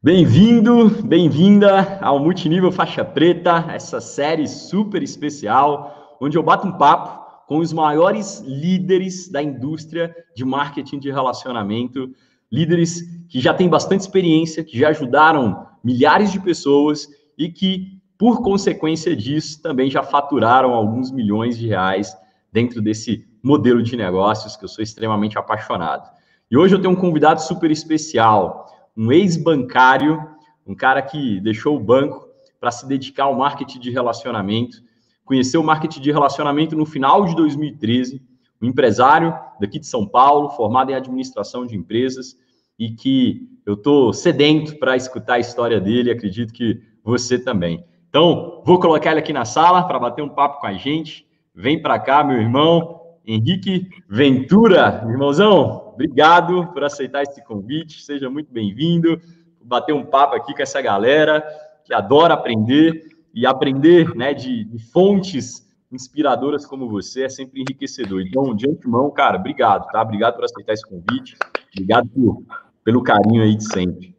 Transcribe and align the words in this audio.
Bem-vindo, 0.00 0.90
bem-vinda 1.02 1.98
ao 2.00 2.20
Multinível 2.20 2.70
Faixa 2.70 3.04
Preta, 3.04 3.64
essa 3.68 4.00
série 4.00 4.46
super 4.46 5.02
especial, 5.02 6.16
onde 6.20 6.38
eu 6.38 6.42
bato 6.42 6.68
um 6.68 6.78
papo 6.78 7.44
com 7.48 7.58
os 7.58 7.72
maiores 7.72 8.38
líderes 8.46 9.28
da 9.28 9.42
indústria 9.42 10.14
de 10.36 10.44
marketing 10.44 11.00
de 11.00 11.10
relacionamento, 11.10 12.14
líderes 12.50 13.02
que 13.28 13.40
já 13.40 13.52
têm 13.52 13.68
bastante 13.68 14.02
experiência, 14.02 14.62
que 14.62 14.78
já 14.78 14.90
ajudaram 14.90 15.66
milhares 15.82 16.30
de 16.30 16.38
pessoas 16.38 17.08
e 17.36 17.48
que, 17.48 18.00
por 18.16 18.40
consequência 18.40 19.16
disso, 19.16 19.60
também 19.60 19.90
já 19.90 20.04
faturaram 20.04 20.74
alguns 20.74 21.10
milhões 21.10 21.58
de 21.58 21.66
reais 21.66 22.16
dentro 22.52 22.80
desse 22.80 23.26
modelo 23.42 23.82
de 23.82 23.96
negócios 23.96 24.54
que 24.54 24.64
eu 24.64 24.68
sou 24.68 24.84
extremamente 24.84 25.36
apaixonado. 25.36 26.08
E 26.48 26.56
hoje 26.56 26.76
eu 26.76 26.80
tenho 26.80 26.94
um 26.94 26.96
convidado 26.96 27.42
super 27.42 27.68
especial 27.68 28.77
um 28.98 29.12
ex-bancário, 29.12 30.20
um 30.66 30.74
cara 30.74 31.00
que 31.00 31.40
deixou 31.40 31.76
o 31.76 31.80
banco 31.80 32.26
para 32.58 32.72
se 32.72 32.84
dedicar 32.88 33.24
ao 33.24 33.34
marketing 33.36 33.78
de 33.78 33.90
relacionamento, 33.92 34.82
conheceu 35.24 35.60
o 35.60 35.64
marketing 35.64 36.00
de 36.00 36.10
relacionamento 36.10 36.74
no 36.74 36.84
final 36.84 37.24
de 37.24 37.36
2013, 37.36 38.20
um 38.60 38.66
empresário 38.66 39.32
daqui 39.60 39.78
de 39.78 39.86
São 39.86 40.04
Paulo, 40.04 40.50
formado 40.50 40.90
em 40.90 40.94
administração 40.94 41.64
de 41.64 41.76
empresas, 41.76 42.36
e 42.76 42.90
que 42.90 43.48
eu 43.64 43.74
estou 43.74 44.12
sedento 44.12 44.76
para 44.80 44.96
escutar 44.96 45.34
a 45.34 45.38
história 45.38 45.80
dele, 45.80 46.10
acredito 46.10 46.52
que 46.52 46.80
você 47.04 47.38
também. 47.38 47.84
Então, 48.08 48.62
vou 48.64 48.80
colocar 48.80 49.12
ele 49.12 49.20
aqui 49.20 49.32
na 49.32 49.44
sala 49.44 49.84
para 49.84 49.98
bater 49.98 50.22
um 50.22 50.28
papo 50.28 50.60
com 50.60 50.66
a 50.66 50.74
gente. 50.74 51.24
Vem 51.54 51.80
para 51.80 52.00
cá, 52.00 52.24
meu 52.24 52.40
irmão, 52.40 53.00
Henrique 53.24 53.88
Ventura. 54.08 55.04
Irmãozão, 55.08 55.87
obrigado 55.98 56.68
por 56.68 56.84
aceitar 56.84 57.24
esse 57.24 57.44
convite. 57.44 58.04
Seja 58.04 58.30
muito 58.30 58.52
bem-vindo. 58.52 59.20
Bater 59.60 59.92
um 59.92 60.04
papo 60.04 60.36
aqui 60.36 60.54
com 60.54 60.62
essa 60.62 60.80
galera 60.80 61.44
que 61.84 61.92
adora 61.92 62.34
aprender 62.34 63.08
e 63.34 63.44
aprender 63.44 64.14
né, 64.14 64.32
de, 64.32 64.64
de 64.64 64.78
fontes 64.78 65.66
inspiradoras 65.90 66.64
como 66.64 66.88
você 66.88 67.24
é 67.24 67.28
sempre 67.28 67.60
enriquecedor. 67.62 68.20
Então, 68.20 68.54
de 68.54 68.68
antemão, 68.70 69.10
cara, 69.10 69.38
obrigado, 69.38 69.90
tá? 69.90 70.00
Obrigado 70.00 70.36
por 70.36 70.44
aceitar 70.44 70.74
esse 70.74 70.86
convite. 70.86 71.36
Obrigado 71.72 72.08
por, 72.08 72.44
pelo 72.84 73.02
carinho 73.02 73.42
aí 73.42 73.56
de 73.56 73.64
sempre. 73.64 74.16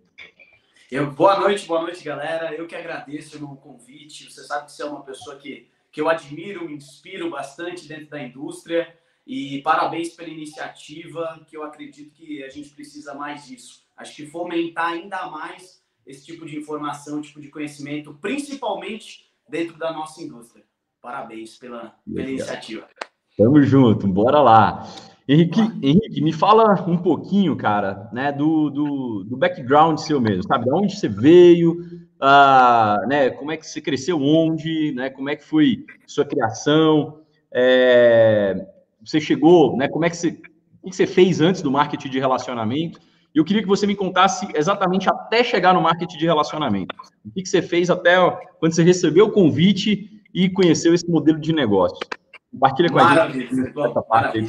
Eu, 0.91 1.11
boa 1.11 1.39
noite, 1.39 1.65
boa 1.65 1.81
noite, 1.81 2.03
galera. 2.03 2.53
Eu 2.53 2.67
que 2.67 2.75
agradeço 2.75 3.43
o 3.45 3.55
convite. 3.55 4.29
Você 4.29 4.43
sabe 4.43 4.65
que 4.65 4.73
você 4.73 4.83
é 4.83 4.85
uma 4.85 5.03
pessoa 5.03 5.37
que, 5.37 5.69
que 5.91 6.01
eu 6.01 6.09
admiro, 6.09 6.65
me 6.65 6.73
inspiro 6.73 7.29
bastante 7.29 7.87
dentro 7.87 8.09
da 8.09 8.21
indústria. 8.21 8.93
E 9.29 9.61
parabéns 9.61 10.09
pela 10.09 10.27
iniciativa, 10.27 11.39
que 11.47 11.55
eu 11.55 11.61
acredito 11.61 12.11
que 12.15 12.43
a 12.43 12.49
gente 12.49 12.71
precisa 12.71 13.13
mais 13.13 13.45
disso. 13.45 13.83
Acho 13.95 14.15
que 14.15 14.25
fomentar 14.25 14.93
ainda 14.93 15.29
mais 15.29 15.83
esse 16.03 16.25
tipo 16.25 16.47
de 16.47 16.57
informação, 16.57 17.21
tipo 17.21 17.39
de 17.39 17.47
conhecimento, 17.49 18.17
principalmente 18.19 19.29
dentro 19.47 19.77
da 19.77 19.93
nossa 19.93 20.19
indústria. 20.23 20.65
Parabéns 20.99 21.59
pela, 21.59 21.93
pela 22.11 22.27
iniciativa. 22.27 22.87
Tamo 23.37 23.61
junto, 23.61 24.07
bora 24.07 24.41
lá. 24.41 24.83
Henrique, 25.27 25.61
Henrique, 25.61 26.21
me 26.23 26.33
fala 26.33 26.73
um 26.89 26.97
pouquinho, 26.97 27.55
cara, 27.55 28.09
né, 28.11 28.31
do, 28.31 28.71
do, 28.71 29.23
do 29.25 29.37
background 29.37 29.99
seu 29.99 30.19
mesmo, 30.19 30.41
sabe? 30.41 30.65
De 30.65 30.73
onde 30.73 30.95
você 30.97 31.07
veio, 31.07 31.73
uh, 32.19 33.07
né, 33.07 33.29
como 33.29 33.51
é 33.51 33.57
que 33.57 33.67
você 33.67 33.79
cresceu 33.79 34.19
onde, 34.19 34.91
né, 34.93 35.11
como 35.11 35.29
é 35.29 35.35
que 35.35 35.45
foi 35.45 35.85
sua 36.07 36.25
criação, 36.25 37.21
é, 37.53 38.65
você 39.09 39.19
chegou, 39.19 39.75
né? 39.75 39.87
Como 39.87 40.05
é 40.05 40.09
que 40.09 40.17
você, 40.17 40.39
o 40.81 40.89
que 40.89 40.95
você 40.95 41.07
fez 41.07 41.41
antes 41.41 41.61
do 41.61 41.71
marketing 41.71 42.09
de 42.09 42.19
relacionamento? 42.19 42.99
E 43.33 43.37
eu 43.39 43.45
queria 43.45 43.61
que 43.61 43.67
você 43.67 43.87
me 43.87 43.95
contasse 43.95 44.47
exatamente 44.53 45.09
até 45.09 45.43
chegar 45.43 45.73
no 45.73 45.81
marketing 45.81 46.17
de 46.17 46.25
relacionamento. 46.25 46.95
O 47.25 47.31
que 47.31 47.45
você 47.45 47.61
fez 47.61 47.89
até 47.89 48.17
quando 48.59 48.73
você 48.73 48.83
recebeu 48.83 49.25
o 49.25 49.31
convite 49.31 50.21
e 50.33 50.49
conheceu 50.49 50.93
esse 50.93 51.09
modelo 51.09 51.39
de 51.39 51.51
negócio. 51.51 51.97
Compartilha 52.51 52.89
com 52.89 52.95
maravilha, 52.95 53.49
a 53.49 53.55
gente 53.55 53.79
essa 53.79 54.01
parte 54.01 54.37
aí 54.37 54.47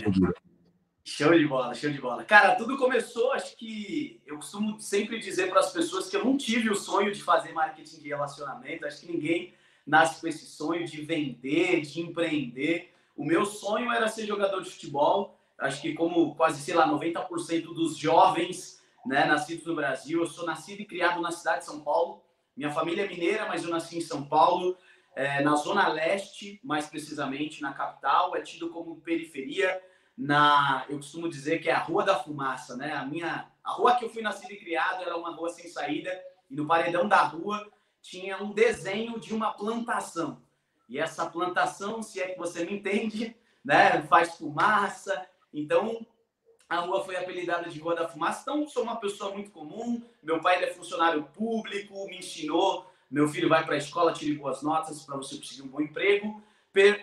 Show 1.03 1.37
de 1.37 1.47
bola, 1.47 1.75
show 1.75 1.91
de 1.91 2.01
bola. 2.01 2.23
Cara, 2.25 2.55
tudo 2.55 2.77
começou, 2.77 3.33
acho 3.33 3.57
que 3.57 4.21
eu 4.27 4.37
costumo 4.37 4.79
sempre 4.79 5.19
dizer 5.19 5.49
para 5.49 5.61
as 5.61 5.73
pessoas 5.73 6.09
que 6.09 6.17
eu 6.17 6.25
não 6.25 6.37
tive 6.37 6.71
o 6.71 6.77
sonho 6.77 7.13
de 7.13 7.23
fazer 7.23 7.53
marketing 7.53 8.01
de 8.01 8.09
relacionamento. 8.09 8.87
Acho 8.87 9.01
que 9.01 9.13
ninguém 9.13 9.55
nasce 9.87 10.21
com 10.21 10.29
esse 10.29 10.45
sonho 10.45 10.87
de 10.87 11.01
vender, 11.03 11.81
de 11.81 12.01
empreender. 12.01 12.91
O 13.21 13.25
meu 13.27 13.45
sonho 13.45 13.93
era 13.93 14.09
ser 14.09 14.25
jogador 14.25 14.63
de 14.63 14.71
futebol. 14.71 15.39
Acho 15.59 15.83
que 15.83 15.93
como 15.93 16.35
quase, 16.35 16.63
sei 16.63 16.73
lá, 16.73 16.89
90% 16.89 17.65
dos 17.65 17.99
jovens 17.99 18.81
né, 19.05 19.27
nascidos 19.27 19.67
no 19.67 19.75
Brasil. 19.75 20.21
Eu 20.21 20.27
sou 20.27 20.47
nascido 20.47 20.81
e 20.81 20.87
criado 20.87 21.21
na 21.21 21.31
cidade 21.31 21.59
de 21.59 21.67
São 21.67 21.83
Paulo. 21.83 22.25
Minha 22.57 22.71
família 22.71 23.05
é 23.05 23.07
mineira, 23.09 23.47
mas 23.47 23.63
eu 23.63 23.69
nasci 23.69 23.99
em 23.99 24.01
São 24.01 24.25
Paulo, 24.25 24.75
é, 25.15 25.43
na 25.43 25.55
Zona 25.57 25.87
Leste, 25.89 26.59
mais 26.65 26.87
precisamente, 26.87 27.61
na 27.61 27.75
capital. 27.75 28.35
É 28.35 28.41
tido 28.41 28.71
como 28.71 29.03
periferia. 29.03 29.79
Na, 30.17 30.87
eu 30.89 30.97
costumo 30.97 31.29
dizer 31.29 31.59
que 31.59 31.69
é 31.69 31.75
a 31.75 31.79
Rua 31.79 32.03
da 32.03 32.19
Fumaça, 32.19 32.75
né? 32.75 32.95
A 32.95 33.05
minha, 33.05 33.53
a 33.63 33.71
rua 33.71 33.97
que 33.97 34.07
eu 34.07 34.09
fui 34.09 34.23
nascido 34.23 34.53
e 34.53 34.57
criado 34.57 35.03
era 35.03 35.19
uma 35.19 35.37
rua 35.37 35.51
sem 35.51 35.69
saída 35.69 36.11
e 36.51 36.57
no 36.57 36.67
paredão 36.67 37.07
da 37.07 37.23
rua 37.23 37.71
tinha 38.01 38.43
um 38.43 38.55
desenho 38.55 39.21
de 39.21 39.35
uma 39.35 39.53
plantação. 39.53 40.43
E 40.91 40.99
essa 40.99 41.25
plantação, 41.25 42.03
se 42.03 42.21
é 42.21 42.33
que 42.33 42.39
você 42.39 42.65
me 42.65 42.75
entende, 42.75 43.37
né, 43.65 44.03
faz 44.03 44.37
fumaça. 44.37 45.25
Então, 45.55 46.05
a 46.69 46.81
rua 46.81 47.05
foi 47.05 47.17
apelidada 47.17 47.71
de 47.71 47.79
Rua 47.79 47.95
da 47.95 48.09
Fumaça. 48.09 48.43
Então, 48.43 48.67
sou 48.67 48.83
uma 48.83 48.97
pessoa 48.97 49.33
muito 49.33 49.53
comum. 49.53 50.03
Meu 50.21 50.41
pai 50.41 50.63
é 50.65 50.75
funcionário 50.75 51.23
público, 51.33 52.07
me 52.07 52.19
ensinou. 52.19 52.91
Meu 53.09 53.29
filho 53.29 53.49
vai 53.49 53.65
para 53.65 53.75
a 53.75 53.79
escola, 53.79 54.13
tire 54.13 54.35
boas 54.35 54.63
notas 54.63 55.05
para 55.05 55.17
você 55.17 55.37
conseguir 55.37 55.63
um 55.63 55.69
bom 55.69 55.81
emprego. 55.81 56.43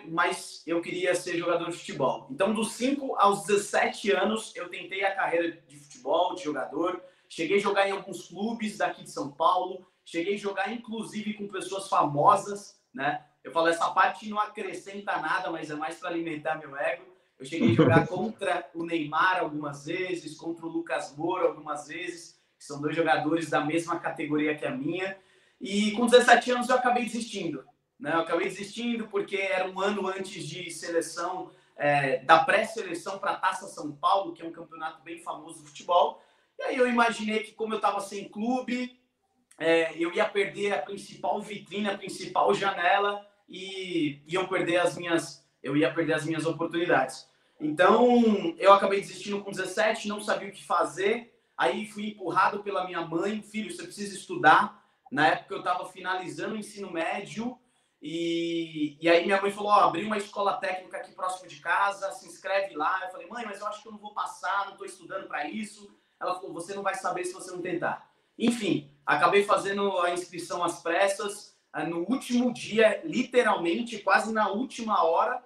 Mas 0.08 0.62
eu 0.66 0.82
queria 0.82 1.14
ser 1.14 1.38
jogador 1.38 1.70
de 1.70 1.76
futebol. 1.78 2.26
Então, 2.30 2.52
dos 2.52 2.72
5 2.72 3.16
aos 3.18 3.44
17 3.44 4.10
anos, 4.12 4.54
eu 4.54 4.68
tentei 4.68 5.02
a 5.02 5.14
carreira 5.14 5.50
de 5.66 5.78
futebol, 5.78 6.34
de 6.34 6.44
jogador. 6.44 7.02
Cheguei 7.26 7.56
a 7.56 7.60
jogar 7.60 7.88
em 7.88 7.92
alguns 7.92 8.28
clubes 8.28 8.76
daqui 8.76 9.02
de 9.02 9.10
São 9.10 9.30
Paulo. 9.30 9.86
Cheguei 10.04 10.34
a 10.34 10.38
jogar, 10.38 10.72
inclusive, 10.72 11.34
com 11.34 11.48
pessoas 11.48 11.88
famosas, 11.88 12.78
né? 12.92 13.24
Eu 13.42 13.52
falo, 13.52 13.68
essa 13.68 13.90
parte 13.90 14.28
não 14.28 14.38
acrescenta 14.38 15.16
nada, 15.18 15.50
mas 15.50 15.70
é 15.70 15.74
mais 15.74 15.96
para 15.98 16.10
alimentar 16.10 16.56
meu 16.56 16.76
ego. 16.76 17.04
Eu 17.38 17.46
cheguei 17.46 17.70
a 17.70 17.74
jogar 17.74 18.06
contra 18.08 18.68
o 18.74 18.84
Neymar 18.84 19.38
algumas 19.40 19.86
vezes, 19.86 20.36
contra 20.36 20.66
o 20.66 20.68
Lucas 20.68 21.16
Moura 21.16 21.46
algumas 21.46 21.88
vezes, 21.88 22.38
que 22.58 22.64
são 22.64 22.80
dois 22.80 22.96
jogadores 22.96 23.48
da 23.48 23.60
mesma 23.60 23.98
categoria 23.98 24.56
que 24.56 24.66
a 24.66 24.70
minha. 24.70 25.16
E 25.60 25.92
com 25.92 26.06
17 26.06 26.50
anos 26.50 26.68
eu 26.68 26.76
acabei 26.76 27.04
desistindo. 27.04 27.64
Né? 27.98 28.12
Eu 28.12 28.20
acabei 28.20 28.48
desistindo 28.48 29.08
porque 29.08 29.36
era 29.36 29.68
um 29.68 29.80
ano 29.80 30.06
antes 30.06 30.44
de 30.44 30.70
seleção, 30.70 31.50
é, 31.76 32.18
da 32.24 32.44
pré-seleção 32.44 33.18
para 33.18 33.32
a 33.32 33.36
Taça 33.36 33.66
São 33.68 33.92
Paulo, 33.92 34.32
que 34.32 34.42
é 34.42 34.44
um 34.44 34.52
campeonato 34.52 35.02
bem 35.02 35.22
famoso 35.22 35.62
do 35.62 35.68
futebol. 35.68 36.22
E 36.58 36.62
aí 36.62 36.76
eu 36.76 36.88
imaginei 36.88 37.40
que, 37.40 37.52
como 37.52 37.72
eu 37.72 37.78
estava 37.78 38.00
sem 38.00 38.28
clube, 38.28 38.97
é, 39.58 39.92
eu 39.96 40.12
ia 40.14 40.24
perder 40.24 40.72
a 40.72 40.82
principal 40.82 41.42
vitrine, 41.42 41.90
a 41.90 41.98
principal 41.98 42.54
janela 42.54 43.26
e 43.48 44.22
iam 44.26 44.46
perder 44.46 44.76
as 44.76 44.96
minhas, 44.96 45.44
eu 45.62 45.76
ia 45.76 45.92
perder 45.92 46.14
as 46.14 46.24
minhas 46.24 46.46
oportunidades. 46.46 47.28
Então, 47.60 48.54
eu 48.56 48.72
acabei 48.72 49.00
desistindo 49.00 49.42
com 49.42 49.50
17, 49.50 50.06
não 50.06 50.20
sabia 50.20 50.48
o 50.48 50.52
que 50.52 50.64
fazer. 50.64 51.34
Aí 51.56 51.88
fui 51.88 52.10
empurrado 52.10 52.62
pela 52.62 52.86
minha 52.86 53.00
mãe, 53.00 53.42
filho, 53.42 53.72
você 53.72 53.82
precisa 53.82 54.14
estudar. 54.14 54.80
Na 55.10 55.26
época 55.26 55.54
eu 55.54 55.58
estava 55.58 55.88
finalizando 55.88 56.54
o 56.54 56.58
ensino 56.58 56.92
médio 56.92 57.58
e, 58.00 58.96
e 59.00 59.08
aí 59.08 59.24
minha 59.24 59.40
mãe 59.42 59.50
falou, 59.50 59.72
ó, 59.72 59.80
abri 59.80 60.04
uma 60.04 60.18
escola 60.18 60.58
técnica 60.58 60.98
aqui 60.98 61.10
próximo 61.12 61.48
de 61.48 61.56
casa, 61.56 62.12
se 62.12 62.28
inscreve 62.28 62.76
lá. 62.76 63.00
Eu 63.02 63.10
falei, 63.10 63.26
mãe, 63.26 63.44
mas 63.44 63.60
eu 63.60 63.66
acho 63.66 63.82
que 63.82 63.88
eu 63.88 63.92
não 63.92 63.98
vou 63.98 64.14
passar, 64.14 64.66
não 64.66 64.72
estou 64.72 64.86
estudando 64.86 65.26
para 65.26 65.48
isso. 65.48 65.90
Ela 66.20 66.34
falou, 66.36 66.52
você 66.52 66.74
não 66.74 66.82
vai 66.82 66.94
saber 66.94 67.24
se 67.24 67.32
você 67.32 67.50
não 67.50 67.60
tentar. 67.60 68.08
Enfim, 68.38 68.90
acabei 69.04 69.42
fazendo 69.42 69.98
a 70.00 70.12
inscrição 70.12 70.62
às 70.62 70.80
pressas 70.80 71.56
ah, 71.72 71.84
no 71.84 72.08
último 72.08 72.52
dia, 72.52 73.02
literalmente, 73.04 73.98
quase 73.98 74.32
na 74.32 74.48
última 74.48 75.02
hora, 75.04 75.42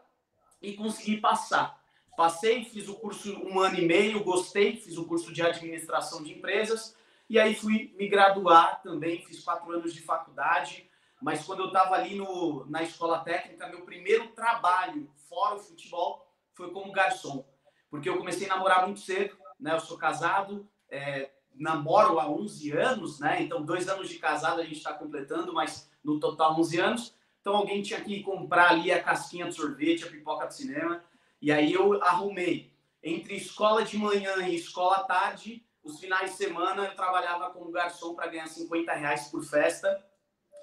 e 0.61 0.75
consegui 0.75 1.17
passar. 1.17 1.81
Passei, 2.17 2.65
fiz 2.65 2.89
o 2.89 2.95
curso 2.95 3.33
um 3.45 3.59
ano 3.59 3.79
e 3.79 3.87
meio, 3.87 4.23
gostei, 4.23 4.77
fiz 4.77 4.97
o 4.99 5.07
curso 5.07 5.33
de 5.33 5.43
administração 5.43 6.23
de 6.23 6.33
empresas, 6.33 6.95
e 7.29 7.39
aí 7.39 7.55
fui 7.55 7.95
me 7.99 8.07
graduar 8.07 8.83
também, 8.83 9.25
fiz 9.25 9.43
quatro 9.43 9.73
anos 9.73 9.95
de 9.95 10.03
faculdade, 10.03 10.89
mas 11.21 11.45
quando 11.45 11.61
eu 11.61 11.67
estava 11.69 11.95
ali 11.95 12.15
no, 12.15 12.67
na 12.67 12.83
escola 12.83 13.21
técnica, 13.21 13.69
meu 13.69 13.83
primeiro 13.83 14.29
trabalho 14.29 15.11
fora 15.29 15.55
o 15.55 15.61
futebol 15.61 16.29
foi 16.53 16.71
como 16.71 16.93
garçom, 16.93 17.45
porque 17.89 18.09
eu 18.09 18.19
comecei 18.19 18.47
a 18.47 18.55
namorar 18.55 18.85
muito 18.85 19.01
cedo, 19.01 19.37
né? 19.59 19.73
Eu 19.75 19.81
sou 19.81 19.97
casado, 19.97 20.69
é, 20.91 21.31
namoro 21.55 22.19
há 22.19 22.31
11 22.31 22.73
anos, 22.73 23.21
né? 23.21 23.43
Então, 23.43 23.63
dois 23.63 23.89
anos 23.89 24.09
de 24.09 24.19
casado 24.19 24.61
a 24.61 24.65
gente 24.65 24.77
está 24.77 24.93
completando, 24.93 25.53
mas 25.53 25.91
no 26.05 26.19
total 26.19 26.59
11 26.59 26.81
anos. 26.81 27.15
Então, 27.41 27.57
alguém 27.57 27.83
tinha 27.83 28.01
que 28.01 28.23
comprar 28.23 28.71
ali 28.71 28.93
a 28.93 29.03
casquinha 29.03 29.47
de 29.49 29.55
sorvete, 29.55 30.05
a 30.05 30.11
pipoca 30.11 30.47
de 30.47 30.55
cinema. 30.55 31.03
E 31.41 31.51
aí 31.51 31.73
eu 31.73 32.03
arrumei 32.03 32.73
entre 33.03 33.37
escola 33.37 33.85
de 33.85 33.97
manhã 33.97 34.37
e 34.47 34.55
escola 34.55 34.97
à 34.97 35.03
tarde 35.05 35.65
os 35.83 35.99
finais 35.99 36.31
de 36.31 36.37
semana 36.37 36.85
eu 36.85 36.95
trabalhava 36.95 37.51
como 37.51 37.73
garçom 37.73 38.15
para 38.15 38.29
ganhar 38.29 38.47
50 38.47 38.93
reais 38.93 39.29
por 39.29 39.43
festa, 39.43 40.03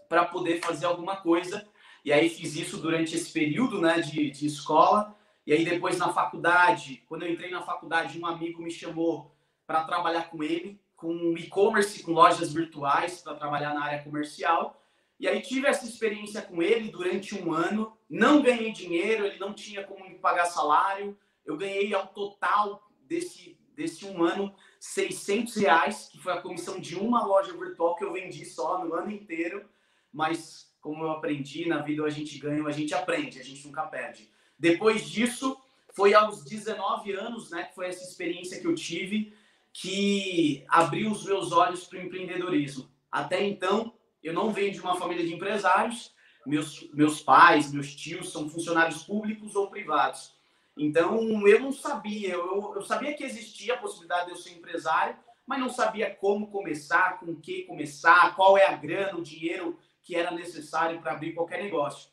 para 0.07 0.25
poder 0.25 0.61
fazer 0.61 0.85
alguma 0.85 1.17
coisa. 1.17 1.67
E 2.05 2.13
aí 2.13 2.29
fiz 2.29 2.55
isso 2.55 2.77
durante 2.77 3.15
esse 3.15 3.31
período 3.31 3.81
né, 3.81 3.99
de, 3.99 4.31
de 4.31 4.45
escola. 4.47 5.13
E 5.45 5.51
aí 5.51 5.65
depois 5.65 5.97
na 5.97 6.13
faculdade, 6.13 7.03
quando 7.07 7.23
eu 7.23 7.31
entrei 7.31 7.51
na 7.51 7.61
faculdade, 7.61 8.17
um 8.17 8.25
amigo 8.25 8.61
me 8.61 8.71
chamou 8.71 9.35
para 9.69 9.83
trabalhar 9.83 10.31
com 10.31 10.41
ele, 10.41 10.81
com 10.97 11.37
e-commerce, 11.37 12.01
com 12.01 12.11
lojas 12.11 12.51
virtuais, 12.51 13.21
para 13.21 13.35
trabalhar 13.35 13.71
na 13.75 13.83
área 13.83 14.03
comercial. 14.03 14.81
E 15.19 15.27
aí 15.27 15.39
tive 15.43 15.67
essa 15.67 15.85
experiência 15.85 16.41
com 16.41 16.59
ele 16.59 16.89
durante 16.89 17.35
um 17.35 17.53
ano. 17.53 17.95
Não 18.09 18.41
ganhei 18.41 18.71
dinheiro, 18.71 19.27
ele 19.27 19.37
não 19.37 19.53
tinha 19.53 19.83
como 19.83 20.09
me 20.09 20.15
pagar 20.15 20.45
salário. 20.45 21.15
Eu 21.45 21.55
ganhei 21.55 21.93
ao 21.93 22.07
total 22.07 22.83
desse, 23.05 23.59
desse 23.75 24.07
um 24.07 24.23
ano 24.23 24.55
600 24.79 25.55
reais, 25.57 26.09
que 26.11 26.17
foi 26.17 26.33
a 26.33 26.41
comissão 26.41 26.79
de 26.79 26.95
uma 26.95 27.23
loja 27.23 27.53
virtual 27.53 27.95
que 27.95 28.03
eu 28.03 28.11
vendi 28.11 28.45
só 28.45 28.83
no 28.83 28.95
ano 28.95 29.11
inteiro. 29.11 29.69
Mas 30.11 30.73
como 30.81 31.03
eu 31.03 31.11
aprendi, 31.11 31.67
na 31.67 31.77
vida 31.83 32.03
a 32.03 32.09
gente 32.09 32.39
ganha, 32.39 32.65
a 32.65 32.71
gente 32.71 32.95
aprende, 32.95 33.39
a 33.39 33.43
gente 33.43 33.67
nunca 33.67 33.83
perde. 33.83 34.31
Depois 34.57 35.07
disso, 35.07 35.55
foi 35.93 36.15
aos 36.15 36.43
19 36.43 37.11
anos, 37.11 37.51
né, 37.51 37.65
que 37.65 37.75
foi 37.75 37.85
essa 37.85 38.03
experiência 38.03 38.59
que 38.59 38.65
eu 38.65 38.73
tive, 38.73 39.37
que 39.73 40.65
abriu 40.67 41.11
os 41.11 41.23
meus 41.25 41.51
olhos 41.51 41.85
para 41.85 41.99
o 41.99 42.01
empreendedorismo. 42.01 42.89
Até 43.11 43.45
então, 43.45 43.93
eu 44.21 44.33
não 44.33 44.51
venho 44.51 44.71
de 44.71 44.81
uma 44.81 44.95
família 44.95 45.25
de 45.25 45.33
empresários, 45.33 46.13
meus, 46.45 46.89
meus 46.93 47.21
pais, 47.21 47.71
meus 47.71 47.95
tios 47.95 48.31
são 48.31 48.49
funcionários 48.49 49.03
públicos 49.03 49.55
ou 49.55 49.69
privados. 49.69 50.33
Então, 50.77 51.45
eu 51.47 51.59
não 51.59 51.71
sabia, 51.71 52.33
eu, 52.33 52.73
eu 52.75 52.81
sabia 52.81 53.13
que 53.13 53.23
existia 53.23 53.73
a 53.73 53.77
possibilidade 53.77 54.27
de 54.27 54.31
eu 54.31 54.37
ser 54.37 54.51
empresário, 54.51 55.17
mas 55.45 55.59
não 55.59 55.69
sabia 55.69 56.13
como 56.15 56.51
começar, 56.51 57.19
com 57.19 57.31
o 57.31 57.39
que 57.39 57.63
começar, 57.63 58.35
qual 58.35 58.57
é 58.57 58.65
a 58.65 58.75
grana, 58.75 59.17
o 59.17 59.23
dinheiro 59.23 59.77
que 60.01 60.15
era 60.15 60.31
necessário 60.31 61.01
para 61.01 61.13
abrir 61.13 61.33
qualquer 61.33 61.61
negócio. 61.63 62.09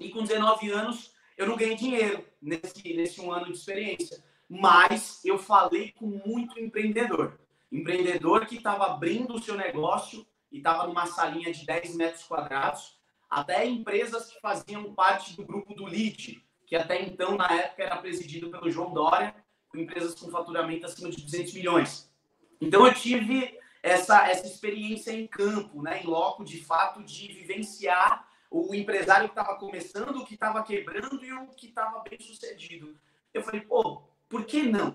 E 0.00 0.10
com 0.10 0.22
19 0.22 0.70
anos, 0.70 1.12
eu 1.36 1.46
não 1.46 1.56
ganhei 1.56 1.76
dinheiro 1.76 2.24
nesse, 2.40 2.94
nesse 2.94 3.20
um 3.20 3.30
ano 3.32 3.46
de 3.46 3.58
experiência, 3.58 4.22
mas 4.48 5.22
eu 5.24 5.38
falei 5.38 5.92
com 5.92 6.06
muito 6.06 6.58
empreendedor. 6.58 7.38
Empreendedor 7.70 8.46
que 8.46 8.56
estava 8.56 8.86
abrindo 8.86 9.34
o 9.34 9.42
seu 9.42 9.54
negócio 9.54 10.26
e 10.50 10.58
estava 10.58 10.86
numa 10.86 11.06
salinha 11.06 11.52
de 11.52 11.66
10 11.66 11.96
metros 11.96 12.24
quadrados, 12.24 12.98
até 13.28 13.66
empresas 13.66 14.30
que 14.30 14.40
faziam 14.40 14.94
parte 14.94 15.36
do 15.36 15.44
grupo 15.44 15.74
do 15.74 15.84
LEAD, 15.84 16.42
que 16.66 16.74
até 16.74 17.02
então, 17.02 17.36
na 17.36 17.50
época, 17.52 17.82
era 17.82 17.96
presidido 17.98 18.50
pelo 18.50 18.70
João 18.70 18.92
Dória, 18.92 19.34
com 19.68 19.76
empresas 19.76 20.14
com 20.14 20.30
faturamento 20.30 20.86
acima 20.86 21.10
de 21.10 21.22
200 21.22 21.52
milhões. 21.52 22.10
Então, 22.58 22.86
eu 22.86 22.94
tive 22.94 23.58
essa, 23.82 24.26
essa 24.28 24.46
experiência 24.46 25.12
em 25.12 25.26
campo, 25.26 25.82
né, 25.82 26.02
em 26.02 26.06
loco, 26.06 26.42
de 26.42 26.62
fato, 26.62 27.02
de 27.02 27.28
vivenciar 27.28 28.26
o 28.50 28.74
empresário 28.74 29.28
que 29.28 29.38
estava 29.38 29.58
começando, 29.58 30.16
o 30.16 30.24
que 30.24 30.34
estava 30.34 30.62
quebrando 30.62 31.22
e 31.22 31.32
o 31.32 31.48
que 31.48 31.66
estava 31.66 32.00
bem 32.00 32.18
sucedido. 32.18 32.98
Eu 33.32 33.42
falei, 33.42 33.60
pô, 33.60 34.02
por 34.28 34.44
que 34.44 34.62
não? 34.62 34.94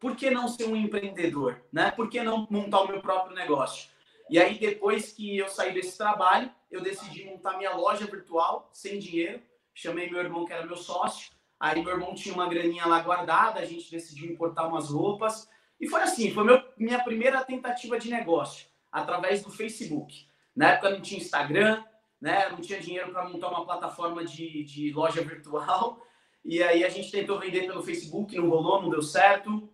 Por 0.00 0.16
que 0.16 0.30
não 0.30 0.48
ser 0.48 0.66
um 0.66 0.76
empreendedor? 0.76 1.62
Né? 1.72 1.90
Por 1.90 2.08
que 2.08 2.22
não 2.22 2.46
montar 2.50 2.80
o 2.80 2.88
meu 2.88 3.00
próprio 3.00 3.34
negócio? 3.34 3.88
E 4.28 4.38
aí, 4.38 4.58
depois 4.58 5.12
que 5.12 5.36
eu 5.36 5.48
saí 5.48 5.72
desse 5.72 5.96
trabalho, 5.96 6.50
eu 6.70 6.82
decidi 6.82 7.24
montar 7.24 7.56
minha 7.56 7.74
loja 7.74 8.06
virtual, 8.06 8.68
sem 8.72 8.98
dinheiro. 8.98 9.40
Chamei 9.74 10.10
meu 10.10 10.20
irmão, 10.20 10.44
que 10.44 10.52
era 10.52 10.66
meu 10.66 10.76
sócio. 10.76 11.32
Aí, 11.60 11.82
meu 11.82 11.92
irmão 11.92 12.14
tinha 12.14 12.34
uma 12.34 12.48
graninha 12.48 12.86
lá 12.86 13.00
guardada, 13.00 13.60
a 13.60 13.64
gente 13.64 13.90
decidiu 13.90 14.30
importar 14.30 14.66
umas 14.66 14.90
roupas. 14.90 15.48
E 15.80 15.88
foi 15.88 16.02
assim, 16.02 16.32
foi 16.32 16.44
meu, 16.44 16.62
minha 16.76 17.02
primeira 17.02 17.44
tentativa 17.44 17.98
de 17.98 18.10
negócio, 18.10 18.66
através 18.90 19.42
do 19.42 19.50
Facebook. 19.50 20.26
Na 20.54 20.70
época 20.70 20.90
não 20.90 21.00
tinha 21.00 21.20
Instagram, 21.20 21.84
né? 22.20 22.48
Não 22.48 22.60
tinha 22.60 22.80
dinheiro 22.80 23.12
para 23.12 23.28
montar 23.28 23.48
uma 23.48 23.64
plataforma 23.64 24.24
de, 24.24 24.64
de 24.64 24.92
loja 24.92 25.22
virtual. 25.22 26.00
E 26.44 26.62
aí 26.62 26.84
a 26.84 26.88
gente 26.88 27.10
tentou 27.10 27.38
vender 27.38 27.66
pelo 27.66 27.82
Facebook, 27.82 28.36
não 28.36 28.50
rolou, 28.50 28.82
não 28.82 28.90
deu 28.90 29.02
certo. 29.02 29.68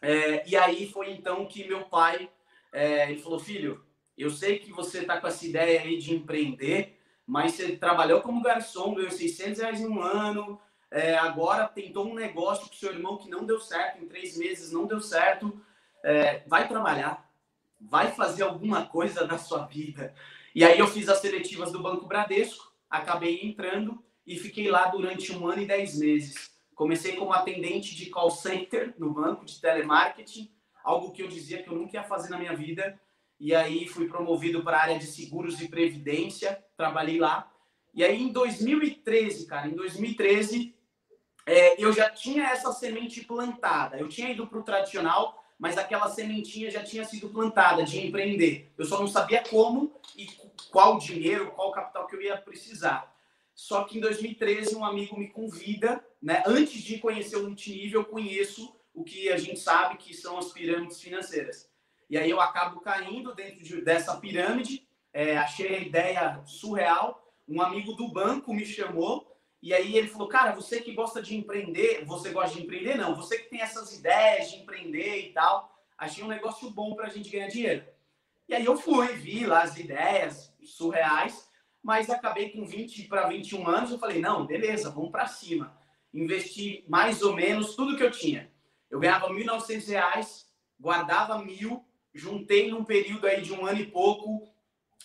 É, 0.00 0.46
e 0.48 0.56
aí 0.56 0.90
foi 0.90 1.12
então 1.12 1.46
que 1.46 1.66
meu 1.66 1.84
pai 1.84 2.28
é, 2.72 3.10
ele 3.10 3.20
falou: 3.20 3.38
Filho, 3.38 3.82
eu 4.16 4.30
sei 4.30 4.58
que 4.58 4.70
você 4.70 5.00
está 5.00 5.20
com 5.20 5.26
essa 5.26 5.46
ideia 5.46 5.80
aí 5.80 5.96
de 5.96 6.14
empreender, 6.14 6.98
mas 7.26 7.52
você 7.52 7.76
trabalhou 7.76 8.20
como 8.20 8.42
garçom, 8.42 8.94
ganhou 8.94 9.10
600 9.10 9.60
reais 9.60 9.80
em 9.80 9.86
um 9.86 10.02
ano, 10.02 10.60
é, 10.90 11.16
agora 11.16 11.66
tentou 11.66 12.06
um 12.06 12.14
negócio 12.14 12.68
com 12.68 12.74
seu 12.74 12.92
irmão 12.92 13.16
que 13.16 13.30
não 13.30 13.46
deu 13.46 13.58
certo, 13.58 14.02
em 14.02 14.06
três 14.06 14.36
meses 14.36 14.70
não 14.70 14.86
deu 14.86 15.00
certo. 15.00 15.58
É, 16.04 16.42
vai 16.46 16.68
trabalhar, 16.68 17.30
vai 17.80 18.12
fazer 18.12 18.42
alguma 18.42 18.84
coisa 18.84 19.26
na 19.26 19.38
sua 19.38 19.64
vida. 19.66 20.14
E 20.54 20.64
aí 20.64 20.78
eu 20.78 20.86
fiz 20.86 21.08
as 21.08 21.18
seletivas 21.18 21.72
do 21.72 21.80
Banco 21.80 22.06
Bradesco, 22.06 22.70
acabei 22.90 23.40
entrando 23.42 24.04
e 24.26 24.38
fiquei 24.38 24.70
lá 24.70 24.86
durante 24.86 25.32
um 25.32 25.46
ano 25.46 25.62
e 25.62 25.66
dez 25.66 25.98
meses. 25.98 26.52
Comecei 26.74 27.16
como 27.16 27.32
atendente 27.32 27.94
de 27.94 28.06
call 28.06 28.30
center 28.30 28.94
no 28.98 29.12
banco 29.12 29.44
de 29.44 29.60
telemarketing, 29.60 30.50
algo 30.82 31.12
que 31.12 31.22
eu 31.22 31.28
dizia 31.28 31.62
que 31.62 31.68
eu 31.68 31.74
nunca 31.74 31.96
ia 31.96 32.02
fazer 32.02 32.30
na 32.30 32.38
minha 32.38 32.56
vida. 32.56 32.98
E 33.38 33.54
aí 33.54 33.86
fui 33.88 34.08
promovido 34.08 34.62
para 34.62 34.78
a 34.78 34.82
área 34.82 34.98
de 34.98 35.06
seguros 35.06 35.60
e 35.60 35.68
previdência, 35.68 36.64
trabalhei 36.76 37.18
lá. 37.18 37.50
E 37.92 38.02
aí 38.04 38.22
em 38.22 38.32
2013, 38.32 39.46
cara, 39.46 39.68
em 39.68 39.74
2013, 39.74 40.74
é, 41.44 41.82
eu 41.82 41.92
já 41.92 42.08
tinha 42.08 42.44
essa 42.44 42.72
semente 42.72 43.24
plantada. 43.24 43.98
Eu 43.98 44.08
tinha 44.08 44.30
ido 44.30 44.46
para 44.46 44.58
o 44.58 44.62
tradicional, 44.62 45.44
mas 45.58 45.76
aquela 45.76 46.08
sementinha 46.08 46.70
já 46.70 46.82
tinha 46.82 47.04
sido 47.04 47.28
plantada 47.28 47.84
de 47.84 48.06
empreender. 48.06 48.72
Eu 48.78 48.84
só 48.84 48.98
não 48.98 49.08
sabia 49.08 49.42
como 49.42 50.00
e 50.16 50.26
qual 50.70 50.98
dinheiro, 50.98 51.50
qual 51.52 51.72
capital 51.72 52.06
que 52.06 52.16
eu 52.16 52.22
ia 52.22 52.36
precisar. 52.36 53.12
Só 53.54 53.84
que 53.84 53.98
em 53.98 54.00
2013 54.00 54.74
um 54.74 54.84
amigo 54.84 55.18
me 55.18 55.28
convida, 55.28 56.04
né? 56.20 56.42
Antes 56.46 56.82
de 56.82 56.98
conhecer 56.98 57.36
o 57.36 57.44
multinível, 57.44 58.00
eu 58.00 58.06
conheço 58.06 58.74
o 58.94 59.04
que 59.04 59.30
a 59.30 59.36
gente 59.36 59.60
sabe 59.60 59.96
que 59.96 60.14
são 60.14 60.38
as 60.38 60.52
pirâmides 60.52 61.00
financeiras. 61.00 61.70
E 62.08 62.18
aí 62.18 62.30
eu 62.30 62.40
acabo 62.40 62.80
caindo 62.80 63.34
dentro 63.34 63.62
de, 63.62 63.80
dessa 63.82 64.16
pirâmide, 64.16 64.86
é, 65.12 65.36
achei 65.36 65.74
a 65.74 65.80
ideia 65.80 66.42
surreal. 66.44 67.18
Um 67.48 67.60
amigo 67.60 67.92
do 67.94 68.08
banco 68.08 68.52
me 68.54 68.64
chamou 68.64 69.32
e 69.62 69.72
aí 69.72 69.96
ele 69.96 70.08
falou, 70.08 70.26
cara, 70.26 70.52
você 70.52 70.80
que 70.80 70.92
gosta 70.92 71.22
de 71.22 71.36
empreender, 71.36 72.04
você 72.04 72.30
gosta 72.30 72.56
de 72.56 72.64
empreender? 72.64 72.96
Não, 72.96 73.14
você 73.14 73.38
que 73.38 73.48
tem 73.48 73.60
essas 73.60 73.96
ideias 73.96 74.50
de 74.50 74.56
empreender 74.56 75.28
e 75.28 75.32
tal, 75.32 75.72
achei 75.96 76.24
um 76.24 76.28
negócio 76.28 76.68
bom 76.68 76.96
para 76.96 77.06
a 77.06 77.10
gente 77.10 77.30
ganhar 77.30 77.46
dinheiro. 77.46 77.84
E 78.48 78.54
aí 78.54 78.64
eu 78.64 78.76
fui, 78.76 79.06
vi 79.14 79.46
lá 79.46 79.62
as 79.62 79.78
ideias 79.78 80.52
surreais, 80.64 81.48
mas 81.82 82.08
acabei 82.08 82.50
com 82.50 82.64
20 82.64 83.08
para 83.08 83.28
21 83.28 83.66
anos, 83.66 83.90
eu 83.90 83.98
falei, 83.98 84.20
não, 84.20 84.46
beleza, 84.46 84.90
vamos 84.90 85.10
para 85.10 85.26
cima. 85.26 85.76
Investi 86.14 86.84
mais 86.88 87.22
ou 87.22 87.34
menos 87.34 87.74
tudo 87.74 87.96
que 87.96 88.02
eu 88.02 88.10
tinha. 88.10 88.50
Eu 88.90 89.00
ganhava 89.00 89.26
R$ 89.28 89.44
1.900, 89.44 90.44
guardava 90.78 91.42
mil, 91.42 91.84
juntei 92.14 92.70
num 92.70 92.84
período 92.84 93.26
aí 93.26 93.40
de 93.40 93.52
um 93.52 93.66
ano 93.66 93.80
e 93.80 93.86
pouco, 93.86 94.46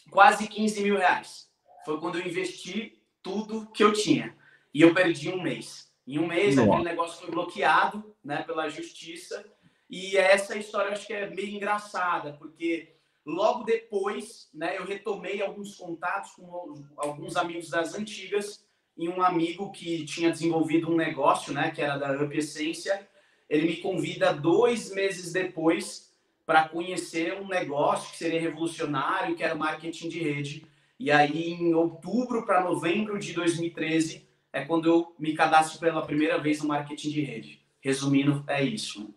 quase 0.09 0.47
15 0.47 0.83
mil 0.83 0.97
reais. 0.97 1.49
Foi 1.85 1.99
quando 1.99 2.19
eu 2.19 2.27
investi 2.27 3.01
tudo 3.23 3.69
que 3.71 3.83
eu 3.83 3.93
tinha 3.93 4.35
e 4.73 4.81
eu 4.81 4.93
perdi 4.93 5.29
um 5.29 5.41
mês. 5.41 5.91
Em 6.05 6.19
um 6.19 6.27
mês, 6.27 6.55
Nossa. 6.55 6.69
aquele 6.69 6.89
negócio 6.89 7.19
foi 7.19 7.31
bloqueado 7.31 8.15
né, 8.23 8.43
pela 8.43 8.69
justiça. 8.69 9.43
E 9.89 10.17
essa 10.17 10.57
história 10.57 10.89
eu 10.89 10.93
acho 10.93 11.07
que 11.07 11.13
é 11.13 11.29
meio 11.29 11.55
engraçada, 11.55 12.33
porque 12.33 12.96
logo 13.27 13.65
depois 13.65 14.49
né, 14.53 14.77
eu 14.77 14.85
retomei 14.85 15.41
alguns 15.41 15.75
contatos 15.75 16.31
com 16.31 16.85
alguns 16.95 17.35
amigos 17.35 17.69
das 17.69 17.93
antigas 17.93 18.65
e 18.97 19.09
um 19.09 19.21
amigo 19.21 19.71
que 19.71 20.05
tinha 20.05 20.31
desenvolvido 20.31 20.89
um 20.89 20.95
negócio, 20.95 21.53
né, 21.53 21.71
que 21.71 21.81
era 21.81 21.97
da 21.97 22.23
Up 22.23 22.35
Essência. 22.35 23.07
Ele 23.49 23.67
me 23.67 23.77
convida 23.77 24.33
dois 24.33 24.91
meses 24.91 25.33
depois 25.33 26.13
para 26.45 26.69
conhecer 26.69 27.39
um 27.39 27.47
negócio 27.47 28.11
que 28.11 28.17
seria 28.17 28.39
revolucionário, 28.39 29.35
que 29.35 29.43
era 29.43 29.53
o 29.53 29.59
marketing 29.59 30.07
de 30.07 30.19
rede. 30.23 30.65
E 30.97 31.11
aí, 31.11 31.51
em 31.51 31.73
outubro 31.73 32.45
para 32.45 32.63
novembro 32.63 33.19
de 33.19 33.33
2013, 33.33 34.25
é 34.53 34.63
quando 34.63 34.87
eu 34.87 35.15
me 35.19 35.33
cadastro 35.33 35.79
pela 35.79 36.05
primeira 36.05 36.39
vez 36.39 36.61
no 36.61 36.69
marketing 36.69 37.09
de 37.09 37.21
rede. 37.21 37.61
Resumindo, 37.81 38.43
é 38.47 38.63
isso. 38.63 39.13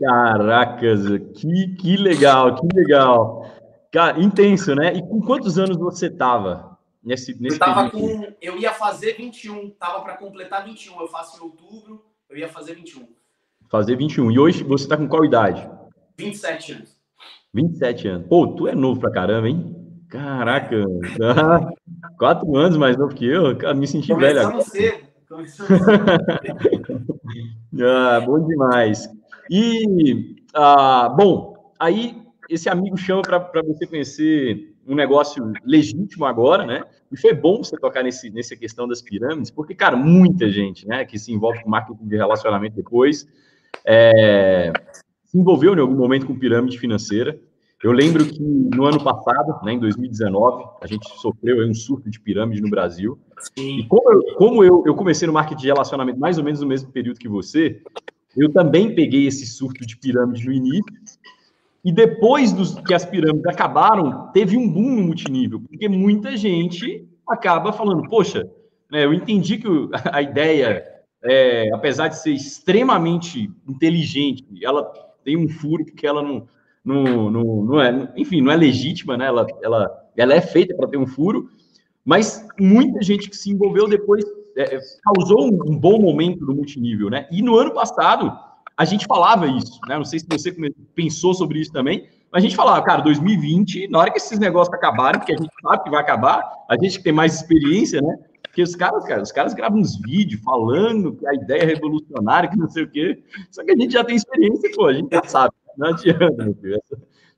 Caracas, 0.00 1.02
que, 1.34 1.76
que 1.76 1.96
legal, 1.96 2.54
que 2.54 2.66
legal. 2.74 3.46
Cara, 3.92 4.20
intenso, 4.20 4.74
né? 4.74 4.94
E 4.94 5.00
com 5.00 5.20
quantos 5.20 5.58
anos 5.58 5.76
você 5.76 6.06
estava 6.06 6.76
nesse, 7.02 7.40
nesse 7.40 7.56
eu 7.56 7.60
tava 7.60 7.90
com, 7.90 8.34
Eu 8.42 8.58
ia 8.58 8.72
fazer 8.72 9.16
21, 9.16 9.70
tava 9.70 10.02
para 10.02 10.16
completar 10.16 10.64
21. 10.64 11.00
Eu 11.00 11.08
faço 11.08 11.38
em 11.38 11.44
outubro, 11.44 12.04
eu 12.28 12.36
ia 12.36 12.48
fazer 12.48 12.74
21. 12.74 13.06
Fazer 13.70 13.96
21. 13.96 14.30
E 14.30 14.38
hoje 14.38 14.62
você 14.64 14.84
está 14.84 14.96
com 14.96 15.08
qual 15.08 15.24
idade? 15.24 15.68
27 16.18 16.72
anos. 16.72 16.96
27 17.54 18.08
anos. 18.08 18.26
Pô, 18.28 18.48
tu 18.48 18.68
é 18.68 18.74
novo 18.74 19.00
pra 19.00 19.10
caramba, 19.10 19.48
hein? 19.48 19.74
Caraca, 20.08 20.76
quatro 22.18 22.56
anos 22.56 22.76
mais 22.76 22.96
novo 22.96 23.14
que 23.14 23.26
eu, 23.26 23.56
cara, 23.56 23.74
me 23.74 23.86
senti 23.86 24.14
velho. 24.14 24.40
Agora. 24.40 24.60
Cedo. 24.62 25.06
Começamos 25.28 25.82
cedo. 25.82 27.10
ah, 27.82 28.20
bom 28.20 28.46
demais. 28.46 29.08
E 29.50 30.36
ah, 30.54 31.08
bom, 31.08 31.72
aí 31.78 32.22
esse 32.48 32.68
amigo 32.68 32.96
chama 32.96 33.22
para 33.22 33.62
você 33.62 33.86
conhecer 33.86 34.74
um 34.86 34.94
negócio 34.94 35.52
legítimo 35.64 36.24
agora, 36.24 36.64
né? 36.64 36.84
E 37.10 37.16
foi 37.16 37.34
bom 37.34 37.62
você 37.62 37.76
tocar 37.76 38.02
nesse, 38.02 38.30
nessa 38.30 38.56
questão 38.56 38.86
das 38.86 39.02
pirâmides, 39.02 39.50
porque, 39.50 39.74
cara, 39.74 39.96
muita 39.96 40.48
gente, 40.48 40.86
né, 40.86 41.04
que 41.04 41.18
se 41.18 41.32
envolve 41.32 41.62
com 41.62 41.70
marketing 41.70 42.06
de 42.06 42.16
relacionamento 42.16 42.76
depois, 42.76 43.26
é, 43.84 44.72
se 45.24 45.38
envolveu 45.38 45.74
em 45.74 45.80
algum 45.80 45.96
momento 45.96 46.26
com 46.26 46.38
pirâmide 46.38 46.78
financeira. 46.78 47.38
Eu 47.82 47.92
lembro 47.92 48.24
que 48.24 48.40
no 48.40 48.84
ano 48.84 49.02
passado, 49.02 49.64
né, 49.64 49.74
em 49.74 49.78
2019, 49.78 50.64
a 50.80 50.86
gente 50.86 51.06
sofreu 51.20 51.64
um 51.68 51.74
surto 51.74 52.08
de 52.08 52.18
pirâmide 52.18 52.60
no 52.60 52.70
Brasil. 52.70 53.18
Sim. 53.56 53.80
E 53.80 53.86
como, 53.86 54.10
eu, 54.10 54.22
como 54.36 54.64
eu, 54.64 54.82
eu 54.86 54.94
comecei 54.94 55.26
no 55.26 55.32
marketing 55.32 55.60
de 55.60 55.66
relacionamento 55.66 56.18
mais 56.18 56.38
ou 56.38 56.44
menos 56.44 56.60
no 56.60 56.66
mesmo 56.66 56.90
período 56.90 57.18
que 57.18 57.28
você, 57.28 57.82
eu 58.36 58.52
também 58.52 58.94
peguei 58.94 59.26
esse 59.26 59.46
surto 59.46 59.86
de 59.86 59.96
pirâmide 59.96 60.46
no 60.46 60.52
início. 60.52 60.84
E 61.84 61.92
depois 61.92 62.52
dos, 62.52 62.78
que 62.80 62.92
as 62.92 63.04
pirâmides 63.04 63.46
acabaram, 63.46 64.30
teve 64.32 64.56
um 64.56 64.68
boom 64.68 64.96
no 64.96 65.02
multinível, 65.02 65.60
porque 65.60 65.88
muita 65.88 66.36
gente 66.36 67.06
acaba 67.28 67.72
falando, 67.72 68.08
poxa, 68.08 68.50
né, 68.90 69.04
eu 69.04 69.14
entendi 69.14 69.58
que 69.58 69.68
a 70.12 70.20
ideia, 70.20 70.84
é, 71.22 71.70
apesar 71.72 72.08
de 72.08 72.20
ser 72.20 72.32
extremamente 72.32 73.50
inteligente, 73.68 74.44
ela 74.62 74.84
tem 75.24 75.36
um 75.36 75.48
furo 75.48 75.84
porque 75.84 76.06
ela 76.06 76.22
não, 76.22 76.46
não, 76.84 77.30
não, 77.30 77.64
não 77.64 77.80
é, 77.80 78.12
enfim, 78.16 78.40
não 78.40 78.52
é 78.52 78.56
legítima, 78.56 79.16
né? 79.16 79.26
Ela, 79.26 79.46
ela, 79.62 80.10
ela 80.16 80.34
é 80.34 80.40
feita 80.40 80.74
para 80.74 80.88
ter 80.88 80.96
um 80.96 81.06
furo, 81.06 81.50
mas 82.04 82.46
muita 82.58 83.02
gente 83.02 83.28
que 83.28 83.36
se 83.36 83.50
envolveu 83.50 83.88
depois 83.88 84.24
é, 84.56 84.78
causou 85.02 85.46
um, 85.46 85.78
bom 85.78 86.00
momento 86.00 86.44
no 86.46 86.54
multinível, 86.54 87.10
né? 87.10 87.28
E 87.30 87.42
no 87.42 87.56
ano 87.56 87.72
passado 87.72 88.36
a 88.76 88.84
gente 88.84 89.06
falava 89.06 89.46
isso, 89.46 89.78
né? 89.88 89.96
Não 89.96 90.04
sei 90.04 90.18
se 90.18 90.26
você 90.28 90.52
pensou 90.94 91.34
sobre 91.34 91.60
isso 91.60 91.72
também, 91.72 92.08
mas 92.30 92.42
a 92.42 92.46
gente 92.46 92.56
falava, 92.56 92.84
cara, 92.84 93.02
2020, 93.02 93.88
na 93.88 93.98
hora 93.98 94.10
que 94.10 94.18
esses 94.18 94.38
negócios 94.38 94.74
acabarem, 94.74 95.18
porque 95.18 95.32
a 95.32 95.36
gente 95.36 95.50
sabe 95.62 95.84
que 95.84 95.90
vai 95.90 96.00
acabar, 96.00 96.42
a 96.68 96.74
gente 96.74 96.98
que 96.98 97.04
tem 97.04 97.12
mais 97.12 97.34
experiência, 97.34 98.00
né? 98.00 98.18
Porque 98.42 98.62
os 98.62 98.74
caras, 98.74 99.04
cara, 99.04 99.22
os 99.22 99.32
caras 99.32 99.54
gravam 99.54 99.78
uns 99.78 99.98
vídeos 100.00 100.42
falando 100.42 101.14
que 101.14 101.26
a 101.26 101.34
ideia 101.34 101.62
é 101.62 101.66
revolucionária, 101.66 102.48
que 102.48 102.56
não 102.56 102.68
sei 102.68 102.84
o 102.84 102.90
quê. 102.90 103.22
Só 103.50 103.62
que 103.62 103.70
a 103.70 103.76
gente 103.76 103.92
já 103.92 104.02
tem 104.02 104.16
experiência, 104.16 104.70
pô, 104.74 104.86
a 104.86 104.94
gente 104.94 105.10
já 105.10 105.22
sabe. 105.24 105.54
Não 105.76 105.88
adianta, 105.88 106.42
meu 106.42 106.54
filho. 106.54 106.80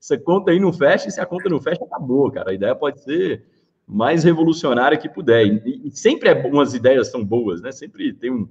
Essa 0.00 0.16
conta 0.16 0.52
aí 0.52 0.60
não 0.60 0.72
fecha, 0.72 1.08
e 1.08 1.10
se 1.10 1.20
a 1.20 1.26
conta 1.26 1.48
não 1.48 1.60
fecha, 1.60 1.84
acabou, 1.84 2.30
cara. 2.30 2.50
A 2.50 2.54
ideia 2.54 2.74
pode 2.74 3.02
ser 3.02 3.44
mais 3.88 4.22
revolucionária 4.24 4.98
que 4.98 5.08
puder. 5.08 5.46
E, 5.46 5.88
e 5.88 5.90
sempre 5.90 6.28
é 6.28 6.34
bom, 6.34 6.60
as 6.60 6.74
ideias 6.74 7.08
são 7.08 7.24
boas, 7.24 7.62
né? 7.62 7.72
Sempre 7.72 8.12
tem 8.12 8.30
um. 8.30 8.48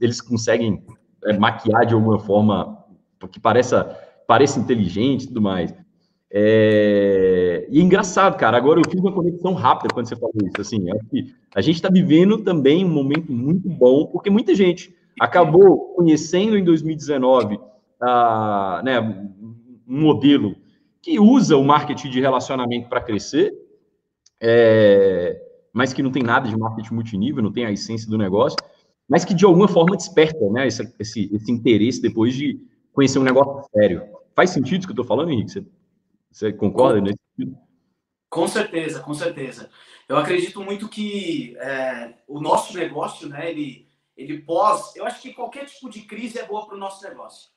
Eles 0.00 0.20
conseguem 0.20 0.82
é, 1.24 1.36
maquiar 1.36 1.84
de 1.84 1.94
alguma 1.94 2.18
forma 2.18 2.82
que 3.30 3.40
pareça, 3.40 3.84
pareça 4.26 4.58
inteligente 4.58 5.24
e 5.24 5.26
tudo 5.28 5.42
mais. 5.42 5.74
É... 6.30 7.66
E 7.70 7.78
é 7.78 7.82
engraçado, 7.82 8.36
cara. 8.36 8.56
Agora 8.56 8.80
eu 8.80 8.90
fiz 8.90 9.00
uma 9.00 9.12
conexão 9.12 9.52
rápida 9.54 9.92
quando 9.92 10.08
você 10.08 10.16
falou 10.16 10.34
isso. 10.44 10.60
Assim, 10.60 10.90
acho 10.90 11.06
que 11.10 11.34
a 11.54 11.60
gente 11.60 11.76
está 11.76 11.88
vivendo 11.88 12.38
também 12.38 12.84
um 12.84 12.90
momento 12.90 13.32
muito 13.32 13.68
bom, 13.68 14.06
porque 14.06 14.30
muita 14.30 14.54
gente 14.54 14.94
acabou 15.20 15.94
conhecendo 15.94 16.56
em 16.56 16.64
2019 16.64 17.58
ah, 18.00 18.82
né, 18.84 19.00
um 19.00 20.00
modelo 20.00 20.56
que 21.00 21.20
usa 21.20 21.56
o 21.56 21.64
marketing 21.64 22.10
de 22.10 22.20
relacionamento 22.20 22.88
para 22.88 23.00
crescer, 23.00 23.52
é, 24.46 25.40
mas 25.72 25.94
que 25.94 26.02
não 26.02 26.12
tem 26.12 26.22
nada 26.22 26.46
de 26.46 26.56
marketing 26.56 26.94
multinível, 26.94 27.42
não 27.42 27.50
tem 27.50 27.64
a 27.64 27.72
essência 27.72 28.10
do 28.10 28.18
negócio, 28.18 28.58
mas 29.08 29.24
que 29.24 29.32
de 29.32 29.44
alguma 29.44 29.66
forma 29.66 29.96
desperta 29.96 30.50
né, 30.50 30.66
esse, 30.66 30.94
esse, 30.98 31.34
esse 31.34 31.50
interesse 31.50 32.02
depois 32.02 32.34
de 32.34 32.60
conhecer 32.92 33.18
um 33.18 33.24
negócio 33.24 33.66
sério. 33.74 34.02
Faz 34.34 34.50
sentido 34.50 34.80
isso 34.80 34.86
que 34.86 34.90
eu 34.90 35.02
estou 35.02 35.06
falando, 35.06 35.30
Henrique? 35.30 35.50
Você, 35.50 35.66
você 36.30 36.52
concorda 36.52 37.00
nesse 37.00 37.18
sentido? 37.30 37.58
Com 38.28 38.46
certeza, 38.46 39.00
com 39.00 39.14
certeza. 39.14 39.70
Eu 40.06 40.18
acredito 40.18 40.60
muito 40.60 40.90
que 40.90 41.56
é, 41.56 42.12
o 42.28 42.38
nosso 42.38 42.76
negócio, 42.76 43.28
né, 43.28 43.50
ele, 43.50 43.88
ele 44.14 44.42
pós. 44.42 44.94
Eu 44.94 45.06
acho 45.06 45.22
que 45.22 45.32
qualquer 45.32 45.64
tipo 45.64 45.88
de 45.88 46.02
crise 46.02 46.38
é 46.38 46.44
boa 46.44 46.66
para 46.66 46.76
o 46.76 46.78
nosso 46.78 47.02
negócio. 47.02 47.48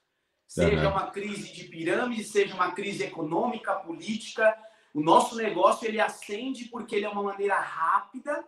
Seja 0.47 0.87
uhum. 0.87 0.91
uma 0.91 1.11
crise 1.11 1.51
de 1.51 1.65
pirâmide, 1.65 2.23
seja 2.23 2.55
uma 2.55 2.71
crise 2.71 3.03
econômica, 3.03 3.75
política, 3.75 4.57
o 4.97 4.99
nosso 4.99 5.35
negócio 5.35 5.87
ele 5.87 6.01
acende 6.01 6.65
porque 6.65 6.95
ele 6.95 7.05
é 7.05 7.09
uma 7.09 7.21
maneira 7.21 7.59
rápida, 7.59 8.43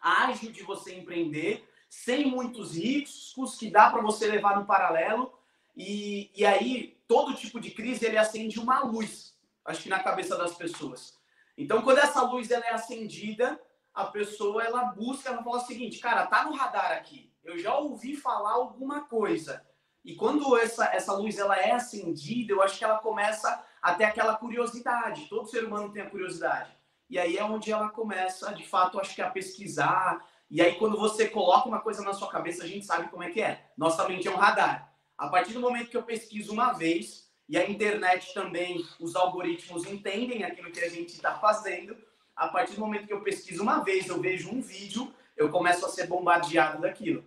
ágil 0.00 0.50
de 0.50 0.64
você 0.64 0.96
empreender, 0.96 1.64
sem 1.88 2.26
muitos 2.26 2.76
riscos, 2.76 3.54
que 3.54 3.70
dá 3.70 3.88
para 3.88 4.02
você 4.02 4.26
levar 4.26 4.58
no 4.58 4.66
paralelo. 4.66 5.32
E, 5.76 6.28
e 6.34 6.44
aí, 6.44 7.00
todo 7.06 7.36
tipo 7.36 7.60
de 7.60 7.70
crise 7.70 8.04
ele 8.04 8.18
acende 8.18 8.58
uma 8.58 8.80
luz, 8.80 9.38
acho 9.64 9.84
que 9.84 9.88
na 9.88 10.02
cabeça 10.02 10.36
das 10.36 10.56
pessoas. 10.56 11.14
Então, 11.56 11.80
quando 11.82 11.98
essa 11.98 12.20
luz 12.20 12.50
ela 12.50 12.66
é 12.66 12.72
acendida, 12.72 13.56
a 13.94 14.06
pessoa 14.06 14.64
ela 14.64 14.86
busca, 14.86 15.28
ela 15.28 15.44
fala 15.44 15.58
o 15.58 15.66
seguinte, 15.66 16.00
cara, 16.00 16.26
tá 16.26 16.46
no 16.46 16.56
radar 16.56 16.90
aqui. 16.90 17.32
Eu 17.44 17.60
já 17.60 17.76
ouvi 17.78 18.16
falar 18.16 18.54
alguma 18.54 19.02
coisa. 19.02 19.64
E 20.04 20.16
quando 20.16 20.56
essa, 20.56 20.86
essa 20.86 21.12
luz 21.12 21.38
ela 21.38 21.56
é 21.56 21.70
acendida, 21.70 22.52
eu 22.52 22.60
acho 22.60 22.76
que 22.76 22.84
ela 22.84 22.98
começa 22.98 23.64
a 23.86 23.94
ter 23.94 24.02
aquela 24.02 24.34
curiosidade. 24.34 25.26
Todo 25.28 25.48
ser 25.48 25.64
humano 25.64 25.92
tem 25.92 26.02
a 26.02 26.10
curiosidade. 26.10 26.72
E 27.08 27.20
aí 27.20 27.36
é 27.36 27.44
onde 27.44 27.70
ela 27.70 27.88
começa, 27.88 28.52
de 28.52 28.66
fato, 28.66 28.98
acho 28.98 29.14
que 29.14 29.22
a 29.22 29.30
pesquisar. 29.30 30.26
E 30.50 30.60
aí, 30.60 30.74
quando 30.74 30.98
você 30.98 31.28
coloca 31.28 31.68
uma 31.68 31.78
coisa 31.78 32.02
na 32.02 32.12
sua 32.12 32.28
cabeça, 32.28 32.64
a 32.64 32.66
gente 32.66 32.84
sabe 32.84 33.08
como 33.08 33.22
é 33.22 33.30
que 33.30 33.40
é. 33.40 33.70
Nossa 33.78 34.08
mente 34.08 34.26
é 34.26 34.30
um 34.32 34.36
radar. 34.36 34.92
A 35.16 35.28
partir 35.28 35.52
do 35.52 35.60
momento 35.60 35.88
que 35.88 35.96
eu 35.96 36.02
pesquiso 36.02 36.52
uma 36.52 36.72
vez, 36.72 37.30
e 37.48 37.56
a 37.56 37.70
internet 37.70 38.34
também, 38.34 38.84
os 38.98 39.14
algoritmos 39.14 39.86
entendem 39.86 40.42
aquilo 40.42 40.72
que 40.72 40.80
a 40.80 40.88
gente 40.88 41.10
está 41.10 41.38
fazendo, 41.38 41.96
a 42.34 42.48
partir 42.48 42.74
do 42.74 42.80
momento 42.80 43.06
que 43.06 43.12
eu 43.12 43.20
pesquiso 43.20 43.62
uma 43.62 43.84
vez, 43.84 44.08
eu 44.08 44.20
vejo 44.20 44.50
um 44.50 44.60
vídeo, 44.60 45.14
eu 45.36 45.48
começo 45.48 45.86
a 45.86 45.88
ser 45.88 46.08
bombardeado 46.08 46.82
daquilo. 46.82 47.24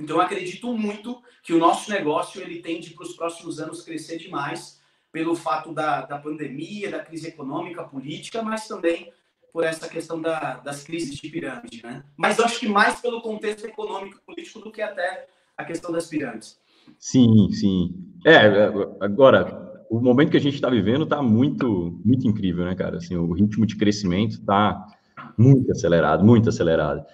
Então, 0.00 0.16
eu 0.16 0.22
acredito 0.22 0.76
muito 0.76 1.22
que 1.44 1.52
o 1.52 1.58
nosso 1.58 1.92
negócio 1.92 2.40
ele 2.42 2.60
tende 2.60 2.90
para 2.90 3.04
os 3.04 3.14
próximos 3.14 3.60
anos 3.60 3.82
crescer 3.82 4.18
demais 4.18 4.81
pelo 5.12 5.36
fato 5.36 5.72
da, 5.72 6.06
da 6.06 6.18
pandemia, 6.18 6.90
da 6.90 7.00
crise 7.00 7.28
econômica, 7.28 7.84
política, 7.84 8.42
mas 8.42 8.66
também 8.66 9.12
por 9.52 9.62
essa 9.64 9.86
questão 9.86 10.20
da, 10.20 10.54
das 10.56 10.82
crises 10.82 11.14
de 11.14 11.28
pirâmide, 11.28 11.82
né? 11.84 12.02
Mas 12.16 12.40
acho 12.40 12.58
que 12.58 12.66
mais 12.66 13.00
pelo 13.00 13.20
contexto 13.20 13.66
econômico 13.66 14.16
e 14.16 14.26
político 14.26 14.60
do 14.60 14.72
que 14.72 14.80
até 14.80 15.26
a 15.56 15.64
questão 15.64 15.92
das 15.92 16.06
pirâmides. 16.06 16.58
Sim, 16.98 17.50
sim. 17.52 17.94
É, 18.24 18.40
agora, 18.98 19.84
o 19.90 20.00
momento 20.00 20.30
que 20.30 20.38
a 20.38 20.40
gente 20.40 20.54
está 20.54 20.70
vivendo 20.70 21.04
está 21.04 21.20
muito, 21.20 22.00
muito 22.02 22.26
incrível, 22.26 22.64
né, 22.64 22.74
cara? 22.74 22.96
Assim, 22.96 23.14
o 23.14 23.32
ritmo 23.32 23.66
de 23.66 23.76
crescimento 23.76 24.32
está 24.32 24.86
muito 25.36 25.70
acelerado, 25.70 26.24
muito 26.24 26.48
acelerado. 26.48 27.04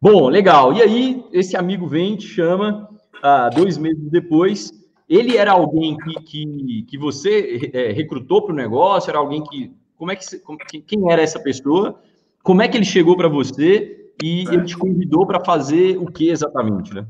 Bom, 0.00 0.28
legal. 0.28 0.72
E 0.72 0.80
aí, 0.80 1.24
esse 1.32 1.56
amigo 1.56 1.88
vem, 1.88 2.16
te 2.16 2.28
chama, 2.28 2.88
ah, 3.20 3.48
dois 3.48 3.76
meses 3.76 4.08
depois. 4.08 4.70
Ele 5.08 5.36
era 5.36 5.52
alguém 5.52 5.96
que, 5.96 6.14
que, 6.22 6.82
que 6.82 6.98
você 6.98 7.70
é, 7.72 7.92
recrutou 7.92 8.42
para 8.42 8.52
o 8.52 8.56
negócio? 8.56 9.10
Era 9.10 9.18
alguém 9.18 9.42
que. 9.42 9.74
Como 9.96 10.12
é 10.12 10.16
que 10.16 10.38
como, 10.40 10.58
quem 10.58 11.10
era 11.10 11.22
essa 11.22 11.40
pessoa? 11.40 12.00
Como 12.42 12.62
é 12.62 12.68
que 12.68 12.76
ele 12.76 12.84
chegou 12.84 13.16
para 13.16 13.28
você 13.28 14.12
e 14.22 14.46
é. 14.48 14.54
ele 14.54 14.64
te 14.64 14.76
convidou 14.76 15.26
para 15.26 15.44
fazer 15.44 15.96
o 15.96 16.06
que 16.06 16.28
exatamente, 16.28 16.94
né? 16.94 17.06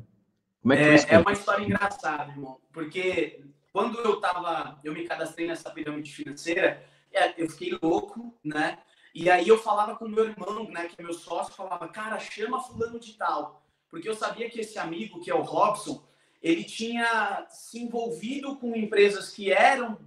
Como 0.62 0.72
é, 0.72 0.98
que 0.98 1.12
é, 1.12 1.16
é 1.16 1.18
uma 1.18 1.32
história 1.32 1.64
engraçada, 1.64 2.30
irmão, 2.30 2.58
porque 2.72 3.40
quando 3.72 3.98
eu 4.00 4.20
tava, 4.20 4.78
eu 4.82 4.92
me 4.92 5.04
cadastrei 5.04 5.46
nessa 5.46 5.70
pirâmide 5.70 6.12
financeira, 6.12 6.82
é, 7.12 7.40
eu 7.40 7.48
fiquei 7.48 7.78
louco, 7.80 8.34
né? 8.44 8.78
E 9.14 9.30
aí 9.30 9.48
eu 9.48 9.58
falava 9.58 9.96
com 9.96 10.08
meu 10.08 10.24
irmão, 10.24 10.68
né, 10.70 10.86
que 10.86 11.00
é 11.00 11.02
meu 11.02 11.14
sócio, 11.14 11.54
falava, 11.54 11.88
cara, 11.88 12.18
chama 12.18 12.60
fulano 12.60 13.00
de 13.00 13.14
tal. 13.14 13.62
Porque 13.90 14.08
eu 14.08 14.14
sabia 14.14 14.50
que 14.50 14.60
esse 14.60 14.78
amigo, 14.78 15.20
que 15.20 15.30
é 15.30 15.34
o 15.34 15.42
Robson, 15.42 16.07
ele 16.42 16.64
tinha 16.64 17.47
se 17.49 17.78
envolvido 17.78 18.57
com 18.57 18.76
empresas 18.76 19.30
que 19.30 19.52
eram 19.52 19.99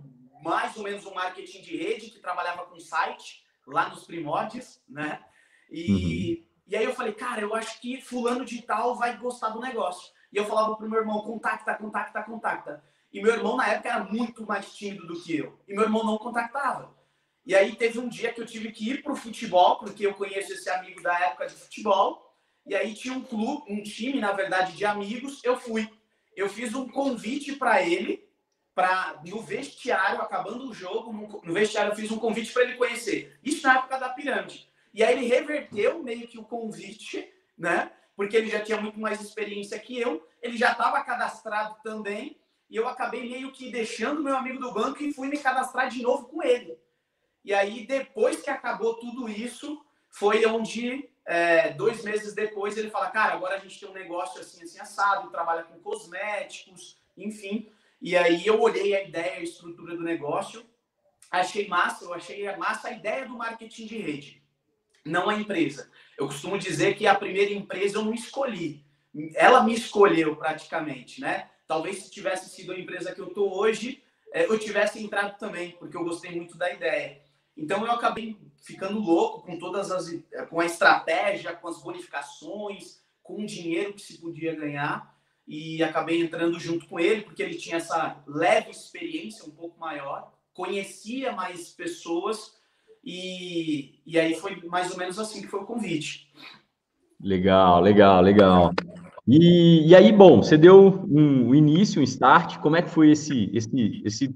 mais 0.43 0.75
ou 0.75 0.83
menos 0.83 1.05
um 1.05 1.13
marketing 1.13 1.61
de 1.61 1.77
rede, 1.77 2.09
que 2.09 2.19
trabalhava 2.19 2.65
com 2.65 2.79
site, 2.79 3.43
lá 3.67 3.89
nos 3.89 4.05
primórdios, 4.05 4.81
né? 4.89 5.23
E, 5.69 5.91
uhum. 5.91 6.45
e 6.67 6.75
aí 6.75 6.83
eu 6.83 6.93
falei, 6.93 7.13
cara, 7.13 7.41
eu 7.41 7.53
acho 7.53 7.79
que 7.79 8.01
fulano 8.01 8.43
de 8.43 8.61
tal 8.61 8.95
vai 8.95 9.17
gostar 9.17 9.49
do 9.49 9.61
negócio. 9.61 10.11
E 10.31 10.37
eu 10.37 10.45
falava 10.45 10.75
pro 10.75 10.89
meu 10.89 10.99
irmão, 10.99 11.21
contacta, 11.21 11.75
contacta, 11.75 12.23
contacta. 12.23 12.83
E 13.11 13.21
meu 13.21 13.33
irmão, 13.33 13.57
na 13.57 13.67
época, 13.67 13.89
era 13.89 14.03
muito 14.03 14.45
mais 14.45 14.73
tímido 14.73 15.05
do 15.05 15.21
que 15.21 15.37
eu. 15.37 15.59
E 15.67 15.73
meu 15.73 15.83
irmão 15.83 16.03
não 16.03 16.17
contactava. 16.17 16.95
E 17.45 17.53
aí 17.53 17.75
teve 17.75 17.99
um 17.99 18.07
dia 18.07 18.31
que 18.31 18.39
eu 18.39 18.45
tive 18.45 18.71
que 18.71 18.89
ir 18.89 19.03
para 19.03 19.11
o 19.11 19.17
futebol, 19.17 19.77
porque 19.79 20.05
eu 20.05 20.13
conheço 20.13 20.53
esse 20.53 20.69
amigo 20.69 21.01
da 21.01 21.19
época 21.19 21.47
de 21.47 21.55
futebol. 21.55 22.33
E 22.65 22.73
aí 22.75 22.93
tinha 22.93 23.13
um 23.13 23.21
clube, 23.21 23.71
um 23.71 23.83
time, 23.83 24.19
na 24.19 24.31
verdade, 24.31 24.77
de 24.77 24.85
amigos. 24.85 25.43
Eu 25.43 25.57
fui. 25.57 25.89
Eu 26.35 26.49
fiz 26.49 26.73
um 26.73 26.87
convite 26.87 27.53
para 27.53 27.81
ele, 27.81 28.27
para 28.73 29.21
no 29.25 29.41
vestiário, 29.41 30.21
acabando 30.21 30.69
o 30.69 30.73
jogo, 30.73 31.11
no 31.43 31.53
vestiário 31.53 31.91
eu 31.91 31.95
fiz 31.95 32.09
um 32.11 32.19
convite 32.19 32.53
para 32.53 32.63
ele 32.63 32.75
conhecer. 32.75 33.37
Isso 33.43 33.65
na 33.67 33.77
época 33.77 33.97
da 33.97 34.09
pirâmide. 34.09 34.69
E 34.93 35.03
aí 35.03 35.17
ele 35.17 35.27
reverteu 35.27 36.01
meio 36.03 36.27
que 36.27 36.37
o 36.37 36.43
convite, 36.43 37.31
né? 37.57 37.91
Porque 38.15 38.35
ele 38.35 38.49
já 38.49 38.61
tinha 38.61 38.79
muito 38.79 38.99
mais 38.99 39.21
experiência 39.21 39.79
que 39.79 39.99
eu. 39.99 40.25
Ele 40.41 40.57
já 40.57 40.71
estava 40.71 41.03
cadastrado 41.03 41.77
também. 41.83 42.37
e 42.69 42.75
eu 42.77 42.87
acabei 42.87 43.29
meio 43.29 43.51
que 43.51 43.69
deixando 43.69 44.23
meu 44.23 44.35
amigo 44.35 44.57
do 44.57 44.73
banco 44.73 45.03
e 45.03 45.13
fui 45.13 45.27
me 45.27 45.37
cadastrar 45.37 45.89
de 45.89 46.01
novo 46.01 46.29
com 46.29 46.41
ele. 46.41 46.77
E 47.43 47.53
aí, 47.53 47.85
depois 47.85 48.41
que 48.41 48.49
acabou 48.49 48.95
tudo 48.95 49.27
isso, 49.27 49.83
foi 50.09 50.45
onde, 50.45 51.09
é, 51.25 51.71
dois 51.73 52.03
meses 52.03 52.33
depois, 52.33 52.77
ele 52.77 52.89
fala: 52.89 53.09
Cara, 53.09 53.33
agora 53.33 53.55
a 53.55 53.59
gente 53.59 53.79
tem 53.79 53.89
um 53.89 53.93
negócio 53.93 54.41
assim, 54.41 54.63
assim, 54.63 54.79
assado, 54.79 55.29
trabalha 55.29 55.63
com 55.63 55.79
cosméticos, 55.79 56.97
enfim. 57.17 57.71
E 58.01 58.17
aí 58.17 58.45
eu 58.45 58.59
olhei 58.59 58.95
a 58.95 59.03
ideia, 59.03 59.37
a 59.37 59.43
estrutura 59.43 59.95
do 59.95 60.03
negócio, 60.03 60.65
achei 61.29 61.67
massa, 61.67 62.05
eu 62.05 62.13
achei 62.13 62.55
massa 62.57 62.87
a 62.87 62.91
ideia 62.91 63.27
do 63.27 63.37
marketing 63.37 63.85
de 63.85 63.97
rede, 63.97 64.43
não 65.05 65.29
a 65.29 65.35
empresa. 65.35 65.89
Eu 66.17 66.25
costumo 66.27 66.57
dizer 66.57 66.95
que 66.95 67.05
a 67.05 67.13
primeira 67.13 67.53
empresa 67.53 67.97
eu 67.97 68.05
não 68.05 68.13
escolhi, 68.13 68.83
ela 69.35 69.63
me 69.63 69.73
escolheu 69.73 70.35
praticamente, 70.35 71.21
né? 71.21 71.49
Talvez 71.67 72.03
se 72.03 72.11
tivesse 72.11 72.49
sido 72.49 72.71
a 72.71 72.79
empresa 72.79 73.13
que 73.13 73.21
eu 73.21 73.27
estou 73.27 73.55
hoje, 73.55 74.03
é, 74.33 74.45
eu 74.45 74.57
tivesse 74.57 75.03
entrado 75.03 75.37
também, 75.37 75.71
porque 75.71 75.95
eu 75.95 76.03
gostei 76.03 76.31
muito 76.31 76.57
da 76.57 76.71
ideia. 76.71 77.20
Então 77.55 77.85
eu 77.85 77.91
acabei 77.91 78.37
ficando 78.63 78.99
louco 78.99 79.45
com 79.45 79.57
todas 79.57 79.91
as 79.91 80.09
com 80.49 80.59
a 80.59 80.65
estratégia, 80.65 81.53
com 81.53 81.67
as 81.67 81.81
bonificações, 81.81 83.01
com 83.21 83.43
o 83.43 83.45
dinheiro 83.45 83.93
que 83.93 84.01
se 84.01 84.19
podia 84.19 84.55
ganhar 84.55 85.15
e 85.47 85.83
acabei 85.83 86.21
entrando 86.21 86.59
junto 86.59 86.87
com 86.87 86.99
ele 86.99 87.21
porque 87.21 87.43
ele 87.43 87.55
tinha 87.55 87.77
essa 87.77 88.21
leve 88.25 88.71
experiência 88.71 89.45
um 89.45 89.51
pouco 89.51 89.79
maior, 89.79 90.31
conhecia 90.53 91.31
mais 91.31 91.69
pessoas 91.69 92.55
e, 93.03 93.99
e 94.05 94.19
aí 94.19 94.35
foi 94.35 94.61
mais 94.67 94.91
ou 94.91 94.97
menos 94.97 95.17
assim 95.17 95.41
que 95.41 95.47
foi 95.47 95.61
o 95.61 95.65
convite. 95.65 96.31
Legal, 97.19 97.81
legal, 97.81 98.21
legal. 98.21 98.73
E, 99.27 99.87
e 99.87 99.95
aí, 99.95 100.11
bom, 100.11 100.41
você 100.41 100.57
deu 100.57 101.05
um, 101.07 101.49
um 101.49 101.55
início, 101.55 102.01
um 102.01 102.03
start. 102.03 102.57
Como 102.57 102.75
é 102.75 102.81
que 102.81 102.89
foi 102.89 103.11
esse, 103.11 103.49
esse, 103.53 104.01
esse 104.03 104.35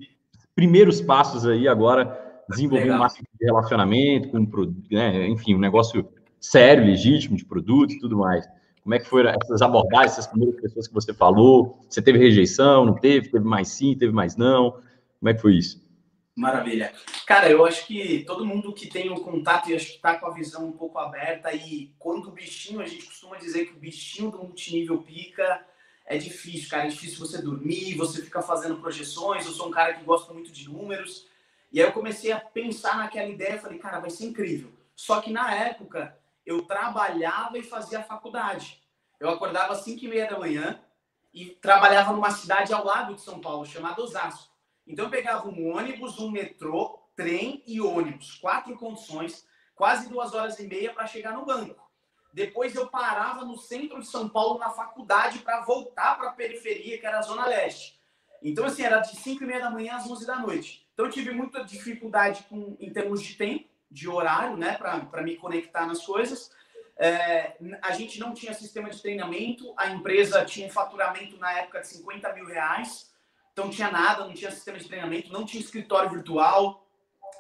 primeiros 0.55 1.01
passos 1.01 1.45
aí 1.45 1.67
agora, 1.67 2.25
desenvolvendo 2.50 2.92
Legal. 2.92 3.00
marketing 3.00 3.25
de 3.40 3.46
relacionamento, 3.46 4.30
com, 4.30 4.74
né, 4.92 5.28
enfim, 5.28 5.56
um 5.56 5.60
negócio 5.60 6.08
sério, 6.40 6.86
legítimo 6.86 7.36
de 7.36 7.46
produto 7.46 7.94
e 7.94 8.00
tudo 8.00 8.18
mais. 8.18 8.46
Como 8.84 8.94
é 8.94 9.00
que 9.00 9.08
foram 9.08 9.32
essas 9.32 9.62
abordagens, 9.62 10.12
essas 10.12 10.28
primeiras 10.28 10.62
pessoas 10.62 10.88
que 10.88 10.94
você 10.94 11.14
falou? 11.14 11.80
Você 11.90 12.02
teve 12.02 12.20
rejeição, 12.20 12.86
não 12.86 12.94
teve? 12.94 13.30
Teve 13.30 13.44
mais 13.44 13.70
sim, 13.70 13.96
teve 13.98 14.14
mais 14.14 14.36
não? 14.36 14.72
Como 15.20 15.30
é 15.30 15.34
que 15.34 15.42
foi 15.42 15.56
isso? 15.56 15.84
Maravilha. 16.36 16.94
Cara, 17.25 17.50
eu 17.50 17.66
acho 17.66 17.88
que 17.88 18.24
todo 18.25 18.46
mundo 18.46 18.74
que 18.74 18.88
tem 18.88 19.10
o 19.10 19.14
um 19.14 19.24
contato 19.24 19.70
e 19.70 19.75
acho 19.75 19.88
que 19.88 19.96
está 19.96 20.20
com 20.20 20.28
a 20.28 20.34
visão 20.34 20.68
um 20.68 20.74
pouco 20.74 21.00
aberta 21.00 21.52
e 21.54 21.94
quando 21.98 22.28
o 22.28 22.32
bichinho, 22.32 22.82
a 22.82 22.86
gente 22.86 23.06
costuma 23.06 23.38
dizer 23.38 23.66
que 23.66 23.74
o 23.74 23.80
bichinho 23.80 24.30
do 24.30 24.38
multinível 24.40 24.98
pica, 25.00 25.66
é 26.06 26.18
difícil, 26.18 26.70
cara. 26.70 26.84
É 26.84 26.90
difícil 26.90 27.18
você 27.18 27.42
dormir, 27.42 27.96
você 27.96 28.22
fica 28.22 28.42
fazendo 28.42 28.75
projeções. 28.78 29.46
Eu 29.46 29.52
sou 29.52 29.68
um 29.68 29.72
cara 29.72 29.94
que 29.94 30.04
gosta 30.04 30.32
muito 30.34 30.52
de 30.52 30.70
números. 30.70 31.28
E 31.75 31.82
aí 31.82 31.89
eu 31.89 31.91
comecei 31.91 32.32
a 32.32 32.39
pensar 32.39 32.96
naquela 32.96 33.27
ideia, 33.27 33.60
falei, 33.60 33.77
cara, 33.77 34.00
vai 34.00 34.10
ser 34.10 34.24
incrível. 34.24 34.72
Só 34.96 35.20
que 35.20 35.29
na 35.29 35.53
época 35.53 36.17
eu 36.46 36.62
trabalhava 36.62 37.58
e 37.58 37.63
fazia 37.63 38.01
faculdade. 38.01 38.82
Eu 39.20 39.27
acordava 39.27 39.74
às 39.74 39.79
5 39.79 40.05
e 40.05 40.08
meia 40.08 40.25
da 40.25 40.39
manhã 40.39 40.82
e 41.34 41.48
trabalhava 41.48 42.13
numa 42.13 42.32
cidade 42.32 42.74
ao 42.74 42.86
lado 42.86 43.15
de 43.15 43.22
São 43.22 43.41
Paulo, 43.41 43.65
chamada 43.65 44.01
Osasco. 44.01 44.55
Então 44.88 45.03
eu 45.03 45.12
pegava 45.12 45.50
um 45.50 45.75
ônibus, 45.75 46.17
um 46.17 46.32
metrô, 46.32 46.98
trem 47.13 47.62
e 47.67 47.82
ônibus, 47.82 48.36
quatro 48.36 48.74
condições, 48.77 49.46
quase 49.75 50.08
duas 50.08 50.34
horas 50.34 50.58
e 50.60 50.67
meia 50.67 50.94
para 50.94 51.05
chegar 51.05 51.34
no 51.34 51.44
banco. 51.44 51.91
Depois 52.34 52.74
eu 52.74 52.88
parava 52.88 53.44
no 53.44 53.58
centro 53.58 54.00
de 54.00 54.08
São 54.08 54.29
Paulo, 54.29 54.60
na 54.60 54.70
faculdade, 54.70 55.39
para 55.39 55.65
voltar 55.65 56.17
para 56.17 56.29
a 56.29 56.34
periferia, 56.34 56.98
que 56.98 57.05
era 57.05 57.20
a 57.20 57.22
Zona 57.22 57.46
Leste. 57.46 58.00
Então, 58.41 58.63
assim, 58.63 58.84
era 58.84 59.00
de 59.00 59.17
5 59.17 59.44
e 59.44 59.48
meia 59.48 59.60
da 59.60 59.70
manhã 59.70 59.98
às 59.98 60.10
11 60.10 60.25
da 60.25 60.39
noite. 60.39 60.85
Então, 60.96 61.08
eu 61.08 61.12
tive 61.12 61.32
muita 61.32 61.62
dificuldade 61.62 62.46
com, 62.50 62.78
em 62.80 62.90
termos 62.90 63.22
de 63.22 63.36
tempo, 63.36 63.66
de 63.92 64.08
horário, 64.08 64.56
né, 64.56 64.78
para 64.78 65.22
me 65.22 65.36
conectar 65.36 65.86
nas 65.86 66.05
coisas. 66.05 66.51
É, 66.98 67.58
a 67.81 67.92
gente 67.92 68.18
não 68.18 68.34
tinha 68.34 68.53
sistema 68.53 68.90
de 68.90 69.01
treinamento, 69.01 69.74
a 69.75 69.90
empresa 69.90 70.46
tinha 70.46 70.66
um 70.66 70.70
faturamento 70.70 71.38
na 71.38 71.51
época 71.51 71.81
de 71.81 71.88
50 71.88 72.34
mil 72.34 72.46
reais. 72.46 73.14
Então, 73.51 73.70
tinha 73.70 73.92
nada, 73.92 74.24
não 74.25 74.34
tinha 74.34 74.50
sistema 74.50 74.79
de 74.79 74.88
treinamento, 74.88 75.34
não 75.34 75.46
tinha 75.46 75.62
escritório 75.62 76.10
virtual, 76.10 76.88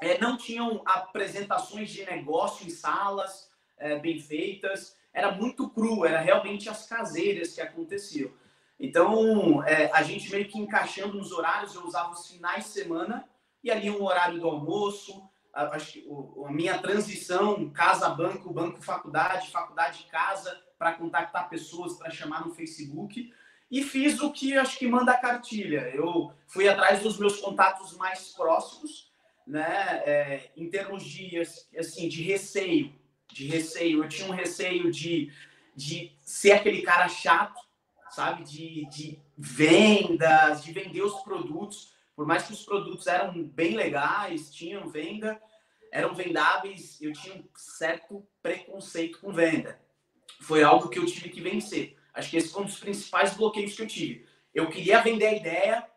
é, 0.01 0.17
não 0.17 0.35
tinham 0.35 0.81
apresentações 0.85 1.89
de 1.89 2.05
negócio 2.05 2.67
em 2.67 2.69
salas 2.69 3.49
é, 3.77 3.97
bem 3.97 4.19
feitas. 4.19 4.97
Era 5.13 5.31
muito 5.31 5.69
cru, 5.69 6.05
era 6.05 6.19
realmente 6.19 6.67
as 6.67 6.85
caseiras 6.85 7.53
que 7.53 7.61
aconteciam. 7.61 8.29
Então, 8.77 9.63
é, 9.63 9.89
a 9.93 10.03
gente 10.03 10.29
meio 10.29 10.45
que 10.45 10.59
encaixando 10.59 11.17
nos 11.17 11.31
horários, 11.31 11.73
eu 11.73 11.85
usava 11.85 12.11
os 12.11 12.27
finais 12.27 12.65
de 12.65 12.71
semana 12.71 13.25
e 13.65 13.71
ali 13.71 13.89
um 13.89 14.03
horário 14.03 14.39
do 14.39 14.47
almoço, 14.47 15.27
a, 15.51 15.63
a, 15.63 15.75
a 15.75 16.51
minha 16.51 16.77
transição 16.77 17.67
casa-banco, 17.71 18.53
banco-faculdade, 18.53 19.49
faculdade-casa, 19.49 20.61
para 20.77 20.93
contactar 20.93 21.49
pessoas, 21.49 21.93
para 21.93 22.11
chamar 22.11 22.45
no 22.45 22.53
Facebook 22.53 23.33
e 23.71 23.83
fiz 23.83 24.21
o 24.21 24.31
que 24.31 24.55
acho 24.55 24.77
que 24.77 24.87
manda 24.87 25.13
a 25.13 25.17
cartilha. 25.17 25.89
Eu 25.95 26.31
fui 26.45 26.69
atrás 26.69 27.01
dos 27.01 27.17
meus 27.17 27.41
contatos 27.41 27.97
mais 27.97 28.29
próximos, 28.29 29.11
né? 29.47 30.03
É, 30.05 30.51
em 30.55 30.69
termos 30.69 31.03
de 31.03 31.41
assim 31.75 32.07
de 32.07 32.21
receio, 32.21 32.93
de 33.33 33.47
receio. 33.47 34.03
Eu 34.03 34.09
tinha 34.09 34.27
um 34.27 34.35
receio 34.35 34.91
de, 34.91 35.31
de 35.75 36.15
ser 36.21 36.51
aquele 36.51 36.83
cara 36.83 37.07
chato, 37.07 37.59
sabe? 38.11 38.43
De, 38.43 38.85
de 38.89 39.19
vendas, 39.35 40.63
de 40.63 40.71
vender 40.71 41.01
os 41.01 41.19
produtos. 41.23 41.94
Por 42.15 42.25
mais 42.25 42.43
que 42.43 42.53
os 42.53 42.63
produtos 42.63 43.07
eram 43.07 43.43
bem 43.43 43.75
legais, 43.75 44.53
tinham 44.53 44.87
venda, 44.87 45.41
eram 45.91 46.13
vendáveis, 46.13 47.01
eu 47.01 47.11
tinha 47.13 47.35
um 47.35 47.43
certo 47.55 48.25
preconceito 48.41 49.19
com 49.19 49.33
venda. 49.33 49.79
Foi 50.41 50.63
algo 50.63 50.89
que 50.89 50.99
eu 50.99 51.05
tive 51.05 51.29
que 51.29 51.41
vencer. 51.41 51.97
Acho 52.13 52.29
que 52.29 52.37
esse 52.37 52.49
foi 52.49 52.63
um 52.63 52.65
dos 52.65 52.79
principais 52.79 53.33
bloqueios 53.33 53.75
que 53.75 53.81
eu 53.81 53.87
tive. 53.87 54.25
Eu 54.53 54.69
queria 54.69 55.01
vender 55.01 55.27
a 55.27 55.33
ideia, 55.33 55.87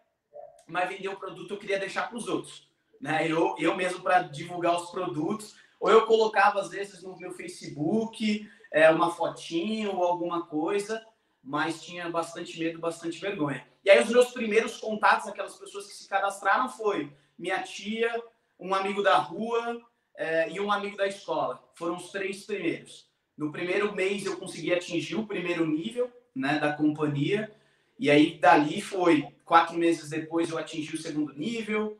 mas 0.67 0.89
vender 0.89 1.09
o 1.09 1.17
produto 1.17 1.55
eu 1.55 1.59
queria 1.59 1.79
deixar 1.79 2.09
para 2.09 2.19
os 2.19 2.27
outros. 2.27 2.69
Né? 3.01 3.31
Eu, 3.31 3.55
eu 3.59 3.77
mesmo, 3.77 4.01
para 4.01 4.23
divulgar 4.23 4.77
os 4.77 4.91
produtos, 4.91 5.57
ou 5.79 5.91
eu 5.91 6.07
colocava 6.07 6.61
às 6.61 6.71
vezes 6.71 7.03
no 7.03 7.17
meu 7.17 7.33
Facebook 7.33 8.49
é, 8.73 8.91
uma 8.91 9.13
fotinho 9.13 9.95
ou 9.95 10.05
alguma 10.05 10.47
coisa, 10.47 11.05
mas 11.43 11.83
tinha 11.83 12.11
bastante 12.11 12.59
medo, 12.59 12.79
bastante 12.79 13.21
vergonha. 13.21 13.67
E 13.89 13.91
aí 13.91 14.03
os 14.03 14.11
meus 14.11 14.33
primeiros 14.33 14.77
contatos, 14.77 15.27
aquelas 15.27 15.57
pessoas 15.57 15.87
que 15.87 15.95
se 15.95 16.07
cadastraram, 16.07 16.69
foi 16.69 17.11
minha 17.39 17.63
tia, 17.63 18.23
um 18.61 18.75
amigo 18.75 19.03
da 19.03 19.17
rua 19.17 19.81
é, 20.15 20.51
e 20.51 20.61
um 20.61 20.71
amigo 20.71 20.95
da 20.95 21.07
escola. 21.07 21.59
Foram 21.75 21.97
os 21.97 22.11
três 22.11 22.45
primeiros. 22.45 23.09
No 23.35 23.51
primeiro 23.51 23.97
mês 23.97 24.27
eu 24.27 24.37
consegui 24.37 24.75
atingir 24.75 25.17
o 25.17 25.27
primeiro 25.27 25.67
nível 25.67 26.13
né, 26.35 26.59
da 26.59 26.71
companhia, 26.75 27.51
e 27.99 28.11
aí 28.11 28.39
dali 28.39 28.83
foi 28.83 29.27
quatro 29.43 29.75
meses 29.75 30.11
depois 30.11 30.51
eu 30.51 30.59
atingi 30.59 30.95
o 30.95 31.01
segundo 31.01 31.33
nível, 31.33 31.97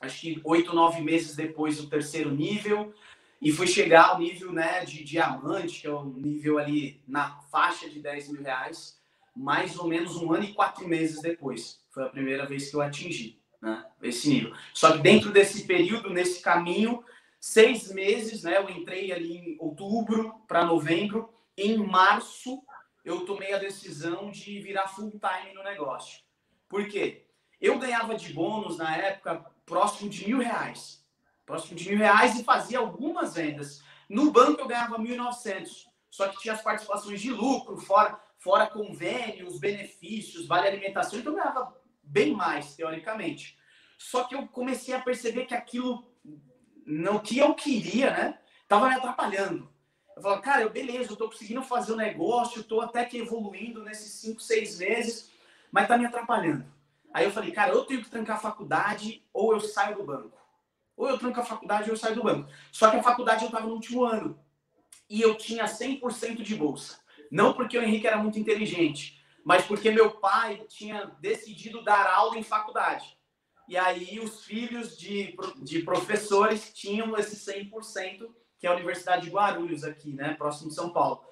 acho 0.00 0.20
que 0.20 0.40
oito, 0.44 0.76
nove 0.76 1.00
meses 1.00 1.34
depois 1.34 1.80
o 1.80 1.90
terceiro 1.90 2.30
nível, 2.30 2.94
e 3.42 3.50
fui 3.50 3.66
chegar 3.66 4.10
ao 4.10 4.20
nível 4.20 4.52
né, 4.52 4.84
de 4.84 5.02
diamante, 5.02 5.80
que 5.80 5.88
é 5.88 5.90
o 5.90 6.04
nível 6.04 6.56
ali 6.56 7.02
na 7.04 7.40
faixa 7.50 7.90
de 7.90 7.98
10 7.98 8.28
mil 8.28 8.42
reais, 8.44 8.96
mais 9.36 9.78
ou 9.78 9.86
menos 9.86 10.16
um 10.16 10.32
ano 10.32 10.44
e 10.44 10.54
quatro 10.54 10.88
meses 10.88 11.20
depois. 11.20 11.80
Foi 11.90 12.04
a 12.04 12.08
primeira 12.08 12.46
vez 12.46 12.70
que 12.70 12.76
eu 12.76 12.80
atingi 12.80 13.40
né, 13.60 13.84
esse 14.02 14.28
nível. 14.28 14.54
Só 14.72 14.92
que 14.92 14.98
dentro 14.98 15.30
desse 15.30 15.66
período, 15.66 16.10
nesse 16.10 16.40
caminho, 16.40 17.04
seis 17.38 17.92
meses, 17.92 18.42
né? 18.42 18.56
Eu 18.56 18.70
entrei 18.70 19.12
ali 19.12 19.36
em 19.36 19.56
outubro 19.60 20.34
para 20.48 20.64
novembro. 20.64 21.32
Em 21.56 21.76
março, 21.76 22.62
eu 23.04 23.24
tomei 23.24 23.52
a 23.52 23.58
decisão 23.58 24.30
de 24.30 24.60
virar 24.60 24.88
full 24.88 25.10
time 25.10 25.54
no 25.54 25.62
negócio. 25.62 26.20
Por 26.68 26.88
quê? 26.88 27.26
Eu 27.60 27.78
ganhava 27.78 28.14
de 28.14 28.32
bônus 28.32 28.78
na 28.78 28.96
época 28.96 29.44
próximo 29.64 30.10
de 30.10 30.26
mil 30.26 30.38
reais. 30.38 31.04
Próximo 31.44 31.76
de 31.76 31.88
mil 31.88 31.98
reais 31.98 32.38
e 32.38 32.44
fazia 32.44 32.78
algumas 32.78 33.34
vendas. 33.34 33.82
No 34.08 34.30
banco 34.30 34.60
eu 34.60 34.66
ganhava 34.66 34.98
1.900. 34.98 35.86
Só 36.10 36.28
que 36.28 36.38
tinha 36.38 36.54
as 36.54 36.62
participações 36.62 37.20
de 37.20 37.30
lucro, 37.30 37.76
fora, 37.78 38.18
fora 38.46 38.68
convênios, 38.68 39.58
benefícios, 39.58 40.46
vale 40.46 40.68
alimentação. 40.68 41.18
Então 41.18 41.32
eu 41.32 41.38
ganhava 41.38 41.76
bem 42.00 42.32
mais, 42.32 42.76
teoricamente. 42.76 43.58
Só 43.98 44.22
que 44.22 44.36
eu 44.36 44.46
comecei 44.46 44.94
a 44.94 45.00
perceber 45.00 45.46
que 45.46 45.54
aquilo 45.54 46.08
no 46.86 47.18
que 47.18 47.38
eu 47.38 47.54
queria, 47.54 48.12
né? 48.12 48.38
Tava 48.68 48.88
me 48.88 48.94
atrapalhando. 48.94 49.68
Eu 50.14 50.22
falava, 50.22 50.40
cara, 50.40 50.62
eu, 50.62 50.70
beleza, 50.70 51.10
eu 51.10 51.16
tô 51.16 51.26
conseguindo 51.26 51.60
fazer 51.60 51.92
o 51.92 51.96
negócio, 51.96 52.62
tô 52.62 52.80
até 52.80 53.04
que 53.04 53.18
evoluindo 53.18 53.82
nesses 53.82 54.12
cinco, 54.12 54.40
seis 54.40 54.78
meses, 54.78 55.32
mas 55.72 55.88
tá 55.88 55.98
me 55.98 56.06
atrapalhando. 56.06 56.64
Aí 57.12 57.24
eu 57.24 57.32
falei, 57.32 57.50
cara, 57.50 57.72
eu 57.72 57.84
tenho 57.84 58.04
que 58.04 58.08
trancar 58.08 58.36
a 58.36 58.40
faculdade 58.40 59.24
ou 59.32 59.54
eu 59.54 59.60
saio 59.60 59.96
do 59.96 60.04
banco. 60.04 60.38
Ou 60.96 61.08
eu 61.08 61.18
tranco 61.18 61.40
a 61.40 61.44
faculdade 61.44 61.90
ou 61.90 61.94
eu 61.94 61.98
saio 61.98 62.14
do 62.14 62.22
banco. 62.22 62.48
Só 62.70 62.92
que 62.92 62.96
a 62.96 63.02
faculdade 63.02 63.44
eu 63.44 63.50
tava 63.50 63.66
no 63.66 63.74
último 63.74 64.04
ano. 64.04 64.38
E 65.10 65.20
eu 65.20 65.34
tinha 65.36 65.64
100% 65.64 66.42
de 66.42 66.54
bolsa. 66.54 67.04
Não 67.30 67.52
porque 67.52 67.78
o 67.78 67.82
Henrique 67.82 68.06
era 68.06 68.16
muito 68.16 68.38
inteligente, 68.38 69.20
mas 69.44 69.64
porque 69.64 69.90
meu 69.90 70.10
pai 70.10 70.64
tinha 70.68 71.06
decidido 71.20 71.82
dar 71.82 72.06
aula 72.06 72.38
em 72.38 72.42
faculdade. 72.42 73.16
E 73.68 73.76
aí 73.76 74.20
os 74.20 74.44
filhos 74.44 74.96
de, 74.96 75.36
de 75.62 75.82
professores 75.82 76.72
tinham 76.72 77.16
esse 77.16 77.36
100%, 77.52 78.28
que 78.58 78.66
é 78.66 78.70
a 78.70 78.74
Universidade 78.74 79.24
de 79.24 79.30
Guarulhos 79.30 79.82
aqui, 79.82 80.12
né, 80.12 80.34
próximo 80.34 80.68
de 80.68 80.74
São 80.74 80.90
Paulo. 80.90 81.24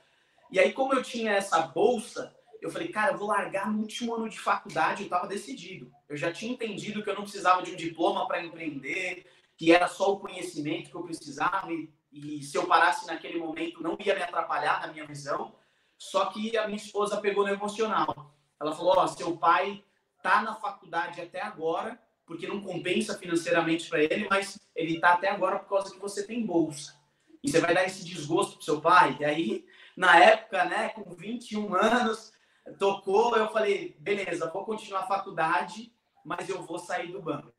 E 0.50 0.58
aí 0.58 0.72
como 0.72 0.94
eu 0.94 1.02
tinha 1.02 1.32
essa 1.32 1.60
bolsa, 1.60 2.34
eu 2.60 2.70
falei, 2.70 2.88
cara, 2.88 3.12
eu 3.12 3.18
vou 3.18 3.28
largar 3.28 3.70
no 3.70 3.80
último 3.80 4.14
ano 4.14 4.28
de 4.28 4.40
faculdade, 4.40 5.02
eu 5.02 5.06
estava 5.06 5.26
decidido. 5.26 5.92
Eu 6.08 6.16
já 6.16 6.32
tinha 6.32 6.52
entendido 6.52 7.02
que 7.02 7.10
eu 7.10 7.14
não 7.14 7.22
precisava 7.22 7.62
de 7.62 7.72
um 7.72 7.76
diploma 7.76 8.26
para 8.26 8.42
empreender, 8.42 9.26
que 9.56 9.72
era 9.72 9.86
só 9.86 10.12
o 10.12 10.18
conhecimento 10.18 10.90
que 10.90 10.96
eu 10.96 11.02
precisava 11.02 11.72
e, 11.72 11.92
e 12.10 12.42
se 12.42 12.56
eu 12.56 12.66
parasse 12.66 13.06
naquele 13.06 13.38
momento 13.38 13.82
não 13.82 13.96
ia 14.00 14.14
me 14.14 14.22
atrapalhar 14.22 14.80
na 14.80 14.92
minha 14.92 15.06
visão. 15.06 15.54
Só 15.98 16.26
que 16.26 16.56
a 16.56 16.66
minha 16.66 16.76
esposa 16.76 17.20
pegou 17.20 17.44
no 17.44 17.52
emocional. 17.52 18.34
Ela 18.60 18.74
falou: 18.74 18.94
Ó, 18.96 19.04
oh, 19.04 19.08
seu 19.08 19.36
pai 19.36 19.82
tá 20.22 20.42
na 20.42 20.54
faculdade 20.54 21.20
até 21.20 21.40
agora, 21.42 22.00
porque 22.26 22.46
não 22.46 22.60
compensa 22.60 23.18
financeiramente 23.18 23.88
para 23.88 24.02
ele, 24.02 24.26
mas 24.28 24.58
ele 24.74 24.98
tá 24.98 25.14
até 25.14 25.28
agora 25.28 25.58
por 25.58 25.68
causa 25.68 25.92
que 25.92 26.00
você 26.00 26.26
tem 26.26 26.44
bolsa. 26.44 26.94
E 27.42 27.50
você 27.50 27.60
vai 27.60 27.74
dar 27.74 27.84
esse 27.84 28.04
desgosto 28.04 28.56
pro 28.56 28.64
seu 28.64 28.80
pai? 28.80 29.16
E 29.20 29.24
aí, 29.24 29.66
na 29.96 30.18
época, 30.18 30.64
né, 30.64 30.88
com 30.90 31.14
21 31.14 31.74
anos, 31.74 32.32
tocou, 32.78 33.36
eu 33.36 33.50
falei: 33.50 33.96
beleza, 33.98 34.50
vou 34.50 34.64
continuar 34.64 35.00
a 35.00 35.06
faculdade, 35.06 35.92
mas 36.24 36.48
eu 36.48 36.62
vou 36.62 36.78
sair 36.78 37.12
do 37.12 37.20
banco. 37.20 37.52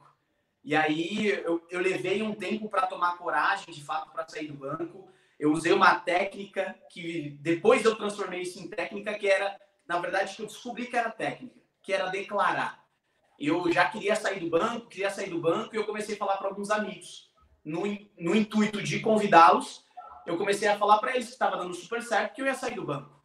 E 0.64 0.76
aí 0.76 1.28
eu, 1.28 1.64
eu 1.70 1.80
levei 1.80 2.24
um 2.24 2.34
tempo 2.34 2.68
para 2.68 2.88
tomar 2.88 3.20
coragem, 3.20 3.72
de 3.72 3.84
fato, 3.84 4.12
para 4.12 4.28
sair 4.28 4.48
do 4.48 4.56
banco 4.56 5.08
eu 5.40 5.52
usei 5.52 5.74
uma 5.74 5.96
técnica 5.96 6.76
que 6.90 7.38
depois 7.42 7.84
eu 7.84 7.96
transformei 7.96 8.42
isso 8.42 8.60
em 8.60 8.70
técnica 8.70 9.14
que 9.14 9.28
era, 9.28 9.60
na 9.88 10.00
verdade, 10.00 10.36
que 10.36 10.42
eu 10.42 10.48
descobri 10.48 10.88
que 10.88 10.96
era 10.96 11.12
técnica, 11.12 11.56
que 11.82 11.94
era 11.94 12.08
declarar. 12.08 12.84
Eu 13.38 13.70
já 13.72 13.86
queria 13.90 14.16
sair 14.16 14.40
do 14.40 14.50
banco, 14.50 14.88
queria 14.88 15.10
sair 15.10 15.30
do 15.30 15.42
banco 15.42 15.76
e 15.76 15.78
eu 15.78 15.86
comecei 15.86 16.16
a 16.16 16.18
falar 16.18 16.38
para 16.38 16.48
alguns 16.48 16.72
amigos. 16.72 17.30
No, 17.64 17.82
no 18.18 18.36
intuito 18.36 18.82
de 18.82 19.00
convidá-los, 19.00 19.84
eu 20.26 20.38
comecei 20.38 20.68
a 20.68 20.78
falar 20.78 21.00
para 21.00 21.12
eles 21.12 21.28
que 21.28 21.34
estava 21.34 21.58
dando 21.58 21.74
super 21.74 22.02
certo 22.02 22.34
que 22.34 22.42
eu 22.42 22.46
ia 22.46 22.54
sair 22.54 22.76
do 22.76 22.86
banco. 22.86 23.16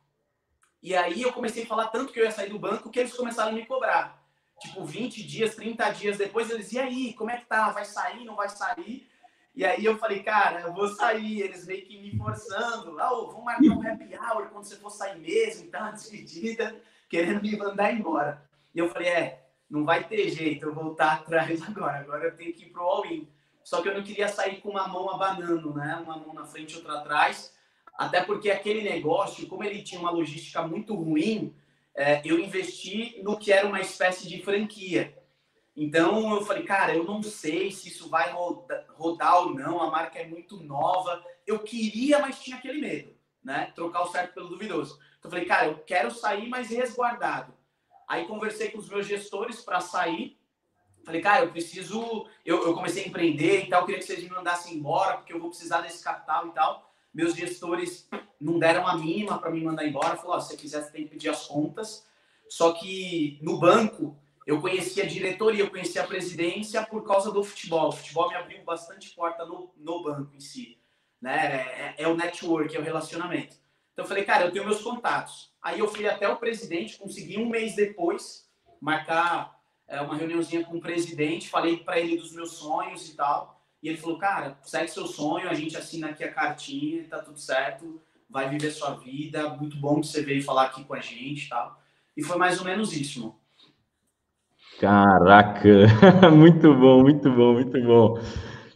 E 0.82 0.96
aí 0.96 1.22
eu 1.22 1.32
comecei 1.32 1.62
a 1.62 1.66
falar 1.66 1.88
tanto 1.88 2.12
que 2.12 2.18
eu 2.18 2.24
ia 2.24 2.30
sair 2.30 2.48
do 2.48 2.58
banco 2.58 2.90
que 2.90 2.98
eles 2.98 3.14
começaram 3.14 3.50
a 3.50 3.54
me 3.54 3.66
cobrar. 3.66 4.20
Tipo, 4.60 4.84
20 4.84 5.22
dias, 5.22 5.54
30 5.54 5.90
dias 5.90 6.18
depois, 6.18 6.50
eles, 6.50 6.72
e 6.72 6.78
aí, 6.78 7.14
como 7.14 7.30
é 7.30 7.36
que 7.38 7.46
tá? 7.46 7.70
Vai 7.70 7.84
sair, 7.84 8.24
não 8.24 8.36
vai 8.36 8.48
sair? 8.48 9.09
E 9.60 9.64
aí 9.66 9.84
eu 9.84 9.98
falei, 9.98 10.22
cara, 10.22 10.62
eu 10.62 10.72
vou 10.72 10.88
sair. 10.88 11.42
Eles 11.42 11.66
meio 11.66 11.84
que 11.84 12.00
me 12.00 12.16
forçando. 12.16 12.98
Ah, 12.98 13.12
oh, 13.12 13.26
vamos 13.26 13.44
marcar 13.44 13.62
um 13.62 13.86
happy 13.86 14.16
hour 14.16 14.48
quando 14.48 14.64
você 14.64 14.76
for 14.76 14.88
sair 14.88 15.18
mesmo, 15.20 15.66
então, 15.66 15.82
uma 15.82 15.90
despedida, 15.90 16.74
querendo 17.10 17.42
me 17.42 17.54
mandar 17.58 17.92
embora. 17.92 18.42
E 18.74 18.78
eu 18.78 18.88
falei, 18.88 19.08
é, 19.08 19.42
não 19.68 19.84
vai 19.84 20.02
ter 20.02 20.30
jeito 20.30 20.64
eu 20.64 20.72
voltar 20.74 21.12
atrás 21.12 21.60
agora. 21.68 21.98
Agora 21.98 22.24
eu 22.24 22.36
tenho 22.38 22.54
que 22.54 22.64
ir 22.64 22.70
pro 22.70 22.80
all-in. 22.80 23.28
Só 23.62 23.82
que 23.82 23.90
eu 23.90 23.94
não 23.94 24.02
queria 24.02 24.28
sair 24.28 24.62
com 24.62 24.70
uma 24.70 24.88
mão 24.88 25.10
abanando, 25.10 25.74
né? 25.74 26.00
Uma 26.02 26.16
mão 26.16 26.32
na 26.32 26.46
frente 26.46 26.76
outra 26.76 26.94
atrás. 26.94 27.54
Até 27.98 28.22
porque 28.22 28.50
aquele 28.50 28.80
negócio, 28.80 29.46
como 29.46 29.62
ele 29.62 29.82
tinha 29.82 30.00
uma 30.00 30.10
logística 30.10 30.66
muito 30.66 30.94
ruim, 30.94 31.54
é, 31.94 32.22
eu 32.24 32.38
investi 32.38 33.20
no 33.22 33.36
que 33.36 33.52
era 33.52 33.66
uma 33.66 33.82
espécie 33.82 34.26
de 34.26 34.42
franquia. 34.42 35.14
Então 35.82 36.34
eu 36.34 36.44
falei, 36.44 36.62
cara, 36.62 36.94
eu 36.94 37.04
não 37.04 37.22
sei 37.22 37.70
se 37.70 37.88
isso 37.88 38.10
vai 38.10 38.30
rodar, 38.98 39.38
ou 39.38 39.54
não, 39.54 39.80
a 39.80 39.90
marca 39.90 40.18
é 40.18 40.26
muito 40.26 40.62
nova. 40.62 41.24
Eu 41.46 41.60
queria, 41.60 42.18
mas 42.18 42.38
tinha 42.38 42.58
aquele 42.58 42.82
medo, 42.82 43.16
né? 43.42 43.72
Trocar 43.74 44.02
o 44.02 44.08
certo 44.08 44.34
pelo 44.34 44.50
duvidoso. 44.50 45.00
Então 45.18 45.28
eu 45.28 45.30
falei, 45.30 45.46
cara, 45.46 45.66
eu 45.68 45.78
quero 45.78 46.10
sair, 46.10 46.50
mas 46.50 46.68
resguardado. 46.68 47.54
Aí 48.06 48.26
conversei 48.26 48.68
com 48.68 48.76
os 48.76 48.90
meus 48.90 49.06
gestores 49.06 49.62
para 49.62 49.80
sair. 49.80 50.38
Falei, 51.02 51.22
cara, 51.22 51.46
eu 51.46 51.50
preciso. 51.50 52.28
Eu, 52.44 52.62
eu, 52.62 52.74
comecei 52.74 53.04
a 53.04 53.08
empreender 53.08 53.64
e 53.64 53.70
tal, 53.70 53.86
queria 53.86 54.00
que 54.00 54.06
vocês 54.06 54.22
me 54.22 54.28
mandassem 54.28 54.74
embora, 54.74 55.16
porque 55.16 55.32
eu 55.32 55.40
vou 55.40 55.48
precisar 55.48 55.80
desse 55.80 56.04
capital 56.04 56.48
e 56.48 56.50
tal. 56.50 56.92
Meus 57.14 57.34
gestores 57.34 58.06
não 58.38 58.58
deram 58.58 58.86
a 58.86 58.98
mínima 58.98 59.38
para 59.38 59.50
me 59.50 59.64
mandar 59.64 59.86
embora. 59.86 60.18
Falou, 60.18 60.36
oh, 60.36 60.40
se 60.42 60.48
você 60.48 60.56
quiser, 60.58 60.82
você 60.82 60.90
tem 60.90 61.04
que 61.04 61.10
pedir 61.12 61.30
as 61.30 61.46
contas. 61.46 62.06
Só 62.50 62.72
que 62.72 63.38
no 63.40 63.58
banco 63.58 64.14
eu 64.50 64.60
conheci 64.60 65.00
a 65.00 65.06
diretoria, 65.06 65.62
eu 65.62 65.70
conheci 65.70 65.96
a 65.96 66.04
presidência 66.04 66.84
por 66.84 67.06
causa 67.06 67.30
do 67.30 67.44
futebol. 67.44 67.90
O 67.90 67.92
futebol 67.92 68.28
me 68.28 68.34
abriu 68.34 68.64
bastante 68.64 69.14
porta 69.14 69.46
no, 69.46 69.72
no 69.76 70.02
banco 70.02 70.34
em 70.34 70.40
si. 70.40 70.76
Né? 71.22 71.94
É, 71.96 72.02
é, 72.02 72.08
o 72.08 72.16
network, 72.16 72.74
é 72.74 72.80
o 72.80 72.82
relacionamento. 72.82 73.56
Então 73.92 74.04
eu 74.04 74.08
falei, 74.08 74.24
cara, 74.24 74.46
eu 74.46 74.50
tenho 74.50 74.64
meus 74.64 74.82
contatos. 74.82 75.52
Aí 75.62 75.78
eu 75.78 75.86
fui 75.86 76.04
até 76.08 76.28
o 76.28 76.36
presidente, 76.36 76.98
consegui 76.98 77.38
um 77.38 77.48
mês 77.48 77.76
depois 77.76 78.50
marcar 78.80 79.56
é, 79.86 80.00
uma 80.00 80.16
reuniãozinha 80.16 80.64
com 80.64 80.78
o 80.78 80.80
presidente, 80.80 81.48
falei 81.48 81.76
para 81.76 82.00
ele 82.00 82.16
dos 82.16 82.32
meus 82.32 82.54
sonhos 82.54 83.08
e 83.08 83.14
tal. 83.14 83.64
E 83.80 83.88
ele 83.88 83.98
falou, 83.98 84.18
cara, 84.18 84.58
segue 84.62 84.90
seu 84.90 85.06
sonho, 85.06 85.48
a 85.48 85.54
gente 85.54 85.76
assina 85.76 86.08
aqui 86.08 86.24
a 86.24 86.32
cartinha, 86.32 87.06
tá 87.06 87.20
tudo 87.20 87.38
certo, 87.38 88.02
vai 88.28 88.48
viver 88.48 88.72
sua 88.72 88.96
vida, 88.96 89.48
muito 89.50 89.76
bom 89.76 90.00
que 90.00 90.08
você 90.08 90.22
veio 90.22 90.42
falar 90.42 90.64
aqui 90.64 90.82
com 90.82 90.94
a 90.94 91.00
gente 91.00 91.46
e 91.46 91.48
tal. 91.48 91.80
E 92.16 92.22
foi 92.24 92.36
mais 92.36 92.58
ou 92.58 92.64
menos 92.64 92.92
isso, 92.92 93.20
mano. 93.20 93.39
Caraca, 94.80 95.68
muito 96.34 96.74
bom, 96.74 97.02
muito 97.02 97.30
bom, 97.30 97.52
muito 97.52 97.82
bom. 97.82 98.18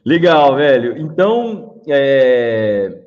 Legal, 0.04 0.54
velho. 0.54 0.98
Então, 0.98 1.80
é... 1.88 3.06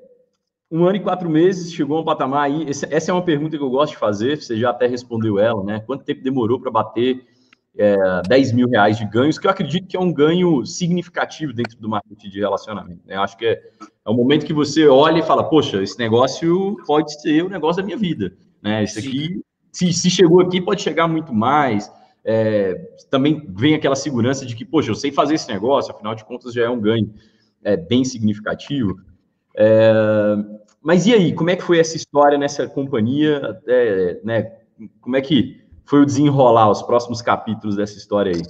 um 0.71 0.83
ano 0.83 0.95
e 0.95 0.99
quatro 0.99 1.29
meses, 1.29 1.71
chegou 1.71 1.99
a 1.99 2.01
um 2.01 2.03
patamar 2.03 2.45
aí. 2.45 2.65
Essa 2.67 3.11
é 3.11 3.13
uma 3.13 3.21
pergunta 3.21 3.55
que 3.55 3.63
eu 3.63 3.69
gosto 3.69 3.91
de 3.91 3.99
fazer, 3.99 4.41
você 4.41 4.57
já 4.57 4.71
até 4.71 4.87
respondeu 4.87 5.37
ela, 5.37 5.63
né? 5.63 5.79
Quanto 5.85 6.05
tempo 6.05 6.23
demorou 6.23 6.59
para 6.59 6.71
bater 6.71 7.23
é, 7.77 7.95
10 8.27 8.53
mil 8.53 8.67
reais 8.67 8.97
de 8.97 9.05
ganhos, 9.05 9.37
que 9.37 9.45
eu 9.45 9.51
acredito 9.51 9.87
que 9.87 9.95
é 9.95 9.99
um 9.99 10.11
ganho 10.11 10.65
significativo 10.65 11.53
dentro 11.53 11.79
do 11.79 11.87
marketing 11.87 12.29
de 12.29 12.39
relacionamento. 12.39 13.01
Né? 13.05 13.15
Eu 13.15 13.21
acho 13.21 13.37
que 13.37 13.45
é, 13.45 13.61
é 14.05 14.09
o 14.09 14.13
momento 14.15 14.43
que 14.43 14.53
você 14.53 14.87
olha 14.87 15.19
e 15.19 15.23
fala, 15.23 15.47
poxa, 15.47 15.83
esse 15.83 15.99
negócio 15.99 16.75
pode 16.87 17.13
ser 17.21 17.43
o 17.43 17.49
negócio 17.49 17.79
da 17.79 17.85
minha 17.85 17.97
vida. 17.97 18.33
Né? 18.59 18.83
Isso 18.85 18.97
aqui, 18.97 19.39
se, 19.71 19.93
se 19.93 20.09
chegou 20.09 20.41
aqui, 20.41 20.59
pode 20.59 20.81
chegar 20.81 21.07
muito 21.07 21.31
mais 21.31 21.95
é, 22.29 22.75
também 23.09 23.41
vem 23.55 23.73
aquela 23.73 23.95
segurança 23.95 24.45
de 24.45 24.53
que, 24.53 24.65
poxa, 24.65 24.91
eu 24.91 24.95
sei 24.95 25.13
fazer 25.13 25.35
esse 25.35 25.47
negócio, 25.47 25.93
afinal 25.93 26.13
de 26.13 26.25
contas 26.25 26.53
já 26.53 26.65
é 26.65 26.69
um 26.69 26.81
ganho 26.81 27.13
é, 27.63 27.77
bem 27.77 28.03
significativo. 28.03 28.99
É, 29.55 29.93
mas 30.81 31.07
e 31.07 31.13
aí, 31.13 31.33
como 31.33 31.49
é 31.49 31.55
que 31.55 31.63
foi 31.63 31.79
essa 31.79 31.95
história 31.95 32.37
nessa 32.37 32.67
companhia? 32.67 33.61
É, 33.65 34.19
né, 34.25 34.57
como 34.99 35.15
é 35.15 35.21
que 35.21 35.65
foi 35.85 36.01
o 36.01 36.05
desenrolar 36.05 36.69
os 36.69 36.81
próximos 36.81 37.21
capítulos 37.21 37.77
dessa 37.77 37.97
história 37.97 38.33
aí? 38.35 38.41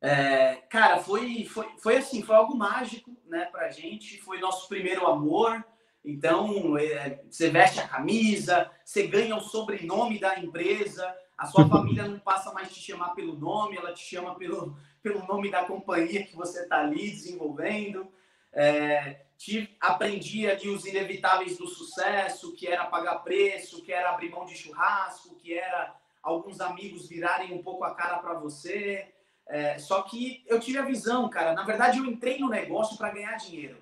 É, 0.00 0.54
cara, 0.70 0.98
foi, 0.98 1.44
foi, 1.46 1.66
foi 1.76 1.96
assim, 1.96 2.22
foi 2.22 2.36
algo 2.36 2.56
mágico, 2.56 3.10
né, 3.28 3.48
pra 3.50 3.68
gente, 3.70 4.18
foi 4.18 4.38
nosso 4.38 4.68
primeiro 4.68 5.08
amor, 5.08 5.64
então, 6.04 6.78
é, 6.78 7.20
você 7.28 7.50
veste 7.50 7.80
a 7.80 7.88
camisa, 7.88 8.70
você 8.84 9.06
ganha 9.06 9.36
o 9.36 9.40
sobrenome 9.40 10.18
da 10.18 10.38
empresa, 10.38 11.12
a 11.40 11.46
sua 11.46 11.66
família 11.66 12.06
não 12.06 12.18
passa 12.18 12.52
mais 12.52 12.70
te 12.70 12.78
chamar 12.78 13.14
pelo 13.14 13.34
nome, 13.34 13.78
ela 13.78 13.94
te 13.94 14.02
chama 14.02 14.34
pelo, 14.34 14.76
pelo 15.02 15.26
nome 15.26 15.50
da 15.50 15.64
companhia 15.64 16.26
que 16.26 16.36
você 16.36 16.64
está 16.64 16.82
ali 16.82 17.10
desenvolvendo. 17.10 18.06
É, 18.52 19.22
te, 19.38 19.74
aprendi 19.80 20.50
ali 20.50 20.68
os 20.68 20.84
inevitáveis 20.84 21.56
do 21.56 21.66
sucesso, 21.66 22.54
que 22.54 22.66
era 22.66 22.84
pagar 22.84 23.20
preço, 23.20 23.82
que 23.82 23.90
era 23.90 24.10
abrir 24.10 24.28
mão 24.28 24.44
de 24.44 24.54
churrasco, 24.54 25.34
que 25.36 25.58
era 25.58 25.96
alguns 26.22 26.60
amigos 26.60 27.08
virarem 27.08 27.54
um 27.54 27.62
pouco 27.62 27.84
a 27.84 27.94
cara 27.94 28.18
para 28.18 28.34
você. 28.34 29.10
É, 29.48 29.78
só 29.78 30.02
que 30.02 30.44
eu 30.46 30.60
tive 30.60 30.76
a 30.76 30.84
visão, 30.84 31.26
cara. 31.30 31.54
Na 31.54 31.64
verdade, 31.64 32.00
eu 32.00 32.04
entrei 32.04 32.38
no 32.38 32.50
negócio 32.50 32.98
para 32.98 33.12
ganhar 33.12 33.34
dinheiro. 33.36 33.78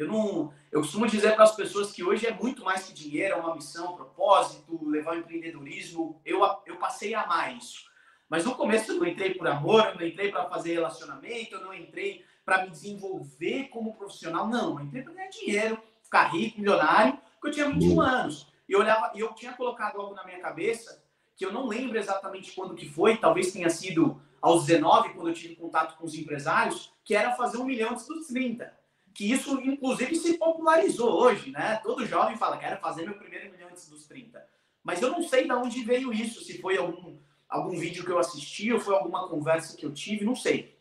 Eu 0.00 0.08
não, 0.08 0.50
eu 0.72 0.80
costumo 0.80 1.06
dizer 1.06 1.34
para 1.34 1.44
as 1.44 1.54
pessoas 1.54 1.92
que 1.92 2.02
hoje 2.02 2.26
é 2.26 2.32
muito 2.32 2.64
mais 2.64 2.86
que 2.86 2.94
dinheiro, 2.94 3.34
é 3.34 3.36
uma 3.36 3.54
missão, 3.54 3.92
um 3.92 3.96
propósito, 3.96 4.88
levar 4.88 5.14
o 5.14 5.18
empreendedorismo. 5.18 6.22
Eu, 6.24 6.40
eu 6.64 6.76
passei 6.76 7.12
a 7.12 7.20
amar 7.20 7.54
isso. 7.54 7.84
Mas 8.26 8.46
no 8.46 8.54
começo 8.54 8.92
eu 8.92 8.96
não 8.96 9.06
entrei 9.06 9.34
por 9.34 9.46
amor, 9.46 9.88
eu 9.88 9.96
não 9.96 10.06
entrei 10.06 10.30
para 10.30 10.48
fazer 10.48 10.72
relacionamento, 10.72 11.54
eu 11.54 11.60
não 11.60 11.74
entrei 11.74 12.24
para 12.46 12.62
me 12.64 12.70
desenvolver 12.70 13.64
como 13.64 13.94
profissional. 13.94 14.48
Não, 14.48 14.78
eu 14.78 14.86
entrei 14.86 15.02
para 15.02 15.12
ganhar 15.12 15.28
dinheiro, 15.28 15.82
ficar 16.02 16.28
rico, 16.28 16.58
milionário, 16.58 17.18
porque 17.38 17.48
eu 17.48 17.52
tinha 17.66 17.68
21 17.68 18.00
anos. 18.00 18.46
E 18.66 18.72
eu 18.72 18.80
olhava, 18.80 19.12
eu 19.14 19.34
tinha 19.34 19.52
colocado 19.52 20.00
algo 20.00 20.14
na 20.14 20.24
minha 20.24 20.40
cabeça 20.40 21.04
que 21.36 21.44
eu 21.44 21.52
não 21.52 21.66
lembro 21.66 21.98
exatamente 21.98 22.52
quando 22.52 22.74
que 22.74 22.88
foi, 22.88 23.18
talvez 23.18 23.52
tenha 23.52 23.68
sido 23.68 24.18
aos 24.40 24.64
19, 24.64 25.10
quando 25.10 25.28
eu 25.28 25.34
tive 25.34 25.56
contato 25.56 25.98
com 25.98 26.06
os 26.06 26.14
empresários, 26.14 26.90
que 27.04 27.14
era 27.14 27.32
fazer 27.32 27.58
um 27.58 27.64
milhão 27.64 27.90
antes 27.90 28.06
dos 28.06 28.28
30 28.28 28.79
que 29.14 29.30
isso, 29.30 29.60
inclusive, 29.60 30.14
se 30.16 30.38
popularizou 30.38 31.20
hoje, 31.20 31.50
né? 31.50 31.80
Todo 31.82 32.06
jovem 32.06 32.36
fala, 32.36 32.58
quero 32.58 32.80
fazer 32.80 33.04
meu 33.04 33.14
primeiro 33.14 33.50
milhão 33.50 33.68
antes 33.68 33.88
dos 33.88 34.06
30. 34.06 34.44
Mas 34.82 35.02
eu 35.02 35.10
não 35.10 35.22
sei 35.22 35.44
de 35.44 35.52
onde 35.52 35.82
veio 35.82 36.12
isso, 36.12 36.42
se 36.42 36.60
foi 36.60 36.76
algum, 36.76 37.18
algum 37.48 37.76
vídeo 37.78 38.04
que 38.04 38.10
eu 38.10 38.18
assisti 38.18 38.72
ou 38.72 38.80
foi 38.80 38.94
alguma 38.94 39.28
conversa 39.28 39.76
que 39.76 39.84
eu 39.84 39.92
tive, 39.92 40.24
não 40.24 40.36
sei. 40.36 40.78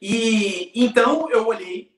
E 0.00 0.70
então 0.74 1.28
eu 1.30 1.46
olhei 1.46 1.92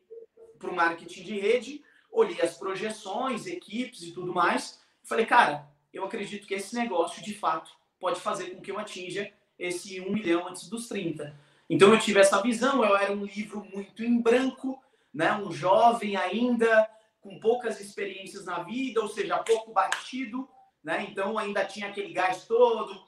para 0.59 0.71
o 0.71 0.75
marketing 0.75 1.23
de 1.23 1.39
rede, 1.39 1.85
olhei 2.11 2.41
as 2.41 2.57
projeções, 2.57 3.47
equipes 3.47 4.03
e 4.03 4.13
tudo 4.13 4.33
mais, 4.33 4.81
e 5.05 5.09
falei, 5.09 5.27
cara, 5.27 5.69
eu 5.93 6.05
acredito 6.05 6.47
que 6.47 6.55
esse 6.55 6.75
negócio 6.75 7.23
de 7.23 7.35
fato 7.35 7.71
pode 8.01 8.21
fazer 8.21 8.51
com 8.51 8.61
que 8.61 8.71
eu 8.71 8.79
atinja 8.79 9.31
esse 9.59 10.01
1 10.01 10.13
milhão 10.13 10.49
antes 10.49 10.69
dos 10.69 10.89
30. 10.89 11.35
Então 11.69 11.93
eu 11.93 12.01
tive 12.01 12.21
essa 12.21 12.43
visão, 12.43 12.85
eu 12.85 12.97
era 12.97 13.13
um 13.13 13.25
livro 13.25 13.65
muito 13.73 14.03
em 14.03 14.21
branco, 14.21 14.83
né? 15.13 15.33
um 15.35 15.53
jovem 15.53 16.17
ainda, 16.17 16.89
com 17.21 17.39
poucas 17.39 17.81
experiências 17.81 18.45
na 18.45 18.63
vida, 18.63 19.01
ou 19.01 19.09
seja, 19.09 19.39
pouco 19.39 19.73
batido, 19.73 20.49
né? 20.83 21.07
então 21.09 21.39
ainda 21.39 21.65
tinha 21.65 21.89
aquele 21.89 22.13
gás 22.13 22.45
todo, 22.47 23.03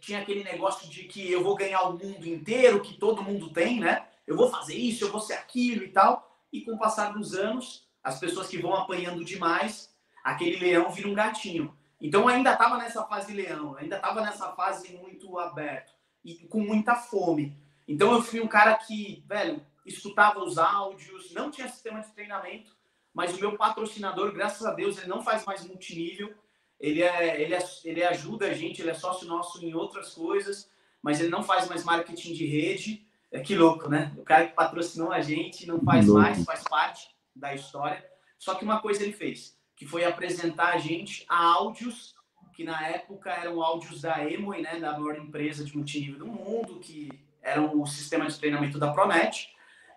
tinha 0.00 0.20
aquele 0.20 0.44
negócio 0.44 0.88
de 0.88 1.04
que 1.04 1.30
eu 1.30 1.42
vou 1.42 1.54
ganhar 1.54 1.82
o 1.82 1.92
mundo 1.92 2.26
inteiro, 2.26 2.82
que 2.82 2.98
todo 2.98 3.22
mundo 3.22 3.50
tem, 3.50 3.80
né? 3.80 4.06
Eu 4.26 4.36
vou 4.36 4.50
fazer 4.50 4.74
isso, 4.74 5.04
eu 5.04 5.10
vou 5.10 5.20
ser 5.20 5.34
aquilo 5.34 5.82
e 5.82 5.88
tal. 5.88 6.38
E 6.52 6.60
com 6.60 6.72
o 6.72 6.78
passar 6.78 7.12
dos 7.12 7.34
anos, 7.34 7.86
as 8.02 8.18
pessoas 8.20 8.48
que 8.48 8.58
vão 8.58 8.74
apanhando 8.74 9.24
demais, 9.24 9.94
aquele 10.22 10.56
leão 10.56 10.90
vira 10.90 11.08
um 11.08 11.14
gatinho. 11.14 11.74
Então 12.00 12.28
ainda 12.28 12.52
estava 12.52 12.76
nessa 12.76 13.02
fase 13.04 13.32
leão, 13.32 13.76
ainda 13.76 13.96
estava 13.96 14.20
nessa 14.20 14.52
fase 14.52 14.94
muito 14.98 15.38
aberto 15.38 15.92
e 16.22 16.34
com 16.34 16.60
muita 16.60 16.94
fome. 16.94 17.56
Então 17.88 18.12
eu 18.12 18.22
fui 18.22 18.40
um 18.40 18.48
cara 18.48 18.74
que, 18.74 19.24
velho, 19.26 19.64
escutava 19.84 20.42
os 20.42 20.58
áudios, 20.58 21.32
não 21.32 21.50
tinha 21.50 21.68
sistema 21.68 22.00
de 22.00 22.12
treinamento, 22.12 22.74
mas 23.12 23.34
o 23.34 23.40
meu 23.40 23.56
patrocinador, 23.56 24.32
graças 24.32 24.66
a 24.66 24.72
Deus, 24.72 24.98
ele 24.98 25.06
não 25.06 25.22
faz 25.22 25.44
mais 25.44 25.64
multinível. 25.64 26.34
Ele, 26.80 27.02
é, 27.02 27.40
ele, 27.40 27.54
é, 27.54 27.64
ele 27.84 28.02
ajuda 28.02 28.46
a 28.46 28.52
gente, 28.52 28.82
ele 28.82 28.90
é 28.90 28.94
sócio 28.94 29.26
nosso 29.26 29.64
em 29.64 29.72
outras 29.74 30.12
coisas, 30.12 30.68
mas 31.00 31.20
ele 31.20 31.28
não 31.28 31.42
faz 31.42 31.68
mais 31.68 31.84
marketing 31.84 32.32
de 32.32 32.44
rede. 32.44 33.06
É 33.30 33.40
que 33.40 33.54
louco, 33.54 33.88
né? 33.88 34.12
O 34.18 34.22
cara 34.22 34.46
que 34.46 34.54
patrocinou 34.54 35.12
a 35.12 35.20
gente 35.20 35.66
não 35.66 35.80
faz 35.80 36.06
mais, 36.06 36.44
faz 36.44 36.64
parte 36.64 37.08
da 37.34 37.54
história. 37.54 38.04
Só 38.38 38.54
que 38.54 38.64
uma 38.64 38.80
coisa 38.80 39.02
ele 39.02 39.12
fez 39.12 39.56
que 39.76 39.86
foi 39.86 40.04
apresentar 40.04 40.74
a 40.74 40.78
gente 40.78 41.24
a 41.28 41.36
áudios 41.36 42.14
que 42.54 42.62
na 42.62 42.86
época 42.86 43.30
eram 43.30 43.60
áudios 43.60 44.02
da 44.02 44.24
Emoi, 44.24 44.62
né, 44.62 44.78
da 44.78 44.92
maior 44.92 45.18
empresa 45.18 45.64
de 45.64 45.76
multinível 45.76 46.20
do 46.20 46.26
mundo, 46.26 46.78
que 46.78 47.10
eram 47.42 47.80
o 47.80 47.86
sistema 47.86 48.26
de 48.26 48.38
treinamento 48.38 48.78
da 48.78 48.92
Pronet, 48.92 49.53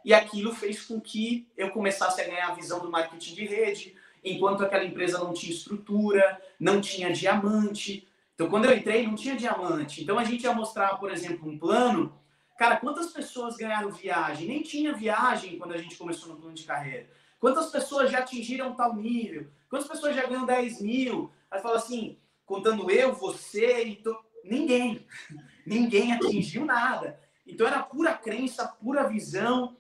e 0.08 0.14
aquilo 0.14 0.56
fez 0.56 0.84
com 0.84 1.02
que 1.02 1.46
eu 1.58 1.70
começasse 1.70 2.22
a 2.22 2.24
ganhar 2.24 2.48
a 2.48 2.54
visão 2.54 2.80
do 2.80 2.90
marketing 2.90 3.36
de 3.36 3.46
rede, 3.46 3.94
enquanto 4.24 4.64
aquela 4.64 4.86
empresa 4.86 5.18
não 5.18 5.34
tinha 5.34 5.52
estrutura, 5.52 6.42
não 6.58 6.80
tinha 6.80 7.12
diamante. 7.12 8.08
Então, 8.34 8.50
quando 8.50 8.64
eu 8.64 8.78
entrei, 8.78 9.06
não 9.06 9.16
tinha 9.16 9.36
diamante. 9.36 10.02
Então, 10.02 10.18
a 10.18 10.24
gente 10.24 10.46
ia 10.46 10.54
mostrar, 10.54 10.98
por 10.98 11.12
exemplo, 11.12 11.50
um 11.50 11.60
plano. 11.60 12.18
Cara, 12.58 12.78
quantas 12.78 13.12
pessoas 13.12 13.58
ganharam 13.58 13.92
viagem? 13.92 14.48
Nem 14.48 14.64
tinha 14.64 14.94
viagem 14.94 15.58
quando 15.58 15.74
a 15.74 15.78
gente 15.78 15.98
começou 15.98 16.30
no 16.30 16.40
plano 16.40 16.56
de 16.56 16.64
carreira. 16.64 17.10
Quantas 17.38 17.70
pessoas 17.70 18.10
já 18.10 18.20
atingiram 18.20 18.76
tal 18.76 18.96
nível? 18.96 19.48
Quantas 19.70 19.90
pessoas 19.90 20.16
já 20.16 20.26
ganham 20.26 20.46
10 20.46 20.82
mil? 20.84 21.30
Aí 21.52 21.62
fala 21.62 21.76
assim, 21.76 22.18
contando 22.46 22.90
eu, 22.90 23.14
você 23.14 23.84
e 23.84 23.96
to... 23.98 24.18
ninguém. 24.46 25.06
ninguém 25.68 26.14
atingiu 26.14 26.64
nada. 26.64 27.20
Então 27.46 27.68
era 27.68 27.84
pura 27.84 28.14
crença, 28.14 28.66
pura 28.66 29.10
visão, 29.10 29.76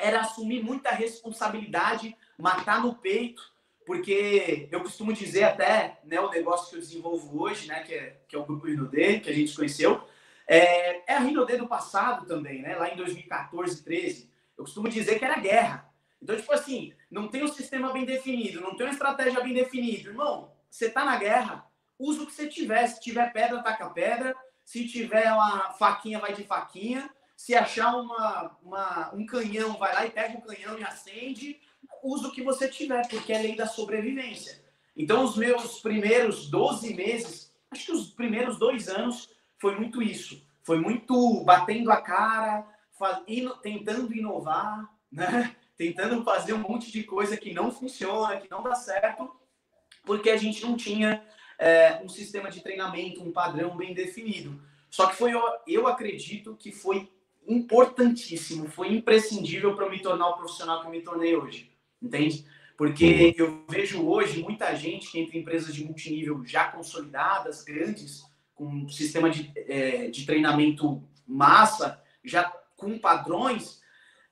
era 0.00 0.20
assumir 0.20 0.62
muita 0.62 0.90
responsabilidade, 0.90 2.16
matar 2.38 2.82
no 2.82 2.94
peito, 2.94 3.42
porque 3.86 4.68
eu 4.70 4.80
costumo 4.80 5.12
dizer 5.12 5.44
até, 5.44 6.00
né, 6.04 6.20
o 6.20 6.30
negócio 6.30 6.70
que 6.70 6.76
eu 6.76 6.80
desenvolvo 6.80 7.42
hoje, 7.42 7.66
né, 7.66 7.82
que 7.82 7.94
é, 7.94 8.20
que 8.28 8.36
é 8.36 8.38
o 8.38 8.44
grupo 8.44 8.66
Rinode, 8.66 9.20
que 9.20 9.30
a 9.30 9.34
gente 9.34 9.54
conheceu, 9.54 10.02
é, 10.46 11.12
é 11.12 11.16
a 11.16 11.20
Rinode 11.20 11.56
do 11.56 11.66
passado 11.66 12.26
também, 12.26 12.62
né, 12.62 12.76
lá 12.76 12.88
em 12.88 12.96
2014, 12.96 13.82
13. 13.82 14.30
Eu 14.56 14.64
costumo 14.64 14.88
dizer 14.88 15.18
que 15.18 15.24
era 15.24 15.38
guerra. 15.38 15.90
Então, 16.22 16.36
tipo 16.36 16.52
assim, 16.52 16.92
não 17.10 17.28
tem 17.28 17.42
um 17.42 17.48
sistema 17.48 17.92
bem 17.92 18.04
definido, 18.04 18.60
não 18.60 18.76
tem 18.76 18.86
uma 18.86 18.92
estratégia 18.92 19.40
bem 19.40 19.54
definida. 19.54 20.10
Irmão, 20.10 20.52
você 20.68 20.90
tá 20.90 21.04
na 21.04 21.16
guerra, 21.16 21.66
usa 21.98 22.22
o 22.22 22.26
que 22.26 22.32
você 22.32 22.46
tiver. 22.46 22.86
Se 22.86 23.00
tiver 23.00 23.32
pedra, 23.32 23.62
taca 23.62 23.88
pedra. 23.90 24.36
Se 24.64 24.86
tiver 24.86 25.32
uma 25.32 25.72
faquinha, 25.72 26.18
vai 26.18 26.32
de 26.32 26.44
faquinha. 26.44 27.10
Se 27.40 27.54
achar 27.54 27.96
uma, 27.96 28.54
uma, 28.62 29.14
um 29.14 29.24
canhão, 29.24 29.78
vai 29.78 29.94
lá 29.94 30.04
e 30.04 30.10
pega 30.10 30.36
o 30.36 30.42
canhão 30.42 30.78
e 30.78 30.84
acende. 30.84 31.58
Usa 32.02 32.28
o 32.28 32.30
que 32.30 32.42
você 32.42 32.68
tiver, 32.68 33.08
porque 33.08 33.32
é 33.32 33.40
lei 33.40 33.56
da 33.56 33.66
sobrevivência. 33.66 34.62
Então, 34.94 35.24
os 35.24 35.38
meus 35.38 35.80
primeiros 35.80 36.50
12 36.50 36.92
meses, 36.92 37.50
acho 37.70 37.86
que 37.86 37.92
os 37.92 38.10
primeiros 38.10 38.58
dois 38.58 38.90
anos, 38.90 39.30
foi 39.58 39.74
muito 39.74 40.02
isso. 40.02 40.46
Foi 40.62 40.78
muito 40.78 41.42
batendo 41.42 41.90
a 41.90 41.96
cara, 42.02 42.68
faz, 42.98 43.22
tentando 43.62 44.14
inovar, 44.14 44.86
né? 45.10 45.56
tentando 45.78 46.22
fazer 46.22 46.52
um 46.52 46.58
monte 46.58 46.92
de 46.92 47.04
coisa 47.04 47.38
que 47.38 47.54
não 47.54 47.72
funciona, 47.72 48.38
que 48.38 48.50
não 48.50 48.62
dá 48.62 48.74
certo, 48.74 49.34
porque 50.04 50.28
a 50.28 50.36
gente 50.36 50.62
não 50.62 50.76
tinha 50.76 51.24
é, 51.58 52.02
um 52.04 52.08
sistema 52.08 52.50
de 52.50 52.60
treinamento, 52.60 53.24
um 53.24 53.32
padrão 53.32 53.78
bem 53.78 53.94
definido. 53.94 54.62
Só 54.90 55.06
que 55.06 55.16
foi, 55.16 55.32
eu 55.66 55.86
acredito 55.86 56.54
que 56.54 56.70
foi 56.70 57.10
importantíssimo, 57.46 58.68
foi 58.68 58.92
imprescindível 58.92 59.74
para 59.74 59.88
me 59.88 60.00
tornar 60.00 60.28
o 60.28 60.36
profissional 60.36 60.80
que 60.80 60.86
eu 60.86 60.90
me 60.90 61.02
tornei 61.02 61.34
hoje, 61.34 61.72
entende? 62.00 62.46
Porque 62.76 63.34
eu 63.36 63.64
vejo 63.68 64.06
hoje 64.06 64.42
muita 64.42 64.74
gente 64.74 65.10
que 65.10 65.18
entra 65.18 65.36
em 65.36 65.40
empresas 65.40 65.74
de 65.74 65.84
multinível 65.84 66.42
já 66.44 66.70
consolidadas, 66.70 67.62
grandes, 67.62 68.24
com 68.54 68.66
um 68.66 68.88
sistema 68.88 69.28
de, 69.28 69.52
é, 69.54 70.08
de 70.08 70.24
treinamento 70.24 71.02
massa, 71.26 72.02
já 72.24 72.44
com 72.76 72.98
padrões, 72.98 73.80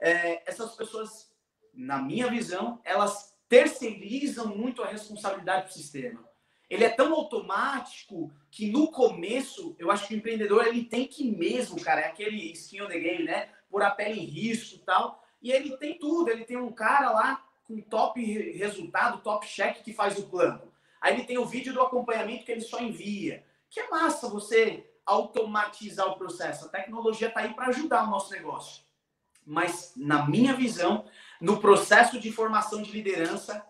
é, 0.01 0.49
essas 0.49 0.75
pessoas 0.75 1.31
na 1.75 2.01
minha 2.03 2.29
visão, 2.29 2.81
elas 2.85 3.37
terceirizam 3.49 4.55
muito 4.57 4.83
a 4.83 4.89
responsabilidade 4.89 5.67
do 5.67 5.73
sistema. 5.73 6.28
Ele 6.69 6.85
é 6.85 6.91
tão 6.91 7.15
automático 7.15 8.31
que 8.51 8.71
no 8.71 8.91
começo, 8.91 9.75
eu 9.79 9.91
acho 9.91 10.07
que 10.07 10.15
o 10.15 10.17
empreendedor 10.17 10.67
ele 10.67 10.85
tem 10.85 11.07
que 11.07 11.31
mesmo, 11.31 11.81
cara, 11.81 12.03
é 12.03 12.07
aquele 12.07 12.53
skin 12.53 12.83
on 12.83 12.89
the 12.89 12.99
game, 12.99 13.25
né? 13.25 13.49
Por 13.71 13.83
a 13.83 13.91
pele 13.91 14.21
em 14.21 14.25
risco 14.25 14.77
e 14.77 14.79
tal. 14.81 15.23
E 15.41 15.51
ele 15.51 15.77
tem 15.77 15.99
tudo, 15.99 16.31
ele 16.31 16.45
tem 16.45 16.57
um 16.57 16.73
cara 16.73 17.11
lá 17.11 17.45
com 17.65 17.81
top 17.81 18.21
resultado, 18.53 19.23
top 19.23 19.47
check 19.47 19.83
que 19.83 19.93
faz 19.93 20.19
o 20.19 20.29
plano. 20.29 20.73
Aí 21.01 21.15
ele 21.15 21.25
tem 21.25 21.39
o 21.39 21.47
vídeo 21.47 21.73
do 21.73 21.83
acompanhamento 21.83 22.45
que 22.45 22.53
ele 22.53 22.61
só 22.61 22.81
envia. 22.81 23.45
Que 23.71 23.81
é 23.81 23.89
massa 23.89 24.29
você 24.29 24.91
automatizar 25.07 26.07
o 26.07 26.19
processo. 26.19 26.67
A 26.67 26.69
tecnologia 26.69 27.29
está 27.29 27.41
aí 27.41 27.55
para 27.55 27.69
ajudar 27.69 28.05
o 28.05 28.11
nosso 28.11 28.33
negócio. 28.33 28.83
Mas, 29.45 29.95
na 29.97 30.27
minha 30.27 30.53
visão, 30.53 31.07
no 31.41 31.59
processo 31.59 32.21
de 32.21 32.31
formação 32.31 32.83
de 32.83 32.93
liderança, 32.93 33.67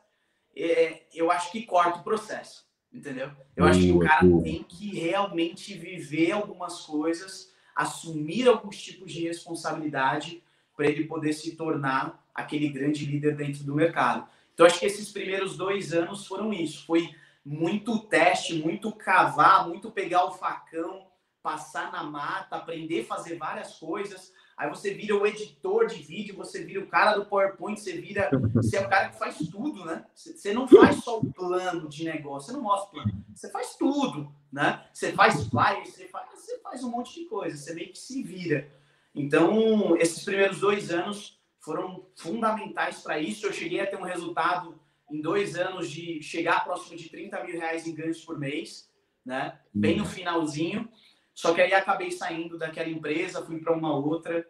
é, 0.56 1.04
eu 1.14 1.30
acho 1.30 1.52
que 1.52 1.62
corta 1.62 2.00
o 2.00 2.02
processo, 2.02 2.67
entendeu? 2.92 3.31
Eu 3.57 3.64
acho 3.64 3.81
que 3.81 3.92
o 3.92 3.98
cara 3.98 4.27
tem 4.42 4.62
que 4.62 4.98
realmente 4.98 5.74
viver 5.74 6.33
algumas 6.33 6.81
coisas, 6.83 7.53
assumir 7.74 8.48
alguns 8.48 8.81
tipos 8.81 9.12
de 9.12 9.22
responsabilidade 9.22 10.42
para 10.77 10.87
ele 10.87 11.05
poder 11.05 11.33
se 11.33 11.57
tornar 11.57 12.24
aquele 12.35 12.68
grande 12.68 13.05
líder 13.05 13.37
dentro 13.37 13.64
do 13.64 13.74
mercado. 13.74 14.29
Então, 14.55 14.66
acho 14.66 14.79
que 14.79 14.87
esses 14.87 15.11
primeiros 15.11 15.57
dois 15.57 15.92
anos 15.92 16.27
foram 16.27 16.53
isso. 16.53 16.85
Foi 16.87 17.14
muito 17.44 17.98
teste, 18.01 18.55
muito 18.55 18.92
cavar, 18.92 19.68
muito 19.68 19.90
pegar 19.90 20.24
o 20.24 20.33
facão, 20.33 21.07
passar 21.42 21.92
na 21.92 22.03
mata, 22.03 22.57
aprender 22.57 23.03
a 23.03 23.07
fazer 23.07 23.37
várias 23.37 23.74
coisas. 23.79 24.33
Aí 24.59 24.68
você 24.68 24.92
vira 24.92 25.14
o 25.14 25.25
editor 25.25 25.87
de 25.87 26.03
vídeo, 26.03 26.35
você 26.35 26.64
vira 26.64 26.81
o 26.81 26.88
cara 26.88 27.16
do 27.16 27.25
PowerPoint, 27.25 27.79
você 27.79 27.92
vira. 27.92 28.29
Você 28.55 28.77
é 28.77 28.81
o 28.81 28.88
cara 28.88 29.09
que 29.09 29.18
faz 29.18 29.38
tudo, 29.38 29.85
né? 29.85 30.05
Você 30.12 30.53
não 30.53 30.66
faz 30.66 30.97
só 30.97 31.21
o 31.21 31.33
plano 31.33 31.88
de 31.88 32.05
negócio, 32.05 32.49
você 32.49 32.53
não 32.53 32.64
mostra 32.64 32.88
o 32.88 32.90
plano, 32.90 33.25
você 33.33 33.49
faz 33.51 33.77
tudo, 33.77 34.33
né? 34.53 34.85
Você 34.92 35.12
faz 35.12 35.47
flyers, 35.47 35.90
você 35.90 36.09
faz, 36.09 36.29
você 36.35 36.59
faz 36.59 36.83
um 36.83 36.90
monte 36.90 37.14
de 37.14 37.27
coisa, 37.27 37.57
você 37.57 37.73
meio 37.73 37.92
que 37.92 37.99
se 37.99 38.21
vira. 38.23 38.68
Então, 39.14 39.97
esses 39.97 40.25
primeiros 40.25 40.59
dois 40.59 40.90
anos 40.90 41.38
foram 41.61 42.07
fundamentais 42.16 43.01
para 43.01 43.21
isso. 43.21 43.47
Eu 43.47 43.53
cheguei 43.53 43.81
a 43.81 43.87
ter 43.87 43.97
um 43.97 44.03
resultado 44.03 44.79
em 45.09 45.21
dois 45.21 45.55
anos 45.55 45.88
de 45.88 46.21
chegar 46.21 46.64
próximo 46.64 46.97
de 46.97 47.09
30 47.09 47.44
mil 47.44 47.59
reais 47.59 47.87
em 47.87 47.94
ganhos 47.94 48.25
por 48.25 48.38
mês, 48.38 48.90
né? 49.25 49.59
Bem 49.73 49.97
no 49.97 50.05
finalzinho. 50.05 50.88
Só 51.38 51.55
que 51.55 51.61
aí 51.61 51.72
acabei 51.72 52.11
saindo 52.11 52.59
daquela 52.59 52.88
empresa, 52.88 53.46
fui 53.46 53.61
para 53.61 53.72
uma 53.72 53.94
outra. 53.94 54.44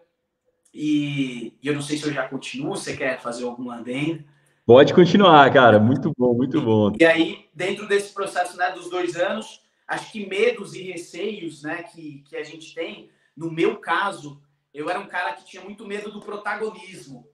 E, 0.73 1.53
e, 1.63 1.69
eu 1.69 1.75
não 1.75 1.83
sei 1.83 1.99
se 1.99 2.07
eu 2.07 2.13
já 2.15 2.27
continuo, 2.27 2.75
você 2.75 2.97
quer 2.97 3.21
fazer 3.21 3.45
alguma 3.45 3.77
adenda? 3.77 4.25
Pode 4.65 4.95
continuar, 4.95 5.53
cara. 5.53 5.79
Muito 5.79 6.11
bom, 6.17 6.33
muito 6.33 6.63
bom. 6.63 6.91
E 6.99 7.05
aí, 7.05 7.47
dentro 7.53 7.87
desse 7.87 8.15
processo 8.15 8.57
né, 8.57 8.71
dos 8.71 8.89
dois 8.89 9.17
anos, 9.17 9.61
acho 9.87 10.11
que 10.11 10.25
medos 10.25 10.75
e 10.75 10.85
receios 10.85 11.63
né, 11.63 11.83
que, 11.83 12.25
que 12.27 12.35
a 12.35 12.43
gente 12.43 12.75
tem, 12.75 13.11
no 13.37 13.53
meu 13.53 13.77
caso, 13.77 14.41
eu 14.73 14.89
era 14.89 14.99
um 14.99 15.09
cara 15.09 15.35
que 15.35 15.45
tinha 15.45 15.63
muito 15.63 15.87
medo 15.87 16.11
do 16.11 16.21
protagonismo. 16.21 17.29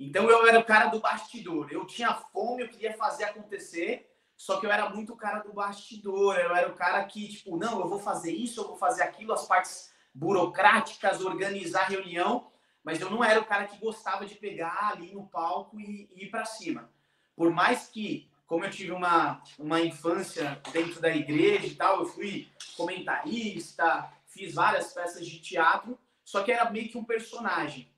Então 0.00 0.30
eu 0.30 0.46
era 0.46 0.58
o 0.60 0.64
cara 0.64 0.86
do 0.86 0.98
bastidor. 0.98 1.68
Eu 1.70 1.84
tinha 1.84 2.14
fome, 2.14 2.62
eu 2.62 2.68
queria 2.68 2.94
fazer 2.94 3.24
acontecer, 3.24 4.07
só 4.38 4.60
que 4.60 4.66
eu 4.66 4.70
era 4.70 4.88
muito 4.88 5.12
o 5.12 5.16
cara 5.16 5.40
do 5.40 5.52
bastidor, 5.52 6.36
eu 6.36 6.54
era 6.54 6.68
o 6.68 6.74
cara 6.74 7.04
que, 7.04 7.26
tipo, 7.26 7.56
não, 7.56 7.80
eu 7.80 7.88
vou 7.88 7.98
fazer 7.98 8.32
isso, 8.32 8.60
eu 8.60 8.68
vou 8.68 8.76
fazer 8.76 9.02
aquilo, 9.02 9.32
as 9.32 9.44
partes 9.44 9.92
burocráticas, 10.14 11.20
organizar 11.20 11.88
reunião, 11.88 12.46
mas 12.84 13.00
eu 13.00 13.10
não 13.10 13.22
era 13.22 13.40
o 13.40 13.44
cara 13.44 13.66
que 13.66 13.76
gostava 13.78 14.24
de 14.24 14.36
pegar 14.36 14.92
ali 14.92 15.12
no 15.12 15.26
palco 15.26 15.80
e, 15.80 16.08
e 16.14 16.26
ir 16.26 16.30
para 16.30 16.44
cima. 16.44 16.88
Por 17.34 17.50
mais 17.50 17.88
que 17.88 18.30
como 18.46 18.64
eu 18.64 18.70
tive 18.70 18.92
uma, 18.92 19.42
uma 19.58 19.80
infância 19.80 20.62
dentro 20.72 21.00
da 21.00 21.14
igreja 21.14 21.66
e 21.66 21.74
tal, 21.74 21.98
eu 21.98 22.06
fui 22.06 22.48
comentarista, 22.76 24.08
fiz 24.28 24.54
várias 24.54 24.94
peças 24.94 25.26
de 25.26 25.40
teatro, 25.40 25.98
só 26.24 26.44
que 26.44 26.52
era 26.52 26.70
meio 26.70 26.88
que 26.88 26.96
um 26.96 27.04
personagem. 27.04 27.90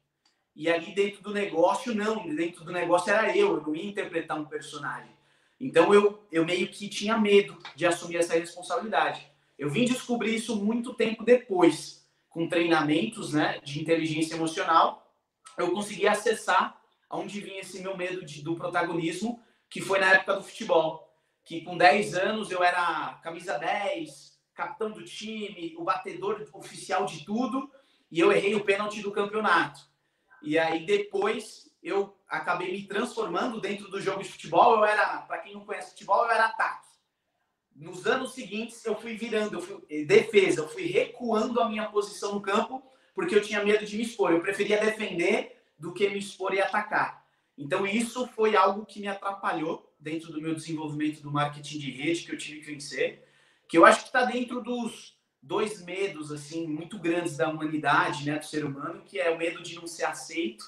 E 0.57 0.69
ali 0.69 0.93
dentro 0.95 1.23
do 1.23 1.33
negócio, 1.35 1.95
não, 1.95 2.27
dentro 2.35 2.65
do 2.65 2.73
negócio 2.73 3.13
era 3.13 3.37
eu, 3.37 3.59
eu 3.59 3.63
não 3.63 3.77
ia 3.77 3.91
interpretar 3.91 4.41
um 4.41 4.47
personagem. 4.47 5.20
Então 5.61 5.93
eu, 5.93 6.27
eu 6.33 6.45
meio 6.45 6.69
que 6.69 6.89
tinha 6.89 7.19
medo 7.19 7.59
de 7.77 7.87
assumir 7.87 8.17
essa 8.17 8.35
responsabilidade. 8.35 9.31
Eu 9.59 9.69
vim 9.69 9.85
descobrir 9.85 10.35
isso 10.35 10.57
muito 10.57 10.95
tempo 10.95 11.23
depois, 11.23 12.09
com 12.31 12.49
treinamentos 12.49 13.35
né, 13.35 13.61
de 13.63 13.81
inteligência 13.81 14.35
emocional, 14.35 15.15
eu 15.59 15.73
consegui 15.73 16.07
acessar 16.07 16.81
aonde 17.09 17.41
vinha 17.41 17.61
esse 17.61 17.81
meu 17.81 17.97
medo 17.97 18.25
de, 18.25 18.43
do 18.43 18.55
protagonismo, 18.55 19.43
que 19.69 19.81
foi 19.81 19.99
na 19.99 20.15
época 20.15 20.37
do 20.37 20.45
futebol. 20.45 21.09
Que 21.45 21.63
com 21.63 21.77
10 21.77 22.15
anos 22.15 22.51
eu 22.51 22.63
era 22.63 23.21
camisa 23.23 23.59
10, 23.59 24.39
capitão 24.55 24.91
do 24.91 25.05
time, 25.05 25.75
o 25.77 25.85
batedor 25.85 26.49
oficial 26.53 27.05
de 27.05 27.25
tudo, 27.25 27.71
e 28.11 28.21
eu 28.21 28.33
errei 28.33 28.55
o 28.55 28.65
pênalti 28.65 29.03
do 29.03 29.11
campeonato. 29.11 29.81
E 30.43 30.59
aí 30.59 30.87
depois 30.87 31.70
eu 31.83 32.17
acabei 32.29 32.73
me 32.73 32.87
transformando 32.87 33.61
dentro 33.61 33.89
do 33.89 34.01
jogo 34.01 34.23
de 34.23 34.29
futebol. 34.29 34.77
Eu 34.77 34.85
era, 34.85 35.19
para 35.23 35.39
quem 35.39 35.55
não 35.55 35.65
conhece 35.65 35.91
futebol, 35.91 36.25
eu 36.25 36.31
era 36.31 36.47
ataque. 36.47 36.89
Nos 37.75 38.07
anos 38.07 38.35
seguintes 38.35 38.85
eu 38.85 38.95
fui 38.95 39.15
virando, 39.15 39.57
eu 39.57 39.61
fui 39.61 39.79
eh, 39.89 40.05
defesa, 40.05 40.61
eu 40.61 40.69
fui 40.69 40.85
recuando 40.87 41.61
a 41.61 41.69
minha 41.69 41.89
posição 41.89 42.35
no 42.35 42.43
campo 42.43 42.83
porque 43.15 43.35
eu 43.35 43.43
tinha 43.43 43.65
medo 43.65 43.85
de 43.85 43.97
me 43.97 44.03
expor. 44.03 44.33
Eu 44.33 44.41
preferia 44.41 44.79
defender 44.79 45.63
do 45.79 45.93
que 45.93 46.09
me 46.09 46.19
expor 46.19 46.53
e 46.53 46.61
atacar. 46.61 47.25
Então, 47.57 47.87
isso 47.87 48.27
foi 48.29 48.57
algo 48.57 48.87
que 48.87 49.01
me 49.01 49.09
atrapalhou 49.09 49.95
dentro 49.99 50.33
do 50.33 50.41
meu 50.41 50.55
desenvolvimento 50.55 51.21
do 51.23 51.31
marketing 51.31 51.79
de 51.79 51.91
rede, 51.91 52.25
que 52.25 52.33
eu 52.33 52.39
tive 52.39 52.61
que 52.61 52.73
vencer, 52.73 53.27
que 53.69 53.77
eu 53.77 53.85
acho 53.85 54.01
que 54.01 54.07
está 54.07 54.25
dentro 54.25 54.63
dos 54.63 55.19
dois 55.43 55.83
medos 55.83 56.31
assim 56.33 56.67
muito 56.67 56.99
grandes 56.99 57.37
da 57.37 57.49
humanidade, 57.49 58.27
né, 58.27 58.39
do 58.39 58.45
ser 58.45 58.65
humano, 58.65 59.03
que 59.05 59.19
é 59.19 59.31
o 59.31 59.39
medo 59.39 59.63
de 59.63 59.75
não 59.75 59.87
ser 59.87 60.05
aceito 60.05 60.65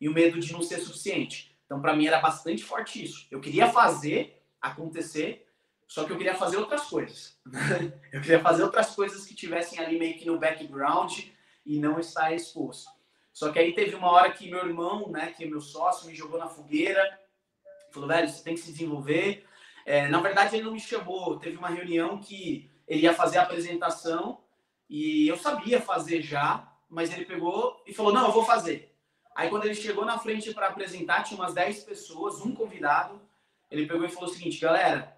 e 0.00 0.08
o 0.08 0.12
medo 0.12 0.38
de 0.38 0.52
não 0.52 0.62
ser 0.62 0.78
suficiente. 0.78 1.56
Então, 1.64 1.80
para 1.80 1.94
mim 1.94 2.06
era 2.06 2.20
bastante 2.20 2.62
forte 2.62 3.02
isso. 3.04 3.26
Eu 3.30 3.40
queria 3.40 3.68
fazer 3.70 4.42
acontecer, 4.60 5.46
só 5.86 6.04
que 6.04 6.12
eu 6.12 6.16
queria 6.16 6.34
fazer 6.34 6.56
outras 6.56 6.82
coisas. 6.82 7.38
eu 8.12 8.20
queria 8.20 8.40
fazer 8.40 8.62
outras 8.62 8.94
coisas 8.94 9.24
que 9.24 9.34
tivessem 9.34 9.78
ali 9.78 9.98
meio 9.98 10.16
que 10.18 10.26
no 10.26 10.38
background 10.38 11.18
e 11.64 11.78
não 11.78 11.98
estar 11.98 12.32
exposto. 12.32 12.90
Só 13.32 13.52
que 13.52 13.58
aí 13.58 13.74
teve 13.74 13.94
uma 13.94 14.10
hora 14.10 14.32
que 14.32 14.48
meu 14.48 14.64
irmão, 14.64 15.10
né, 15.10 15.32
que 15.36 15.44
é 15.44 15.46
meu 15.46 15.60
sócio, 15.60 16.06
me 16.06 16.14
jogou 16.14 16.38
na 16.38 16.48
fogueira, 16.48 17.20
falou, 17.92 18.08
velho, 18.08 18.28
você 18.28 18.42
tem 18.42 18.54
que 18.54 18.60
se 18.60 18.72
desenvolver. 18.72 19.44
É, 19.84 20.08
na 20.08 20.20
verdade, 20.20 20.56
ele 20.56 20.64
não 20.64 20.72
me 20.72 20.80
chamou. 20.80 21.38
Teve 21.38 21.56
uma 21.56 21.68
reunião 21.68 22.18
que 22.18 22.70
ele 22.88 23.02
ia 23.02 23.12
fazer 23.12 23.38
a 23.38 23.42
apresentação 23.42 24.40
e 24.88 25.28
eu 25.28 25.36
sabia 25.36 25.80
fazer 25.80 26.22
já, 26.22 26.72
mas 26.88 27.12
ele 27.12 27.24
pegou 27.24 27.82
e 27.86 27.92
falou, 27.92 28.12
não, 28.12 28.26
eu 28.26 28.32
vou 28.32 28.44
fazer. 28.44 28.95
Aí 29.36 29.48
quando 29.48 29.66
ele 29.66 29.74
chegou 29.74 30.04
na 30.04 30.18
frente 30.18 30.52
para 30.52 30.66
apresentar, 30.66 31.22
tinha 31.22 31.38
umas 31.38 31.54
10 31.54 31.84
pessoas, 31.84 32.40
um 32.40 32.54
convidado. 32.54 33.20
Ele 33.70 33.86
pegou 33.86 34.04
e 34.04 34.10
falou 34.10 34.28
o 34.28 34.32
seguinte, 34.32 34.58
galera, 34.58 35.16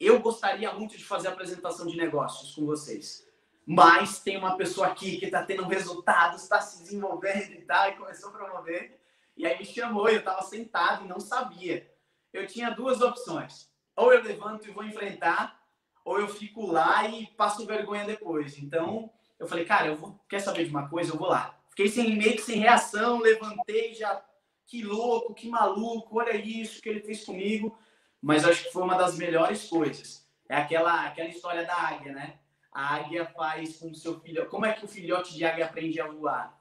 eu 0.00 0.20
gostaria 0.20 0.72
muito 0.72 0.96
de 0.96 1.04
fazer 1.04 1.28
apresentação 1.28 1.86
de 1.86 1.96
negócios 1.96 2.54
com 2.54 2.64
vocês 2.64 3.24
mas 3.66 4.18
tem 4.20 4.36
uma 4.36 4.56
pessoa 4.56 4.88
aqui 4.88 5.16
que 5.16 5.24
está 5.26 5.42
tendo 5.42 5.66
resultados, 5.66 6.42
está 6.42 6.60
se 6.60 6.82
desenvolvendo 6.82 7.52
e 7.52 7.62
tal, 7.62 7.88
e 7.88 7.96
começou 7.96 8.28
a 8.28 8.32
promover. 8.32 9.00
E 9.36 9.46
aí 9.46 9.58
me 9.58 9.64
chamou 9.64 10.08
eu 10.08 10.18
estava 10.18 10.42
sentado 10.42 11.04
e 11.04 11.08
não 11.08 11.18
sabia. 11.18 11.90
Eu 12.32 12.46
tinha 12.46 12.70
duas 12.70 13.00
opções. 13.00 13.70
Ou 13.96 14.12
eu 14.12 14.22
levanto 14.22 14.68
e 14.68 14.70
vou 14.70 14.84
enfrentar, 14.84 15.58
ou 16.04 16.20
eu 16.20 16.28
fico 16.28 16.66
lá 16.66 17.08
e 17.08 17.26
passo 17.28 17.66
vergonha 17.66 18.04
depois. 18.04 18.58
Então, 18.58 19.10
eu 19.38 19.46
falei, 19.46 19.64
cara, 19.64 19.86
eu 19.86 19.96
vou, 19.96 20.20
quer 20.28 20.40
saber 20.40 20.64
de 20.64 20.70
uma 20.70 20.88
coisa? 20.88 21.12
Eu 21.12 21.18
vou 21.18 21.28
lá. 21.28 21.58
Fiquei 21.74 21.88
sem 21.88 22.16
meio 22.16 22.36
que 22.36 22.42
sem 22.42 22.58
reação, 22.58 23.20
levantei 23.20 23.94
já, 23.94 24.24
que 24.66 24.82
louco, 24.82 25.34
que 25.34 25.48
maluco, 25.48 26.18
olha 26.18 26.36
isso 26.36 26.80
que 26.80 26.88
ele 26.88 27.00
fez 27.00 27.24
comigo. 27.24 27.76
Mas 28.22 28.44
acho 28.44 28.64
que 28.64 28.72
foi 28.72 28.82
uma 28.82 28.96
das 28.96 29.16
melhores 29.16 29.68
coisas. 29.68 30.26
É 30.48 30.56
aquela, 30.56 31.06
aquela 31.06 31.28
história 31.28 31.64
da 31.64 31.74
águia, 31.74 32.12
né? 32.12 32.38
a 32.74 32.96
águia 32.96 33.24
faz 33.24 33.76
com 33.76 33.92
o 33.92 33.94
seu 33.94 34.18
filho. 34.18 34.46
Como 34.46 34.66
é 34.66 34.72
que 34.72 34.84
o 34.84 34.88
filhote 34.88 35.32
de 35.32 35.44
águia 35.44 35.66
aprende 35.66 36.00
a 36.00 36.08
voar? 36.08 36.60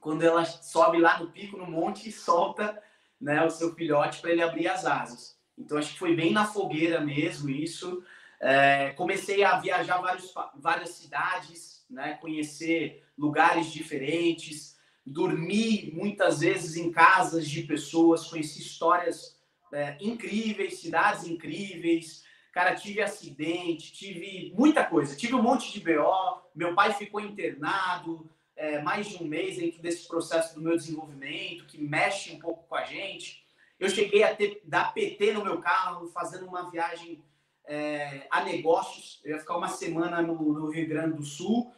Quando 0.00 0.22
ela 0.24 0.44
sobe 0.44 0.98
lá 0.98 1.18
no 1.20 1.30
pico, 1.30 1.56
no 1.56 1.70
monte, 1.70 2.08
e 2.08 2.12
solta 2.12 2.82
né, 3.20 3.42
o 3.46 3.48
seu 3.48 3.72
filhote 3.72 4.20
para 4.20 4.32
ele 4.32 4.42
abrir 4.42 4.66
as 4.66 4.84
asas. 4.84 5.38
Então, 5.56 5.78
acho 5.78 5.92
que 5.92 5.98
foi 5.98 6.16
bem 6.16 6.32
na 6.32 6.44
fogueira 6.44 7.00
mesmo 7.00 7.48
isso. 7.48 8.02
É, 8.44 8.90
comecei 8.90 9.42
a 9.42 9.58
viajar 9.58 9.98
vários, 9.98 10.32
várias 10.56 10.90
cidades, 10.90 11.84
né, 11.88 12.18
conhecer 12.20 13.02
lugares 13.16 13.72
diferentes, 13.72 14.76
dormi 15.04 15.90
muitas 15.94 16.40
vezes 16.40 16.76
em 16.76 16.92
casas 16.92 17.48
de 17.48 17.62
pessoas, 17.62 18.28
conheci 18.28 18.60
histórias 18.60 19.40
é, 19.72 19.96
incríveis, 20.00 20.78
cidades 20.78 21.24
incríveis, 21.26 22.24
Cara, 22.54 22.72
tive 22.76 23.02
acidente, 23.02 23.92
tive 23.92 24.52
muita 24.56 24.84
coisa. 24.84 25.16
Tive 25.16 25.34
um 25.34 25.42
monte 25.42 25.72
de 25.72 25.80
BO. 25.80 26.40
Meu 26.54 26.72
pai 26.72 26.94
ficou 26.94 27.20
internado 27.20 28.30
é, 28.54 28.80
mais 28.80 29.08
de 29.08 29.20
um 29.20 29.26
mês 29.26 29.56
dentro 29.56 29.82
desse 29.82 30.06
processo 30.06 30.54
do 30.54 30.60
meu 30.60 30.76
desenvolvimento, 30.76 31.66
que 31.66 31.82
mexe 31.82 32.30
um 32.32 32.38
pouco 32.38 32.62
com 32.68 32.76
a 32.76 32.84
gente. 32.84 33.44
Eu 33.76 33.90
cheguei 33.90 34.22
a 34.22 34.36
ter, 34.36 34.62
dar 34.62 34.94
PT 34.94 35.32
no 35.32 35.42
meu 35.42 35.60
carro, 35.60 36.06
fazendo 36.10 36.46
uma 36.46 36.70
viagem 36.70 37.20
é, 37.66 38.26
a 38.30 38.42
negócios. 38.44 39.20
Eu 39.24 39.32
ia 39.32 39.40
ficar 39.40 39.56
uma 39.56 39.68
semana 39.68 40.20
no, 40.22 40.34
no 40.34 40.70
Rio 40.70 40.88
Grande 40.88 41.16
do 41.16 41.24
Sul 41.24 41.74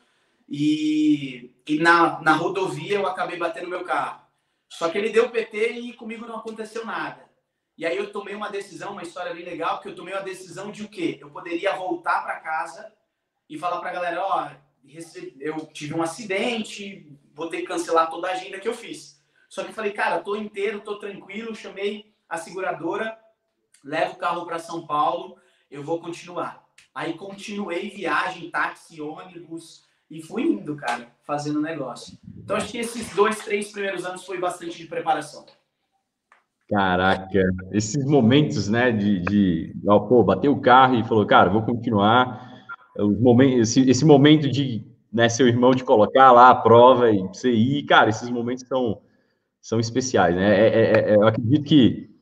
e, 0.48 1.54
e 1.66 1.78
na, 1.78 2.20
na 2.20 2.32
rodovia 2.32 2.96
eu 2.96 3.06
acabei 3.06 3.38
batendo 3.38 3.68
meu 3.68 3.84
carro. 3.84 4.22
Só 4.68 4.88
que 4.88 4.98
ele 4.98 5.10
deu 5.10 5.30
PT 5.30 5.70
e 5.72 5.92
comigo 5.92 6.26
não 6.26 6.36
aconteceu 6.36 6.84
nada. 6.84 7.24
E 7.78 7.84
aí 7.84 7.96
eu 7.96 8.10
tomei 8.10 8.34
uma 8.34 8.48
decisão, 8.48 8.92
uma 8.92 9.02
história 9.02 9.34
bem 9.34 9.44
legal, 9.44 9.80
que 9.80 9.88
eu 9.88 9.94
tomei 9.94 10.14
uma 10.14 10.22
decisão 10.22 10.72
de 10.72 10.82
o 10.82 10.88
quê? 10.88 11.18
Eu 11.20 11.30
poderia 11.30 11.76
voltar 11.76 12.22
para 12.22 12.40
casa 12.40 12.92
e 13.48 13.58
falar 13.58 13.80
para 13.80 13.90
a 13.90 13.92
galera, 13.92 14.24
ó, 14.24 14.50
eu 15.38 15.66
tive 15.66 15.94
um 15.94 16.02
acidente, 16.02 17.06
vou 17.34 17.48
ter 17.48 17.58
que 17.58 17.66
cancelar 17.66 18.08
toda 18.08 18.28
a 18.28 18.32
agenda 18.32 18.58
que 18.58 18.66
eu 18.66 18.74
fiz. 18.74 19.20
Só 19.48 19.62
que 19.62 19.70
eu 19.70 19.74
falei, 19.74 19.92
cara, 19.92 20.20
tô 20.20 20.36
inteiro, 20.36 20.80
tô 20.80 20.98
tranquilo, 20.98 21.54
chamei 21.54 22.14
a 22.28 22.38
seguradora, 22.38 23.18
levo 23.84 24.14
o 24.14 24.18
carro 24.18 24.46
para 24.46 24.58
São 24.58 24.86
Paulo, 24.86 25.38
eu 25.70 25.82
vou 25.82 26.00
continuar. 26.00 26.64
Aí 26.94 27.14
continuei 27.14 27.90
viagem, 27.90 28.50
táxi, 28.50 29.00
ônibus 29.00 29.84
e 30.10 30.22
fui 30.22 30.42
indo, 30.42 30.76
cara, 30.76 31.08
fazendo 31.24 31.60
negócio. 31.60 32.16
Então 32.36 32.56
acho 32.56 32.70
que 32.70 32.78
esses 32.78 33.14
dois, 33.14 33.38
três 33.38 33.72
primeiros 33.72 34.04
anos 34.04 34.24
foi 34.24 34.38
bastante 34.38 34.78
de 34.78 34.86
preparação. 34.86 35.44
Caraca, 36.68 37.42
esses 37.70 38.04
momentos, 38.04 38.68
né, 38.68 38.90
de, 38.90 39.20
de 39.20 39.74
ó, 39.86 40.00
pô, 40.00 40.24
bater 40.24 40.48
o 40.48 40.60
carro 40.60 40.96
e 40.96 41.04
falou, 41.04 41.24
cara, 41.24 41.50
vou 41.50 41.62
continuar. 41.62 42.64
Os 42.98 43.20
momentos, 43.20 43.68
esse, 43.68 43.88
esse 43.88 44.04
momento 44.04 44.50
de, 44.50 44.84
né, 45.12 45.28
seu 45.28 45.46
irmão 45.46 45.72
de 45.72 45.84
colocar 45.84 46.32
lá 46.32 46.50
a 46.50 46.54
prova 46.54 47.10
e 47.10 47.18
você 47.18 47.52
ir, 47.52 47.84
cara, 47.84 48.10
esses 48.10 48.28
momentos 48.30 48.66
são, 48.66 49.00
são 49.60 49.78
especiais, 49.78 50.34
né? 50.34 50.58
É, 50.58 50.66
é, 50.66 51.10
é, 51.12 51.14
eu 51.14 51.26
acredito 51.26 51.64
que 51.64 52.15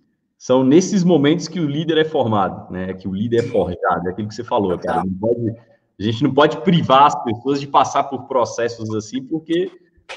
são 0.45 0.63
nesses 0.63 1.03
momentos 1.03 1.49
que 1.49 1.59
o 1.59 1.67
líder 1.67 1.97
é 1.97 2.05
formado, 2.05 2.71
né? 2.71 2.93
Que 2.93 3.09
o 3.09 3.15
líder 3.15 3.39
é 3.39 3.43
forjado, 3.45 4.07
é 4.07 4.11
aquilo 4.11 4.29
que 4.29 4.35
você 4.35 4.45
falou, 4.45 4.79
cara. 4.79 5.03
Pode, 5.19 5.57
a 5.99 6.03
gente 6.03 6.23
não 6.23 6.35
pode 6.35 6.59
privar 6.59 7.07
as 7.07 7.25
pessoas 7.25 7.59
de 7.59 7.67
passar 7.67 8.05
por 8.05 8.27
processos 8.27 8.95
assim, 8.95 9.25
porque 9.25 9.73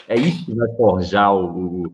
é 0.05 0.19
isso 0.19 0.45
que 0.45 0.53
vai 0.53 0.67
forjar 0.75 1.33
o, 1.33 1.85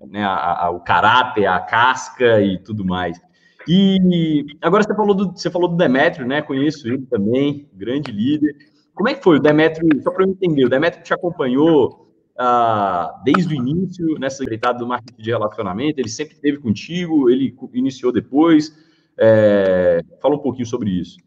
o 0.00 0.06
né, 0.06 0.24
a, 0.24 0.64
a, 0.64 0.70
o 0.70 0.80
caráter, 0.80 1.44
a 1.44 1.60
casca 1.60 2.40
e 2.40 2.56
tudo 2.56 2.82
mais. 2.82 3.20
E 3.68 4.46
agora 4.62 4.84
você 4.84 4.94
falou 4.94 5.14
do, 5.14 5.30
você 5.30 5.50
falou 5.50 5.68
do 5.68 5.76
Demetrio, 5.76 6.26
né? 6.26 6.40
Conheço 6.40 6.88
ele 6.88 7.04
também, 7.10 7.68
grande 7.74 8.10
líder. 8.10 8.56
Como 8.94 9.10
é 9.10 9.14
que 9.14 9.22
foi 9.22 9.36
o 9.36 9.42
Demetrio? 9.42 10.02
Só 10.02 10.10
para 10.10 10.24
eu 10.24 10.30
entender, 10.30 10.64
o 10.64 10.70
Demetrio 10.70 11.04
te 11.04 11.12
acompanhou 11.12 12.01
ah, 12.38 13.20
desde 13.24 13.54
o 13.54 13.56
início 13.56 14.18
nessa 14.18 14.38
secretária 14.38 14.78
do 14.78 14.86
marketing 14.86 15.22
de 15.22 15.30
relacionamento? 15.30 16.00
Ele 16.00 16.08
sempre 16.08 16.34
esteve 16.34 16.58
contigo? 16.58 17.28
Ele 17.30 17.56
iniciou 17.72 18.12
depois? 18.12 18.72
É, 19.18 20.02
fala 20.20 20.36
um 20.36 20.38
pouquinho 20.38 20.66
sobre 20.66 20.90
isso. 20.90 21.18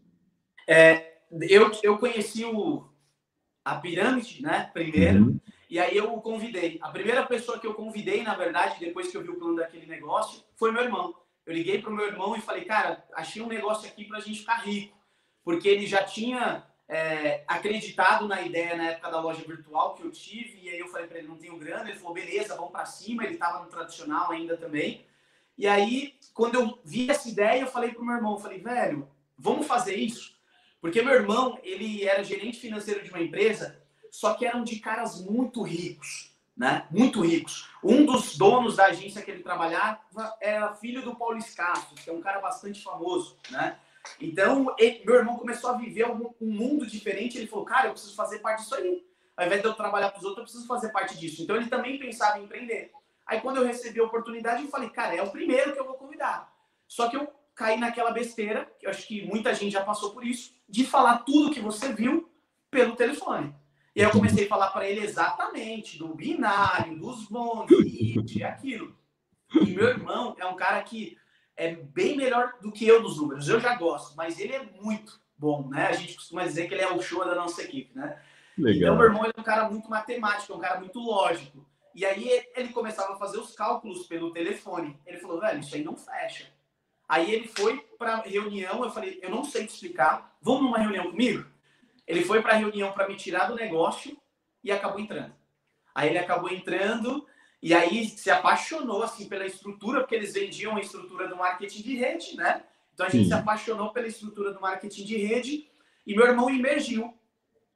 É, 0.68 1.18
eu, 1.48 1.70
eu 1.82 1.98
conheci 1.98 2.44
o, 2.44 2.88
a 3.64 3.76
pirâmide, 3.76 4.42
né? 4.42 4.70
Primeiro. 4.72 5.24
Uhum. 5.26 5.40
E 5.68 5.78
aí 5.78 5.96
eu 5.96 6.14
o 6.14 6.20
convidei. 6.20 6.78
A 6.80 6.90
primeira 6.90 7.24
pessoa 7.26 7.58
que 7.58 7.66
eu 7.66 7.74
convidei, 7.74 8.22
na 8.22 8.34
verdade, 8.34 8.78
depois 8.78 9.08
que 9.08 9.16
eu 9.16 9.22
vi 9.22 9.30
o 9.30 9.36
plano 9.36 9.56
daquele 9.56 9.86
negócio, 9.86 10.42
foi 10.56 10.70
meu 10.70 10.82
irmão. 10.82 11.14
Eu 11.44 11.54
liguei 11.54 11.80
para 11.80 11.90
o 11.90 11.94
meu 11.94 12.06
irmão 12.06 12.36
e 12.36 12.40
falei, 12.40 12.64
cara, 12.64 13.04
achei 13.14 13.42
um 13.42 13.48
negócio 13.48 13.88
aqui 13.88 14.04
para 14.04 14.18
a 14.18 14.20
gente 14.20 14.40
ficar 14.40 14.64
rico. 14.64 14.96
Porque 15.44 15.68
ele 15.68 15.86
já 15.86 16.02
tinha 16.02 16.64
é, 16.88 17.42
acreditado 17.46 18.28
na 18.28 18.42
ideia 18.42 18.76
na 18.76 18.90
época 18.90 19.10
da 19.10 19.20
loja 19.20 19.42
virtual 19.44 19.94
que 19.94 20.02
eu 20.02 20.10
tive. 20.10 20.60
E 20.62 20.68
aí 20.68 20.78
eu 20.78 20.88
falei 20.88 21.06
para 21.06 21.18
ele, 21.18 21.28
não 21.28 21.36
tenho 21.36 21.58
grana. 21.58 21.88
Ele 21.88 21.98
falou, 21.98 22.14
beleza, 22.14 22.56
vamos 22.56 22.72
para 22.72 22.86
cima. 22.86 23.24
Ele 23.24 23.34
estava 23.34 23.62
no 23.62 23.70
tradicional 23.70 24.30
ainda 24.30 24.56
também. 24.56 25.04
E 25.58 25.66
aí, 25.66 26.14
quando 26.34 26.56
eu 26.56 26.78
vi 26.84 27.10
essa 27.10 27.28
ideia, 27.28 27.62
eu 27.62 27.66
falei 27.66 27.92
pro 27.92 28.04
meu 28.04 28.16
irmão, 28.16 28.38
falei, 28.38 28.60
velho, 28.60 29.08
vamos 29.38 29.66
fazer 29.66 29.96
isso? 29.96 30.36
Porque 30.80 31.00
meu 31.02 31.14
irmão, 31.14 31.58
ele 31.62 32.04
era 32.04 32.22
gerente 32.22 32.58
financeiro 32.58 33.02
de 33.02 33.10
uma 33.10 33.22
empresa, 33.22 33.82
só 34.10 34.34
que 34.34 34.44
eram 34.44 34.62
de 34.62 34.78
caras 34.78 35.24
muito 35.24 35.62
ricos, 35.62 36.30
né? 36.54 36.86
Muito 36.90 37.22
ricos. 37.22 37.68
Um 37.82 38.04
dos 38.04 38.36
donos 38.36 38.76
da 38.76 38.86
agência 38.86 39.22
que 39.22 39.30
ele 39.30 39.42
trabalhava 39.42 40.00
era 40.40 40.74
filho 40.74 41.02
do 41.02 41.16
Paulo 41.16 41.38
Escasso, 41.38 41.94
que 41.94 42.10
é 42.10 42.12
um 42.12 42.20
cara 42.20 42.40
bastante 42.40 42.82
famoso, 42.82 43.38
né? 43.50 43.78
Então, 44.20 44.74
ele, 44.78 45.04
meu 45.04 45.16
irmão 45.16 45.36
começou 45.36 45.70
a 45.70 45.76
viver 45.76 46.06
um, 46.08 46.34
um, 46.40 46.50
mundo 46.50 46.86
diferente. 46.86 47.38
Ele 47.38 47.46
falou, 47.46 47.64
cara, 47.64 47.88
eu 47.88 47.92
preciso 47.92 48.14
fazer 48.14 48.38
parte 48.38 48.62
disso 48.62 48.74
aí. 48.74 49.04
Ao 49.36 49.46
invés 49.46 49.60
de 49.60 49.68
eu 49.68 49.74
trabalhar 49.74 50.10
para 50.10 50.18
os 50.18 50.24
outros, 50.24 50.38
eu 50.38 50.44
preciso 50.44 50.66
fazer 50.66 50.90
parte 50.90 51.18
disso. 51.18 51.42
Então, 51.42 51.56
ele 51.56 51.68
também 51.68 51.98
pensava 51.98 52.38
em 52.38 52.44
empreender. 52.44 52.92
Aí, 53.26 53.40
quando 53.40 53.56
eu 53.58 53.66
recebi 53.66 54.00
a 54.00 54.04
oportunidade, 54.04 54.62
eu 54.62 54.68
falei, 54.68 54.88
cara, 54.88 55.14
é 55.14 55.22
o 55.22 55.30
primeiro 55.30 55.72
que 55.72 55.80
eu 55.80 55.84
vou 55.86 55.94
convidar. 55.94 56.52
Só 56.86 57.08
que 57.08 57.16
eu 57.16 57.28
caí 57.54 57.78
naquela 57.78 58.10
besteira, 58.10 58.70
que 58.78 58.86
eu 58.86 58.90
acho 58.90 59.06
que 59.06 59.26
muita 59.26 59.54
gente 59.54 59.72
já 59.72 59.82
passou 59.82 60.12
por 60.12 60.24
isso, 60.24 60.52
de 60.68 60.84
falar 60.84 61.18
tudo 61.18 61.50
que 61.50 61.60
você 61.60 61.92
viu 61.92 62.30
pelo 62.70 62.94
telefone. 62.94 63.54
E 63.94 64.00
aí 64.02 64.06
eu 64.06 64.12
comecei 64.12 64.44
a 64.44 64.48
falar 64.48 64.68
para 64.68 64.86
ele 64.86 65.00
exatamente 65.00 65.98
do 65.98 66.14
binário, 66.14 66.98
dos 66.98 67.24
bônus, 67.24 67.70
e 68.36 68.44
aquilo. 68.44 68.94
E 69.54 69.70
meu 69.70 69.88
irmão 69.88 70.36
é 70.38 70.44
um 70.44 70.54
cara 70.54 70.82
que 70.82 71.16
é 71.56 71.74
bem 71.74 72.16
melhor 72.16 72.54
do 72.60 72.70
que 72.70 72.86
eu 72.86 73.02
nos 73.02 73.16
números. 73.16 73.48
Eu 73.48 73.60
já 73.60 73.74
gosto, 73.74 74.14
mas 74.16 74.38
ele 74.38 74.54
é 74.54 74.62
muito 74.80 75.20
bom, 75.36 75.68
né? 75.68 75.86
A 75.86 75.92
gente 75.92 76.14
costuma 76.14 76.44
dizer 76.44 76.68
que 76.68 76.74
ele 76.74 76.82
é 76.82 76.92
o 76.92 77.00
show 77.00 77.24
da 77.24 77.34
nossa 77.34 77.62
equipe, 77.62 77.96
né? 77.96 78.20
Legal. 78.58 78.94
Então, 78.94 78.96
meu 78.96 79.06
irmão 79.06 79.24
ele 79.24 79.34
é 79.36 79.40
um 79.40 79.44
cara 79.44 79.68
muito 79.68 79.88
matemático, 79.88 80.52
é 80.52 80.56
um 80.56 80.60
cara 80.60 80.80
muito 80.80 80.98
lógico. 80.98 81.66
E 81.94 82.04
aí 82.04 82.44
ele 82.54 82.68
começava 82.70 83.14
a 83.14 83.16
fazer 83.16 83.38
os 83.38 83.54
cálculos 83.54 84.06
pelo 84.06 84.32
telefone. 84.32 84.98
Ele 85.06 85.18
falou, 85.18 85.40
velho, 85.40 85.60
isso 85.60 85.74
aí 85.74 85.82
não 85.82 85.96
fecha. 85.96 86.46
Aí 87.08 87.32
ele 87.32 87.48
foi 87.48 87.78
para 87.98 88.16
reunião, 88.16 88.84
eu 88.84 88.90
falei, 88.90 89.18
eu 89.22 89.30
não 89.30 89.44
sei 89.44 89.66
te 89.66 89.72
explicar, 89.72 90.36
vamos 90.42 90.62
numa 90.62 90.78
reunião 90.78 91.10
comigo? 91.10 91.46
Ele 92.06 92.24
foi 92.24 92.42
para 92.42 92.52
a 92.52 92.56
reunião 92.56 92.92
para 92.92 93.08
me 93.08 93.16
tirar 93.16 93.46
do 93.46 93.54
negócio 93.54 94.16
e 94.62 94.70
acabou 94.70 95.00
entrando. 95.00 95.34
Aí 95.94 96.08
ele 96.10 96.18
acabou 96.18 96.50
entrando 96.50 97.26
e 97.66 97.74
aí 97.74 98.08
se 98.08 98.30
apaixonou 98.30 99.02
assim 99.02 99.28
pela 99.28 99.44
estrutura, 99.44 99.98
porque 99.98 100.14
eles 100.14 100.34
vendiam 100.34 100.76
a 100.76 100.80
estrutura 100.80 101.26
do 101.26 101.34
marketing 101.34 101.82
de 101.82 101.96
rede, 101.96 102.36
né? 102.36 102.62
Então 102.94 103.04
a 103.04 103.08
gente 103.08 103.24
Sim. 103.24 103.28
se 103.30 103.34
apaixonou 103.34 103.92
pela 103.92 104.06
estrutura 104.06 104.52
do 104.52 104.60
marketing 104.60 105.04
de 105.04 105.16
rede 105.16 105.68
e 106.06 106.14
meu 106.14 106.26
irmão 106.26 106.48
emergiu. 106.48 107.12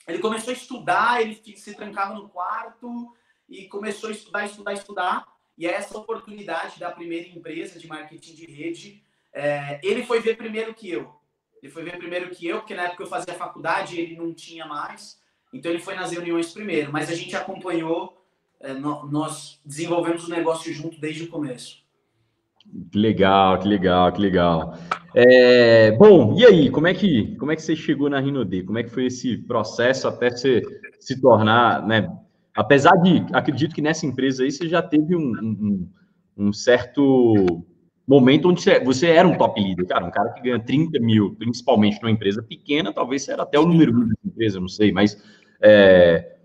Ele 0.06 0.20
começou 0.20 0.52
a 0.52 0.56
estudar, 0.56 1.20
ele 1.20 1.34
se 1.56 1.74
trancava 1.74 2.14
no 2.14 2.28
quarto 2.28 3.12
e 3.48 3.66
começou 3.66 4.10
a 4.10 4.12
estudar, 4.12 4.46
estudar, 4.46 4.74
estudar. 4.74 5.26
E 5.58 5.66
essa 5.66 5.98
oportunidade 5.98 6.78
da 6.78 6.92
primeira 6.92 7.26
empresa 7.26 7.76
de 7.76 7.88
marketing 7.88 8.36
de 8.36 8.46
rede, 8.46 9.02
é, 9.32 9.80
ele 9.82 10.06
foi 10.06 10.20
ver 10.20 10.36
primeiro 10.36 10.72
que 10.72 10.88
eu. 10.88 11.12
Ele 11.60 11.72
foi 11.72 11.82
ver 11.82 11.98
primeiro 11.98 12.30
que 12.30 12.46
eu, 12.46 12.58
porque 12.58 12.76
na 12.76 12.84
época 12.84 13.02
eu 13.02 13.08
fazia 13.08 13.34
faculdade 13.34 14.00
ele 14.00 14.14
não 14.14 14.32
tinha 14.32 14.66
mais. 14.66 15.20
Então 15.52 15.68
ele 15.68 15.82
foi 15.82 15.96
nas 15.96 16.12
reuniões 16.12 16.52
primeiro. 16.52 16.92
Mas 16.92 17.10
a 17.10 17.14
gente 17.16 17.34
acompanhou 17.34 18.19
é, 18.60 18.74
nós 18.74 19.60
desenvolvemos 19.64 20.26
o 20.26 20.30
negócio 20.30 20.72
junto 20.72 21.00
desde 21.00 21.24
o 21.24 21.28
começo. 21.28 21.80
Que 22.92 22.98
legal, 22.98 23.58
que 23.58 23.66
legal, 23.66 24.12
que 24.12 24.20
legal. 24.20 24.74
É, 25.14 25.92
bom, 25.92 26.36
e 26.38 26.44
aí, 26.44 26.70
como 26.70 26.86
é 26.86 26.94
que 26.94 27.34
como 27.36 27.50
é 27.50 27.56
que 27.56 27.62
você 27.62 27.74
chegou 27.74 28.08
na 28.10 28.20
Rinode? 28.20 28.62
Como 28.62 28.78
é 28.78 28.82
que 28.82 28.90
foi 28.90 29.06
esse 29.06 29.38
processo 29.38 30.06
até 30.06 30.30
você 30.30 30.62
se 31.00 31.20
tornar, 31.20 31.86
né? 31.86 32.08
Apesar 32.54 32.92
de, 32.96 33.24
acredito 33.32 33.74
que 33.74 33.82
nessa 33.82 34.06
empresa 34.06 34.44
aí 34.44 34.52
você 34.52 34.68
já 34.68 34.82
teve 34.82 35.16
um, 35.16 35.32
um, 35.42 35.88
um 36.36 36.52
certo 36.52 37.64
momento 38.06 38.48
onde 38.48 38.62
você, 38.84 39.06
era 39.06 39.26
um 39.26 39.38
top 39.38 39.60
líder, 39.60 39.86
cara, 39.86 40.04
um 40.04 40.10
cara 40.10 40.30
que 40.32 40.42
ganha 40.42 40.58
30 40.58 40.98
mil, 41.00 41.34
principalmente 41.36 42.00
numa 42.02 42.10
empresa 42.10 42.42
pequena, 42.42 42.92
talvez 42.92 43.22
você 43.22 43.32
era 43.32 43.44
até 43.44 43.58
o 43.58 43.66
número 43.66 43.92
um 43.92 44.08
da 44.08 44.14
empresa, 44.24 44.60
não 44.60 44.68
sei, 44.68 44.90
mas 44.90 45.22
é, 45.62 46.39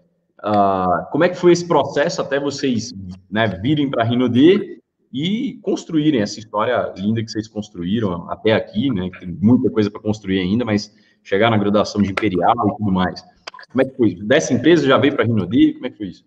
Uh, 0.45 1.09
como 1.11 1.23
é 1.23 1.29
que 1.29 1.35
foi 1.35 1.51
esse 1.51 1.67
processo 1.67 2.21
até 2.21 2.39
vocês 2.39 2.93
né, 3.31 3.47
virem 3.47 3.89
para 3.89 4.03
a 4.03 4.05
Rinode 4.05 4.79
e 5.11 5.57
construírem 5.63 6.21
essa 6.21 6.37
história 6.37 6.93
linda 6.95 7.23
que 7.23 7.31
vocês 7.31 7.47
construíram 7.47 8.29
até 8.29 8.53
aqui, 8.53 8.91
né? 8.91 9.09
Tem 9.19 9.29
muita 9.41 9.71
coisa 9.71 9.89
para 9.89 10.01
construir 10.01 10.39
ainda, 10.39 10.63
mas 10.63 10.93
chegar 11.23 11.49
na 11.49 11.57
graduação 11.57 11.99
de 11.99 12.11
Imperial 12.11 12.53
e 12.53 12.77
tudo 12.77 12.91
mais. 12.91 13.23
Como 13.71 13.81
é 13.81 13.85
que 13.85 13.97
foi? 13.97 14.15
Dessa 14.15 14.53
empresa 14.53 14.85
já 14.85 14.99
veio 14.99 15.15
para 15.15 15.23
a 15.23 15.27
Rinode? 15.27 15.73
Como 15.73 15.87
é 15.87 15.89
que 15.89 15.97
foi 15.97 16.07
isso? 16.07 16.25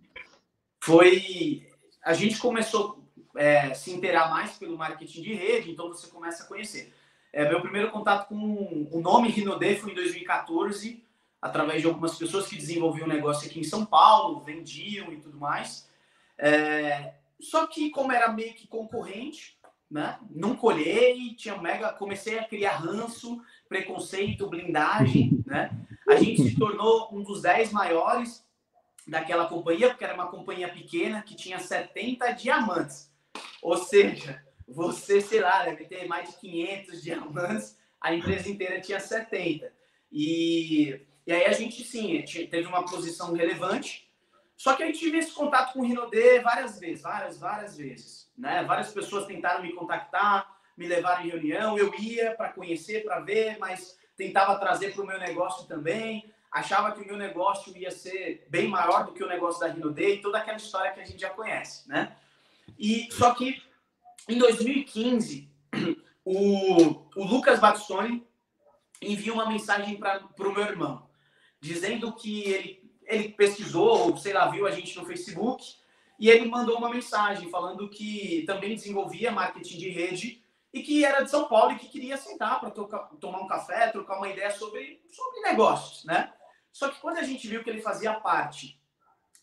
Foi. 0.83 1.69
A 2.05 2.13
gente 2.13 2.39
começou 2.39 3.05
a 3.37 3.43
é, 3.43 3.75
se 3.75 3.93
inteirar 3.93 4.31
mais 4.31 4.59
pelo 4.59 4.77
marketing 4.77 5.23
de 5.23 5.35
rede, 5.35 5.71
então 5.71 5.89
você 5.89 6.09
começa 6.09 6.43
a 6.43 6.47
conhecer. 6.47 6.93
É, 7.33 7.49
meu 7.49 7.61
primeiro 7.61 7.91
contato 7.93 8.29
com 8.29 8.89
o 8.91 9.01
nome 9.01 9.29
Rinode 9.29 9.77
foi 9.77 9.93
em 9.93 9.95
2014 9.95 11.07
através 11.41 11.81
de 11.81 11.87
algumas 11.87 12.17
pessoas 12.17 12.47
que 12.47 12.57
desenvolviam 12.57 13.07
um 13.07 13.11
negócio 13.11 13.49
aqui 13.49 13.61
em 13.61 13.65
São 13.65 13.85
Paulo, 13.85 14.41
vendiam 14.41 15.13
e 15.13 15.21
tudo 15.21 15.39
mais. 15.39 15.89
É, 16.37 17.15
só 17.41 17.67
que 17.67 17.91
como 17.91 18.13
era 18.13 18.33
meio 18.33 18.55
que 18.55 18.67
concorrente, 18.67 19.59
né? 19.91 20.19
Não 20.31 20.55
colhei, 20.55 21.35
tinha 21.35 21.57
mega, 21.57 21.93
comecei 21.93 22.39
a 22.39 22.45
criar 22.45 22.77
ranço, 22.77 23.41
preconceito, 23.69 24.49
blindagem, 24.49 25.43
né? 25.47 25.71
A 26.09 26.17
gente 26.17 26.43
se 26.43 26.57
tornou 26.57 27.09
um 27.13 27.23
dos 27.23 27.43
10 27.43 27.73
maiores 27.73 28.45
daquela 29.07 29.47
companhia, 29.47 29.89
porque 29.89 30.05
era 30.05 30.15
uma 30.15 30.29
companhia 30.29 30.69
pequena 30.69 31.23
que 31.23 31.35
tinha 31.35 31.59
70 31.59 32.33
diamantes. 32.33 33.11
Ou 33.63 33.77
seja, 33.77 34.43
você, 34.67 35.21
sei 35.21 35.41
lá, 35.41 35.65
deve 35.65 35.85
ter 35.85 36.07
mais 36.07 36.31
de 36.31 36.37
500 36.37 37.03
diamantes, 37.03 37.79
a 38.01 38.15
empresa 38.15 38.49
inteira 38.49 38.81
tinha 38.81 39.01
70. 39.01 39.73
E 40.13 41.07
e 41.29 41.33
aí 41.33 41.45
a 41.45 41.53
gente, 41.53 41.85
sim, 41.85 42.25
teve 42.51 42.67
uma 42.67 42.87
posição 42.87 43.35
relevante. 43.35 44.11
Só 44.57 44.73
que 44.73 44.83
a 44.83 44.87
gente 44.87 44.99
tive 44.99 45.19
esse 45.19 45.31
contato 45.31 45.75
com 45.75 45.81
o 45.81 45.87
Rinode 45.87 46.39
várias 46.39 46.81
vezes, 46.81 47.03
várias, 47.03 47.39
várias 47.39 47.77
vezes. 47.77 48.33
Né? 48.35 48.65
Várias 48.65 48.91
pessoas 48.95 49.27
tentaram 49.27 49.63
me 49.63 49.75
contactar, 49.75 50.59
me 50.75 50.87
levaram 50.87 51.27
em 51.27 51.29
reunião. 51.29 51.77
Eu 51.77 51.95
ia 51.97 52.35
para 52.35 52.49
conhecer, 52.49 53.05
para 53.05 53.21
ver, 53.21 53.59
mas 53.59 53.99
tentava 54.17 54.59
trazer 54.59 54.95
para 54.95 55.03
o 55.03 55.07
meu 55.07 55.19
negócio 55.19 55.69
também. 55.69 56.33
Achava 56.51 56.93
que 56.93 57.03
o 57.03 57.07
meu 57.07 57.19
negócio 57.19 57.77
ia 57.77 57.91
ser 57.91 58.47
bem 58.49 58.67
maior 58.67 59.05
do 59.05 59.13
que 59.13 59.23
o 59.23 59.29
negócio 59.29 59.61
da 59.61 59.67
Rinode 59.67 60.03
e 60.03 60.23
toda 60.23 60.39
aquela 60.39 60.57
história 60.57 60.93
que 60.93 61.01
a 61.01 61.05
gente 61.05 61.21
já 61.21 61.29
conhece. 61.29 61.87
Né? 61.87 62.17
E, 62.79 63.07
só 63.13 63.35
que 63.35 63.63
em 64.27 64.39
2015, 64.39 65.47
o, 66.25 67.07
o 67.15 67.23
Lucas 67.23 67.61
Batsoni 67.61 68.27
envia 69.03 69.35
uma 69.35 69.47
mensagem 69.47 69.95
para 69.99 70.23
o 70.39 70.55
meu 70.55 70.65
irmão 70.65 71.07
dizendo 71.61 72.13
que 72.13 72.45
ele, 72.45 72.93
ele 73.05 73.29
pesquisou, 73.31 74.11
ou 74.11 74.17
sei 74.17 74.33
lá, 74.33 74.49
viu 74.49 74.67
a 74.67 74.71
gente 74.71 74.97
no 74.97 75.07
Facebook, 75.07 75.65
e 76.19 76.29
ele 76.29 76.49
mandou 76.49 76.79
uma 76.79 76.91
mensagem 76.91 77.49
falando 77.51 77.89
que 77.89 78.45
também 78.47 78.75
desenvolvia 78.75 79.31
marketing 79.31 79.79
de 79.79 79.89
rede 79.89 80.43
e 80.73 80.83
que 80.83 81.05
era 81.05 81.23
de 81.23 81.31
São 81.31 81.49
Paulo 81.49 81.73
e 81.73 81.79
que 81.79 81.89
queria 81.89 82.17
sentar 82.17 82.61
para 82.61 82.71
tomar 82.71 83.41
um 83.41 83.47
café, 83.47 83.89
trocar 83.89 84.19
uma 84.19 84.29
ideia 84.29 84.51
sobre, 84.51 85.01
sobre 85.09 85.41
negócios, 85.41 86.05
né? 86.05 86.33
Só 86.73 86.89
que 86.89 87.01
quando 87.01 87.19
a 87.19 87.23
gente 87.23 87.47
viu 87.49 87.63
que 87.63 87.71
ele 87.71 87.81
fazia 87.81 88.15
parte 88.15 88.81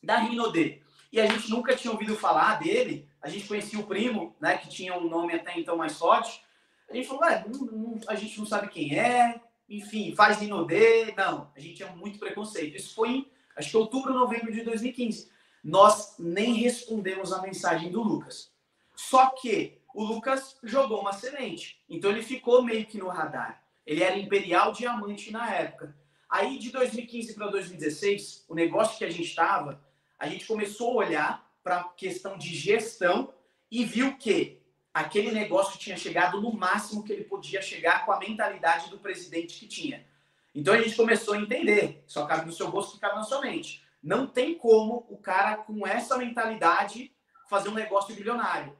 da 0.03 0.17
Rinode 0.17 0.81
e 1.11 1.19
a 1.19 1.25
gente 1.25 1.49
nunca 1.49 1.75
tinha 1.75 1.91
ouvido 1.91 2.15
falar 2.15 2.59
dele, 2.59 3.09
a 3.21 3.29
gente 3.29 3.47
conhecia 3.47 3.79
o 3.79 3.87
primo, 3.87 4.35
né, 4.39 4.57
que 4.57 4.69
tinha 4.69 4.97
um 4.97 5.09
nome 5.09 5.33
até 5.33 5.57
então 5.57 5.77
mais 5.77 5.97
forte, 5.97 6.43
a 6.89 6.93
gente 6.93 7.07
falou, 7.07 7.23
não, 7.47 7.65
não, 7.65 7.99
a 8.07 8.15
gente 8.15 8.37
não 8.37 8.45
sabe 8.45 8.67
quem 8.67 8.97
é, 8.97 9.41
enfim, 9.69 10.15
faz 10.15 10.41
Inodê. 10.41 11.13
Não, 11.15 11.51
a 11.55 11.59
gente 11.59 11.75
tinha 11.75 11.91
muito 11.95 12.19
preconceito. 12.19 12.75
Isso 12.75 12.93
foi 12.93 13.09
em, 13.09 13.31
acho 13.55 13.71
que 13.71 13.77
outubro, 13.77 14.13
novembro 14.13 14.51
de 14.51 14.61
2015. 14.61 15.29
Nós 15.63 16.15
nem 16.19 16.53
respondemos 16.53 17.33
a 17.33 17.41
mensagem 17.41 17.91
do 17.91 18.01
Lucas. 18.01 18.51
Só 18.95 19.29
que 19.29 19.79
o 19.93 20.03
Lucas 20.03 20.57
jogou 20.63 21.01
uma 21.01 21.13
semente. 21.13 21.81
Então 21.89 22.11
ele 22.11 22.21
ficou 22.21 22.61
meio 22.61 22.85
que 22.85 22.97
no 22.97 23.07
radar. 23.07 23.63
Ele 23.85 24.03
era 24.03 24.17
Imperial 24.17 24.71
Diamante 24.71 25.31
na 25.31 25.53
época. 25.53 25.95
Aí 26.29 26.57
de 26.57 26.71
2015 26.71 27.33
para 27.33 27.47
2016, 27.47 28.45
o 28.49 28.55
negócio 28.55 28.97
que 28.97 29.05
a 29.05 29.09
gente 29.09 29.23
estava, 29.23 29.81
a 30.19 30.27
gente 30.27 30.45
começou 30.45 30.91
a 30.91 31.05
olhar 31.05 31.51
para 31.63 31.77
a 31.77 31.83
questão 31.89 32.37
de 32.37 32.53
gestão 32.55 33.33
e 33.71 33.85
viu 33.85 34.17
que 34.17 34.59
aquele 34.95 35.29
negócio 35.29 35.77
tinha 35.77 35.97
chegado 35.97 36.39
no 36.39 36.53
máximo 36.53 37.03
que 37.03 37.11
ele 37.11 37.25
podia 37.25 37.61
chegar 37.61 38.05
com 38.05 38.13
a 38.13 38.17
mentalidade 38.17 38.89
do 38.89 38.97
presidente 38.97 39.59
que 39.59 39.67
tinha. 39.67 40.07
Então 40.55 40.73
a 40.73 40.81
gente 40.81 40.95
começou 40.95 41.33
a 41.33 41.37
entender, 41.37 42.01
só 42.07 42.25
cabe 42.25 42.45
no 42.45 42.53
seu 42.53 42.71
que 42.71 42.97
cabe 42.97 43.15
na 43.15 43.23
sua 43.23 43.41
mente. 43.41 43.83
Não 44.01 44.25
tem 44.25 44.57
como 44.57 45.05
o 45.09 45.17
cara 45.17 45.57
com 45.57 45.85
essa 45.85 46.17
mentalidade 46.17 47.11
fazer 47.49 47.67
um 47.67 47.73
negócio 47.73 48.15
bilionário. 48.15 48.73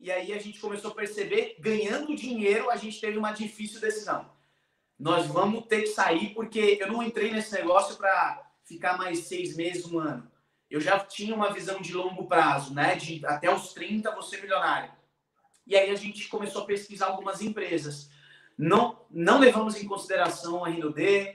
E 0.00 0.10
aí 0.10 0.32
a 0.32 0.38
gente 0.38 0.58
começou 0.58 0.90
a 0.90 0.94
perceber, 0.94 1.56
ganhando 1.60 2.16
dinheiro, 2.16 2.70
a 2.70 2.76
gente 2.76 2.98
teve 2.98 3.18
uma 3.18 3.32
difícil 3.32 3.78
decisão. 3.78 4.32
Nós 4.98 5.26
vamos 5.26 5.66
ter 5.66 5.82
que 5.82 5.88
sair, 5.88 6.32
porque 6.32 6.78
eu 6.80 6.90
não 6.90 7.02
entrei 7.02 7.30
nesse 7.30 7.52
negócio 7.52 7.96
para 7.96 8.42
ficar 8.64 8.96
mais 8.96 9.26
seis 9.26 9.54
meses, 9.54 9.84
um 9.84 9.98
ano. 9.98 10.26
Eu 10.70 10.80
já 10.80 10.98
tinha 10.98 11.34
uma 11.34 11.52
visão 11.52 11.78
de 11.78 11.92
longo 11.92 12.26
prazo, 12.26 12.72
né? 12.72 12.94
De 12.94 13.24
até 13.26 13.54
os 13.54 13.74
30 13.74 14.10
você 14.14 14.40
milionário. 14.40 15.01
E 15.72 15.76
aí 15.76 15.88
a 15.88 15.96
gente 15.96 16.28
começou 16.28 16.64
a 16.64 16.66
pesquisar 16.66 17.06
algumas 17.06 17.40
empresas. 17.40 18.10
Não, 18.58 19.06
não 19.10 19.38
levamos 19.38 19.74
em 19.74 19.88
consideração 19.88 20.62
a 20.62 20.68
Rinode, 20.68 21.34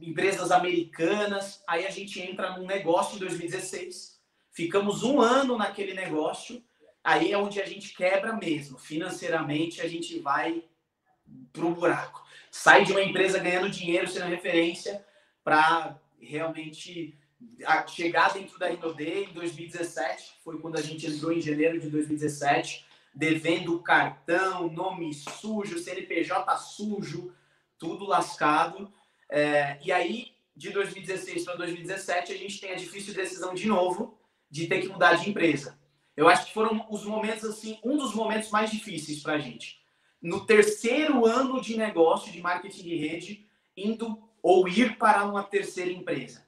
empresas 0.00 0.52
americanas. 0.52 1.64
Aí 1.66 1.84
a 1.84 1.90
gente 1.90 2.20
entra 2.20 2.56
num 2.56 2.64
negócio 2.64 3.16
em 3.16 3.18
2016. 3.18 4.20
Ficamos 4.52 5.02
um 5.02 5.20
ano 5.20 5.58
naquele 5.58 5.94
negócio. 5.94 6.62
Aí 7.02 7.32
é 7.32 7.36
onde 7.36 7.60
a 7.60 7.66
gente 7.66 7.92
quebra 7.92 8.32
mesmo. 8.32 8.78
Financeiramente, 8.78 9.80
a 9.80 9.88
gente 9.88 10.16
vai 10.20 10.62
para 11.52 11.66
o 11.66 11.74
buraco. 11.74 12.24
Sai 12.52 12.84
de 12.84 12.92
uma 12.92 13.02
empresa 13.02 13.40
ganhando 13.40 13.68
dinheiro, 13.68 14.06
sendo 14.06 14.26
referência, 14.26 15.04
para 15.42 15.98
realmente 16.20 17.18
chegar 17.88 18.32
dentro 18.32 18.56
da 18.60 18.68
Rinode 18.68 19.08
em 19.08 19.32
2017. 19.32 20.34
Foi 20.44 20.60
quando 20.60 20.78
a 20.78 20.82
gente 20.82 21.04
entrou 21.04 21.32
em 21.32 21.40
janeiro 21.40 21.80
de 21.80 21.90
2017 21.90 22.91
devendo 23.14 23.82
cartão, 23.82 24.70
nome 24.70 25.12
sujo, 25.12 25.78
CNPJ 25.78 26.56
sujo, 26.56 27.34
tudo 27.78 28.06
lascado. 28.06 28.92
É, 29.28 29.78
e 29.84 29.92
aí, 29.92 30.32
de 30.56 30.70
2016 30.70 31.44
para 31.44 31.56
2017, 31.56 32.32
a 32.32 32.36
gente 32.36 32.60
tem 32.60 32.72
a 32.72 32.76
difícil 32.76 33.14
decisão 33.14 33.54
de 33.54 33.66
novo 33.66 34.18
de 34.50 34.66
ter 34.66 34.80
que 34.80 34.88
mudar 34.88 35.14
de 35.14 35.30
empresa. 35.30 35.78
Eu 36.16 36.28
acho 36.28 36.46
que 36.46 36.52
foram 36.52 36.86
os 36.90 37.04
momentos, 37.04 37.44
assim, 37.44 37.78
um 37.82 37.96
dos 37.96 38.14
momentos 38.14 38.50
mais 38.50 38.70
difíceis 38.70 39.20
para 39.20 39.34
a 39.34 39.38
gente. 39.38 39.80
No 40.20 40.46
terceiro 40.46 41.26
ano 41.26 41.60
de 41.60 41.76
negócio 41.76 42.30
de 42.30 42.40
marketing 42.40 42.82
de 42.82 42.96
rede, 42.96 43.48
indo 43.76 44.22
ou 44.42 44.68
ir 44.68 44.98
para 44.98 45.24
uma 45.24 45.42
terceira 45.42 45.90
empresa. 45.90 46.46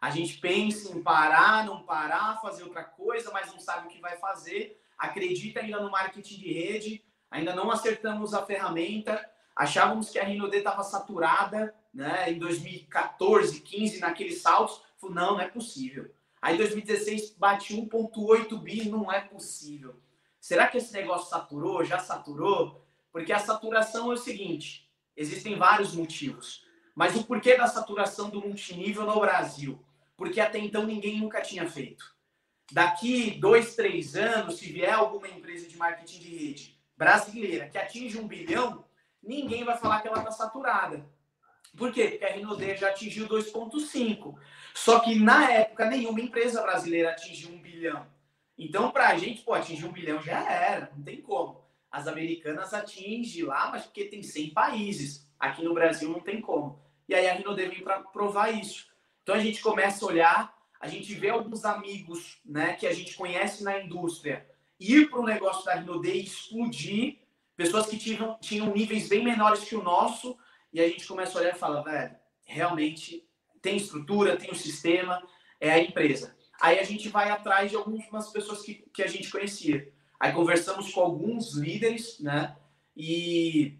A 0.00 0.10
gente 0.10 0.38
pensa 0.38 0.96
em 0.96 1.02
parar, 1.02 1.64
não 1.66 1.82
parar, 1.82 2.40
fazer 2.40 2.62
outra 2.62 2.84
coisa, 2.84 3.30
mas 3.32 3.52
não 3.52 3.58
sabe 3.58 3.86
o 3.86 3.90
que 3.90 4.00
vai 4.00 4.16
fazer 4.16 4.80
acredita 4.98 5.60
ainda 5.60 5.80
no 5.80 5.90
marketing 5.90 6.38
de 6.38 6.52
rede, 6.52 7.04
ainda 7.30 7.54
não 7.54 7.70
acertamos 7.70 8.34
a 8.34 8.44
ferramenta, 8.44 9.24
achávamos 9.54 10.10
que 10.10 10.18
a 10.18 10.24
Rinode 10.24 10.56
estava 10.56 10.82
saturada, 10.82 11.74
né? 11.94 12.30
Em 12.30 12.38
2014, 12.38 13.60
15, 13.60 14.00
naqueles 14.00 14.42
saltos, 14.42 14.82
falou, 14.96 15.14
não, 15.14 15.32
não 15.34 15.40
é 15.40 15.48
possível. 15.48 16.10
Aí 16.42 16.54
em 16.54 16.58
2016 16.58 17.36
bate 17.38 17.74
1.8 17.74 18.58
bi, 18.60 18.88
não 18.88 19.10
é 19.10 19.20
possível. 19.20 20.00
Será 20.40 20.66
que 20.66 20.78
esse 20.78 20.92
negócio 20.92 21.28
saturou? 21.28 21.84
Já 21.84 21.98
saturou? 21.98 22.84
Porque 23.12 23.32
a 23.32 23.38
saturação 23.38 24.10
é 24.10 24.14
o 24.14 24.18
seguinte, 24.18 24.88
existem 25.16 25.56
vários 25.56 25.94
motivos. 25.94 26.64
Mas 26.94 27.16
o 27.16 27.24
porquê 27.24 27.56
da 27.56 27.66
saturação 27.66 28.28
do 28.28 28.40
multinível 28.40 29.04
no 29.04 29.20
Brasil? 29.20 29.84
Porque 30.16 30.40
até 30.40 30.58
então 30.58 30.84
ninguém 30.84 31.20
nunca 31.20 31.40
tinha 31.40 31.68
feito 31.68 32.17
daqui 32.70 33.32
dois, 33.32 33.74
três 33.74 34.16
anos, 34.16 34.58
se 34.58 34.70
vier 34.72 34.92
alguma 34.92 35.28
empresa 35.28 35.68
de 35.68 35.76
marketing 35.76 36.20
de 36.20 36.36
rede 36.36 36.78
brasileira 36.96 37.68
que 37.68 37.78
atinge 37.78 38.18
um 38.18 38.26
bilhão, 38.26 38.84
ninguém 39.22 39.64
vai 39.64 39.76
falar 39.78 40.00
que 40.00 40.08
ela 40.08 40.18
está 40.18 40.30
saturada. 40.30 41.06
Por 41.76 41.92
quê? 41.92 42.08
Porque 42.08 42.24
a 42.24 42.32
Rinode 42.32 42.76
já 42.76 42.88
atingiu 42.88 43.28
2,5. 43.28 44.34
Só 44.74 45.00
que 45.00 45.14
na 45.14 45.50
época 45.50 45.86
nenhuma 45.86 46.20
empresa 46.20 46.62
brasileira 46.62 47.10
atingiu 47.10 47.50
um 47.50 47.60
bilhão. 47.60 48.06
Então, 48.56 48.90
para 48.90 49.08
a 49.10 49.18
gente, 49.18 49.42
pô, 49.42 49.54
atingir 49.54 49.86
um 49.86 49.92
bilhão 49.92 50.20
já 50.20 50.42
era, 50.50 50.90
não 50.96 51.04
tem 51.04 51.20
como. 51.22 51.64
As 51.90 52.08
americanas 52.08 52.74
atingem 52.74 53.44
lá, 53.44 53.70
mas 53.70 53.84
porque 53.84 54.04
tem 54.04 54.22
100 54.22 54.50
países. 54.50 55.30
Aqui 55.38 55.62
no 55.62 55.72
Brasil 55.72 56.10
não 56.10 56.20
tem 56.20 56.40
como. 56.40 56.82
E 57.08 57.14
aí 57.14 57.28
a 57.28 57.34
Rinode 57.34 57.66
vem 57.66 57.82
para 57.82 58.00
provar 58.00 58.50
isso. 58.50 58.88
Então 59.22 59.34
a 59.34 59.38
gente 59.38 59.62
começa 59.62 60.04
a 60.04 60.08
olhar 60.08 60.57
a 60.80 60.88
gente 60.88 61.14
vê 61.14 61.30
alguns 61.30 61.64
amigos 61.64 62.38
né, 62.44 62.74
que 62.74 62.86
a 62.86 62.92
gente 62.92 63.14
conhece 63.14 63.64
na 63.64 63.80
indústria 63.80 64.46
ir 64.78 65.10
para 65.10 65.20
o 65.20 65.24
negócio 65.24 65.64
da 65.64 65.74
Rinode 65.74 66.08
e 66.08 66.22
explodir, 66.22 67.18
pessoas 67.56 67.86
que 67.86 67.98
tinham, 67.98 68.38
tinham 68.40 68.72
níveis 68.72 69.08
bem 69.08 69.24
menores 69.24 69.64
que 69.64 69.74
o 69.74 69.82
nosso, 69.82 70.38
e 70.72 70.80
a 70.80 70.88
gente 70.88 71.06
começa 71.06 71.36
a 71.36 71.40
olhar 71.40 71.54
e 71.54 71.58
fala, 71.58 71.82
velho, 71.82 72.14
realmente 72.44 73.26
tem 73.60 73.76
estrutura, 73.76 74.36
tem 74.36 74.50
o 74.50 74.52
um 74.52 74.56
sistema, 74.56 75.22
é 75.60 75.70
a 75.70 75.82
empresa. 75.82 76.36
Aí 76.60 76.78
a 76.78 76.84
gente 76.84 77.08
vai 77.08 77.30
atrás 77.30 77.70
de 77.70 77.76
algumas 77.76 78.30
pessoas 78.30 78.62
que, 78.62 78.74
que 78.92 79.02
a 79.02 79.06
gente 79.06 79.30
conhecia. 79.30 79.92
Aí 80.18 80.32
conversamos 80.32 80.92
com 80.92 81.00
alguns 81.00 81.54
líderes, 81.54 82.18
né? 82.20 82.56
E 82.96 83.78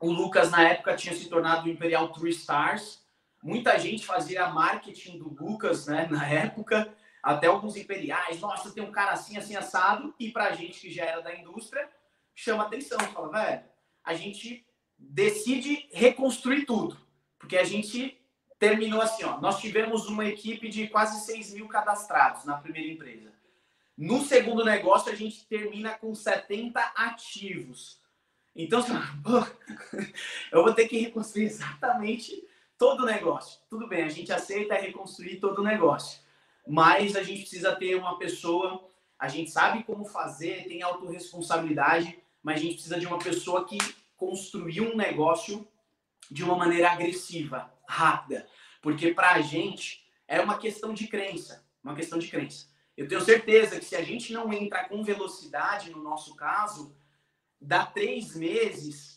o 0.00 0.10
Lucas, 0.10 0.50
na 0.50 0.68
época, 0.68 0.96
tinha 0.96 1.14
se 1.14 1.28
tornado 1.28 1.66
o 1.66 1.70
Imperial 1.70 2.12
Three 2.12 2.30
Stars, 2.30 3.03
Muita 3.44 3.78
gente 3.78 4.06
fazia 4.06 4.48
marketing 4.48 5.18
do 5.18 5.28
Lucas, 5.28 5.86
né, 5.86 6.08
na 6.10 6.26
época, 6.26 6.90
até 7.22 7.46
alguns 7.46 7.76
imperiais. 7.76 8.40
Nossa, 8.40 8.72
tem 8.72 8.82
um 8.82 8.90
cara 8.90 9.12
assim, 9.12 9.36
assim, 9.36 9.54
assado. 9.54 10.14
E 10.18 10.30
para 10.30 10.46
a 10.46 10.52
gente 10.52 10.80
que 10.80 10.90
já 10.90 11.04
era 11.04 11.20
da 11.20 11.36
indústria, 11.36 11.86
chama 12.34 12.62
atenção. 12.62 12.98
Fala, 12.98 13.30
velho, 13.30 13.64
a 14.02 14.14
gente 14.14 14.66
decide 14.98 15.86
reconstruir 15.92 16.64
tudo. 16.64 16.98
Porque 17.38 17.58
a 17.58 17.64
gente 17.64 18.18
terminou 18.58 19.02
assim, 19.02 19.24
ó. 19.24 19.38
Nós 19.38 19.60
tivemos 19.60 20.08
uma 20.08 20.24
equipe 20.24 20.70
de 20.70 20.88
quase 20.88 21.26
6 21.26 21.52
mil 21.52 21.68
cadastrados 21.68 22.46
na 22.46 22.56
primeira 22.56 22.94
empresa. 22.94 23.30
No 23.94 24.22
segundo 24.22 24.64
negócio, 24.64 25.12
a 25.12 25.14
gente 25.14 25.46
termina 25.46 25.90
com 25.90 26.14
70 26.14 26.80
ativos. 26.96 28.00
Então, 28.56 28.80
eu 30.50 30.64
vou 30.64 30.72
ter 30.72 30.88
que 30.88 30.98
reconstruir 30.98 31.44
exatamente 31.44 32.42
todo 32.78 33.06
negócio. 33.06 33.60
Tudo 33.68 33.88
bem, 33.88 34.04
a 34.04 34.08
gente 34.08 34.32
aceita 34.32 34.74
reconstruir 34.74 35.40
todo 35.40 35.60
o 35.60 35.64
negócio, 35.64 36.20
mas 36.66 37.16
a 37.16 37.22
gente 37.22 37.40
precisa 37.42 37.74
ter 37.76 37.94
uma 37.96 38.18
pessoa, 38.18 38.88
a 39.18 39.28
gente 39.28 39.50
sabe 39.50 39.84
como 39.84 40.04
fazer, 40.04 40.66
tem 40.66 40.82
autorresponsabilidade, 40.82 42.18
mas 42.42 42.56
a 42.56 42.62
gente 42.62 42.74
precisa 42.74 42.98
de 42.98 43.06
uma 43.06 43.18
pessoa 43.18 43.64
que 43.64 43.78
construiu 44.16 44.92
um 44.92 44.96
negócio 44.96 45.66
de 46.30 46.42
uma 46.42 46.56
maneira 46.56 46.90
agressiva, 46.90 47.72
rápida, 47.86 48.48
porque 48.80 49.12
para 49.12 49.32
a 49.32 49.40
gente 49.40 50.04
é 50.26 50.40
uma 50.40 50.58
questão 50.58 50.94
de 50.94 51.06
crença, 51.06 51.64
uma 51.82 51.94
questão 51.94 52.18
de 52.18 52.28
crença. 52.28 52.66
Eu 52.96 53.08
tenho 53.08 53.20
certeza 53.20 53.78
que 53.78 53.84
se 53.84 53.96
a 53.96 54.02
gente 54.02 54.32
não 54.32 54.52
entra 54.52 54.88
com 54.88 55.02
velocidade, 55.02 55.90
no 55.90 56.02
nosso 56.02 56.34
caso, 56.36 56.96
dá 57.60 57.84
três 57.84 58.36
meses 58.36 59.13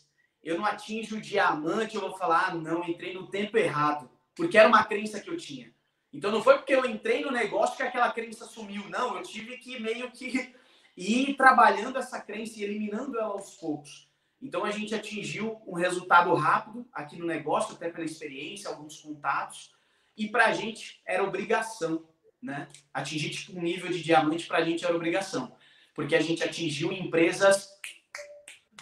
eu 0.48 0.56
não 0.56 0.64
atinjo 0.64 1.16
o 1.16 1.20
diamante, 1.20 1.94
eu 1.94 2.00
vou 2.00 2.16
falar, 2.16 2.48
ah, 2.48 2.54
não, 2.54 2.82
entrei 2.82 3.12
no 3.12 3.26
tempo 3.28 3.58
errado, 3.58 4.10
porque 4.34 4.56
era 4.56 4.66
uma 4.66 4.82
crença 4.82 5.20
que 5.20 5.28
eu 5.28 5.36
tinha. 5.36 5.70
Então 6.10 6.30
não 6.30 6.42
foi 6.42 6.56
porque 6.56 6.74
eu 6.74 6.86
entrei 6.86 7.22
no 7.22 7.30
negócio 7.30 7.76
que 7.76 7.82
aquela 7.82 8.10
crença 8.10 8.46
sumiu, 8.46 8.88
não, 8.88 9.16
eu 9.16 9.22
tive 9.22 9.58
que 9.58 9.78
meio 9.78 10.10
que 10.10 10.54
ir 10.96 11.36
trabalhando 11.36 11.98
essa 11.98 12.18
crença 12.18 12.58
e 12.58 12.64
eliminando 12.64 13.18
ela 13.18 13.28
aos 13.28 13.56
poucos. 13.56 14.08
Então 14.40 14.64
a 14.64 14.70
gente 14.70 14.94
atingiu 14.94 15.60
um 15.66 15.74
resultado 15.74 16.32
rápido 16.34 16.88
aqui 16.92 17.16
no 17.16 17.26
negócio, 17.26 17.74
até 17.74 17.90
pela 17.90 18.06
experiência, 18.06 18.70
alguns 18.70 19.00
contatos, 19.00 19.74
e 20.16 20.28
para 20.28 20.46
a 20.46 20.52
gente 20.52 21.02
era 21.06 21.22
obrigação, 21.22 22.08
né? 22.40 22.68
Atingir 22.94 23.30
tipo, 23.30 23.58
um 23.58 23.62
nível 23.62 23.90
de 23.90 24.02
diamante 24.02 24.46
para 24.46 24.58
a 24.58 24.64
gente 24.64 24.82
era 24.82 24.96
obrigação, 24.96 25.54
porque 25.94 26.16
a 26.16 26.20
gente 26.22 26.42
atingiu 26.42 26.90
empresas 26.90 27.77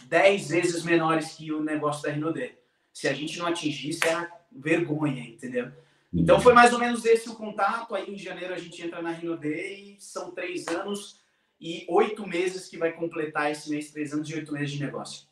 10 0.08 0.48
vezes 0.48 0.84
menores 0.84 1.34
que 1.34 1.52
o 1.52 1.62
negócio 1.62 2.02
da 2.02 2.10
Rinode. 2.10 2.52
Se 2.92 3.08
a 3.08 3.12
gente 3.12 3.38
não 3.38 3.46
atingisse, 3.46 4.00
era 4.06 4.30
vergonha, 4.50 5.22
entendeu? 5.22 5.70
Então 6.12 6.40
foi 6.40 6.54
mais 6.54 6.72
ou 6.72 6.78
menos 6.78 7.04
esse 7.04 7.28
o 7.28 7.34
contato. 7.34 7.94
Aí 7.94 8.12
em 8.12 8.18
janeiro 8.18 8.54
a 8.54 8.58
gente 8.58 8.82
entra 8.82 9.02
na 9.02 9.10
Rinode 9.10 9.48
e 9.48 9.96
são 9.98 10.30
três 10.30 10.66
anos 10.68 11.20
e 11.60 11.84
oito 11.88 12.26
meses 12.26 12.68
que 12.68 12.78
vai 12.78 12.92
completar 12.92 13.50
esse 13.50 13.70
mês, 13.70 13.90
três 13.90 14.12
anos 14.12 14.28
e 14.28 14.34
oito 14.34 14.52
meses 14.52 14.70
de 14.70 14.84
negócio. 14.84 15.26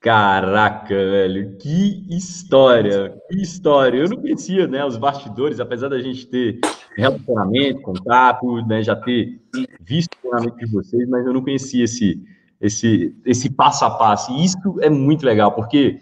Caraca, 0.00 0.94
velho, 0.94 1.56
que 1.56 2.06
história, 2.08 3.20
que 3.28 3.42
história. 3.42 3.98
Eu 3.98 4.08
não 4.08 4.18
conhecia, 4.18 4.68
né, 4.68 4.84
os 4.84 4.96
bastidores, 4.96 5.58
apesar 5.58 5.88
da 5.88 5.98
gente 5.98 6.26
ter 6.26 6.60
relacionamento, 6.96 7.80
contato, 7.80 8.64
né, 8.66 8.82
já 8.82 8.94
ter 8.94 9.40
visto 9.80 10.16
o 10.22 10.50
de 10.50 10.66
vocês, 10.66 11.08
mas 11.08 11.26
eu 11.26 11.32
não 11.32 11.42
conhecia 11.42 11.84
esse, 11.84 12.22
esse, 12.60 13.14
esse 13.24 13.50
passo 13.50 13.84
a 13.84 13.90
passo. 13.90 14.32
E 14.32 14.44
isso 14.44 14.58
é 14.80 14.90
muito 14.90 15.24
legal, 15.24 15.52
porque 15.52 16.00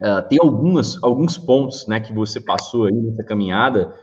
uh, 0.00 0.28
tem 0.28 0.38
algumas, 0.40 1.02
alguns 1.02 1.38
pontos 1.38 1.86
né, 1.86 2.00
que 2.00 2.12
você 2.12 2.40
passou 2.40 2.86
aí 2.86 2.94
nessa 2.94 3.24
caminhada 3.24 3.94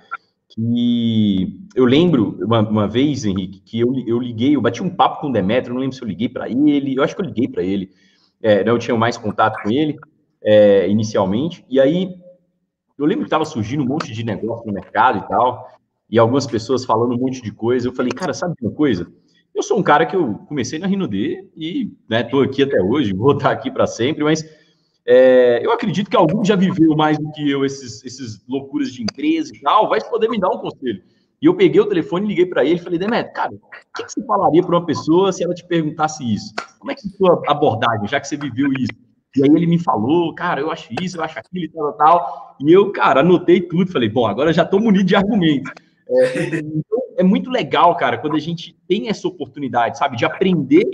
que 0.50 1.62
eu 1.76 1.86
lembro 1.86 2.38
uma, 2.42 2.60
uma 2.68 2.88
vez, 2.88 3.24
Henrique, 3.24 3.60
que 3.60 3.80
eu, 3.80 3.94
eu 4.08 4.20
liguei, 4.20 4.56
eu 4.56 4.62
bati 4.62 4.82
um 4.82 4.90
papo 4.90 5.22
com 5.22 5.30
o 5.30 5.32
Demetrio, 5.32 5.74
não 5.74 5.82
lembro 5.82 5.96
se 5.96 6.02
eu 6.02 6.08
liguei 6.08 6.28
para 6.28 6.50
ele, 6.50 6.96
eu 6.96 7.04
acho 7.04 7.16
que 7.16 7.22
eu 7.22 7.26
liguei 7.26 7.48
para 7.48 7.64
ele, 7.64 7.92
é, 8.42 8.68
eu 8.68 8.80
tinha 8.80 8.98
mais 8.98 9.16
contato 9.16 9.62
com 9.62 9.70
ele 9.70 9.98
é, 10.42 10.90
inicialmente, 10.90 11.64
e 11.70 11.80
aí 11.80 12.16
eu 12.98 13.06
lembro 13.06 13.24
que 13.24 13.28
estava 13.28 13.46
surgindo 13.46 13.84
um 13.84 13.88
monte 13.88 14.12
de 14.12 14.24
negócio 14.24 14.66
no 14.66 14.74
mercado 14.74 15.20
e 15.20 15.28
tal, 15.28 15.70
e 16.10 16.18
algumas 16.18 16.48
pessoas 16.48 16.84
falando 16.84 17.14
um 17.14 17.20
monte 17.20 17.44
de 17.44 17.52
coisa, 17.52 17.88
eu 17.88 17.94
falei, 17.94 18.12
cara, 18.12 18.34
sabe 18.34 18.56
uma 18.60 18.72
coisa? 18.72 19.08
Eu 19.54 19.64
sou 19.64 19.78
um 19.78 19.84
cara 19.84 20.06
que 20.06 20.16
eu 20.16 20.36
comecei 20.48 20.80
na 20.80 20.88
D 20.88 21.50
e 21.56 21.92
estou 22.10 22.42
né, 22.42 22.48
aqui 22.48 22.64
até 22.64 22.82
hoje, 22.82 23.14
vou 23.14 23.34
estar 23.34 23.52
aqui 23.52 23.70
para 23.70 23.88
sempre, 23.88 24.24
mas 24.24 24.44
é, 25.06 25.66
eu 25.66 25.72
acredito 25.72 26.10
que 26.10 26.16
algum 26.16 26.46
já 26.46 26.56
viveu 26.56 26.96
mais 26.96 27.18
do 27.18 27.32
que 27.32 27.50
eu 27.50 27.66
esses, 27.66 28.04
esses 28.06 28.46
loucuras 28.48 28.94
de 28.94 29.02
empresa 29.02 29.52
e 29.54 29.60
tal, 29.62 29.90
vai 29.90 30.00
poder 30.02 30.30
me 30.30 30.40
dar 30.40 30.50
um 30.50 30.60
conselho. 30.60 31.02
E 31.42 31.46
eu 31.46 31.56
peguei 31.56 31.80
o 31.80 31.88
telefone, 31.88 32.28
liguei 32.28 32.46
para 32.46 32.66
ele 32.66 32.76
e 32.76 32.84
falei, 32.84 33.00
Demetrio, 33.00 33.34
cara, 33.34 33.52
o 33.54 33.60
que, 33.96 34.04
que 34.04 34.12
você 34.12 34.24
falaria 34.26 34.62
para 34.62 34.76
uma 34.76 34.86
pessoa 34.86 35.32
se 35.32 35.44
ela 35.44 35.54
te 35.54 35.66
perguntasse 35.66 36.24
isso? 36.24 36.54
Como 36.78 36.92
é 36.92 36.96
que 36.96 37.08
é 37.08 37.10
a 37.10 37.18
sua 37.18 37.42
abordagem, 37.48 38.08
já 38.08 38.20
que 38.20 38.28
você 38.28 38.38
viveu 38.38 38.72
isso? 38.74 38.92
E 39.36 39.44
aí 39.44 39.50
ele 39.50 39.68
me 39.68 39.80
falou, 39.80 40.34
cara, 40.36 40.60
eu 40.60 40.70
acho 40.70 40.90
isso, 41.02 41.18
eu 41.18 41.24
acho 41.24 41.40
aquilo 41.40 41.66
e 41.66 41.70
tal, 41.70 41.94
tal. 41.94 42.58
E 42.60 42.72
eu, 42.72 42.92
cara, 42.92 43.22
anotei 43.22 43.62
tudo, 43.62 43.92
falei, 43.92 44.10
bom, 44.10 44.28
agora 44.28 44.52
já 44.52 44.64
estou 44.64 44.80
munido 44.80 45.06
de 45.06 45.16
argumentos. 45.16 45.72
É, 46.10 46.60
então, 46.60 47.00
é 47.20 47.24
muito 47.24 47.50
legal, 47.50 47.98
cara, 47.98 48.18
quando 48.18 48.38
a 48.38 48.40
gente 48.40 48.74
tem 48.88 49.10
essa 49.10 49.28
oportunidade, 49.28 49.98
sabe, 49.98 50.16
de 50.16 50.24
aprender 50.24 50.90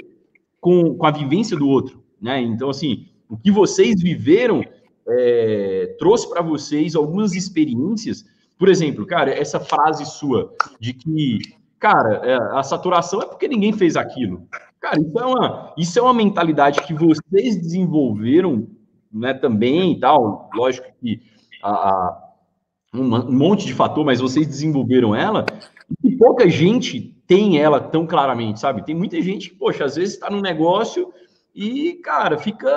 com, 0.60 0.96
com 0.96 1.06
a 1.06 1.12
vivência 1.12 1.56
do 1.56 1.70
outro, 1.70 2.04
né? 2.20 2.42
Então, 2.42 2.68
assim, 2.68 3.06
o 3.30 3.38
que 3.38 3.52
vocês 3.52 4.02
viveram 4.02 4.64
é, 5.08 5.96
trouxe 6.00 6.28
para 6.28 6.42
vocês 6.42 6.96
algumas 6.96 7.34
experiências. 7.34 8.26
Por 8.58 8.70
exemplo, 8.70 9.06
cara, 9.06 9.32
essa 9.32 9.60
frase 9.60 10.04
sua 10.04 10.52
de 10.80 10.94
que, 10.94 11.38
cara, 11.78 12.22
é, 12.24 12.58
a 12.58 12.64
saturação 12.64 13.22
é 13.22 13.28
porque 13.28 13.48
ninguém 13.48 13.72
fez 13.72 13.96
aquilo. 13.96 14.48
Cara, 14.82 15.00
isso 15.00 15.20
é 15.20 15.26
uma, 15.26 15.74
isso 15.78 16.00
é 16.00 16.02
uma 16.02 16.14
mentalidade 16.14 16.82
que 16.82 16.94
vocês 16.96 17.56
desenvolveram, 17.56 18.68
né, 19.14 19.36
também 19.36 19.92
e 19.92 20.00
tal. 20.00 20.50
Lógico 20.56 20.88
que 21.00 21.22
a, 21.62 21.70
a 21.70 22.26
um, 22.92 23.16
um 23.16 23.32
monte 23.32 23.68
de 23.68 23.76
fator, 23.76 24.04
mas 24.04 24.20
vocês 24.20 24.48
desenvolveram 24.48 25.14
ela. 25.14 25.46
E 26.04 26.16
pouca 26.18 26.50
gente 26.50 27.16
tem 27.28 27.60
ela 27.60 27.80
tão 27.80 28.06
claramente, 28.06 28.60
sabe? 28.60 28.86
Tem 28.86 28.96
muita 28.96 29.22
gente 29.22 29.50
que, 29.50 29.56
poxa, 29.56 29.86
às 29.86 29.96
vezes 29.96 30.14
está 30.14 30.30
no 30.30 30.42
negócio 30.42 31.12
e, 31.54 31.94
cara, 32.04 32.38
fica 32.38 32.70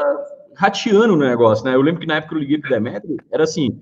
rateando 0.57 1.17
no 1.17 1.29
negócio, 1.29 1.65
né? 1.65 1.75
Eu 1.75 1.83
lembro 1.83 2.01
que 2.01 2.07
na 2.07 2.17
época 2.17 2.35
eu 2.35 2.39
liguei 2.39 2.59
pro 2.59 2.71
Demetrio, 2.71 3.17
era 3.31 3.45
assim, 3.45 3.81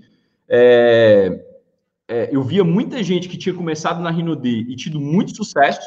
é, 0.48 1.40
é, 2.08 2.28
eu 2.32 2.42
via 2.42 2.62
muita 2.62 3.02
gente 3.02 3.28
que 3.28 3.38
tinha 3.38 3.54
começado 3.54 4.00
na 4.00 4.10
Rinode 4.10 4.48
e 4.48 4.76
tido 4.76 5.00
muito 5.00 5.34
sucesso, 5.34 5.80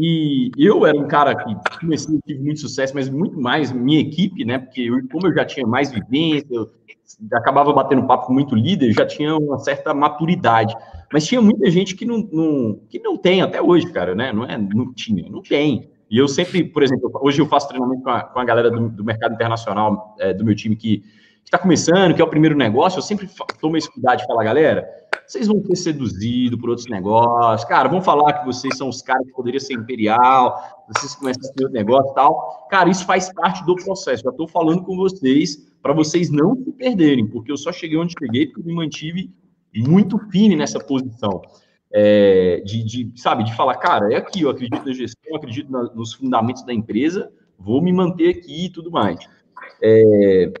e 0.00 0.52
eu 0.56 0.86
era 0.86 0.96
um 0.96 1.08
cara 1.08 1.34
que 1.34 1.56
comecei 1.80 2.20
ter 2.24 2.38
muito 2.38 2.60
sucesso, 2.60 2.94
mas 2.94 3.08
muito 3.08 3.40
mais 3.40 3.72
minha 3.72 4.00
equipe, 4.00 4.44
né? 4.44 4.58
Porque 4.58 4.82
eu, 4.82 4.96
como 5.10 5.26
eu 5.26 5.34
já 5.34 5.44
tinha 5.44 5.66
mais 5.66 5.90
vivência, 5.90 6.46
eu 6.54 6.70
acabava 7.32 7.72
batendo 7.72 8.06
papo 8.06 8.26
com 8.26 8.32
muito 8.32 8.54
líder, 8.54 8.92
já 8.92 9.04
tinha 9.04 9.36
uma 9.36 9.58
certa 9.58 9.92
maturidade. 9.92 10.72
Mas 11.12 11.26
tinha 11.26 11.40
muita 11.40 11.68
gente 11.68 11.96
que 11.96 12.04
não, 12.04 12.18
não, 12.30 12.80
que 12.88 13.00
não 13.00 13.16
tem 13.16 13.42
até 13.42 13.60
hoje, 13.60 13.90
cara, 13.92 14.14
né? 14.14 14.32
Não 14.32 14.44
é, 14.44 14.56
não 14.56 14.94
tinha, 14.94 15.28
não 15.28 15.42
tem. 15.42 15.90
E 16.08 16.16
eu 16.16 16.28
sempre, 16.28 16.62
por 16.62 16.82
exemplo, 16.82 17.10
hoje 17.20 17.40
eu 17.40 17.46
faço 17.46 17.68
treinamento 17.68 18.02
com 18.02 18.10
a, 18.10 18.22
com 18.22 18.38
a 18.38 18.44
galera 18.44 18.70
do, 18.70 18.88
do 18.88 19.04
mercado 19.04 19.34
internacional 19.34 20.14
é, 20.20 20.32
do 20.32 20.44
meu 20.44 20.54
time 20.54 20.76
que 20.76 21.02
está 21.48 21.58
começando, 21.58 22.14
que 22.14 22.20
é 22.20 22.24
o 22.24 22.28
primeiro 22.28 22.56
negócio, 22.56 22.98
eu 22.98 23.02
sempre 23.02 23.28
tomo 23.60 23.76
esse 23.76 23.90
cuidado 23.90 24.18
de 24.18 24.26
falar, 24.26 24.44
galera, 24.44 24.86
vocês 25.26 25.46
vão 25.46 25.62
ser 25.64 25.76
seduzidos 25.76 26.60
por 26.60 26.70
outros 26.70 26.88
negócios, 26.88 27.68
cara, 27.68 27.88
vão 27.88 28.02
falar 28.02 28.34
que 28.34 28.46
vocês 28.46 28.76
são 28.76 28.88
os 28.88 29.02
caras 29.02 29.26
que 29.26 29.32
poderiam 29.32 29.60
ser 29.60 29.74
imperial, 29.74 30.84
vocês 30.88 31.14
começam 31.14 31.50
a 31.50 31.54
ter 31.54 31.70
negócio 31.70 32.10
e 32.12 32.14
tal. 32.14 32.66
Cara, 32.70 32.88
isso 32.88 33.04
faz 33.04 33.32
parte 33.32 33.64
do 33.64 33.74
processo. 33.76 34.22
Já 34.22 34.30
estou 34.30 34.46
falando 34.46 34.82
com 34.82 34.96
vocês 34.96 35.56
para 35.82 35.92
vocês 35.92 36.30
não 36.30 36.54
se 36.56 36.72
perderem, 36.72 37.26
porque 37.26 37.50
eu 37.50 37.56
só 37.56 37.72
cheguei 37.72 37.98
onde 37.98 38.14
cheguei 38.18 38.46
porque 38.46 38.60
eu 38.60 38.64
me 38.66 38.74
mantive 38.74 39.30
muito 39.74 40.18
firme 40.30 40.56
nessa 40.56 40.78
posição 40.78 41.42
é, 41.90 42.62
de, 42.64 42.84
de, 42.84 43.12
sabe, 43.16 43.44
de 43.44 43.54
falar, 43.54 43.76
cara, 43.76 44.12
é 44.12 44.16
aqui, 44.16 44.42
eu 44.42 44.50
acredito 44.50 44.84
na 44.84 44.92
gestão, 44.92 45.36
acredito 45.36 45.70
na, 45.70 45.84
nos 45.94 46.12
fundamentos 46.12 46.62
da 46.64 46.72
empresa, 46.72 47.30
vou 47.58 47.80
me 47.80 47.92
manter 47.92 48.28
aqui 48.30 48.66
e 48.66 48.70
tudo 48.70 48.90
mais. 48.90 49.18
É, 49.82 50.52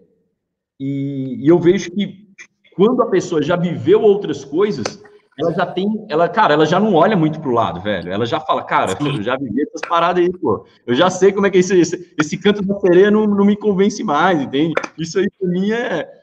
e, 0.78 1.44
e, 1.44 1.48
eu 1.48 1.58
vejo 1.58 1.90
que 1.90 2.28
quando 2.74 3.02
a 3.02 3.06
pessoa 3.06 3.42
já 3.42 3.56
viveu 3.56 4.00
outras 4.02 4.44
coisas, 4.44 5.02
ela 5.38 5.52
já 5.52 5.66
tem, 5.66 6.06
ela, 6.08 6.28
cara, 6.28 6.54
ela 6.54 6.66
já 6.66 6.78
não 6.78 6.94
olha 6.94 7.16
muito 7.16 7.40
pro 7.40 7.52
lado, 7.52 7.80
velho. 7.80 8.10
Ela 8.10 8.26
já 8.26 8.40
fala, 8.40 8.62
cara, 8.64 8.96
eu 9.00 9.22
já 9.22 9.36
vivi 9.36 9.62
essas 9.62 9.80
paradas 9.88 10.22
aí, 10.22 10.30
pô. 10.30 10.64
Eu 10.86 10.94
já 10.94 11.10
sei 11.10 11.32
como 11.32 11.46
é 11.46 11.50
que 11.50 11.56
é 11.56 11.60
esse, 11.60 11.78
esse, 11.78 12.14
esse 12.18 12.36
canto 12.38 12.62
da 12.62 12.78
sereia 12.80 13.10
não, 13.10 13.26
não 13.26 13.44
me 13.44 13.56
convence 13.56 14.02
mais, 14.04 14.40
entende? 14.40 14.74
Isso 14.96 15.18
aí 15.18 15.28
pra 15.38 15.48
mim 15.48 15.72
é, 15.72 16.18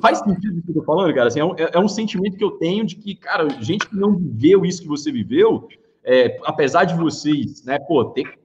Faz 0.00 0.18
sentido 0.18 0.58
o 0.58 0.62
que 0.62 0.70
eu 0.70 0.74
tô 0.74 0.82
falando, 0.82 1.14
cara? 1.14 1.28
Assim, 1.28 1.40
é, 1.40 1.44
um, 1.44 1.54
é, 1.56 1.78
um, 1.78 1.88
sentimento 1.88 2.36
que 2.36 2.44
eu 2.44 2.52
tenho 2.52 2.84
de 2.84 2.96
que, 2.96 3.14
cara, 3.14 3.48
gente 3.60 3.88
que 3.88 3.96
não 3.96 4.16
viveu 4.16 4.64
isso 4.64 4.82
que 4.82 4.88
você 4.88 5.10
viveu, 5.10 5.68
é, 6.04 6.38
apesar 6.44 6.84
de 6.84 6.94
vocês, 6.94 7.64
né, 7.64 7.78
pô, 7.78 8.04
ter 8.06 8.38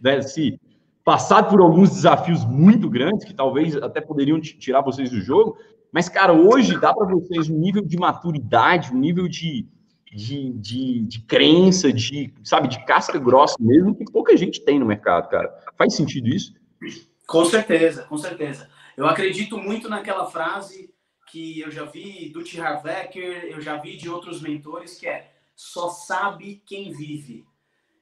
né, 0.00 0.20
se 0.22 0.58
passado 1.04 1.50
por 1.50 1.60
alguns 1.60 1.90
desafios 1.90 2.44
muito 2.44 2.88
grandes, 2.88 3.24
que 3.24 3.34
talvez 3.34 3.76
até 3.76 4.00
poderiam 4.00 4.40
tirar 4.40 4.80
vocês 4.82 5.10
do 5.10 5.20
jogo, 5.20 5.56
mas, 5.92 6.08
cara, 6.08 6.32
hoje 6.32 6.80
dá 6.80 6.94
para 6.94 7.06
vocês 7.06 7.50
um 7.50 7.58
nível 7.58 7.84
de 7.84 7.98
maturidade, 7.98 8.92
um 8.94 8.98
nível 8.98 9.28
de, 9.28 9.66
de, 10.10 10.50
de, 10.54 11.00
de, 11.02 11.20
crença, 11.20 11.92
de, 11.92 12.32
sabe, 12.42 12.66
de 12.66 12.82
casca 12.86 13.18
grossa 13.18 13.56
mesmo, 13.60 13.94
que 13.94 14.04
pouca 14.10 14.34
gente 14.36 14.64
tem 14.64 14.78
no 14.78 14.86
mercado, 14.86 15.28
cara. 15.28 15.52
Faz 15.76 15.94
sentido 15.94 16.28
isso? 16.28 16.54
Com 17.26 17.44
certeza, 17.44 18.04
com 18.04 18.16
certeza. 18.16 18.68
Eu 18.96 19.06
acredito 19.06 19.58
muito 19.58 19.88
naquela 19.88 20.26
frase 20.26 20.90
que 21.30 21.60
eu 21.60 21.70
já 21.70 21.84
vi 21.84 22.30
do 22.30 22.42
T. 22.42 22.58
Harvecker, 22.58 23.48
eu 23.50 23.60
já 23.60 23.76
vi 23.76 23.96
de 23.96 24.08
outros 24.08 24.40
mentores, 24.40 24.98
que 24.98 25.06
é 25.06 25.30
só 25.54 25.88
sabe 25.88 26.62
quem 26.66 26.90
vive. 26.90 27.44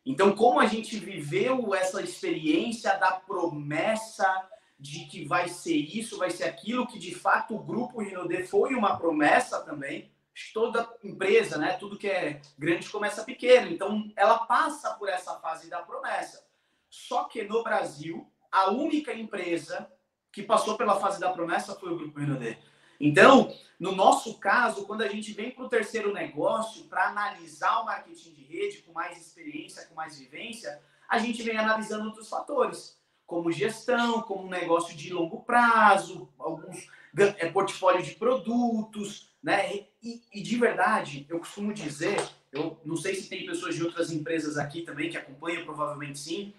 Então, 0.05 0.35
como 0.35 0.61
a 0.61 0.67
gente 0.67 0.99
viveu 0.99 1.75
essa 1.75 2.03
experiência 2.03 2.97
da 2.97 3.13
promessa 3.13 4.49
de 4.79 5.05
que 5.05 5.27
vai 5.27 5.49
ser 5.49 5.77
isso, 5.77 6.17
vai 6.17 6.31
ser 6.31 6.45
aquilo, 6.45 6.87
que 6.87 6.99
de 6.99 7.15
fato 7.15 7.55
o 7.55 7.63
grupo 7.63 8.01
Rinode 8.01 8.45
foi 8.47 8.75
uma 8.75 8.97
promessa 8.97 9.61
também. 9.61 10.11
Toda 10.55 10.89
empresa, 11.05 11.59
né? 11.59 11.75
Tudo 11.75 11.99
que 11.99 12.09
é 12.09 12.41
grande 12.59 12.89
começa 12.89 13.25
pequeno. 13.25 13.71
Então, 13.71 14.11
ela 14.17 14.39
passa 14.47 14.95
por 14.95 15.09
essa 15.09 15.35
fase 15.39 15.69
da 15.69 15.83
promessa. 15.83 16.43
Só 16.89 17.25
que 17.25 17.45
no 17.45 17.63
Brasil, 17.63 18.27
a 18.51 18.71
única 18.71 19.13
empresa 19.13 19.91
que 20.33 20.43
passou 20.43 20.79
pela 20.79 20.99
fase 20.99 21.21
da 21.21 21.31
promessa 21.31 21.75
foi 21.75 21.93
o 21.93 21.97
Grupo 21.97 22.19
Renaudet. 22.19 22.59
Então, 23.01 23.57
no 23.79 23.93
nosso 23.93 24.39
caso, 24.39 24.85
quando 24.85 25.03
a 25.03 25.09
gente 25.09 25.33
vem 25.33 25.51
para 25.51 25.65
o 25.65 25.69
terceiro 25.69 26.13
negócio 26.13 26.85
para 26.85 27.09
analisar 27.09 27.81
o 27.81 27.87
marketing 27.87 28.35
de 28.35 28.45
rede 28.45 28.83
com 28.83 28.93
mais 28.93 29.19
experiência, 29.19 29.87
com 29.87 29.95
mais 29.95 30.19
vivência, 30.19 30.81
a 31.09 31.19
gente 31.19 31.43
vem 31.43 31.57
analisando 31.57 32.07
outros 32.07 32.29
fatores, 32.29 32.99
como 33.27 33.51
gestão, 33.51 34.21
como 34.23 34.45
um 34.45 34.51
negócio 34.51 34.95
de 34.95 35.13
longo 35.13 35.41
prazo, 35.41 36.29
alguns 36.39 36.89
é, 37.17 37.49
portfólio 37.49 38.03
de 38.03 38.13
produtos, 38.13 39.31
né? 39.43 39.87
E, 40.03 40.23
e, 40.33 40.43
de 40.43 40.57
verdade, 40.57 41.27
eu 41.29 41.39
costumo 41.39 41.73
dizer, 41.73 42.17
eu 42.53 42.79
não 42.85 42.97
sei 42.97 43.15
se 43.15 43.29
tem 43.29 43.47
pessoas 43.47 43.75
de 43.75 43.83
outras 43.83 44.13
empresas 44.13 44.59
aqui 44.59 44.83
também 44.83 45.11
que 45.11 45.17
acompanham, 45.17 45.65
provavelmente 45.65 46.19
sim, 46.19 46.53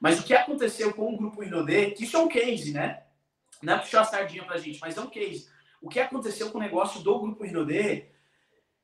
mas 0.00 0.20
o 0.20 0.22
que 0.22 0.32
aconteceu 0.32 0.94
com 0.94 1.12
o 1.12 1.16
Grupo 1.16 1.42
Inodê, 1.42 1.90
que 1.90 2.04
isso 2.04 2.16
é 2.16 2.20
um 2.20 2.28
case, 2.28 2.72
né? 2.72 3.02
Não 3.60 3.74
é 3.74 3.78
puxar 3.78 4.02
a 4.02 4.04
sardinha 4.04 4.44
pra 4.44 4.58
gente, 4.58 4.80
mas 4.80 4.96
é 4.96 5.00
um 5.00 5.08
case. 5.08 5.48
O 5.80 5.88
que 5.88 6.00
aconteceu 6.00 6.50
com 6.50 6.58
o 6.58 6.60
negócio 6.60 7.00
do 7.00 7.18
Grupo 7.18 7.44
Rinode, 7.44 8.08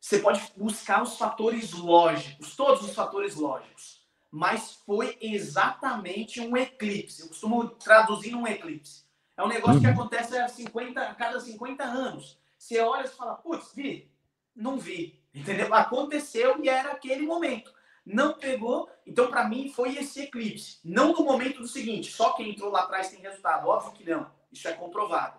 você 0.01 0.19
pode 0.19 0.41
buscar 0.57 1.03
os 1.03 1.17
fatores 1.17 1.73
lógicos, 1.73 2.55
todos 2.55 2.85
os 2.85 2.95
fatores 2.95 3.37
lógicos. 3.37 4.05
Mas 4.31 4.83
foi 4.85 5.17
exatamente 5.21 6.41
um 6.41 6.57
eclipse. 6.57 7.23
Eu 7.23 7.29
costumo 7.29 7.69
traduzir 7.69 8.35
um 8.35 8.47
eclipse. 8.47 9.05
É 9.37 9.43
um 9.43 9.49
negócio 9.49 9.81
que 9.81 9.87
uhum. 9.87 9.93
acontece 9.93 10.37
a, 10.37 10.49
50, 10.49 11.01
a 11.01 11.15
cada 11.15 11.41
50 11.41 11.83
anos. 11.85 12.39
Você 12.59 12.81
olha 12.81 13.07
e 13.07 13.09
fala, 13.09 13.35
putz, 13.35 13.73
vi? 13.75 14.11
Não 14.55 14.79
vi. 14.79 15.23
Entendeu? 15.35 15.73
Aconteceu 15.75 16.63
e 16.63 16.69
era 16.69 16.93
aquele 16.93 17.27
momento. 17.27 17.73
Não 18.07 18.35
pegou, 18.35 18.91
então 19.07 19.29
para 19.29 19.49
mim 19.49 19.71
foi 19.71 19.97
esse 19.97 20.23
eclipse. 20.23 20.79
Não 20.85 21.13
no 21.13 21.25
momento 21.25 21.61
do 21.61 21.67
seguinte, 21.67 22.13
só 22.13 22.35
quem 22.35 22.51
entrou 22.51 22.71
lá 22.71 22.83
atrás 22.83 23.09
tem 23.09 23.21
resultado. 23.21 23.67
Óbvio 23.67 23.93
que 23.93 24.09
não. 24.09 24.31
Isso 24.53 24.69
é 24.69 24.73
comprovado. 24.73 25.39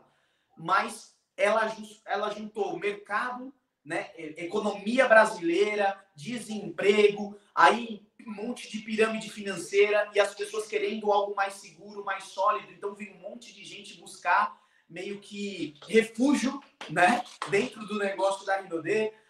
Mas 0.57 1.14
ela, 1.37 1.75
ela 2.05 2.29
juntou 2.31 2.79
mercado, 2.79 3.53
né, 3.83 4.09
economia 4.17 5.07
brasileira, 5.07 5.99
desemprego, 6.15 7.37
aí 7.53 8.05
um 8.25 8.33
monte 8.33 8.69
de 8.71 8.79
pirâmide 8.79 9.29
financeira 9.29 10.09
e 10.15 10.19
as 10.19 10.33
pessoas 10.33 10.65
querendo 10.65 11.11
algo 11.11 11.35
mais 11.35 11.53
seguro, 11.55 12.03
mais 12.03 12.23
sólido. 12.23 12.71
Então 12.73 12.95
vem 12.95 13.13
um 13.13 13.19
monte 13.19 13.53
de 13.53 13.63
gente 13.63 13.99
buscar 13.99 14.59
meio 14.89 15.19
que 15.19 15.75
refúgio, 15.87 16.59
né, 16.89 17.23
dentro 17.49 17.85
do 17.85 17.97
negócio 17.97 18.45
da 18.45 18.55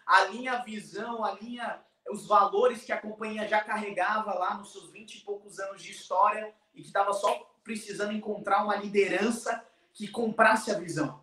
alinha 0.06 0.52
a 0.52 0.62
visão, 0.62 1.24
alinha 1.24 1.82
os 2.08 2.26
valores 2.26 2.84
que 2.84 2.92
a 2.92 3.00
companhia 3.00 3.48
já 3.48 3.60
carregava 3.62 4.32
lá 4.34 4.56
nos 4.56 4.72
seus 4.72 4.90
20 4.90 5.16
e 5.16 5.20
poucos 5.22 5.58
anos 5.58 5.82
de 5.82 5.90
história 5.90 6.54
e 6.74 6.80
que 6.80 6.86
estava 6.86 7.12
só 7.12 7.50
precisando 7.64 8.12
encontrar 8.12 8.62
uma 8.62 8.76
liderança 8.76 9.64
que 9.92 10.06
comprasse 10.06 10.70
a 10.70 10.78
visão. 10.78 11.20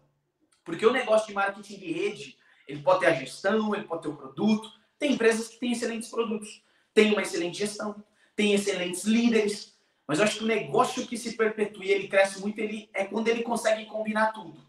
Porque 0.63 0.85
o 0.85 0.91
negócio 0.91 1.27
de 1.27 1.33
marketing 1.33 1.77
de 1.77 1.91
rede, 1.91 2.37
ele 2.67 2.81
pode 2.81 3.01
ter 3.01 3.07
a 3.07 3.13
gestão, 3.13 3.73
ele 3.75 3.85
pode 3.85 4.03
ter 4.03 4.09
o 4.09 4.15
produto. 4.15 4.69
Tem 4.97 5.13
empresas 5.13 5.47
que 5.47 5.59
têm 5.59 5.73
excelentes 5.73 6.09
produtos, 6.09 6.63
tem 6.93 7.11
uma 7.11 7.21
excelente 7.21 7.57
gestão, 7.57 8.03
tem 8.35 8.53
excelentes 8.53 9.03
líderes. 9.03 9.73
Mas 10.07 10.19
eu 10.19 10.25
acho 10.25 10.37
que 10.37 10.43
o 10.43 10.47
negócio 10.47 11.07
que 11.07 11.17
se 11.17 11.35
perpetua, 11.35 11.85
ele 11.85 12.07
cresce 12.07 12.39
muito, 12.41 12.59
ele 12.59 12.89
é 12.93 13.05
quando 13.05 13.27
ele 13.27 13.43
consegue 13.43 13.85
combinar 13.85 14.31
tudo. 14.31 14.61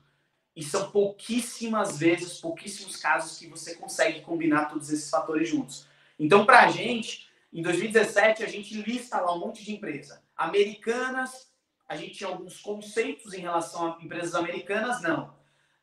E 0.57 0.63
são 0.63 0.91
pouquíssimas 0.91 1.99
vezes, 1.99 2.41
pouquíssimos 2.41 2.97
casos 2.97 3.39
que 3.39 3.49
você 3.49 3.75
consegue 3.75 4.21
combinar 4.21 4.67
todos 4.67 4.91
esses 4.91 5.11
fatores 5.11 5.49
juntos. 5.49 5.87
Então, 6.19 6.47
para 6.47 6.63
a 6.63 6.71
gente, 6.71 7.29
em 7.53 7.61
2017, 7.61 8.45
a 8.45 8.47
gente 8.47 8.75
lista 8.83 9.21
lá 9.21 9.35
um 9.35 9.41
monte 9.41 9.65
de 9.65 9.73
empresa. 9.73 10.23
Americanas, 10.37 11.51
a 11.89 11.97
gente 11.97 12.15
tinha 12.15 12.31
alguns 12.31 12.61
conceitos 12.61 13.33
em 13.35 13.41
relação 13.41 13.95
a 13.95 14.03
empresas 14.03 14.35
americanas, 14.35 15.03
não. 15.03 15.35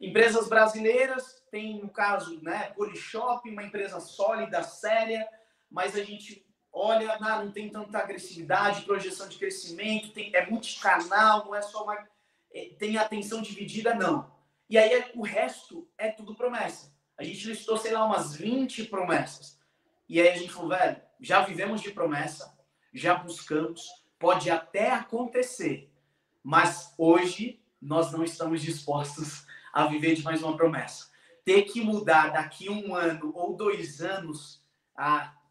Empresas 0.02 0.50
brasileiras, 0.50 1.46
tem 1.52 1.80
no 1.80 1.90
caso, 1.90 2.42
né, 2.42 2.72
Polishop, 2.76 3.48
uma 3.48 3.64
empresa 3.64 4.00
sólida, 4.00 4.64
séria, 4.64 5.28
mas 5.70 5.96
a 5.96 6.04
gente 6.04 6.44
olha, 6.74 7.20
não, 7.20 7.46
não 7.46 7.52
tem 7.52 7.70
tanta 7.70 8.00
agressividade, 8.00 8.86
projeção 8.86 9.28
de 9.28 9.38
crescimento, 9.38 10.12
tem, 10.12 10.36
é 10.36 10.50
multicanal, 10.50 11.46
não 11.46 11.54
é 11.54 11.62
só 11.62 11.84
uma. 11.84 12.08
É, 12.54 12.70
tem 12.80 12.98
atenção 12.98 13.42
dividida, 13.42 13.94
não. 13.94 14.32
E 14.70 14.78
aí 14.78 15.12
o 15.16 15.22
resto 15.22 15.88
é 15.98 16.10
tudo 16.10 16.36
promessa. 16.36 16.92
A 17.18 17.24
gente 17.24 17.48
listou, 17.48 17.78
sei 17.78 17.92
lá, 17.92 18.06
umas 18.06 18.36
20 18.36 18.86
promessas. 18.86 19.60
E 20.08 20.20
aí 20.20 20.30
a 20.30 20.36
gente 20.36 20.52
falou, 20.52 20.70
velho, 20.70 21.00
já 21.20 21.42
vivemos 21.42 21.82
de 21.82 21.92
promessa, 21.92 22.58
já 22.94 23.16
buscamos, 23.16 23.88
pode 24.18 24.50
até 24.50 24.92
acontecer, 24.92 25.94
mas 26.44 26.94
hoje 26.98 27.62
nós 27.82 28.12
não 28.12 28.24
estamos 28.24 28.62
dispostos 28.62 29.46
a 29.74 29.86
viver 29.86 30.16
de 30.16 30.24
mais 30.24 30.42
uma 30.44 30.56
promessa. 30.56 31.10
Ter 31.44 31.64
que 31.64 31.82
mudar 31.82 32.30
daqui 32.30 32.70
um 32.70 32.96
ano 32.96 33.32
ou 33.34 33.56
dois 33.56 34.02
anos, 34.02 34.62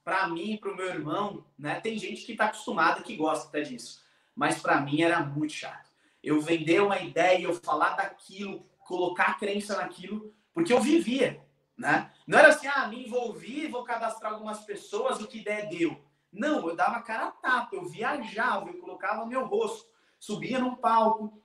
para 0.05 0.29
mim 0.29 0.53
e 0.53 0.59
para 0.59 0.73
o 0.73 0.77
meu 0.77 0.87
irmão, 0.87 1.45
né? 1.59 1.81
Tem 1.81 1.99
gente 1.99 2.25
que 2.25 2.33
está 2.33 2.47
acostumada, 2.47 3.03
que 3.03 3.17
gosta 3.17 3.49
até 3.49 3.63
disso. 3.63 4.03
Mas 4.35 4.61
para 4.61 4.81
mim 4.81 5.03
era 5.03 5.21
muito 5.21 5.53
chato. 5.53 5.91
Eu 6.23 6.41
vender 6.41 6.81
uma 6.81 6.99
ideia, 7.01 7.43
eu 7.43 7.55
falar 7.55 7.97
daquilo, 7.97 8.65
colocar 8.81 9.39
crença 9.39 9.77
naquilo, 9.77 10.35
porque 10.53 10.73
eu 10.73 10.81
vivia, 10.81 11.45
né? 11.77 12.11
Não 12.27 12.39
era 12.39 12.49
assim, 12.49 12.67
ah, 12.67 12.87
me 12.87 13.07
envolvi, 13.07 13.67
vou 13.67 13.85
cadastrar 13.85 14.33
algumas 14.33 14.61
pessoas, 14.61 15.21
o 15.21 15.27
que 15.27 15.39
ideia 15.39 15.67
deu. 15.67 16.01
Não, 16.33 16.69
eu 16.69 16.77
dava 16.77 17.03
cara 17.03 17.27
a 17.27 17.33
tapa, 17.33 17.75
eu 17.75 17.89
viajava, 17.89 18.69
eu 18.69 18.79
colocava 18.79 19.27
meu 19.27 19.45
rosto, 19.47 19.89
subia 20.19 20.59
num 20.59 20.77
palco, 20.77 21.43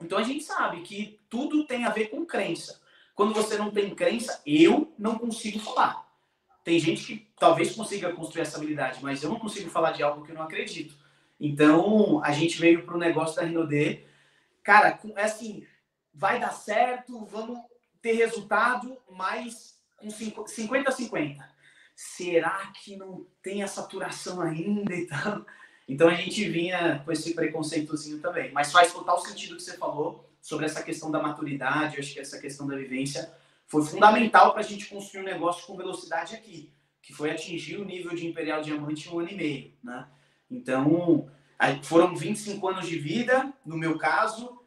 então 0.00 0.18
a 0.18 0.22
gente 0.22 0.44
sabe 0.44 0.82
que 0.82 1.20
tudo 1.34 1.66
tem 1.66 1.84
a 1.84 1.90
ver 1.90 2.10
com 2.10 2.24
crença. 2.24 2.80
Quando 3.12 3.34
você 3.34 3.58
não 3.58 3.68
tem 3.68 3.92
crença, 3.92 4.40
eu 4.46 4.94
não 4.96 5.18
consigo 5.18 5.58
falar. 5.58 6.06
Tem 6.62 6.78
gente 6.78 7.04
que 7.04 7.28
talvez 7.36 7.74
consiga 7.74 8.12
construir 8.12 8.42
essa 8.42 8.56
habilidade, 8.56 9.00
mas 9.02 9.20
eu 9.20 9.30
não 9.30 9.40
consigo 9.40 9.68
falar 9.68 9.90
de 9.90 10.02
algo 10.04 10.24
que 10.24 10.30
eu 10.30 10.36
não 10.36 10.44
acredito. 10.44 10.94
Então 11.40 12.22
a 12.22 12.30
gente 12.30 12.60
veio 12.60 12.86
para 12.86 12.94
o 12.94 12.98
negócio 12.98 13.34
da 13.34 13.42
Rinode. 13.42 14.06
Cara, 14.62 15.00
é 15.16 15.24
assim, 15.24 15.66
vai 16.14 16.38
dar 16.38 16.52
certo, 16.52 17.24
vamos 17.24 17.58
ter 18.00 18.12
resultado, 18.12 18.96
mas 19.10 19.76
com 19.96 20.06
50-50. 20.06 21.44
Será 21.96 22.72
que 22.76 22.96
não 22.96 23.26
tem 23.42 23.64
a 23.64 23.68
saturação 23.68 24.40
ainda 24.40 24.94
e 24.94 25.06
tal? 25.08 25.44
Então 25.88 26.08
a 26.08 26.14
gente 26.14 26.48
vinha 26.48 27.02
com 27.04 27.10
esse 27.10 27.34
preconceitozinho 27.34 28.20
também. 28.20 28.52
Mas 28.52 28.70
faz 28.70 28.92
total 28.92 29.20
sentido 29.20 29.54
o 29.54 29.56
que 29.56 29.64
você 29.64 29.76
falou 29.76 30.32
sobre 30.44 30.66
essa 30.66 30.82
questão 30.82 31.10
da 31.10 31.22
maturidade, 31.22 31.96
eu 31.96 32.02
acho 32.02 32.12
que 32.12 32.20
essa 32.20 32.38
questão 32.38 32.66
da 32.66 32.76
vivência 32.76 33.32
foi 33.66 33.82
fundamental 33.82 34.52
para 34.52 34.60
a 34.60 34.64
gente 34.64 34.90
construir 34.90 35.22
um 35.22 35.24
negócio 35.24 35.66
com 35.66 35.74
velocidade 35.74 36.34
aqui, 36.34 36.70
que 37.00 37.14
foi 37.14 37.30
atingir 37.30 37.78
o 37.78 37.84
nível 37.84 38.14
de 38.14 38.26
Imperial 38.26 38.60
Diamante 38.60 39.08
em 39.08 39.12
um 39.12 39.20
ano 39.20 39.30
e 39.30 39.34
meio. 39.34 39.72
Né? 39.82 40.06
Então, 40.50 41.30
foram 41.84 42.14
25 42.14 42.68
anos 42.68 42.86
de 42.86 42.98
vida, 42.98 43.54
no 43.64 43.78
meu 43.78 43.96
caso, 43.96 44.60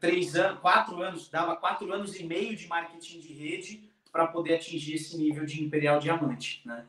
três 0.00 0.34
anos, 0.34 0.58
quatro 0.58 1.00
anos, 1.00 1.28
dava 1.28 1.54
quatro 1.54 1.92
anos 1.92 2.18
e 2.18 2.24
meio 2.24 2.56
de 2.56 2.66
marketing 2.66 3.20
de 3.20 3.32
rede 3.32 3.88
para 4.10 4.26
poder 4.26 4.56
atingir 4.56 4.94
esse 4.94 5.16
nível 5.16 5.46
de 5.46 5.62
Imperial 5.62 6.00
Diamante. 6.00 6.62
Né? 6.66 6.84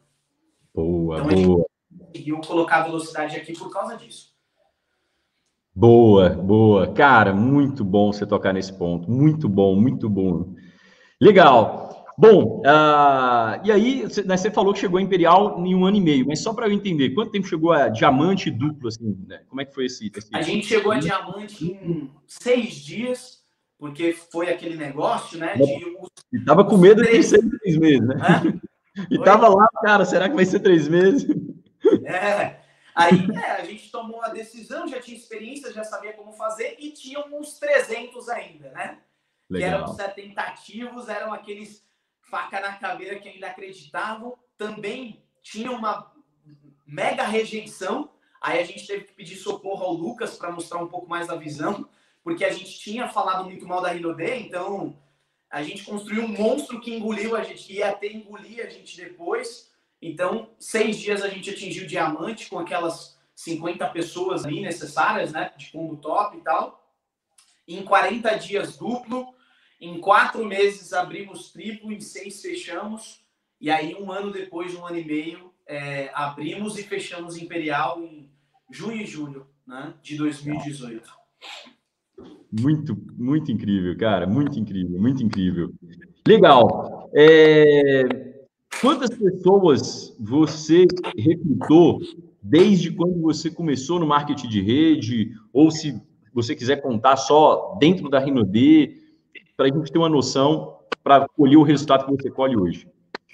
Boa, 0.74 1.20
então, 1.20 1.44
boa 1.44 1.72
conseguiu 2.12 2.42
colocar 2.42 2.78
a 2.78 2.84
velocidade 2.86 3.36
aqui 3.36 3.54
por 3.54 3.72
causa 3.72 3.96
disso. 3.96 4.31
Boa, 5.74 6.30
boa. 6.30 6.94
Cara, 6.94 7.34
muito 7.34 7.84
bom 7.84 8.12
você 8.12 8.26
tocar 8.26 8.54
nesse 8.54 8.74
ponto. 8.74 9.10
Muito 9.10 9.48
bom, 9.48 9.76
muito 9.80 10.10
bom. 10.10 10.54
Legal. 11.20 12.06
Bom, 12.18 12.60
uh, 12.60 13.60
e 13.64 13.72
aí 13.72 14.04
né, 14.26 14.38
você 14.38 14.52
falou 14.52 14.74
que 14.74 14.80
chegou 14.80 15.00
a 15.00 15.02
Imperial 15.02 15.64
em 15.66 15.74
um 15.74 15.86
ano 15.86 15.98
e 15.98 16.02
meio, 16.02 16.28
mas 16.28 16.44
só 16.44 16.54
para 16.54 16.68
eu 16.68 16.72
entender, 16.72 17.12
quanto 17.12 17.32
tempo 17.32 17.48
chegou 17.48 17.72
a 17.72 17.88
diamante 17.88 18.52
duplo, 18.52 18.90
assim, 18.90 19.18
né? 19.28 19.42
Como 19.48 19.62
é 19.62 19.66
que 19.66 19.74
foi 19.74 19.86
esse, 19.86 20.12
esse... 20.16 20.30
A 20.34 20.42
gente 20.42 20.68
chegou 20.68 20.92
a 20.92 21.00
diamante 21.00 21.66
em 21.66 22.12
seis 22.28 22.76
dias, 22.76 23.40
porque 23.80 24.14
foi 24.14 24.50
aquele 24.50 24.76
negócio, 24.76 25.40
né? 25.40 25.56
De... 25.56 26.38
E 26.38 26.46
tava 26.46 26.64
com 26.64 26.78
medo 26.78 27.02
de 27.02 27.24
ser 27.24 27.42
três 27.50 27.78
meses, 27.78 28.08
né? 28.08 28.16
Hã? 28.16 28.60
E 29.10 29.18
Oi? 29.18 29.24
tava 29.24 29.48
lá, 29.48 29.66
cara, 29.82 30.04
será 30.04 30.28
que 30.28 30.36
vai 30.36 30.44
ser 30.44 30.60
três 30.60 30.86
meses? 30.90 31.26
É. 32.04 32.61
Aí 32.96 33.26
é, 33.36 33.52
a 33.52 33.64
gente 33.64 33.90
tomou 33.92 34.22
a 34.22 34.30
decisão, 34.30 34.88
já 34.88 35.00
tinha 35.02 35.18
experiência, 35.18 35.74
já 35.74 35.84
sabia 35.84 36.14
como 36.14 36.34
fazer 36.34 36.76
e 36.80 36.92
tinha 36.92 37.26
uns 37.28 37.58
300 37.58 38.30
ainda, 38.30 38.72
né? 38.72 39.00
Legal. 39.50 39.70
Que 39.70 39.76
eram 39.76 39.86
os 39.86 40.14
tentativos, 40.14 41.10
eram 41.10 41.34
aqueles 41.34 41.86
faca 42.30 42.62
na 42.62 42.74
caveira 42.74 43.20
que 43.20 43.28
ainda 43.28 43.48
acreditavam. 43.48 44.38
Também 44.58 45.24
tinha 45.42 45.72
uma 45.72 46.14
mega 46.88 47.24
rejeição. 47.24 48.10
Aí 48.42 48.60
a 48.60 48.64
gente 48.64 48.88
teve 48.88 49.04
que 49.06 49.14
pedir 49.14 49.36
socorro 49.36 49.84
ao 49.84 49.94
Lucas 49.94 50.38
para 50.38 50.52
mostrar 50.52 50.80
um 50.82 50.88
pouco 50.88 51.08
mais 51.08 51.28
da 51.28 51.36
visão, 51.36 51.88
porque 52.24 52.44
a 52.44 52.52
gente 52.52 52.80
tinha 52.80 53.08
falado 53.08 53.44
muito 53.44 53.68
mal 53.68 53.82
da 53.82 53.90
Rinode, 53.90 54.24
então 54.24 54.98
a 55.50 55.62
gente 55.62 55.84
construiu 55.84 56.24
um 56.24 56.28
monstro 56.28 56.80
que 56.80 56.96
engoliu 56.96 57.36
a 57.36 57.44
gente, 57.44 57.72
ia 57.72 57.90
até 57.90 58.08
engolir 58.08 58.66
a 58.66 58.70
gente 58.70 58.98
depois. 58.98 59.71
Então, 60.02 60.50
seis 60.58 60.98
dias 60.98 61.22
a 61.22 61.30
gente 61.30 61.50
atingiu 61.50 61.86
diamante 61.86 62.50
com 62.50 62.58
aquelas 62.58 63.20
50 63.36 63.88
pessoas 63.90 64.46
ali 64.46 64.62
necessárias, 64.62 65.32
né? 65.32 65.52
De 65.58 65.72
combo 65.72 65.98
top 65.98 66.38
e 66.38 66.42
tal. 66.42 66.92
Em 67.68 67.84
40 67.84 68.36
dias 68.36 68.78
duplo. 68.78 69.34
Em 69.80 70.00
quatro 70.00 70.46
meses 70.46 70.94
abrimos 70.94 71.52
triplo, 71.52 71.92
em 71.92 72.00
seis 72.00 72.42
fechamos. 72.42 73.24
E 73.60 73.70
aí, 73.70 73.96
um 73.96 74.12
ano 74.12 74.32
depois, 74.32 74.76
um 74.76 74.86
ano 74.86 74.98
e 74.98 75.06
meio, 75.06 75.52
é, 75.68 76.12
abrimos 76.14 76.78
e 76.78 76.84
fechamos 76.84 77.38
Imperial 77.38 78.02
em 78.02 78.30
junho 78.70 79.02
e 79.02 79.06
julho 79.06 79.48
né, 79.66 79.94
de 80.02 80.18
2018. 80.18 81.10
Muito, 82.52 82.98
muito 83.18 83.52
incrível, 83.52 83.98
cara. 83.98 84.28
Muito 84.28 84.60
incrível, 84.60 85.00
muito 85.00 85.24
incrível. 85.24 85.74
Legal. 86.28 87.10
É... 87.14 88.31
Quantas 88.82 89.12
pessoas 89.12 90.18
você 90.20 90.88
recrutou 91.16 92.00
desde 92.42 92.90
quando 92.92 93.22
você 93.22 93.52
começou 93.52 94.00
no 94.00 94.08
marketing 94.08 94.48
de 94.48 94.60
rede? 94.60 95.36
Ou 95.54 95.70
se 95.70 96.02
você 96.34 96.56
quiser 96.56 96.82
contar 96.82 97.16
só 97.16 97.78
dentro 97.80 98.10
da 98.10 98.18
Rinode, 98.18 99.00
para 99.56 99.68
a 99.68 99.70
gente 99.70 99.92
ter 99.92 100.00
uma 100.00 100.10
noção 100.10 100.80
para 101.04 101.28
colher 101.30 101.58
o 101.58 101.64
resultado 101.64 102.06
que 102.06 102.24
você 102.24 102.32
colhe 102.32 102.58
hoje. 102.58 102.88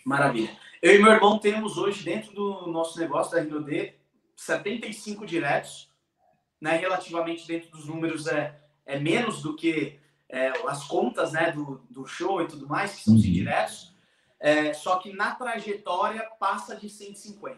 Maravilha. 0.05 0.49
Eu 0.81 0.95
e 0.95 1.01
meu 1.01 1.13
irmão 1.13 1.39
temos 1.39 1.77
hoje, 1.77 2.03
dentro 2.03 2.33
do 2.33 2.67
nosso 2.67 2.99
negócio 2.99 3.33
da 3.33 3.41
Rinode, 3.41 3.93
75 4.35 5.25
diretos, 5.25 5.89
né? 6.59 6.75
relativamente 6.75 7.47
dentro 7.47 7.71
dos 7.71 7.87
números 7.87 8.27
é, 8.27 8.59
é 8.85 8.99
menos 8.99 9.41
do 9.41 9.55
que 9.55 9.97
é, 10.27 10.51
as 10.67 10.85
contas 10.85 11.31
né, 11.31 11.51
do, 11.53 11.81
do 11.89 12.05
show 12.05 12.41
e 12.41 12.47
tudo 12.47 12.67
mais, 12.67 12.95
que 12.95 13.03
são 13.05 13.15
os 13.15 13.23
uhum. 13.23 13.29
indiretos. 13.29 13.95
É, 14.39 14.73
só 14.73 14.97
que 14.97 15.13
na 15.13 15.33
trajetória 15.35 16.23
passa 16.39 16.75
de 16.75 16.89
150. 16.89 17.57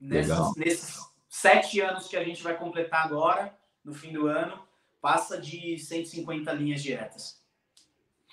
Nessas, 0.00 0.54
nesses 0.56 0.98
sete 1.28 1.80
anos 1.80 2.08
que 2.08 2.16
a 2.16 2.24
gente 2.24 2.42
vai 2.42 2.56
completar 2.56 3.04
agora, 3.04 3.54
no 3.84 3.92
fim 3.92 4.12
do 4.12 4.26
ano, 4.26 4.58
passa 5.00 5.40
de 5.40 5.78
150 5.78 6.52
linhas 6.52 6.82
diretas. 6.82 7.40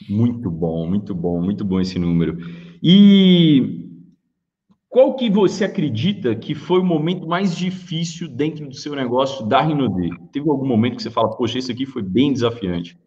Muito 0.09 0.49
bom, 0.51 0.87
muito 0.87 1.15
bom, 1.15 1.41
muito 1.41 1.65
bom 1.65 1.79
esse 1.79 1.97
número. 1.97 2.37
E 2.81 3.87
qual 4.87 5.15
que 5.15 5.29
você 5.29 5.65
acredita 5.65 6.35
que 6.35 6.53
foi 6.53 6.79
o 6.79 6.85
momento 6.85 7.27
mais 7.27 7.55
difícil 7.55 8.27
dentro 8.27 8.67
do 8.67 8.75
seu 8.75 8.95
negócio 8.95 9.45
da 9.45 9.61
Rinode? 9.61 10.09
Teve 10.31 10.49
algum 10.49 10.67
momento 10.67 10.97
que 10.97 11.03
você 11.03 11.11
fala, 11.11 11.35
poxa, 11.35 11.57
esse 11.57 11.71
aqui 11.71 11.85
foi 11.85 12.03
bem 12.03 12.31
desafiante? 12.31 12.97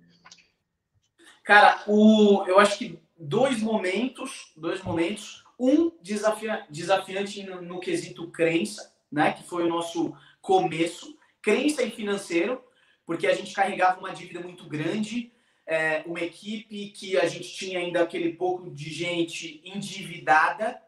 Cara, 1.44 1.82
o, 1.86 2.44
eu 2.46 2.58
acho 2.58 2.78
que 2.78 2.98
dois 3.20 3.60
momentos, 3.60 4.50
dois 4.56 4.82
momentos, 4.82 5.44
um 5.58 5.92
desafia, 6.00 6.66
desafiante 6.70 7.42
no, 7.42 7.60
no, 7.60 7.78
quesito 7.78 8.30
crença, 8.30 8.94
né, 9.12 9.32
que 9.32 9.44
foi 9.44 9.64
o 9.64 9.68
nosso 9.68 10.16
começo, 10.40 11.18
crença 11.42 11.82
e 11.82 11.90
financeiro, 11.90 12.64
porque 13.04 13.26
a 13.26 13.34
gente 13.34 13.52
carregava 13.52 14.00
uma 14.00 14.14
dívida 14.14 14.40
muito 14.40 14.64
grande, 14.64 15.30
é, 15.66 16.02
uma 16.06 16.20
equipe 16.20 16.88
que 16.88 17.18
a 17.18 17.26
gente 17.26 17.52
tinha 17.54 17.78
ainda 17.78 18.02
aquele 18.02 18.32
pouco 18.32 18.70
de 18.70 18.90
gente 18.90 19.60
endividada, 19.64 20.80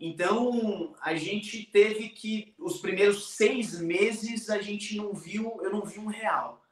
então 0.00 0.94
a 1.00 1.14
gente 1.14 1.64
teve 1.66 2.08
que 2.08 2.54
os 2.58 2.80
primeiros 2.80 3.36
seis 3.36 3.80
meses 3.80 4.50
a 4.50 4.60
gente 4.60 4.96
não 4.96 5.14
viu, 5.14 5.60
eu 5.62 5.70
não 5.70 5.84
vi 5.84 6.00
um 6.00 6.06
real. 6.06 6.62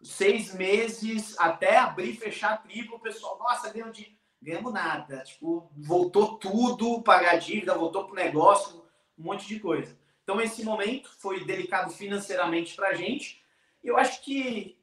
Seis 0.00 0.54
meses 0.54 1.38
até 1.38 1.76
abrir, 1.76 2.14
fechar 2.14 2.62
triplo, 2.62 2.96
o 2.96 3.00
pessoal, 3.00 3.38
nossa, 3.38 3.72
deu 3.72 3.90
de 3.90 4.16
ganhamos 4.44 4.72
nada. 4.72 5.22
Tipo, 5.24 5.70
voltou 5.76 6.36
tudo, 6.36 7.02
pagar 7.02 7.38
dívida, 7.38 7.74
voltou 7.74 8.04
pro 8.04 8.14
negócio, 8.14 8.84
um 9.18 9.24
monte 9.24 9.48
de 9.48 9.58
coisa. 9.58 9.98
Então, 10.22 10.40
esse 10.40 10.62
momento 10.62 11.10
foi 11.18 11.44
delicado 11.44 11.92
financeiramente 11.92 12.74
para 12.74 12.88
a 12.88 12.94
gente. 12.94 13.42
Eu 13.82 13.96
acho 13.96 14.22
que, 14.22 14.78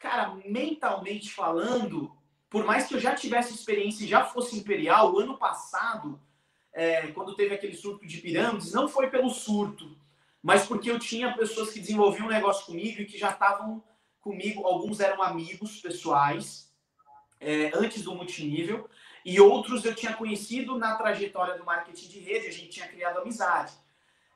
cara, 0.00 0.34
mentalmente 0.46 1.30
falando, 1.30 2.14
por 2.48 2.64
mais 2.64 2.86
que 2.86 2.94
eu 2.94 3.00
já 3.00 3.14
tivesse 3.14 3.54
experiência 3.54 4.04
e 4.04 4.08
já 4.08 4.24
fosse 4.24 4.56
imperial, 4.56 5.12
o 5.12 5.18
ano 5.18 5.38
passado, 5.38 6.20
é, 6.72 7.08
quando 7.08 7.34
teve 7.34 7.54
aquele 7.54 7.74
surto 7.74 8.06
de 8.06 8.18
pirâmides, 8.18 8.72
não 8.72 8.88
foi 8.88 9.08
pelo 9.08 9.30
surto, 9.30 9.98
mas 10.42 10.66
porque 10.66 10.90
eu 10.90 10.98
tinha 10.98 11.34
pessoas 11.34 11.70
que 11.70 11.80
desenvolviam 11.80 12.26
um 12.26 12.30
negócio 12.30 12.66
comigo 12.66 13.00
e 13.00 13.06
que 13.06 13.18
já 13.18 13.30
estavam 13.30 13.82
comigo, 14.20 14.66
alguns 14.66 15.00
eram 15.00 15.22
amigos 15.22 15.80
pessoais, 15.80 16.66
é, 17.40 17.70
antes 17.74 18.02
do 18.02 18.14
multinível, 18.14 18.88
e 19.26 19.40
outros 19.40 19.84
eu 19.84 19.92
tinha 19.92 20.12
conhecido 20.12 20.78
na 20.78 20.94
trajetória 20.94 21.58
do 21.58 21.64
marketing 21.64 22.06
de 22.06 22.20
rede, 22.20 22.46
a 22.46 22.52
gente 22.52 22.68
tinha 22.68 22.86
criado 22.86 23.18
amizade. 23.18 23.72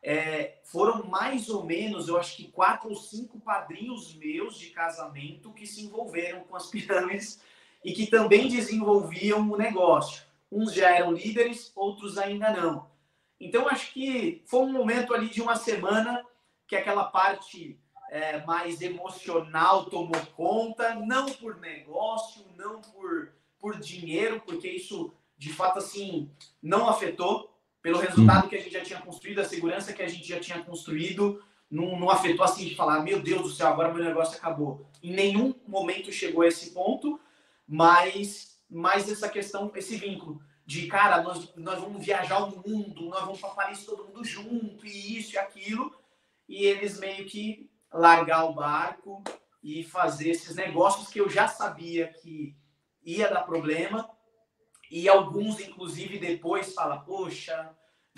É, 0.03 0.59
foram 0.65 1.05
mais 1.05 1.49
ou 1.49 1.65
menos, 1.65 2.09
eu 2.09 2.17
acho 2.17 2.37
que 2.37 2.51
quatro 2.51 2.89
ou 2.89 2.97
cinco 2.97 3.39
padrinhos 3.39 4.13
meus 4.17 4.59
de 4.59 4.71
casamento 4.71 5.53
que 5.53 5.65
se 5.65 5.85
envolveram 5.85 6.41
com 6.41 6.57
as 6.57 6.67
pirâmides 6.67 7.41
e 7.85 7.93
que 7.93 8.09
também 8.09 8.49
desenvolviam 8.49 9.49
o 9.49 9.57
negócio. 9.57 10.25
Uns 10.51 10.75
já 10.75 10.91
eram 10.91 11.13
líderes, 11.13 11.71
outros 11.77 12.19
ainda 12.19 12.51
não. 12.51 12.91
Então, 13.39 13.69
acho 13.69 13.93
que 13.93 14.43
foi 14.45 14.63
um 14.63 14.73
momento 14.73 15.15
ali 15.15 15.29
de 15.29 15.41
uma 15.41 15.55
semana 15.55 16.27
que 16.67 16.75
aquela 16.75 17.05
parte 17.05 17.79
é, 18.11 18.45
mais 18.45 18.83
emocional 18.83 19.85
tomou 19.85 20.21
conta, 20.35 20.97
não 20.97 21.27
por 21.27 21.61
negócio, 21.61 22.45
não 22.57 22.81
por, 22.81 23.33
por 23.61 23.79
dinheiro, 23.79 24.43
porque 24.45 24.69
isso, 24.69 25.13
de 25.37 25.53
fato, 25.53 25.79
assim, 25.79 26.31
não 26.63 26.89
afetou. 26.89 27.49
Pelo 27.83 27.99
resultado 27.99 28.49
que 28.49 28.57
a 28.57 28.61
gente 28.61 28.73
já 28.73 28.83
tinha 28.83 29.01
construído, 29.01 29.39
a 29.41 29.45
segurança 29.45 29.93
que 29.93 30.03
a 30.03 30.09
gente 30.09 30.29
já 30.29 30.39
tinha 30.39 30.63
construído, 30.63 31.43
não, 31.71 31.99
não 31.99 32.11
afetou 32.11 32.45
assim 32.45 32.67
de 32.67 32.75
falar, 32.75 33.01
meu 33.01 33.23
Deus 33.23 33.43
do 33.43 33.51
céu, 33.51 33.69
agora 33.69 33.93
meu 33.93 34.05
negócio 34.05 34.37
acabou. 34.37 34.87
Em 35.03 35.13
nenhum 35.13 35.55
momento 35.67 36.13
chegou 36.13 36.43
a 36.43 36.49
esse 36.49 36.73
ponto, 36.73 37.19
mas, 37.67 38.61
mas 38.69 39.11
essa 39.11 39.29
questão, 39.29 39.73
esse 39.75 39.97
vínculo 39.97 40.43
de, 40.67 40.87
cara, 40.87 41.23
nós, 41.23 41.53
nós 41.57 41.81
vamos 41.81 42.05
viajar 42.05 42.45
o 42.45 42.63
mundo, 42.65 43.07
nós 43.07 43.25
vamos 43.25 43.41
para 43.41 43.51
Paris 43.51 43.85
todo 43.85 44.05
mundo 44.05 44.25
junto, 44.25 44.87
e 44.87 45.19
isso 45.19 45.35
e 45.35 45.39
aquilo, 45.39 45.93
e 46.49 46.65
eles 46.65 46.99
meio 46.99 47.27
que 47.27 47.71
largar 47.93 48.45
o 48.45 48.53
barco 48.53 49.23
e 49.63 49.83
fazer 49.83 50.31
esses 50.31 50.55
negócios 50.55 51.09
que 51.09 51.21
eu 51.21 51.29
já 51.29 51.49
sabia 51.49 52.09
que 52.09 52.55
ia 53.05 53.29
dar 53.29 53.43
problema. 53.43 54.09
E 54.91 55.09
alguns, 55.09 55.61
inclusive, 55.61 56.19
depois 56.19 56.75
fala, 56.75 56.99
poxa, 56.99 57.71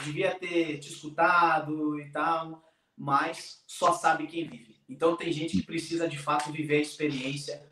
devia 0.04 0.34
ter 0.34 0.78
te 0.78 0.92
escutado 0.92 2.00
e 2.00 2.10
tal, 2.10 2.62
mas 2.96 3.62
só 3.66 3.92
sabe 3.92 4.26
quem 4.26 4.48
vive. 4.48 4.76
Então 4.88 5.16
tem 5.16 5.32
gente 5.32 5.58
que 5.58 5.66
precisa 5.66 6.08
de 6.08 6.18
fato 6.18 6.50
viver 6.50 6.76
a 6.76 6.82
experiência 6.82 7.62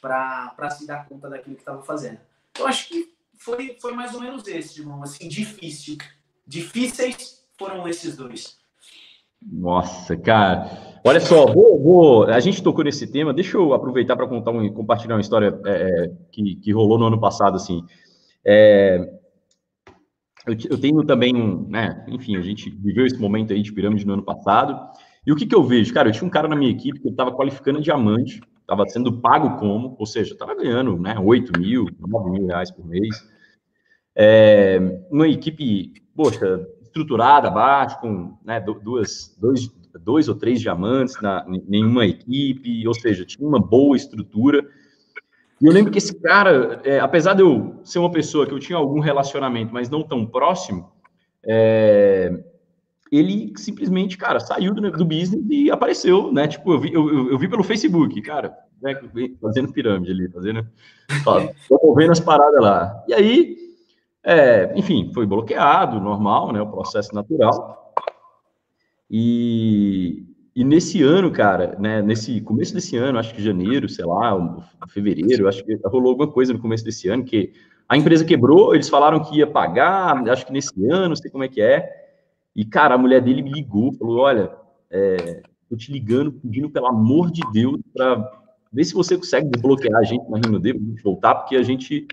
para 0.00 0.70
se 0.70 0.86
dar 0.86 1.06
conta 1.06 1.28
daquilo 1.28 1.56
que 1.56 1.62
estava 1.62 1.82
fazendo. 1.82 2.20
Então 2.50 2.66
acho 2.66 2.88
que 2.88 3.14
foi, 3.36 3.76
foi 3.80 3.92
mais 3.92 4.14
ou 4.14 4.20
menos 4.20 4.46
esse, 4.46 4.80
irmão, 4.80 5.02
assim, 5.02 5.28
difícil. 5.28 5.96
Difíceis 6.46 7.44
foram 7.58 7.86
esses 7.88 8.16
dois. 8.16 8.58
Nossa, 9.40 10.16
cara. 10.16 10.89
Olha 11.02 11.20
só, 11.20 11.46
vou, 11.46 11.82
vou, 11.82 12.24
a 12.24 12.40
gente 12.40 12.62
tocou 12.62 12.84
nesse 12.84 13.10
tema, 13.10 13.32
deixa 13.32 13.56
eu 13.56 13.72
aproveitar 13.72 14.16
para 14.16 14.26
contar 14.26 14.50
um, 14.50 14.70
compartilhar 14.72 15.14
uma 15.14 15.20
história 15.20 15.58
é, 15.64 15.70
é, 15.70 16.12
que, 16.30 16.56
que 16.56 16.72
rolou 16.72 16.98
no 16.98 17.06
ano 17.06 17.18
passado, 17.18 17.56
assim. 17.56 17.82
É, 18.44 18.98
eu, 20.46 20.54
eu, 20.70 20.78
tenho 20.78 21.02
também, 21.04 21.32
né, 21.68 22.04
enfim, 22.08 22.36
a 22.36 22.42
gente 22.42 22.68
viveu 22.68 23.06
esse 23.06 23.18
momento 23.18 23.52
aí 23.52 23.62
de 23.62 23.72
pirâmide 23.72 24.06
no 24.06 24.12
ano 24.12 24.22
passado, 24.22 24.78
e 25.26 25.32
o 25.32 25.36
que, 25.36 25.46
que 25.46 25.54
eu 25.54 25.64
vejo? 25.64 25.92
Cara, 25.94 26.08
eu 26.08 26.12
tinha 26.12 26.26
um 26.26 26.30
cara 26.30 26.48
na 26.48 26.56
minha 26.56 26.70
equipe 26.70 27.00
que 27.00 27.08
estava 27.08 27.32
qualificando 27.32 27.80
diamante, 27.80 28.40
estava 28.60 28.86
sendo 28.86 29.20
pago 29.20 29.58
como, 29.58 29.96
ou 29.98 30.06
seja, 30.06 30.34
estava 30.34 30.54
ganhando, 30.54 30.98
né, 30.98 31.14
8 31.18 31.58
mil, 31.58 31.86
9 31.98 32.30
mil 32.30 32.46
reais 32.46 32.70
por 32.70 32.86
mês, 32.86 33.16
é, 34.14 34.78
uma 35.10 35.26
equipe, 35.26 35.94
poxa, 36.14 36.66
estruturada 36.82 37.48
abaixo, 37.48 37.98
com 38.00 38.36
né, 38.44 38.60
duas, 38.60 39.34
dois, 39.40 39.70
dois 39.98 40.28
ou 40.28 40.34
três 40.34 40.60
diamantes 40.60 41.20
na 41.20 41.44
nenhuma 41.66 42.06
equipe, 42.06 42.86
ou 42.86 42.94
seja, 42.94 43.24
tinha 43.24 43.46
uma 43.46 43.60
boa 43.60 43.96
estrutura. 43.96 44.66
E 45.60 45.66
eu 45.66 45.72
lembro 45.72 45.92
que 45.92 45.98
esse 45.98 46.14
cara, 46.20 46.80
é, 46.84 47.00
apesar 47.00 47.34
de 47.34 47.42
eu 47.42 47.80
ser 47.84 47.98
uma 47.98 48.10
pessoa 48.10 48.46
que 48.46 48.52
eu 48.52 48.58
tinha 48.58 48.78
algum 48.78 49.00
relacionamento, 49.00 49.72
mas 49.72 49.90
não 49.90 50.02
tão 50.02 50.24
próximo, 50.24 50.90
é, 51.46 52.42
ele 53.10 53.52
simplesmente, 53.56 54.16
cara, 54.16 54.38
saiu 54.38 54.72
do, 54.72 54.90
do, 54.90 55.04
business 55.04 55.44
e 55.48 55.70
apareceu, 55.70 56.32
né? 56.32 56.46
Tipo, 56.46 56.72
eu 56.74 56.80
vi, 56.80 56.92
eu, 56.92 57.30
eu 57.30 57.38
vi 57.38 57.48
pelo 57.48 57.64
Facebook, 57.64 58.20
cara, 58.22 58.56
né, 58.80 58.94
fazendo 59.40 59.72
pirâmide 59.72 60.12
ali, 60.12 60.30
fazendo, 60.30 60.66
movendo 61.82 62.12
as 62.12 62.20
paradas 62.20 62.60
lá. 62.60 63.04
E 63.08 63.14
aí, 63.14 63.56
é, 64.22 64.72
enfim, 64.76 65.10
foi 65.12 65.26
bloqueado, 65.26 66.00
normal, 66.00 66.52
né? 66.52 66.62
O 66.62 66.70
processo 66.70 67.14
natural. 67.14 67.94
E, 69.10 70.24
e 70.54 70.62
nesse 70.62 71.02
ano, 71.02 71.30
cara, 71.32 71.76
né, 71.80 72.00
nesse 72.00 72.40
começo 72.40 72.72
desse 72.72 72.96
ano, 72.96 73.18
acho 73.18 73.34
que 73.34 73.42
janeiro, 73.42 73.88
sei 73.88 74.04
lá, 74.04 74.62
fevereiro, 74.88 75.48
acho 75.48 75.64
que 75.64 75.74
rolou 75.84 76.10
alguma 76.10 76.30
coisa 76.30 76.52
no 76.52 76.60
começo 76.60 76.84
desse 76.84 77.08
ano 77.08 77.24
que 77.24 77.52
a 77.88 77.96
empresa 77.96 78.24
quebrou, 78.24 78.72
eles 78.72 78.88
falaram 78.88 79.20
que 79.20 79.38
ia 79.38 79.48
pagar, 79.48 80.16
acho 80.28 80.46
que 80.46 80.52
nesse 80.52 80.86
ano, 80.86 81.08
não 81.08 81.16
sei 81.16 81.28
como 81.28 81.42
é 81.42 81.48
que 81.48 81.60
é. 81.60 81.90
E, 82.54 82.64
cara, 82.64 82.94
a 82.94 82.98
mulher 82.98 83.20
dele 83.20 83.42
me 83.42 83.50
ligou, 83.50 83.92
falou: 83.94 84.18
Olha, 84.18 84.52
é, 84.88 85.42
tô 85.68 85.76
te 85.76 85.92
ligando, 85.92 86.30
pedindo 86.32 86.70
pelo 86.70 86.86
amor 86.86 87.32
de 87.32 87.40
Deus, 87.52 87.80
para 87.92 88.30
ver 88.72 88.84
se 88.84 88.94
você 88.94 89.16
consegue 89.16 89.50
desbloquear 89.50 89.98
a 89.98 90.04
gente 90.04 90.28
na 90.30 90.38
Rino 90.38 90.60
D, 90.60 90.72
pra 90.72 90.82
gente 90.82 91.02
voltar, 91.02 91.34
porque 91.34 91.56
a 91.56 91.62
gente 91.64 92.06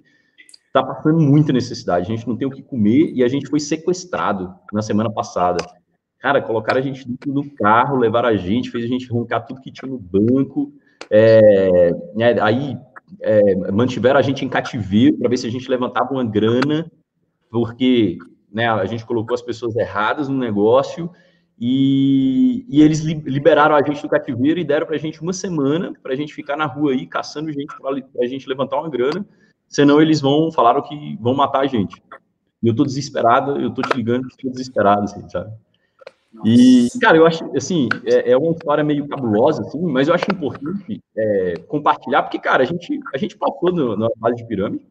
tá 0.73 0.81
passando 0.81 1.19
muita 1.19 1.53
necessidade, 1.53 2.11
a 2.11 2.15
gente 2.15 2.27
não 2.27 2.35
tem 2.35 2.47
o 2.47 2.51
que 2.51 2.63
comer 2.63 3.11
e 3.13 3.23
a 3.23 3.27
gente 3.27 3.47
foi 3.47 3.59
sequestrado 3.59 4.55
na 4.73 4.81
semana 4.81 5.11
passada. 5.11 5.57
Cara, 6.19 6.41
colocaram 6.41 6.79
a 6.79 6.83
gente 6.83 7.07
dentro 7.07 7.31
do 7.31 7.49
carro, 7.55 7.97
levaram 7.97 8.29
a 8.29 8.35
gente, 8.35 8.71
fez 8.71 8.83
a 8.83 8.87
gente 8.87 9.11
arrancar 9.11 9.41
tudo 9.41 9.61
que 9.61 9.71
tinha 9.71 9.89
no 9.89 9.99
banco. 9.99 10.73
É, 11.09 11.91
né, 12.15 12.39
aí 12.41 12.77
é, 13.21 13.71
mantiveram 13.71 14.19
a 14.19 14.21
gente 14.21 14.43
em 14.43 14.49
cativeiro 14.49 15.17
para 15.17 15.29
ver 15.29 15.37
se 15.37 15.47
a 15.47 15.51
gente 15.51 15.69
levantava 15.69 16.11
uma 16.11 16.25
grana, 16.25 16.91
porque 17.49 18.17
né, 18.51 18.67
a 18.67 18.85
gente 18.85 19.05
colocou 19.05 19.35
as 19.35 19.41
pessoas 19.41 19.75
erradas 19.75 20.27
no 20.27 20.37
negócio 20.37 21.09
e, 21.59 22.65
e 22.69 22.81
eles 22.81 22.99
liberaram 23.01 23.75
a 23.75 23.81
gente 23.81 24.01
do 24.01 24.09
cativeiro 24.09 24.59
e 24.59 24.63
deram 24.63 24.85
para 24.85 24.95
a 24.95 24.99
gente 24.99 25.21
uma 25.21 25.33
semana 25.33 25.91
para 26.03 26.13
a 26.13 26.15
gente 26.15 26.33
ficar 26.33 26.55
na 26.55 26.65
rua 26.65 26.91
aí 26.91 27.07
caçando 27.07 27.51
gente 27.51 27.73
para 27.77 28.23
a 28.23 28.27
gente 28.27 28.47
levantar 28.47 28.79
uma 28.79 28.89
grana, 28.89 29.25
senão 29.67 30.01
eles 30.01 30.21
vão 30.21 30.51
falaram 30.51 30.81
que 30.81 31.17
vão 31.19 31.33
matar 31.33 31.61
a 31.61 31.67
gente. 31.67 32.01
E 32.61 32.67
eu 32.67 32.75
tô 32.75 32.83
desesperado, 32.83 33.59
eu 33.59 33.71
tô 33.71 33.81
te 33.81 33.95
ligando, 33.95 34.27
tô 34.39 34.49
desesperado, 34.49 35.03
assim, 35.03 35.27
sabe? 35.29 35.51
E, 36.45 36.87
cara, 37.01 37.17
eu 37.17 37.25
acho, 37.25 37.43
assim, 37.55 37.89
é, 38.05 38.31
é, 38.31 38.37
uma 38.37 38.51
história 38.51 38.83
meio 38.83 39.07
cabulosa, 39.07 39.61
assim, 39.61 39.81
mas 39.81 40.07
eu 40.07 40.13
acho 40.13 40.25
importante 40.31 41.01
é, 41.17 41.53
compartilhar, 41.67 42.23
porque, 42.23 42.37
cara, 42.37 42.63
a 42.63 42.65
gente, 42.65 42.99
a 43.13 43.17
gente 43.17 43.37
passou 43.37 43.71
no, 43.71 43.95
na 43.95 44.07
fase 44.19 44.35
de 44.35 44.45
pirâmide, 44.45 44.85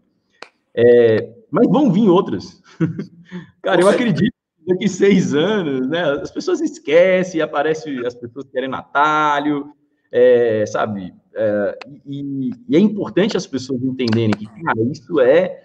é, 0.75 1.31
mas 1.51 1.69
vão 1.69 1.93
vir 1.93 2.09
outras. 2.09 2.63
cara, 3.63 3.81
eu 3.81 3.89
acredito 3.89 4.33
que 4.33 4.73
daqui 4.73 4.89
seis 4.89 5.35
anos, 5.35 5.87
né, 5.89 6.03
as 6.21 6.31
pessoas 6.31 6.61
esquecem, 6.61 7.41
aparece 7.41 8.05
as 8.05 8.15
pessoas 8.15 8.47
querem 8.51 8.75
atalho, 8.75 9.73
é, 10.11 10.65
sabe? 10.67 11.15
É, 11.35 11.79
e, 12.07 12.51
e, 12.69 12.77
é 12.77 12.81
importante 12.81 13.37
as 13.37 13.47
pessoas 13.47 13.83
entenderem 13.83 14.33
que, 14.33 14.47
cara, 14.47 14.83
isso 14.91 15.21
é 15.21 15.63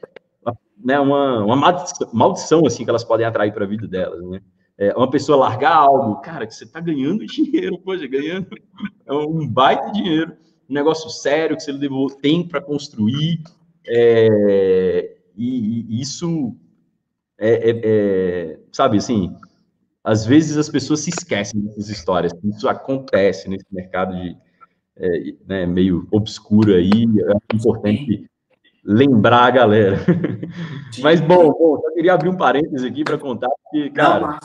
né, 0.83 0.99
uma, 0.99 1.43
uma 1.43 1.55
maldição, 1.55 2.09
maldição, 2.13 2.65
assim, 2.65 2.83
que 2.83 2.89
elas 2.89 3.03
podem 3.03 3.25
atrair 3.25 3.53
para 3.53 3.65
a 3.65 3.67
vida 3.67 3.87
delas, 3.87 4.21
né? 4.29 4.41
É, 4.81 4.91
uma 4.97 5.11
pessoa 5.11 5.37
largar 5.37 5.75
algo, 5.75 6.15
cara, 6.21 6.47
que 6.47 6.55
você 6.55 6.63
está 6.63 6.79
ganhando 6.79 7.23
dinheiro, 7.27 7.77
poxa, 7.77 8.07
ganhando 8.07 8.47
é 9.05 9.13
um 9.13 9.47
baita 9.47 9.91
dinheiro, 9.91 10.35
um 10.67 10.73
negócio 10.73 11.07
sério 11.07 11.55
que 11.55 11.61
você 11.61 11.71
tem 12.19 12.47
para 12.47 12.59
construir, 12.59 13.43
é, 13.85 15.17
e, 15.37 15.85
e, 15.87 16.01
isso 16.01 16.55
é, 17.37 17.69
é, 17.69 17.81
é, 17.83 18.59
sabe, 18.71 18.97
assim, 18.97 19.35
às 20.03 20.25
vezes 20.25 20.57
as 20.57 20.67
pessoas 20.67 21.01
se 21.01 21.11
esquecem 21.11 21.61
dessas 21.61 21.87
histórias, 21.89 22.33
isso 22.43 22.67
acontece 22.67 23.47
nesse 23.47 23.65
mercado 23.71 24.15
de, 24.15 24.35
é, 24.95 25.35
né, 25.45 25.65
meio 25.67 26.07
obscuro 26.09 26.73
aí, 26.73 27.05
é 27.05 27.55
importante 27.55 28.27
lembrar 28.83 29.45
a 29.45 29.51
galera. 29.51 29.97
Mas, 31.03 31.21
bom, 31.21 31.51
bom, 31.51 31.79
só 31.79 31.93
queria 31.93 32.15
abrir 32.15 32.29
um 32.29 32.37
parênteses 32.37 32.83
aqui 32.83 33.03
para 33.03 33.19
contar, 33.19 33.49
porque, 33.63 33.91
cara, 33.91 34.39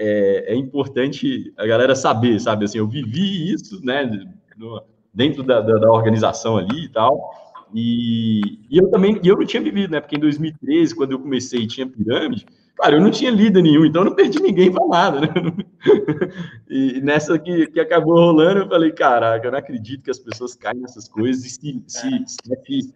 é, 0.00 0.54
é, 0.54 0.56
importante 0.56 1.52
a 1.58 1.66
galera 1.66 1.94
saber, 1.94 2.40
sabe? 2.40 2.64
Assim, 2.64 2.78
eu 2.78 2.88
vivi 2.88 3.52
isso, 3.52 3.84
né, 3.84 4.10
no, 4.56 4.82
dentro 5.12 5.42
da, 5.42 5.60
da, 5.60 5.74
da, 5.74 5.92
organização 5.92 6.56
ali 6.56 6.86
e 6.86 6.88
tal, 6.88 7.30
E, 7.74 8.40
e 8.70 8.78
eu 8.78 8.90
também, 8.90 9.20
eu 9.22 9.36
não 9.36 9.44
tinha 9.44 9.62
vivido, 9.62 9.90
né? 9.90 10.00
Porque 10.00 10.16
em 10.16 10.20
2013, 10.20 10.96
quando 10.96 11.12
eu 11.12 11.18
comecei, 11.18 11.66
tinha 11.66 11.86
pirâmide. 11.86 12.46
Cara, 12.76 12.96
eu 12.96 13.00
não 13.00 13.10
tinha 13.10 13.30
líder 13.30 13.62
nenhum, 13.62 13.84
então 13.84 14.02
eu 14.02 14.06
não 14.06 14.16
perdi 14.16 14.40
ninguém 14.40 14.72
para 14.72 14.86
nada, 14.86 15.20
né? 15.20 15.28
E 16.68 17.00
nessa 17.00 17.38
que, 17.38 17.66
que 17.66 17.80
acabou 17.80 18.14
rolando, 18.14 18.60
eu 18.60 18.68
falei, 18.68 18.92
caraca, 18.92 19.46
eu 19.46 19.50
não 19.50 19.58
acredito 19.58 20.02
que 20.02 20.10
as 20.10 20.18
pessoas 20.18 20.54
caem 20.54 20.80
nessas 20.80 21.08
coisas 21.08 21.44
e 21.44 21.50
se, 21.50 21.84
se, 21.86 22.24
se 22.26 22.94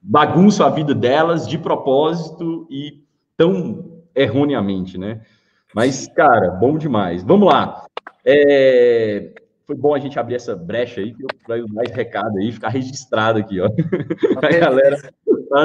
bagunçam 0.00 0.66
a 0.66 0.70
vida 0.70 0.94
delas 0.94 1.48
de 1.48 1.58
propósito 1.58 2.66
e 2.70 3.02
tão 3.36 4.02
erroneamente, 4.14 4.96
né? 4.96 5.20
Mas, 5.74 6.06
cara, 6.08 6.50
bom 6.50 6.76
demais. 6.76 7.22
Vamos 7.22 7.48
lá. 7.48 7.86
É, 8.24 9.32
foi 9.66 9.76
bom 9.76 9.94
a 9.94 9.98
gente 9.98 10.18
abrir 10.18 10.34
essa 10.34 10.54
brecha 10.54 11.00
aí, 11.00 11.14
para 11.44 11.58
eu 11.58 11.66
dar 11.66 11.84
esse 11.84 11.94
recado 11.94 12.38
aí, 12.38 12.52
ficar 12.52 12.68
registrado 12.68 13.38
aqui, 13.38 13.60
ó. 13.60 13.66
a 14.42 14.58
galera, 14.58 14.98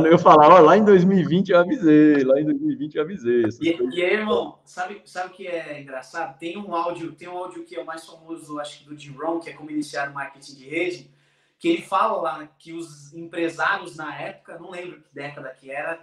eu 0.10 0.18
falar, 0.18 0.50
ó, 0.50 0.60
lá 0.60 0.78
em 0.78 0.84
2020 0.84 1.50
eu 1.50 1.60
avisei, 1.60 2.24
lá 2.24 2.40
em 2.40 2.46
2020 2.46 2.96
eu 2.96 3.04
avisei. 3.04 3.44
E, 3.62 3.96
e, 3.96 4.04
aí, 4.04 4.14
irmão, 4.14 4.60
sabe, 4.66 5.02
sabe 5.06 5.30
o 5.30 5.34
que 5.34 5.48
é 5.48 5.82
engraçado? 5.82 6.38
Tem 6.38 6.58
um 6.58 6.74
áudio, 6.74 7.14
tem 7.14 7.28
um 7.28 7.38
áudio 7.38 7.64
que 7.64 7.76
é 7.76 7.82
o 7.82 7.86
mais 7.86 8.06
famoso, 8.06 8.60
acho 8.60 8.80
que 8.80 8.86
do 8.86 8.98
Jim 8.98 9.12
Rohn, 9.12 9.40
que 9.40 9.50
é 9.50 9.54
como 9.54 9.72
iniciar 9.72 10.10
o 10.10 10.14
marketing 10.14 10.56
de 10.56 10.70
rede, 10.70 11.12
que 11.60 11.68
ele 11.68 11.82
fala 11.82 12.22
lá 12.22 12.48
que 12.60 12.74
os 12.74 13.14
empresários 13.14 13.96
na 13.96 14.16
época, 14.16 14.60
não 14.60 14.70
lembro 14.70 15.02
que 15.02 15.14
década 15.14 15.50
que 15.50 15.72
era, 15.72 16.00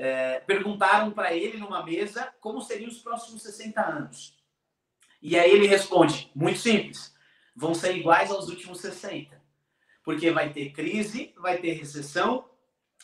é, 0.00 0.38
perguntaram 0.38 1.10
para 1.10 1.34
ele 1.34 1.58
numa 1.58 1.84
mesa 1.84 2.32
como 2.40 2.60
seriam 2.60 2.88
os 2.88 2.98
próximos 2.98 3.42
60 3.42 3.84
anos. 3.84 4.38
E 5.20 5.36
aí 5.36 5.50
ele 5.50 5.66
responde, 5.66 6.30
muito 6.36 6.60
simples, 6.60 7.12
vão 7.54 7.74
ser 7.74 7.96
iguais 7.96 8.30
aos 8.30 8.48
últimos 8.48 8.80
60. 8.80 9.36
Porque 10.04 10.30
vai 10.30 10.52
ter 10.52 10.70
crise, 10.70 11.34
vai 11.36 11.58
ter 11.58 11.72
recessão, 11.72 12.48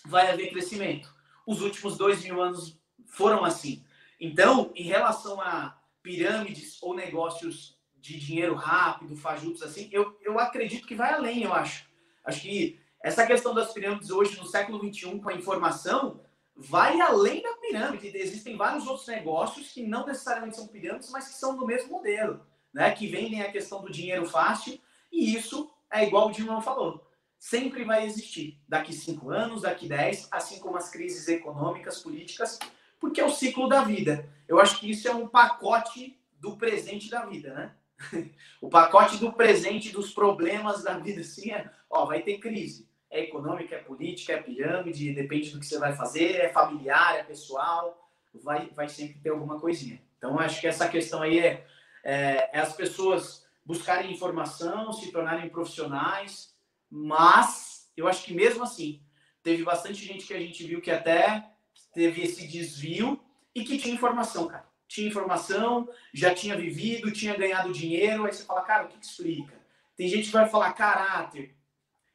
vai 0.06 0.30
haver 0.30 0.50
crescimento. 0.50 1.12
Os 1.44 1.60
últimos 1.60 1.98
dois 1.98 2.22
mil 2.22 2.40
anos 2.40 2.78
foram 3.08 3.44
assim. 3.44 3.84
Então, 4.20 4.70
em 4.76 4.84
relação 4.84 5.40
a 5.40 5.76
pirâmides 6.00 6.80
ou 6.80 6.94
negócios 6.94 7.76
de 7.96 8.20
dinheiro 8.20 8.54
rápido, 8.54 9.16
fajutos 9.16 9.62
assim, 9.62 9.88
eu, 9.90 10.16
eu 10.22 10.38
acredito 10.38 10.86
que 10.86 10.94
vai 10.94 11.12
além, 11.12 11.42
eu 11.42 11.52
acho. 11.52 11.86
Acho 12.24 12.40
que 12.42 12.78
essa 13.02 13.26
questão 13.26 13.52
das 13.52 13.72
pirâmides 13.72 14.10
hoje, 14.10 14.38
no 14.38 14.46
século 14.46 14.78
XXI, 14.78 15.18
com 15.18 15.28
a 15.28 15.34
informação, 15.34 16.23
vai 16.56 17.00
além 17.00 17.42
da 17.42 17.52
pirâmide. 17.54 18.12
Existem 18.14 18.56
vários 18.56 18.86
outros 18.86 19.06
negócios 19.06 19.72
que 19.72 19.82
não 19.82 20.06
necessariamente 20.06 20.56
são 20.56 20.68
pirâmides, 20.68 21.10
mas 21.10 21.28
que 21.28 21.34
são 21.34 21.56
do 21.56 21.66
mesmo 21.66 21.90
modelo 21.90 22.40
né, 22.74 22.90
que 22.90 23.06
vendem 23.06 23.40
a 23.40 23.52
questão 23.52 23.80
do 23.80 23.90
dinheiro 23.90 24.26
fácil, 24.26 24.78
e 25.10 25.34
isso 25.34 25.70
é 25.90 26.04
igual 26.04 26.28
o 26.28 26.32
Dilma 26.32 26.60
falou. 26.60 27.08
Sempre 27.38 27.84
vai 27.84 28.04
existir, 28.04 28.60
daqui 28.68 28.92
cinco 28.92 29.30
anos, 29.30 29.62
daqui 29.62 29.86
dez, 29.86 30.26
assim 30.30 30.58
como 30.58 30.76
as 30.76 30.90
crises 30.90 31.28
econômicas, 31.28 32.00
políticas, 32.00 32.58
porque 32.98 33.20
é 33.20 33.24
o 33.24 33.30
ciclo 33.30 33.68
da 33.68 33.84
vida. 33.84 34.28
Eu 34.48 34.58
acho 34.58 34.80
que 34.80 34.90
isso 34.90 35.06
é 35.06 35.14
um 35.14 35.28
pacote 35.28 36.18
do 36.40 36.56
presente 36.56 37.08
da 37.08 37.24
vida, 37.26 37.54
né? 37.54 37.74
o 38.60 38.68
pacote 38.68 39.18
do 39.18 39.32
presente 39.32 39.90
dos 39.90 40.12
problemas 40.12 40.82
da 40.82 40.98
vida, 40.98 41.20
assim, 41.20 41.52
é, 41.52 41.70
ó, 41.88 42.06
vai 42.06 42.22
ter 42.22 42.38
crise. 42.38 42.88
É 43.14 43.20
econômica, 43.20 43.76
é 43.76 43.78
política, 43.78 44.32
é 44.32 44.42
pirâmide, 44.42 45.14
depende 45.14 45.50
do 45.50 45.60
que 45.60 45.66
você 45.66 45.78
vai 45.78 45.94
fazer, 45.94 46.36
é 46.36 46.48
familiar, 46.48 47.16
é 47.16 47.22
pessoal, 47.22 48.10
vai, 48.42 48.68
vai 48.70 48.88
sempre 48.88 49.20
ter 49.20 49.30
alguma 49.30 49.60
coisinha. 49.60 50.00
Então, 50.18 50.38
acho 50.38 50.60
que 50.60 50.66
essa 50.66 50.88
questão 50.88 51.22
aí 51.22 51.38
é 51.38 51.64
é, 52.04 52.50
é 52.52 52.60
as 52.60 52.74
pessoas 52.74 53.46
buscarem 53.64 54.12
informação, 54.12 54.92
se 54.92 55.10
tornarem 55.10 55.48
profissionais, 55.48 56.54
mas 56.90 57.90
eu 57.96 58.06
acho 58.06 58.24
que 58.24 58.34
mesmo 58.34 58.62
assim, 58.62 59.02
teve 59.42 59.64
bastante 59.64 60.04
gente 60.04 60.26
que 60.26 60.34
a 60.34 60.38
gente 60.38 60.62
viu 60.64 60.82
que 60.82 60.90
até 60.90 61.50
teve 61.94 62.22
esse 62.22 62.46
desvio 62.46 63.18
e 63.54 63.64
que 63.64 63.78
tinha 63.78 63.94
informação, 63.94 64.46
cara. 64.46 64.68
Tinha 64.86 65.08
informação, 65.08 65.88
já 66.12 66.34
tinha 66.34 66.56
vivido, 66.56 67.10
tinha 67.10 67.34
ganhado 67.34 67.72
dinheiro, 67.72 68.26
aí 68.26 68.32
você 68.32 68.44
fala, 68.44 68.62
cara, 68.62 68.84
o 68.84 68.88
que, 68.88 68.98
que 68.98 69.06
explica? 69.06 69.54
Tem 69.96 70.08
gente 70.08 70.26
que 70.26 70.32
vai 70.32 70.48
falar 70.48 70.72
caráter. 70.74 71.56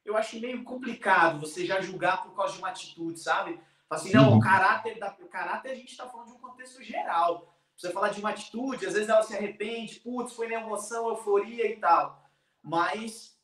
Eu 0.09 0.17
acho 0.17 0.39
meio 0.39 0.63
complicado 0.63 1.39
você 1.39 1.65
já 1.65 1.79
julgar 1.81 2.23
por 2.23 2.35
causa 2.35 2.53
de 2.53 2.59
uma 2.59 2.69
atitude, 2.69 3.19
sabe? 3.19 3.59
Assim, 3.89 4.11
não, 4.13 4.37
o 4.37 4.39
caráter, 4.39 4.99
da, 4.99 5.15
o 5.19 5.27
caráter 5.27 5.71
a 5.71 5.75
gente 5.75 5.91
está 5.91 6.07
falando 6.07 6.27
de 6.27 6.33
um 6.33 6.39
contexto 6.39 6.83
geral 6.83 7.55
você 7.79 7.91
falar 7.91 8.09
de 8.09 8.19
uma 8.19 8.31
atitude, 8.31 8.85
às 8.85 8.93
vezes 8.93 9.07
ela 9.07 9.23
se 9.23 9.33
arrepende, 9.33 10.01
putz, 10.01 10.33
foi 10.33 10.49
na 10.49 10.55
emoção, 10.55 11.07
euforia 11.07 11.65
e 11.71 11.77
tal. 11.77 12.21
Mas 12.61 13.37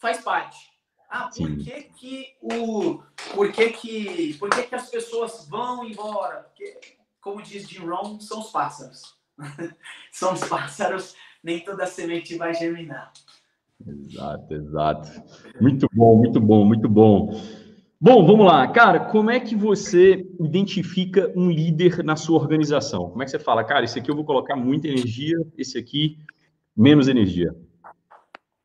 faz 0.00 0.20
parte. 0.22 0.68
Ah, 1.08 1.30
por 1.36 1.56
que 1.56 1.82
que 1.82 2.36
o 2.40 3.02
por 3.34 3.52
que 3.52 3.70
que 3.70 4.34
por 4.38 4.50
que 4.50 4.64
que 4.64 4.74
as 4.74 4.90
pessoas 4.90 5.46
vão 5.48 5.84
embora? 5.84 6.42
Porque 6.42 6.98
como 7.20 7.42
diz 7.42 7.68
Jim 7.68 7.86
Rohn, 7.86 8.20
são 8.20 8.40
os 8.40 8.50
pássaros. 8.50 9.16
são 10.10 10.32
os 10.32 10.44
pássaros, 10.44 11.14
nem 11.42 11.64
toda 11.64 11.86
semente 11.86 12.36
vai 12.36 12.52
germinar. 12.54 13.12
Exato, 13.86 14.54
exato. 14.54 15.22
Muito 15.60 15.88
bom, 15.92 16.16
muito 16.16 16.40
bom, 16.40 16.64
muito 16.64 16.88
bom. 16.88 17.40
Bom, 18.00 18.24
vamos 18.24 18.46
lá. 18.46 18.66
Cara, 18.68 19.00
como 19.00 19.30
é 19.30 19.38
que 19.38 19.54
você 19.54 20.26
identifica 20.40 21.30
um 21.36 21.50
líder 21.50 22.02
na 22.02 22.16
sua 22.16 22.40
organização? 22.40 23.10
Como 23.10 23.22
é 23.22 23.26
que 23.26 23.30
você 23.30 23.38
fala, 23.38 23.62
cara, 23.62 23.84
esse 23.84 23.98
aqui 23.98 24.10
eu 24.10 24.16
vou 24.16 24.24
colocar 24.24 24.56
muita 24.56 24.88
energia, 24.88 25.36
esse 25.56 25.76
aqui 25.76 26.18
menos 26.74 27.08
energia? 27.08 27.54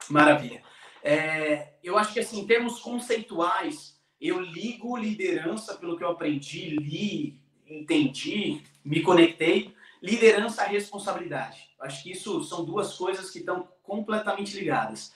Maravilha. 0.10 0.62
É, 1.04 1.74
eu 1.84 1.98
acho 1.98 2.14
que, 2.14 2.20
assim, 2.20 2.40
em 2.40 2.48
termos 2.48 2.80
conceituais, 2.80 4.00
eu 4.22 4.40
ligo 4.40 4.96
liderança, 4.96 5.76
pelo 5.76 5.98
que 5.98 6.04
eu 6.04 6.10
aprendi, 6.10 6.78
li, 6.78 7.40
entendi, 7.70 8.62
me 8.84 9.02
conectei, 9.02 9.75
liderança 10.06 10.62
à 10.62 10.66
responsabilidade. 10.66 11.70
Acho 11.80 12.04
que 12.04 12.12
isso 12.12 12.44
são 12.44 12.64
duas 12.64 12.94
coisas 12.96 13.32
que 13.32 13.40
estão 13.40 13.68
completamente 13.82 14.56
ligadas. 14.56 15.14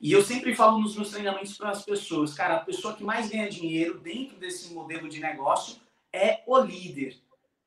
E 0.00 0.10
eu 0.10 0.22
sempre 0.22 0.54
falo 0.54 0.80
nos 0.80 0.96
meus 0.96 1.10
treinamentos 1.10 1.56
para 1.56 1.70
as 1.70 1.82
pessoas, 1.82 2.34
cara, 2.34 2.56
a 2.56 2.60
pessoa 2.60 2.94
que 2.94 3.04
mais 3.04 3.30
ganha 3.30 3.48
dinheiro 3.48 3.98
dentro 4.00 4.36
desse 4.36 4.74
modelo 4.74 5.08
de 5.08 5.20
negócio 5.20 5.76
é 6.12 6.42
o 6.46 6.58
líder. 6.58 7.16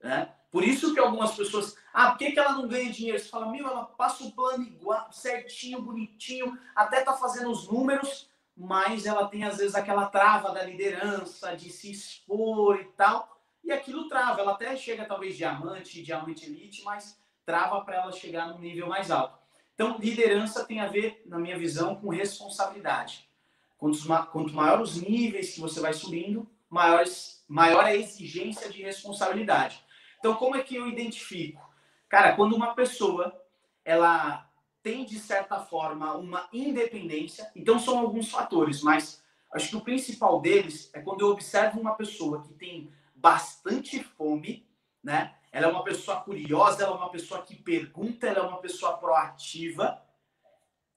Né? 0.03 0.29
Por 0.51 0.63
isso 0.63 0.93
que 0.93 0.99
algumas 0.99 1.33
pessoas, 1.35 1.75
ah, 1.93 2.11
por 2.11 2.17
que, 2.19 2.31
que 2.31 2.39
ela 2.39 2.53
não 2.53 2.67
ganha 2.67 2.91
dinheiro? 2.91 3.17
Você 3.17 3.29
fala, 3.29 3.49
meu, 3.49 3.65
ela 3.65 3.85
passa 3.85 4.25
o 4.25 4.31
plano 4.31 4.63
igual, 4.63 5.11
certinho, 5.11 5.81
bonitinho, 5.81 6.57
até 6.75 7.01
tá 7.01 7.13
fazendo 7.13 7.49
os 7.49 7.67
números, 7.67 8.29
mas 8.55 9.05
ela 9.05 9.27
tem 9.27 9.45
às 9.45 9.57
vezes 9.57 9.73
aquela 9.73 10.07
trava 10.07 10.51
da 10.51 10.63
liderança, 10.63 11.55
de 11.55 11.69
se 11.69 11.91
expor 11.91 12.77
e 12.79 12.85
tal, 12.97 13.36
e 13.67 13.71
aquilo 13.71 14.07
trava. 14.07 14.41
Ela 14.41 14.53
até 14.53 14.75
chega 14.77 15.05
talvez 15.05 15.35
diamante, 15.35 16.01
diamante 16.01 16.45
elite, 16.45 16.83
mas 16.83 17.19
trava 17.45 17.81
para 17.81 17.97
ela 17.97 18.11
chegar 18.11 18.47
num 18.47 18.59
nível 18.59 18.87
mais 18.87 19.11
alto. 19.11 19.37
Então, 19.75 19.97
liderança 19.99 20.65
tem 20.65 20.79
a 20.79 20.87
ver, 20.87 21.21
na 21.25 21.37
minha 21.37 21.57
visão, 21.57 21.95
com 21.95 22.09
responsabilidade. 22.09 23.29
Quanto, 23.77 23.99
quanto 24.31 24.53
maior 24.53 24.81
os 24.81 24.99
níveis 24.99 25.53
que 25.53 25.59
você 25.59 25.79
vai 25.79 25.93
subindo, 25.93 26.49
maiores, 26.69 27.43
maior 27.47 27.83
a 27.83 27.93
exigência 27.93 28.71
de 28.71 28.81
responsabilidade. 28.81 29.83
Então, 30.17 30.33
como 30.35 30.55
é 30.55 30.63
que 30.63 30.75
eu 30.75 30.87
identifico? 30.87 31.61
Cara, 32.09 32.35
quando 32.35 32.55
uma 32.55 32.73
pessoa 32.73 33.39
ela 33.83 34.49
tem, 34.81 35.05
de 35.05 35.19
certa 35.19 35.59
forma, 35.59 36.15
uma 36.15 36.47
independência, 36.51 37.51
então 37.55 37.77
são 37.77 37.99
alguns 37.99 38.31
fatores, 38.31 38.81
mas 38.81 39.21
acho 39.53 39.69
que 39.69 39.75
o 39.75 39.81
principal 39.81 40.41
deles 40.41 40.89
é 40.93 41.01
quando 41.01 41.21
eu 41.21 41.27
observo 41.27 41.79
uma 41.79 41.95
pessoa 41.95 42.41
que 42.41 42.53
tem 42.53 42.91
bastante 43.17 44.03
fome, 44.03 44.67
né? 45.03 45.35
ela 45.51 45.67
é 45.67 45.69
uma 45.71 45.83
pessoa 45.83 46.21
curiosa, 46.21 46.83
ela 46.83 46.93
é 46.93 46.97
uma 46.97 47.09
pessoa 47.09 47.41
que 47.41 47.55
pergunta, 47.55 48.27
ela 48.27 48.39
é 48.39 48.41
uma 48.43 48.61
pessoa 48.61 48.97
proativa 48.97 49.99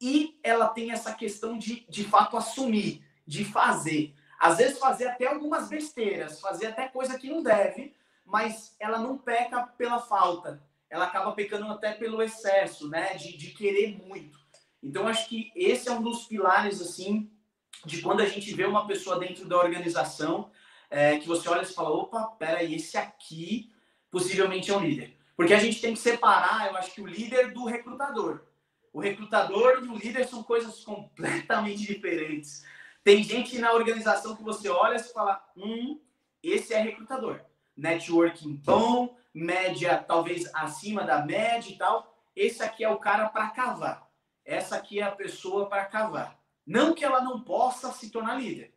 e 0.01 0.39
ela 0.43 0.69
tem 0.69 0.91
essa 0.93 1.15
questão 1.15 1.57
de, 1.57 1.87
de 1.89 2.05
fato, 2.05 2.37
assumir, 2.37 3.03
de 3.27 3.45
fazer. 3.45 4.15
Às 4.39 4.59
vezes 4.59 4.79
fazer 4.79 5.09
até 5.09 5.27
algumas 5.27 5.69
besteiras, 5.69 6.41
fazer 6.41 6.67
até 6.67 6.89
coisa 6.89 7.19
que 7.19 7.31
não 7.31 7.43
deve, 7.43 7.95
mas 8.25 8.75
ela 8.79 8.99
não 8.99 9.17
peca 9.17 9.63
pela 9.79 9.99
falta, 9.99 10.63
ela 10.89 11.07
acaba 11.07 11.33
pecando 11.33 11.67
até 11.67 11.93
pelo 11.93 12.23
excesso, 12.23 12.89
né, 12.89 13.15
de, 13.15 13.37
de 13.37 13.53
querer 13.53 13.99
muito. 14.07 14.39
Então, 14.83 15.07
acho 15.09 15.29
que 15.29 15.53
esse 15.55 15.89
é 15.89 15.93
um 15.93 16.03
dos 16.03 16.27
pilares, 16.27 16.81
assim, 16.81 17.31
de 17.85 18.03
quando 18.03 18.21
a 18.21 18.27
gente 18.27 18.53
vê 18.55 18.65
uma 18.65 18.87
pessoa 18.87 19.19
dentro 19.19 19.47
da 19.47 19.57
organização, 19.57 20.51
é, 20.91 21.19
que 21.19 21.29
você 21.29 21.49
olha 21.49 21.63
e 21.63 21.67
fala, 21.67 21.91
opa, 21.91 22.25
peraí, 22.39 22.75
esse 22.75 22.99
aqui 22.99 23.73
possivelmente 24.11 24.71
é 24.71 24.77
um 24.77 24.85
líder. 24.85 25.17
Porque 25.37 25.55
a 25.55 25.59
gente 25.59 25.81
tem 25.81 25.95
que 25.95 26.01
separar, 26.01 26.67
eu 26.67 26.77
acho 26.77 26.93
que 26.93 27.01
o 27.01 27.07
líder 27.07 27.55
do 27.55 27.65
recrutador. 27.65 28.43
O 28.93 29.01
recrutador 29.01 29.83
e 29.85 29.89
o 29.89 29.97
líder 29.97 30.27
são 30.29 30.43
coisas 30.43 30.83
completamente 30.83 31.87
diferentes. 31.87 32.65
Tem 33.05 33.23
gente 33.23 33.59
na 33.59 33.73
organização 33.73 34.37
que 34.37 34.43
você 34.43 34.69
olha 34.69 34.97
e 34.97 35.03
fala, 35.03 35.43
hum, 35.57 35.99
esse 36.43 36.75
é 36.75 36.81
recrutador. 36.81 37.41
Networking 37.77 38.57
bom, 38.57 39.17
média 39.33 39.97
talvez 39.97 40.53
acima 40.55 41.05
da 41.05 41.25
média 41.25 41.71
e 41.71 41.79
tal. 41.79 42.15
Esse 42.35 42.63
aqui 42.63 42.85
é 42.85 42.91
o 42.91 42.99
cara 42.99 43.29
para 43.29 43.49
cavar. 43.51 44.11
Essa 44.45 44.77
aqui 44.77 45.01
é 45.01 45.05
a 45.05 45.13
pessoa 45.13 45.69
para 45.69 45.85
cavar. 45.85 46.39
Não 46.67 46.95
que 46.95 47.05
ela 47.05 47.23
não 47.23 47.41
possa 47.41 47.93
se 47.93 48.11
tornar 48.11 48.35
líder. 48.41 48.75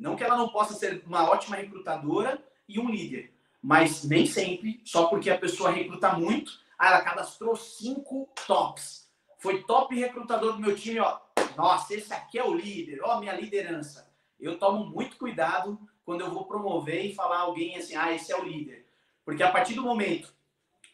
Não 0.00 0.16
que 0.16 0.24
ela 0.24 0.36
não 0.36 0.48
possa 0.48 0.72
ser 0.72 1.04
uma 1.06 1.30
ótima 1.30 1.56
recrutadora 1.56 2.42
e 2.66 2.80
um 2.80 2.88
líder, 2.88 3.34
mas 3.62 4.02
nem 4.04 4.24
sempre, 4.24 4.80
só 4.82 5.08
porque 5.08 5.28
a 5.28 5.36
pessoa 5.36 5.70
recruta 5.70 6.14
muito, 6.14 6.58
ah, 6.78 6.88
ela 6.88 7.02
cadastrou 7.02 7.54
cinco 7.54 8.26
tops. 8.46 9.06
Foi 9.38 9.62
top 9.64 9.94
recrutador 9.94 10.54
do 10.54 10.58
meu 10.58 10.74
time, 10.74 11.00
ó. 11.00 11.20
Nossa, 11.54 11.94
esse 11.94 12.14
aqui 12.14 12.38
é 12.38 12.44
o 12.44 12.54
líder, 12.54 13.00
ó, 13.02 13.20
minha 13.20 13.34
liderança. 13.34 14.10
Eu 14.38 14.58
tomo 14.58 14.86
muito 14.86 15.18
cuidado 15.18 15.78
quando 16.02 16.22
eu 16.22 16.30
vou 16.30 16.46
promover 16.46 17.04
e 17.04 17.14
falar 17.14 17.40
alguém 17.40 17.76
assim, 17.76 17.94
ah, 17.94 18.10
esse 18.10 18.32
é 18.32 18.36
o 18.38 18.42
líder. 18.42 18.86
Porque 19.22 19.42
a 19.42 19.50
partir 19.50 19.74
do 19.74 19.82
momento 19.82 20.34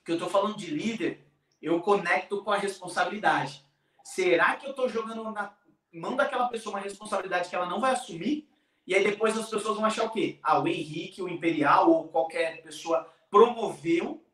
que 0.05 0.11
eu 0.11 0.17
estou 0.17 0.29
falando 0.29 0.57
de 0.57 0.67
líder, 0.67 1.25
eu 1.63 1.81
conecto 1.81 2.43
com 2.43 2.51
a 2.51 2.59
responsabilidade. 2.59 3.65
Será 4.03 4.57
que 4.57 4.67
eu 4.67 4.71
estou 4.71 4.89
jogando 4.89 5.31
na 5.31 5.55
mão 5.93 6.17
daquela 6.17 6.49
pessoa 6.49 6.75
uma 6.75 6.83
responsabilidade 6.83 7.49
que 7.49 7.55
ela 7.55 7.67
não 7.67 7.81
vai 7.81 7.93
assumir? 7.93 8.49
E 8.87 8.95
aí 8.95 9.03
depois 9.03 9.37
as 9.37 9.49
pessoas 9.49 9.77
vão 9.77 9.85
achar 9.85 10.05
o 10.05 10.11
quê? 10.11 10.39
Ah, 10.43 10.61
o 10.61 10.69
Henrique, 10.69 11.23
o 11.23 11.29
Imperial 11.29 11.91
ou 11.91 12.09
qualquer 12.09 12.63
pessoa 12.63 13.11
promoveu 13.31 14.25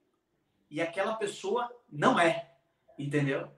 e 0.71 0.81
aquela 0.81 1.15
pessoa 1.15 1.71
não 1.91 2.19
é. 2.19 2.51
Entendeu? 2.99 3.49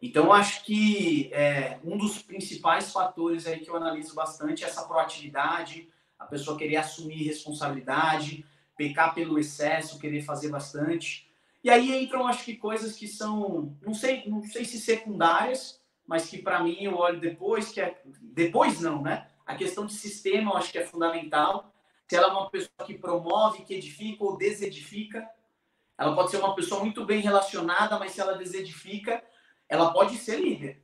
Então, 0.00 0.32
acho 0.32 0.64
que 0.64 1.32
é, 1.32 1.78
um 1.82 1.96
dos 1.96 2.22
principais 2.22 2.92
fatores 2.92 3.46
aí 3.46 3.60
que 3.60 3.70
eu 3.70 3.76
analiso 3.76 4.14
bastante 4.14 4.62
é 4.62 4.66
essa 4.66 4.82
proatividade, 4.82 5.88
a 6.18 6.26
pessoa 6.26 6.58
querer 6.58 6.76
assumir 6.76 7.24
responsabilidade, 7.24 8.44
pecar 8.76 9.14
pelo 9.14 9.38
excesso, 9.38 9.98
querer 9.98 10.20
fazer 10.22 10.48
bastante. 10.48 11.26
E 11.62 11.70
aí 11.70 12.04
entram, 12.04 12.26
acho 12.26 12.44
que, 12.44 12.54
coisas 12.54 12.94
que 12.94 13.08
são, 13.08 13.74
não 13.80 13.94
sei, 13.94 14.24
não 14.26 14.42
sei 14.42 14.64
se 14.64 14.78
secundárias, 14.78 15.80
mas 16.06 16.28
que 16.28 16.38
para 16.38 16.62
mim 16.62 16.76
eu 16.80 16.96
olho 16.96 17.18
depois, 17.18 17.72
que 17.72 17.80
é. 17.80 17.98
Depois 18.20 18.80
não, 18.80 19.00
né? 19.00 19.28
A 19.46 19.54
questão 19.54 19.86
de 19.86 19.92
sistema 19.92 20.52
eu 20.52 20.56
acho 20.56 20.72
que 20.72 20.78
é 20.78 20.86
fundamental. 20.86 21.72
Se 22.08 22.16
ela 22.16 22.28
é 22.28 22.30
uma 22.30 22.50
pessoa 22.50 22.86
que 22.86 22.98
promove, 22.98 23.64
que 23.64 23.74
edifica 23.74 24.24
ou 24.24 24.36
desedifica, 24.36 25.28
ela 25.96 26.14
pode 26.14 26.30
ser 26.30 26.38
uma 26.38 26.54
pessoa 26.54 26.80
muito 26.80 27.04
bem 27.04 27.20
relacionada, 27.20 27.98
mas 27.98 28.12
se 28.12 28.20
ela 28.20 28.36
desedifica, 28.36 29.22
ela 29.68 29.92
pode 29.92 30.16
ser 30.16 30.40
líder. 30.40 30.82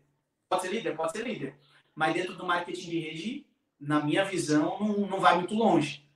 Pode 0.49 0.63
ser 0.63 0.73
líder? 0.73 0.97
Pode 0.97 1.13
ser 1.13 1.27
líder. 1.27 1.59
Mas 1.95 2.15
dentro 2.15 2.35
do 2.35 2.47
marketing 2.47 2.91
de 2.91 2.99
rede, 3.01 3.47
na 3.79 4.01
minha 4.01 4.25
visão, 4.25 4.79
não, 4.81 4.99
não 5.07 5.21
vai 5.21 5.37
muito 5.37 5.55
longe. 5.55 6.09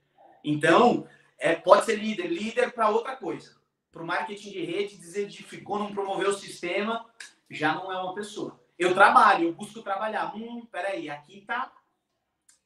Então, 0.43 1.07
é, 1.39 1.55
pode 1.55 1.85
ser 1.85 1.97
líder. 1.97 2.29
Líder 2.29 2.73
para 2.73 2.91
outra 2.91 3.17
coisa. 3.17 3.57
Para 3.91 4.03
o 4.03 4.07
marketing 4.07 4.51
de 4.51 4.65
rede, 4.65 4.97
desedificou, 4.97 5.79
não 5.79 5.93
promoveu 5.93 6.31
o 6.31 6.35
sistema, 6.35 7.07
já 7.49 7.75
não 7.75 7.93
é 7.93 8.01
uma 8.01 8.15
pessoa. 8.15 8.61
Eu 8.79 8.93
trabalho, 8.93 9.49
eu 9.49 9.55
busco 9.55 9.83
trabalhar. 9.83 10.35
Hum, 10.37 10.67
peraí, 10.71 11.09
aqui 11.09 11.43
tá, 11.43 11.73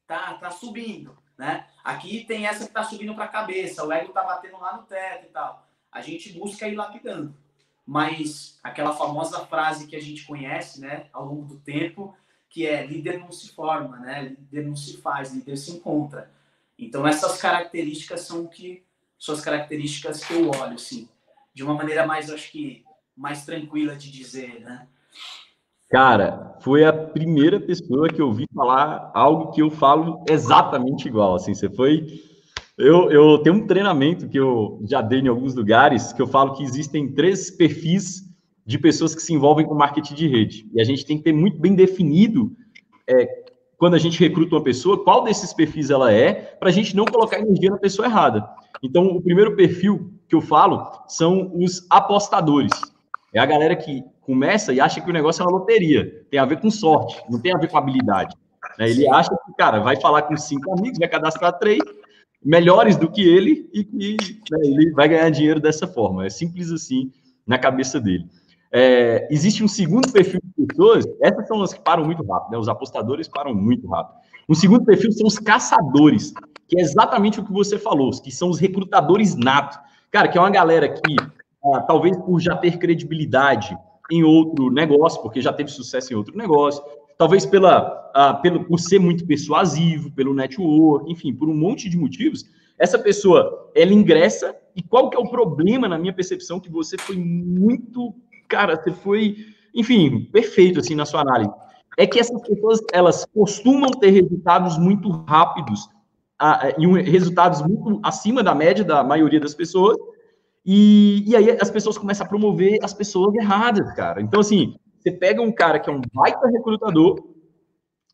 tá, 0.09 0.35
tá 0.35 0.51
subindo, 0.51 1.17
né? 1.37 1.67
Aqui 1.85 2.25
tem 2.25 2.47
essa 2.47 2.67
que 2.67 2.73
tá 2.73 2.83
subindo 2.83 3.15
para 3.15 3.27
a 3.27 3.29
cabeça, 3.29 3.85
o 3.85 3.93
ego 3.93 4.13
tá 4.13 4.25
batendo 4.25 4.59
lá 4.59 4.77
no 4.77 4.83
teto 4.83 5.27
e 5.27 5.29
tal. 5.29 5.65
A 5.93 6.01
gente 6.01 6.33
busca 6.33 6.67
ir 6.67 6.75
lapidando 6.75 7.33
mas 7.89 8.61
aquela 8.63 8.95
famosa 8.95 9.47
frase 9.47 9.87
que 9.87 9.97
a 9.97 10.01
gente 10.01 10.27
conhece, 10.27 10.79
né, 10.79 11.07
ao 11.11 11.25
longo 11.25 11.47
do 11.47 11.59
tempo, 11.59 12.15
que 12.51 12.67
é 12.67 12.85
líder 12.85 13.19
não 13.19 13.33
se 13.33 13.51
forma, 13.55 13.97
né, 13.97 14.37
líder 14.39 14.67
não 14.67 14.77
se 14.77 14.99
faz, 14.99 15.33
líder 15.33 15.57
se 15.57 15.71
encontra. 15.71 16.31
Então 16.79 17.09
essas 17.09 17.41
características 17.41 18.21
são 18.21 18.47
que 18.47 18.85
são 19.19 19.35
as 19.35 19.41
características 19.41 20.23
que 20.23 20.35
eu 20.35 20.51
olho, 20.51 20.75
assim, 20.75 21.09
de 21.55 21.65
uma 21.65 21.73
maneira 21.73 22.07
mais, 22.07 22.31
acho 22.31 22.51
que 22.51 22.85
mais 23.17 23.47
tranquila 23.47 23.97
de 23.97 24.13
dizer, 24.13 24.61
né? 24.61 24.87
Cara, 25.91 26.57
foi 26.61 26.85
a 26.85 26.93
primeira 26.93 27.59
pessoa 27.59 28.09
que 28.09 28.21
eu 28.21 28.27
ouvi 28.27 28.47
falar 28.55 29.11
algo 29.15 29.51
que 29.53 29.63
eu 29.63 29.71
falo 29.71 30.25
exatamente 30.29 31.09
igual, 31.09 31.35
assim, 31.37 31.55
você 31.55 31.71
foi 31.71 32.05
eu, 32.79 33.11
eu 33.11 33.39
tenho 33.39 33.57
um 33.57 33.67
treinamento 33.67 34.29
que 34.29 34.39
eu 34.39 34.81
já 34.89 35.03
dei 35.03 35.19
em 35.19 35.27
alguns 35.27 35.53
lugares 35.53 36.13
que 36.13 36.23
eu 36.23 36.29
falo 36.29 36.53
que 36.53 36.63
existem 36.63 37.13
três 37.13 37.51
perfis 37.51 38.23
de 38.65 38.79
pessoas 38.79 39.17
que 39.17 39.23
se 39.23 39.33
envolvem 39.33 39.67
com 39.67 39.75
marketing 39.75 40.15
de 40.15 40.29
rede. 40.29 40.71
E 40.73 40.81
a 40.81 40.85
gente 40.85 41.05
tem 41.05 41.19
que 41.19 41.25
ter 41.25 41.33
muito 41.33 41.59
bem 41.59 41.75
definido 41.75 42.53
é, 43.09 43.27
quando 43.77 43.95
a 43.95 43.99
gente 43.99 44.21
recruta 44.21 44.55
uma 44.55 44.63
pessoa, 44.63 45.03
qual 45.03 45.25
desses 45.25 45.53
perfis 45.53 45.91
ela 45.91 46.13
é, 46.13 46.33
para 46.33 46.69
a 46.69 46.73
gente 46.73 46.95
não 46.95 47.05
colocar 47.05 47.41
energia 47.41 47.71
na 47.71 47.79
pessoa 47.79 48.07
errada. 48.07 48.49
Então, 48.81 49.09
o 49.09 49.21
primeiro 49.21 49.57
perfil 49.57 50.13
que 50.29 50.37
eu 50.37 50.41
falo 50.41 50.87
são 51.09 51.51
os 51.57 51.85
apostadores. 51.91 52.71
É 53.33 53.39
a 53.39 53.47
galera 53.47 53.77
que 53.77 54.05
começa 54.23 54.73
e 54.73 54.81
acha 54.81 55.01
que 55.01 55.11
o 55.11 55.13
negócio 55.13 55.43
é 55.43 55.45
uma 55.45 55.59
loteria. 55.59 56.25
Tem 56.31 56.39
a 56.41 56.45
ver 56.45 56.61
com 56.61 56.71
sorte, 56.71 57.23
não 57.29 57.41
tem 57.41 57.55
a 57.55 57.59
ver 57.59 57.69
com 57.69 57.79
habilidade. 57.79 58.35
Né? 58.79 58.91
Ele 58.91 59.09
acha 59.09 59.31
que, 59.31 59.53
cara, 59.57 59.81
vai 59.81 59.97
falar 59.97 60.23
com 60.23 60.37
cinco 60.37 60.73
amigos, 60.73 60.99
vai 60.99 61.09
cadastrar 61.09 61.59
três, 61.59 61.81
melhores 62.43 62.97
do 62.97 63.11
que 63.11 63.23
ele 63.23 63.69
e 63.73 63.85
que 63.85 64.17
né, 64.51 64.59
ele 64.63 64.93
vai 64.93 65.09
ganhar 65.09 65.29
dinheiro 65.31 65.61
dessa 65.61 65.87
forma. 65.87 66.27
É 66.27 66.31
simples 66.31 66.71
assim 66.71 67.13
na 67.47 67.59
cabeça 67.59 68.01
dele. 68.01 68.27
É, 68.71 69.27
existe 69.31 69.65
um 69.65 69.69
segundo 69.69 70.13
perfil 70.13 70.41
de 70.45 70.67
pessoas, 70.67 71.07
essas 71.23 71.49
são 71.49 71.63
as 71.63 71.73
que 71.73 71.81
param 71.81 72.05
muito 72.05 72.23
rápido, 72.27 72.53
né? 72.53 72.59
os 72.59 72.69
apostadores 72.69 73.27
param 73.27 73.55
muito 73.55 73.89
rápido. 73.89 74.19
Um 74.49 74.55
segundo 74.55 74.85
perfil 74.85 75.11
são 75.13 75.27
os 75.27 75.39
caçadores, 75.39 76.33
que 76.67 76.79
é 76.79 76.83
exatamente 76.83 77.41
o 77.41 77.45
que 77.45 77.53
você 77.53 77.79
falou, 77.79 78.11
que 78.11 78.31
são 78.31 78.51
os 78.51 78.59
recrutadores 78.59 79.35
natos. 79.37 79.79
Cara, 80.11 80.29
que 80.29 80.37
é 80.37 80.41
uma 80.41 80.51
galera 80.51 80.89
que, 80.89 81.17
ah, 81.75 81.81
talvez 81.83 82.17
por 82.17 82.41
já 82.41 82.57
ter 82.57 82.79
credibilidade 82.79 83.77
em 84.11 84.23
outro 84.23 84.71
negócio, 84.71 85.21
porque 85.23 85.41
já 85.41 85.53
teve 85.53 85.71
sucesso 85.71 86.13
em 86.13 86.17
outro 86.17 86.37
negócio, 86.37 86.83
talvez 87.19 87.45
pela, 87.45 88.11
uh, 88.17 88.41
pelo, 88.41 88.65
por 88.65 88.79
ser 88.79 88.99
muito 88.99 89.27
persuasivo, 89.27 90.11
pelo 90.13 90.33
network, 90.33 91.11
enfim, 91.11 91.35
por 91.35 91.49
um 91.49 91.55
monte 91.55 91.91
de 91.91 91.99
motivos, 91.99 92.45
essa 92.79 92.99
pessoa, 92.99 93.71
ela 93.75 93.93
ingressa, 93.93 94.55
e 94.75 94.83
qual 94.83 95.11
que 95.11 95.17
é 95.17 95.21
o 95.21 95.29
problema, 95.29 95.89
na 95.89 95.99
minha 95.99 96.13
percepção, 96.13 96.61
que 96.61 96.71
você 96.71 96.97
foi 96.97 97.17
muito, 97.17 98.15
cara, 98.49 98.77
você 98.77 98.93
foi, 98.93 99.37
enfim, 99.75 100.25
perfeito, 100.33 100.79
assim, 100.79 100.95
na 100.95 101.05
sua 101.05 101.23
análise, 101.23 101.51
é 101.99 102.07
que 102.07 102.21
essas 102.21 102.41
pessoas, 102.41 102.81
elas 102.93 103.27
costumam 103.35 103.91
ter 103.91 104.11
resultados 104.11 104.79
muito 104.79 105.11
rápidos, 105.29 105.87
uh, 106.41 106.73
e 106.79 106.87
um, 106.87 106.93
resultados 106.93 107.61
muito 107.63 108.01
acima 108.05 108.43
da 108.43 108.55
média 108.55 108.85
da 108.85 109.03
maioria 109.03 109.41
das 109.41 109.55
pessoas, 109.55 109.99
e, 110.71 111.25
e 111.27 111.35
aí 111.35 111.57
as 111.59 111.71
pessoas 111.71 111.97
começam 111.97 112.27
a 112.27 112.29
promover 112.29 112.79
as 112.83 112.93
pessoas 112.93 113.35
erradas, 113.35 113.91
cara. 113.95 114.21
Então, 114.21 114.41
assim, 114.41 114.75
você 114.99 115.11
pega 115.11 115.41
um 115.41 115.51
cara 115.51 115.79
que 115.79 115.89
é 115.89 115.93
um 115.93 116.03
baita 116.13 116.47
recrutador 116.47 117.25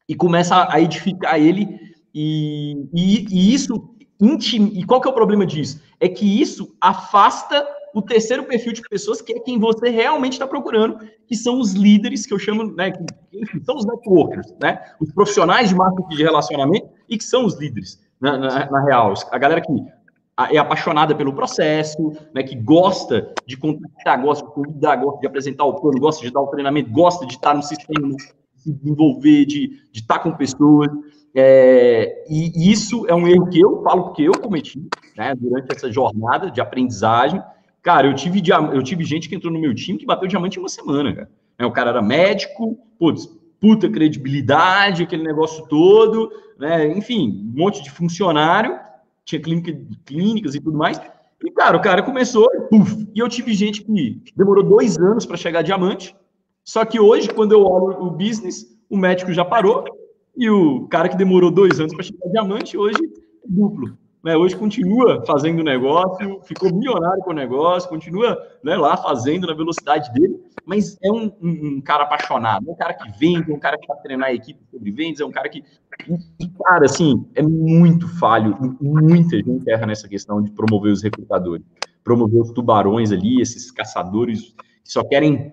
e 0.09 0.15
começa 0.15 0.69
a 0.71 0.81
edificar 0.81 1.37
ele, 1.37 1.67
e, 2.15 2.87
e, 2.95 3.27
e 3.29 3.53
isso 3.53 3.97
e 4.73 4.85
qual 4.85 5.01
que 5.01 5.09
é 5.09 5.11
o 5.11 5.15
problema 5.15 5.45
disso? 5.45 5.83
É 5.99 6.09
que 6.09 6.41
isso 6.41 6.77
afasta 6.81 7.67
o 7.93 8.01
terceiro 8.01 8.45
perfil 8.45 8.73
de 8.73 8.83
pessoas 8.83 9.21
que 9.21 9.33
é 9.33 9.41
quem 9.41 9.59
você 9.59 9.89
realmente 9.89 10.35
está 10.35 10.47
procurando, 10.47 10.99
que 11.27 11.35
são 11.35 11.59
os 11.59 11.73
líderes, 11.73 12.25
que 12.25 12.33
eu 12.33 12.39
chamo, 12.39 12.73
né, 12.73 12.93
que, 12.93 13.05
enfim, 13.33 13.61
são 13.65 13.75
os 13.75 13.85
networkers, 13.85 14.55
né, 14.63 14.81
os 15.01 15.13
profissionais 15.13 15.71
de 15.71 15.75
marketing 15.75 16.17
de 16.17 16.23
relacionamento 16.23 16.89
e 17.09 17.19
que 17.19 17.25
são 17.25 17.45
os 17.45 17.59
líderes, 17.59 18.01
na, 18.21 18.39
na, 18.39 18.71
na 18.71 18.85
real, 18.85 19.13
a 19.33 19.39
galera 19.39 19.61
que 19.61 19.73
é 20.51 20.59
apaixonada 20.59 21.15
pelo 21.15 21.33
processo, 21.33 22.13
né, 22.35 22.43
que 22.43 22.57
gosta 22.57 23.33
de 23.47 23.57
contactar, 23.57 24.21
gosta 24.21 24.45
de 24.45 24.53
convidar, 24.53 24.97
gosta 24.97 25.21
de 25.21 25.27
apresentar 25.27 25.65
o 25.65 25.75
plano, 25.75 26.01
gosta 26.01 26.25
de 26.25 26.33
dar 26.33 26.41
o 26.41 26.49
treinamento, 26.49 26.91
gosta 26.91 27.25
de 27.25 27.35
estar 27.35 27.55
no 27.55 27.63
sistema, 27.63 28.09
de 28.09 28.23
se 28.57 28.73
desenvolver, 28.73 29.45
de, 29.45 29.69
de 29.93 30.01
estar 30.01 30.19
com 30.19 30.33
pessoas. 30.33 30.91
É, 31.37 32.25
e 32.29 32.71
isso 32.71 33.07
é 33.09 33.15
um 33.15 33.29
erro 33.29 33.49
que 33.49 33.61
eu 33.61 33.83
falo 33.83 34.13
que 34.13 34.25
eu 34.25 34.33
cometi 34.33 34.89
né, 35.17 35.35
durante 35.37 35.73
essa 35.75 35.91
jornada 35.93 36.51
de 36.51 36.61
aprendizagem. 36.61 37.41
Cara, 37.81 38.07
eu 38.07 38.15
tive, 38.15 38.43
eu 38.73 38.83
tive 38.83 39.05
gente 39.05 39.29
que 39.29 39.37
entrou 39.37 39.53
no 39.53 39.61
meu 39.61 39.75
time 39.75 39.99
que 39.99 40.07
bateu 40.07 40.27
diamante 40.27 40.59
em 40.59 40.63
uma 40.63 40.69
semana. 40.69 41.15
Cara. 41.15 41.31
É, 41.59 41.65
o 41.65 41.71
cara 41.71 41.91
era 41.91 42.03
médico, 42.03 42.77
putz, 42.99 43.29
puta 43.61 43.89
credibilidade, 43.89 45.05
aquele 45.05 45.23
negócio 45.23 45.65
todo, 45.69 46.31
né, 46.59 46.87
enfim, 46.89 47.51
um 47.55 47.61
monte 47.61 47.83
de 47.83 47.91
funcionário 47.91 48.79
tinha 49.25 49.41
clínica, 49.41 49.77
clínicas 50.05 50.55
e 50.55 50.61
tudo 50.61 50.77
mais. 50.77 51.01
E, 51.43 51.51
cara, 51.51 51.77
o 51.77 51.83
cara 51.83 52.03
começou, 52.03 52.49
puf, 52.71 53.07
e 53.15 53.19
eu 53.19 53.29
tive 53.29 53.53
gente 53.53 53.83
que 53.83 54.23
demorou 54.37 54.65
dois 54.65 54.97
anos 54.99 55.27
para 55.27 55.37
chegar 55.37 55.61
a 55.61 55.63
diamante. 55.63 56.17
Só 56.65 56.85
que 56.85 56.99
hoje, 56.99 57.29
quando 57.29 57.53
eu 57.53 57.63
olho 57.63 58.03
o 58.03 58.11
business, 58.11 58.67
o 58.89 58.97
médico 58.97 59.33
já 59.33 59.45
parou, 59.45 59.85
e 60.37 60.49
o 60.49 60.89
cara 60.89 61.09
que 61.09 61.17
demorou 61.17 61.51
dois 61.51 61.79
anos 61.79 61.95
para 61.95 62.03
chegar 62.03 62.27
a 62.27 62.31
diamante, 62.31 62.77
hoje 62.77 62.99
é 62.99 63.47
duplo. 63.47 63.97
Né? 64.25 64.35
Hoje 64.35 64.57
continua 64.57 65.23
fazendo 65.27 65.63
negócio, 65.63 66.41
ficou 66.45 66.75
milionário 66.75 67.23
com 67.23 67.31
o 67.31 67.35
negócio, 67.35 67.91
continua 67.91 68.43
né, 68.63 68.75
lá 68.75 68.97
fazendo 68.97 69.47
na 69.47 69.53
velocidade 69.53 70.11
dele, 70.15 70.43
mas 70.65 70.97
é 71.03 71.13
um, 71.13 71.31
um, 71.43 71.77
um 71.77 71.81
cara 71.83 72.05
apaixonado, 72.05 72.67
é 72.67 72.73
um 72.73 72.75
cara 72.75 72.95
que 72.95 73.07
vende, 73.19 73.53
é 73.53 73.55
um 73.55 73.59
cara 73.59 73.77
que 73.77 73.85
está 73.85 73.95
treinando 73.97 74.31
a 74.31 74.33
equipe 74.33 74.59
sobre 74.71 74.91
vendas, 74.91 75.21
é 75.21 75.27
um 75.27 75.31
cara 75.31 75.51
que. 75.51 75.63
E, 76.41 76.49
cara, 76.49 76.87
assim, 76.87 77.27
é 77.35 77.43
muito 77.43 78.09
falho, 78.19 78.57
muita 78.81 79.37
gente 79.37 79.71
erra 79.71 79.85
nessa 79.85 80.09
questão 80.09 80.41
de 80.41 80.51
promover 80.53 80.91
os 80.91 81.03
recrutadores, 81.03 81.67
promover 82.03 82.41
os 82.41 82.51
tubarões 82.51 83.13
ali, 83.13 83.43
esses 83.43 83.71
caçadores 83.71 84.55
que 84.83 84.91
só 84.91 85.05
querem 85.05 85.53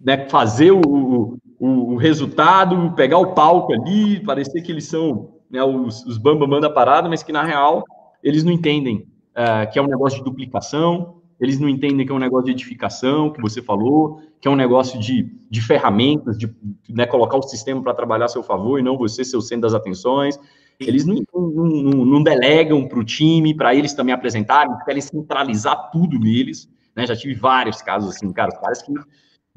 né, 0.00 0.26
fazer 0.30 0.70
o, 0.70 1.38
o, 1.58 1.68
o 1.92 1.96
resultado, 1.96 2.94
pegar 2.94 3.18
o 3.18 3.34
palco 3.34 3.74
ali, 3.74 4.18
parecer 4.24 4.62
que 4.62 4.72
eles 4.72 4.86
são 4.86 5.39
né, 5.50 5.62
os, 5.62 6.04
os 6.04 6.18
da 6.18 6.70
parada, 6.70 7.08
mas 7.08 7.22
que 7.22 7.32
na 7.32 7.42
real 7.42 7.84
eles 8.22 8.44
não 8.44 8.52
entendem 8.52 9.06
uh, 9.30 9.70
que 9.72 9.78
é 9.78 9.82
um 9.82 9.86
negócio 9.86 10.18
de 10.18 10.24
duplicação, 10.24 11.20
eles 11.40 11.58
não 11.58 11.68
entendem 11.68 12.04
que 12.04 12.12
é 12.12 12.14
um 12.14 12.18
negócio 12.18 12.46
de 12.46 12.52
edificação, 12.52 13.32
que 13.32 13.40
você 13.40 13.62
falou, 13.62 14.20
que 14.40 14.46
é 14.46 14.50
um 14.50 14.56
negócio 14.56 15.00
de, 15.00 15.34
de 15.50 15.60
ferramentas, 15.62 16.36
de 16.36 16.54
né, 16.88 17.06
colocar 17.06 17.38
o 17.38 17.42
sistema 17.42 17.82
para 17.82 17.94
trabalhar 17.94 18.26
a 18.26 18.28
seu 18.28 18.42
favor 18.42 18.78
e 18.78 18.82
não 18.82 18.98
você 18.98 19.24
ser 19.24 19.38
o 19.38 19.40
centro 19.40 19.62
das 19.62 19.74
atenções. 19.74 20.38
Eles 20.78 21.04
não, 21.04 21.22
não, 21.34 22.04
não 22.04 22.22
delegam 22.22 22.86
para 22.86 22.98
o 22.98 23.04
time, 23.04 23.54
para 23.54 23.74
eles 23.74 23.92
também 23.92 24.14
apresentarem, 24.14 24.74
querem 24.84 25.00
centralizar 25.00 25.90
tudo 25.90 26.18
neles. 26.18 26.70
Né? 26.94 27.06
Já 27.06 27.16
tive 27.16 27.34
vários 27.34 27.82
casos 27.82 28.16
assim, 28.16 28.32
cara, 28.32 28.50
os 28.50 28.58
caras 28.58 28.82
que 28.82 28.92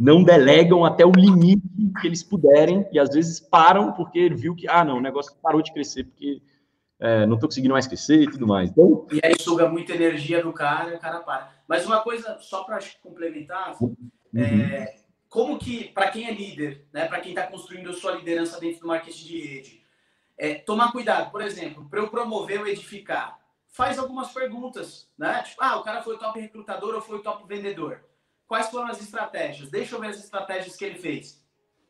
não 0.03 0.21
delegam 0.21 0.83
até 0.83 1.05
o 1.05 1.11
limite 1.11 1.63
que 2.01 2.07
eles 2.07 2.21
puderem 2.21 2.85
e 2.91 2.99
às 2.99 3.09
vezes 3.13 3.39
param 3.39 3.93
porque 3.93 4.27
viu 4.27 4.53
que, 4.53 4.67
ah, 4.67 4.83
não, 4.83 4.97
o 4.97 5.01
negócio 5.01 5.33
parou 5.41 5.61
de 5.61 5.71
crescer 5.71 6.03
porque 6.03 6.41
é, 6.99 7.25
não 7.25 7.35
estou 7.35 7.47
conseguindo 7.47 7.73
mais 7.73 7.87
crescer 7.87 8.23
e 8.23 8.29
tudo 8.29 8.45
mais. 8.45 8.69
Então, 8.69 9.07
e 9.09 9.21
aí 9.23 9.33
suga 9.39 9.69
muita 9.69 9.93
energia 9.93 10.43
do 10.43 10.51
cara 10.51 10.91
e 10.91 10.95
o 10.95 10.99
cara 10.99 11.21
para. 11.21 11.49
Mas 11.69 11.85
uma 11.85 12.01
coisa, 12.01 12.37
só 12.41 12.65
para 12.65 12.79
complementar, 13.01 13.77
uhum. 13.81 13.95
é, 14.35 14.95
como 15.29 15.57
que, 15.57 15.85
para 15.85 16.11
quem 16.11 16.27
é 16.27 16.33
líder, 16.33 16.85
né, 16.91 17.05
para 17.05 17.21
quem 17.21 17.31
está 17.31 17.47
construindo 17.47 17.89
a 17.89 17.93
sua 17.93 18.11
liderança 18.11 18.59
dentro 18.59 18.81
do 18.81 18.87
marketing 18.87 19.25
de 19.25 19.47
rede, 19.47 19.81
é, 20.37 20.55
tomar 20.55 20.91
cuidado, 20.91 21.31
por 21.31 21.41
exemplo, 21.41 21.87
para 21.89 22.01
eu 22.01 22.09
promover 22.09 22.59
ou 22.59 22.67
edificar, 22.67 23.39
faz 23.69 23.97
algumas 23.97 24.33
perguntas, 24.33 25.09
né? 25.17 25.41
Tipo, 25.43 25.63
ah, 25.63 25.77
o 25.77 25.83
cara 25.83 26.01
foi 26.01 26.15
o 26.15 26.19
top 26.19 26.41
recrutador 26.41 26.93
ou 26.95 27.01
foi 27.01 27.19
o 27.19 27.23
top 27.23 27.47
vendedor? 27.47 28.01
Quais 28.53 28.69
foram 28.69 28.85
as 28.85 29.01
estratégias? 29.01 29.71
Deixa 29.71 29.95
eu 29.95 29.99
ver 29.99 30.09
as 30.09 30.19
estratégias 30.19 30.75
que 30.75 30.85
ele 30.85 30.99
fez. 30.99 31.43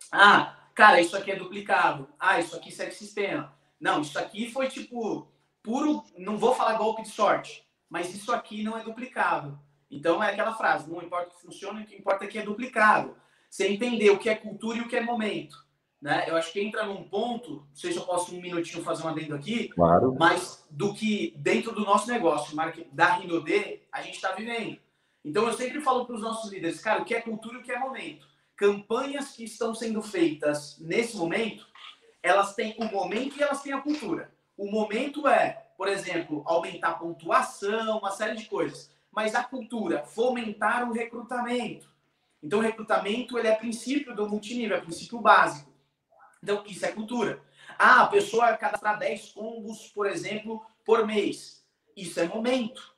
Ah, 0.09 0.55
cara, 0.73 1.01
isso 1.01 1.17
aqui 1.17 1.29
é 1.29 1.35
duplicado. 1.35 2.07
Ah, 2.17 2.39
isso 2.39 2.55
aqui 2.55 2.71
segue 2.71 2.93
sistema. 2.93 3.53
Não, 3.77 3.99
isso 3.99 4.17
aqui 4.17 4.49
foi 4.49 4.69
tipo 4.69 5.27
puro, 5.61 6.05
não 6.17 6.37
vou 6.37 6.55
falar 6.55 6.77
golpe 6.77 7.01
de 7.01 7.09
sorte, 7.09 7.67
mas 7.89 8.15
isso 8.15 8.31
aqui 8.31 8.63
não 8.63 8.77
é 8.77 8.81
duplicado. 8.81 9.59
Então 9.91 10.23
é 10.23 10.31
aquela 10.31 10.53
frase, 10.53 10.89
não 10.89 11.01
importa 11.01 11.31
o 11.31 11.35
que 11.35 11.41
funciona, 11.41 11.81
o 11.81 11.85
que 11.85 11.97
importa 11.97 12.23
é 12.23 12.27
que 12.29 12.39
é 12.39 12.43
duplicado. 12.43 13.13
Você 13.49 13.67
entender 13.67 14.11
o 14.11 14.17
que 14.17 14.29
é 14.29 14.35
cultura 14.35 14.77
e 14.77 14.81
o 14.81 14.87
que 14.87 14.95
é 14.95 15.01
momento. 15.01 15.57
Né? 16.01 16.23
Eu 16.29 16.37
acho 16.37 16.53
que 16.53 16.61
entra 16.61 16.85
num 16.85 17.03
ponto, 17.03 17.67
não 17.67 17.75
sei 17.75 17.91
se 17.91 17.97
eu 17.97 18.05
posso 18.05 18.33
um 18.33 18.39
minutinho 18.39 18.85
fazer 18.85 19.03
um 19.03 19.09
adendo 19.09 19.35
aqui, 19.35 19.67
claro. 19.67 20.15
mas 20.17 20.65
do 20.69 20.93
que 20.93 21.33
dentro 21.35 21.73
do 21.73 21.81
nosso 21.81 22.09
negócio, 22.09 22.55
da 22.93 23.15
Rinode, 23.15 23.81
a 23.91 24.01
gente 24.01 24.15
está 24.15 24.31
vivendo. 24.31 24.79
Então 25.23 25.47
eu 25.47 25.53
sempre 25.53 25.79
falo 25.81 26.05
para 26.05 26.15
os 26.15 26.21
nossos 26.21 26.51
líderes, 26.51 26.81
cara, 26.81 27.01
o 27.01 27.05
que 27.05 27.15
é 27.15 27.21
cultura 27.21 27.57
e 27.57 27.61
o 27.61 27.63
que 27.63 27.71
é 27.71 27.79
momento. 27.79 28.27
Campanhas 28.55 29.31
que 29.31 29.45
estão 29.45 29.73
sendo 29.73 30.01
feitas 30.01 30.77
nesse 30.79 31.15
momento, 31.15 31.65
elas 32.21 32.53
têm 32.55 32.75
o 32.77 32.85
momento 32.85 33.37
e 33.37 33.43
elas 33.43 33.61
têm 33.61 33.73
a 33.73 33.81
cultura. 33.81 34.31
O 34.57 34.69
momento 34.69 35.27
é, 35.27 35.67
por 35.77 35.87
exemplo, 35.87 36.43
aumentar 36.45 36.89
a 36.89 36.93
pontuação, 36.93 37.97
uma 37.97 38.11
série 38.11 38.35
de 38.35 38.45
coisas. 38.45 38.91
Mas 39.11 39.35
a 39.35 39.43
cultura, 39.43 40.03
fomentar 40.05 40.89
o 40.89 40.93
recrutamento. 40.93 41.87
Então, 42.41 42.59
o 42.59 42.61
recrutamento 42.61 43.37
ele 43.37 43.47
é 43.47 43.55
princípio 43.55 44.13
do 44.15 44.27
multinível, 44.27 44.77
é 44.77 44.81
princípio 44.81 45.19
básico. 45.19 45.71
Então, 46.41 46.63
isso 46.65 46.85
é 46.85 46.91
cultura. 46.91 47.41
Ah, 47.79 48.01
a 48.01 48.07
pessoa 48.07 48.55
cadastrar 48.57 48.99
10 48.99 49.31
combos, 49.31 49.87
por 49.87 50.05
exemplo, 50.05 50.61
por 50.85 51.05
mês. 51.07 51.63
Isso 51.95 52.19
é 52.19 52.27
momento. 52.27 52.92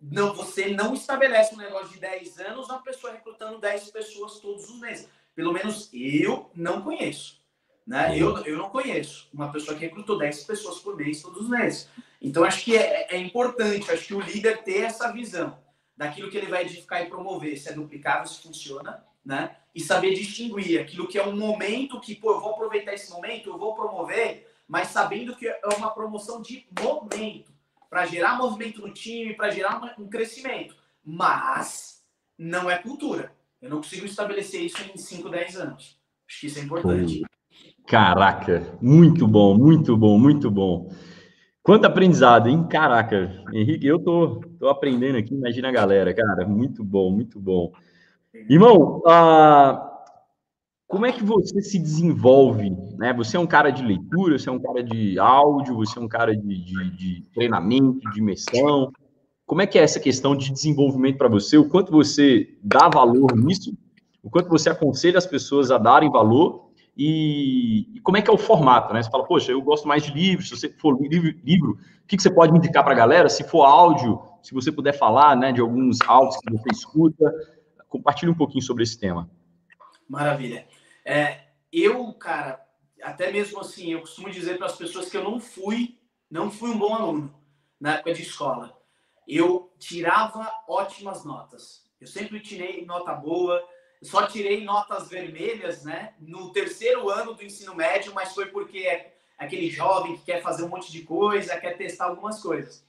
Não, 0.00 0.34
você 0.34 0.68
não 0.68 0.94
estabelece 0.94 1.54
um 1.54 1.58
negócio 1.58 1.90
de 1.90 2.00
10 2.00 2.38
anos, 2.38 2.68
uma 2.68 2.82
pessoa 2.82 3.12
recrutando 3.12 3.58
10 3.58 3.90
pessoas 3.90 4.38
todos 4.40 4.68
os 4.70 4.80
meses. 4.80 5.08
Pelo 5.34 5.52
menos 5.52 5.90
eu 5.92 6.50
não 6.54 6.80
conheço. 6.80 7.40
Né? 7.86 8.16
Eu, 8.16 8.36
eu 8.44 8.56
não 8.56 8.70
conheço 8.70 9.28
uma 9.32 9.50
pessoa 9.52 9.76
que 9.76 9.84
recrutou 9.84 10.16
10 10.16 10.44
pessoas 10.44 10.78
por 10.78 10.96
mês 10.96 11.20
todos 11.20 11.42
os 11.42 11.48
meses. 11.48 11.88
Então, 12.20 12.44
acho 12.44 12.64
que 12.64 12.76
é, 12.76 13.14
é 13.14 13.18
importante, 13.18 13.90
acho 13.90 14.06
que 14.06 14.14
o 14.14 14.20
líder 14.20 14.62
ter 14.62 14.84
essa 14.84 15.10
visão 15.12 15.58
daquilo 15.96 16.30
que 16.30 16.36
ele 16.36 16.46
vai 16.46 16.62
edificar 16.62 17.02
e 17.02 17.08
promover, 17.08 17.58
se 17.58 17.68
é 17.68 17.72
duplicável, 17.72 18.26
se 18.26 18.42
funciona, 18.42 19.04
né? 19.24 19.56
E 19.74 19.80
saber 19.80 20.14
distinguir 20.14 20.80
aquilo 20.80 21.06
que 21.06 21.18
é 21.18 21.26
um 21.26 21.36
momento 21.36 22.00
que, 22.00 22.14
pô, 22.14 22.32
eu 22.32 22.40
vou 22.40 22.50
aproveitar 22.50 22.94
esse 22.94 23.10
momento, 23.10 23.50
eu 23.50 23.58
vou 23.58 23.74
promover, 23.74 24.50
mas 24.66 24.88
sabendo 24.88 25.36
que 25.36 25.46
é 25.46 25.60
uma 25.76 25.90
promoção 25.90 26.40
de 26.40 26.66
momento, 26.80 27.49
para 27.90 28.06
gerar 28.06 28.38
movimento 28.38 28.80
no 28.80 28.92
time, 28.92 29.34
para 29.34 29.50
gerar 29.50 29.94
um 29.98 30.08
crescimento. 30.08 30.76
Mas 31.04 32.04
não 32.38 32.70
é 32.70 32.78
cultura. 32.78 33.32
Eu 33.60 33.68
não 33.68 33.78
consigo 33.78 34.06
estabelecer 34.06 34.62
isso 34.62 34.78
em 34.94 34.96
5, 34.96 35.28
10 35.28 35.56
anos. 35.56 35.98
Acho 36.26 36.40
que 36.40 36.46
isso 36.46 36.58
é 36.60 36.62
importante. 36.62 37.22
Caraca, 37.86 38.78
muito 38.80 39.26
bom, 39.26 39.58
muito 39.58 39.96
bom, 39.96 40.16
muito 40.16 40.48
bom. 40.50 40.94
Quanto 41.62 41.84
aprendizado, 41.86 42.48
hein? 42.48 42.66
Caraca, 42.68 43.44
Henrique, 43.52 43.86
eu 43.86 43.98
tô, 43.98 44.40
tô 44.58 44.68
aprendendo 44.68 45.18
aqui, 45.18 45.34
imagina 45.34 45.68
a 45.68 45.72
galera, 45.72 46.14
cara, 46.14 46.46
muito 46.46 46.84
bom, 46.84 47.10
muito 47.10 47.40
bom. 47.40 47.72
Irmão, 48.48 49.02
ah, 49.06 49.89
como 50.90 51.06
é 51.06 51.12
que 51.12 51.22
você 51.22 51.62
se 51.62 51.78
desenvolve? 51.78 52.68
Né? 52.98 53.12
Você 53.12 53.36
é 53.36 53.40
um 53.40 53.46
cara 53.46 53.70
de 53.70 53.80
leitura, 53.80 54.36
você 54.36 54.48
é 54.48 54.52
um 54.52 54.58
cara 54.58 54.82
de 54.82 55.20
áudio, 55.20 55.76
você 55.76 55.96
é 55.96 56.02
um 56.02 56.08
cara 56.08 56.36
de, 56.36 56.64
de, 56.64 56.90
de 56.96 57.22
treinamento, 57.32 58.10
de 58.10 58.18
imersão. 58.18 58.92
Como 59.46 59.62
é 59.62 59.68
que 59.68 59.78
é 59.78 59.82
essa 59.84 60.00
questão 60.00 60.34
de 60.34 60.50
desenvolvimento 60.50 61.16
para 61.16 61.28
você? 61.28 61.56
O 61.56 61.68
quanto 61.68 61.92
você 61.92 62.58
dá 62.60 62.88
valor 62.88 63.36
nisso? 63.36 63.72
O 64.20 64.28
quanto 64.28 64.48
você 64.48 64.68
aconselha 64.68 65.16
as 65.16 65.26
pessoas 65.26 65.70
a 65.70 65.78
darem 65.78 66.10
valor? 66.10 66.72
E, 66.96 67.86
e, 67.94 68.00
como 68.00 68.16
é 68.16 68.22
que 68.22 68.28
é 68.28 68.32
o 68.34 68.36
formato, 68.36 68.92
né? 68.92 69.00
Você 69.00 69.10
fala, 69.10 69.24
poxa, 69.24 69.52
eu 69.52 69.62
gosto 69.62 69.86
mais 69.86 70.02
de 70.02 70.12
livros, 70.12 70.48
se 70.48 70.56
você 70.56 70.68
for 70.70 71.00
livro, 71.00 71.32
livro 71.44 71.70
o 72.02 72.06
que, 72.08 72.16
que 72.16 72.22
você 72.22 72.30
pode 72.30 72.50
me 72.50 72.58
indicar 72.58 72.82
para 72.82 72.94
a 72.94 72.96
galera? 72.96 73.28
Se 73.28 73.44
for 73.44 73.62
áudio, 73.62 74.20
se 74.42 74.52
você 74.52 74.72
puder 74.72 74.98
falar, 74.98 75.36
né, 75.36 75.52
de 75.52 75.60
alguns 75.60 75.98
áudios 76.04 76.36
que 76.40 76.50
você 76.50 76.68
escuta, 76.72 77.32
compartilhe 77.88 78.32
um 78.32 78.36
pouquinho 78.36 78.64
sobre 78.64 78.82
esse 78.82 78.98
tema. 78.98 79.30
Maravilha. 80.08 80.66
É, 81.10 81.40
eu, 81.72 82.12
cara, 82.12 82.64
até 83.02 83.32
mesmo 83.32 83.58
assim, 83.58 83.92
eu 83.92 84.00
costumo 84.00 84.30
dizer 84.30 84.58
para 84.58 84.66
as 84.66 84.76
pessoas 84.76 85.10
que 85.10 85.16
eu 85.16 85.24
não 85.24 85.40
fui, 85.40 85.98
não 86.30 86.52
fui 86.52 86.70
um 86.70 86.78
bom 86.78 86.94
aluno 86.94 87.34
na 87.80 87.94
época 87.94 88.14
de 88.14 88.22
escola. 88.22 88.80
Eu 89.26 89.72
tirava 89.76 90.48
ótimas 90.68 91.24
notas. 91.24 91.84
Eu 92.00 92.06
sempre 92.06 92.38
tirei 92.38 92.86
nota 92.86 93.12
boa, 93.12 93.60
só 94.00 94.24
tirei 94.28 94.62
notas 94.62 95.08
vermelhas, 95.08 95.82
né? 95.82 96.14
No 96.20 96.52
terceiro 96.52 97.10
ano 97.10 97.34
do 97.34 97.42
ensino 97.42 97.74
médio, 97.74 98.14
mas 98.14 98.32
foi 98.32 98.46
porque 98.46 98.78
é 98.78 99.18
aquele 99.36 99.68
jovem 99.68 100.16
que 100.16 100.26
quer 100.26 100.40
fazer 100.40 100.62
um 100.62 100.68
monte 100.68 100.92
de 100.92 101.02
coisa, 101.02 101.58
quer 101.58 101.76
testar 101.76 102.04
algumas 102.04 102.40
coisas. 102.40 102.86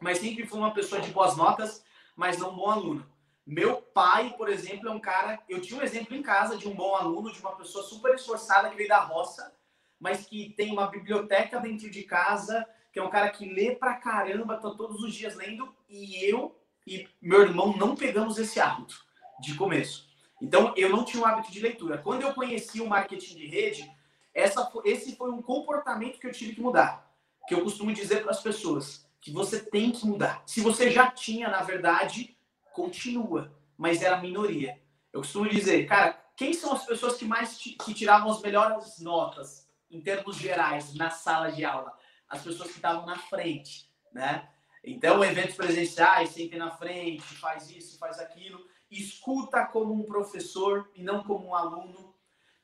Mas 0.00 0.18
sempre 0.18 0.48
fui 0.48 0.58
uma 0.58 0.74
pessoa 0.74 1.00
de 1.00 1.12
boas 1.12 1.36
notas, 1.36 1.84
mas 2.16 2.38
não 2.38 2.50
um 2.50 2.56
bom 2.56 2.70
aluno. 2.70 3.06
Meu 3.46 3.82
pai, 3.82 4.34
por 4.36 4.48
exemplo, 4.48 4.88
é 4.88 4.92
um 4.92 5.00
cara. 5.00 5.40
Eu 5.48 5.60
tinha 5.60 5.78
um 5.78 5.82
exemplo 5.82 6.14
em 6.14 6.22
casa 6.22 6.56
de 6.56 6.68
um 6.68 6.74
bom 6.74 6.94
aluno, 6.94 7.32
de 7.32 7.40
uma 7.40 7.56
pessoa 7.56 7.84
super 7.84 8.14
esforçada 8.14 8.70
que 8.70 8.76
veio 8.76 8.88
da 8.88 9.00
roça, 9.00 9.52
mas 9.98 10.26
que 10.26 10.54
tem 10.56 10.72
uma 10.72 10.86
biblioteca 10.86 11.58
dentro 11.58 11.90
de 11.90 12.02
casa, 12.04 12.66
que 12.92 12.98
é 12.98 13.02
um 13.02 13.10
cara 13.10 13.30
que 13.30 13.52
lê 13.52 13.74
pra 13.74 13.94
caramba, 13.94 14.58
tá 14.58 14.70
todos 14.70 15.02
os 15.02 15.14
dias 15.14 15.34
lendo, 15.34 15.74
e 15.88 16.24
eu 16.24 16.56
e 16.86 17.08
meu 17.20 17.42
irmão 17.42 17.76
não 17.76 17.94
pegamos 17.94 18.38
esse 18.38 18.60
hábito 18.60 19.04
de 19.40 19.54
começo. 19.54 20.08
Então, 20.40 20.74
eu 20.76 20.88
não 20.88 21.04
tinha 21.04 21.22
o 21.22 21.26
hábito 21.26 21.52
de 21.52 21.60
leitura. 21.60 21.98
Quando 21.98 22.22
eu 22.22 22.34
conheci 22.34 22.80
o 22.80 22.88
marketing 22.88 23.36
de 23.36 23.46
rede, 23.46 23.90
essa, 24.34 24.70
esse 24.84 25.14
foi 25.16 25.30
um 25.30 25.40
comportamento 25.40 26.18
que 26.18 26.26
eu 26.26 26.32
tive 26.32 26.54
que 26.54 26.60
mudar. 26.60 27.08
Que 27.46 27.54
eu 27.54 27.62
costumo 27.62 27.92
dizer 27.92 28.22
para 28.22 28.32
as 28.32 28.42
pessoas 28.42 29.06
que 29.20 29.30
você 29.30 29.60
tem 29.60 29.92
que 29.92 30.04
mudar. 30.04 30.42
Se 30.44 30.60
você 30.60 30.90
já 30.90 31.08
tinha, 31.10 31.48
na 31.48 31.62
verdade, 31.62 32.36
continua, 32.72 33.52
mas 33.76 34.02
era 34.02 34.16
a 34.16 34.20
minoria. 34.20 34.80
Eu 35.12 35.20
costumo 35.20 35.48
dizer, 35.48 35.86
cara, 35.86 36.12
quem 36.36 36.52
são 36.52 36.72
as 36.72 36.84
pessoas 36.84 37.16
que 37.16 37.24
mais 37.24 37.56
que 37.56 37.94
tiravam 37.94 38.30
as 38.30 38.40
melhores 38.40 38.98
notas 39.00 39.68
em 39.90 40.00
termos 40.00 40.36
gerais 40.36 40.94
na 40.94 41.10
sala 41.10 41.50
de 41.50 41.64
aula? 41.64 41.92
As 42.28 42.42
pessoas 42.42 42.70
que 42.70 42.76
estavam 42.76 43.04
na 43.04 43.16
frente, 43.16 43.90
né? 44.12 44.48
Então, 44.84 45.22
eventos 45.22 45.54
presenciais, 45.54 46.30
sempre 46.30 46.58
na 46.58 46.70
frente, 46.70 47.22
faz 47.22 47.70
isso, 47.70 47.98
faz 47.98 48.18
aquilo 48.18 48.66
escuta 48.92 49.64
como 49.64 49.94
um 49.94 50.04
professor 50.04 50.90
e 50.94 51.02
não 51.02 51.22
como 51.24 51.48
um 51.48 51.54
aluno. 51.54 52.14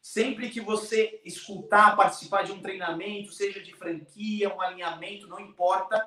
Sempre 0.01 0.51
que 0.51 0.61
você 0.61 1.21
escutar, 1.25 1.97
participar 1.97 2.45
de 2.45 2.53
um 2.53 2.61
treinamento, 2.61 3.33
seja 3.33 3.61
de 3.61 3.75
franquia, 3.75 4.55
um 4.55 4.61
alinhamento, 4.61 5.27
não 5.27 5.41
importa. 5.41 6.07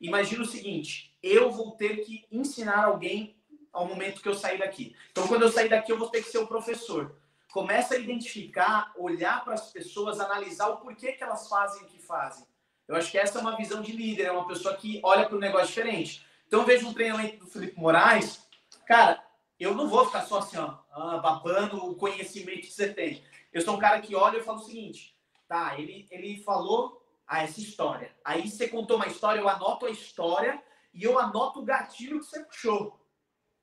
Imagina 0.00 0.42
o 0.42 0.46
seguinte: 0.46 1.16
eu 1.22 1.50
vou 1.50 1.72
ter 1.72 2.04
que 2.04 2.24
ensinar 2.30 2.84
alguém 2.84 3.36
ao 3.72 3.86
momento 3.86 4.20
que 4.20 4.28
eu 4.28 4.34
sair 4.34 4.58
daqui. 4.58 4.94
Então, 5.10 5.26
quando 5.26 5.42
eu 5.42 5.50
sair 5.52 5.68
daqui, 5.68 5.90
eu 5.90 5.98
vou 5.98 6.08
ter 6.08 6.22
que 6.22 6.30
ser 6.30 6.38
o 6.38 6.46
professor. 6.46 7.16
Começa 7.52 7.94
a 7.94 7.98
identificar, 7.98 8.92
olhar 8.96 9.44
para 9.44 9.54
as 9.54 9.70
pessoas, 9.70 10.20
analisar 10.20 10.68
o 10.68 10.78
porquê 10.78 11.12
que 11.12 11.22
elas 11.22 11.48
fazem 11.48 11.82
o 11.82 11.86
que 11.86 11.98
fazem. 11.98 12.46
Eu 12.88 12.96
acho 12.96 13.10
que 13.10 13.18
essa 13.18 13.38
é 13.38 13.40
uma 13.40 13.56
visão 13.56 13.80
de 13.80 13.92
líder, 13.92 14.24
é 14.24 14.32
uma 14.32 14.46
pessoa 14.46 14.74
que 14.76 15.00
olha 15.02 15.26
para 15.26 15.36
o 15.36 15.40
negócio 15.40 15.68
diferente. 15.68 16.26
Então, 16.46 16.64
vejo 16.64 16.88
um 16.88 16.94
treinamento 16.94 17.44
do 17.44 17.50
Felipe 17.50 17.78
Moraes, 17.78 18.46
cara, 18.86 19.24
eu 19.58 19.74
não 19.74 19.88
vou 19.88 20.04
ficar 20.06 20.22
só 20.22 20.38
assim, 20.38 20.58
ó, 20.58 20.78
ah, 20.92 21.18
babando 21.18 21.76
o 21.86 21.94
conhecimento 21.94 22.62
que 22.62 22.72
você 22.72 22.92
tem. 22.92 23.24
Eu 23.52 23.62
sou 23.62 23.76
um 23.76 23.78
cara 23.78 24.00
que 24.00 24.14
olha 24.14 24.38
e 24.38 24.42
falo 24.42 24.58
o 24.58 24.64
seguinte, 24.64 25.16
tá, 25.48 25.78
ele, 25.78 26.06
ele 26.10 26.42
falou 26.42 27.00
Ah, 27.26 27.42
essa 27.44 27.60
história. 27.60 28.14
Aí 28.24 28.50
você 28.50 28.68
contou 28.68 28.96
uma 28.96 29.06
história, 29.06 29.40
eu 29.40 29.48
anoto 29.48 29.86
a 29.86 29.90
história 29.90 30.62
e 30.92 31.04
eu 31.04 31.18
anoto 31.18 31.60
o 31.60 31.64
gatilho 31.64 32.18
que 32.20 32.26
você 32.26 32.44
puxou. 32.44 33.00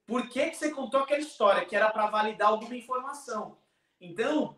Por 0.10 0.28
que, 0.28 0.50
que 0.50 0.58
você 0.58 0.72
contou 0.72 1.02
aquela 1.02 1.20
história? 1.20 1.64
Que 1.64 1.76
era 1.76 1.92
para 1.92 2.08
validar 2.08 2.48
alguma 2.48 2.76
informação. 2.76 3.60
Então, 4.02 4.58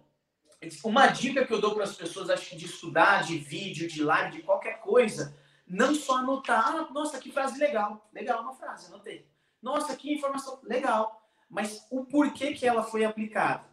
uma 0.81 1.07
dica 1.07 1.45
que 1.45 1.53
eu 1.53 1.59
dou 1.59 1.75
para 1.75 1.83
as 1.83 1.93
pessoas, 1.93 2.29
acho 2.29 2.51
que 2.51 2.55
de 2.55 2.67
estudar, 2.67 3.25
de 3.25 3.37
vídeo, 3.37 3.85
de 3.85 4.01
live, 4.01 4.37
de 4.37 4.43
qualquer 4.43 4.79
coisa, 4.79 5.37
não 5.67 5.93
só 5.93 6.19
anotar, 6.19 6.73
ah, 6.73 6.87
nossa, 6.93 7.19
que 7.19 7.33
frase 7.33 7.59
legal. 7.59 8.09
Legal 8.13 8.41
uma 8.41 8.53
frase, 8.53 8.87
anotei. 8.87 9.27
Nossa, 9.61 9.93
que 9.93 10.13
informação 10.13 10.57
legal. 10.63 11.21
Mas 11.49 11.85
o 11.91 12.05
porquê 12.05 12.53
que 12.53 12.65
ela 12.65 12.81
foi 12.81 13.03
aplicada. 13.03 13.65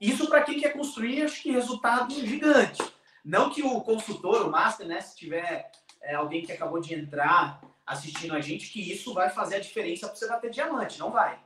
Isso 0.00 0.30
para 0.30 0.44
quem 0.44 0.58
quer 0.58 0.72
construir, 0.72 1.24
acho 1.24 1.42
que 1.42 1.50
resultado 1.50 2.14
gigante. 2.14 2.82
Não 3.22 3.50
que 3.50 3.62
o 3.62 3.82
consultor, 3.82 4.46
o 4.46 4.50
master, 4.50 4.86
né, 4.86 5.02
se 5.02 5.14
tiver 5.14 5.70
é, 6.00 6.14
alguém 6.14 6.42
que 6.42 6.52
acabou 6.52 6.80
de 6.80 6.94
entrar 6.94 7.60
assistindo 7.88 8.34
a 8.34 8.40
gente, 8.40 8.70
que 8.70 8.92
isso 8.92 9.14
vai 9.14 9.30
fazer 9.30 9.56
a 9.56 9.60
diferença 9.60 10.06
para 10.06 10.14
você 10.14 10.28
bater 10.28 10.50
diamante. 10.50 10.98
Não 10.98 11.10
vai. 11.10 11.40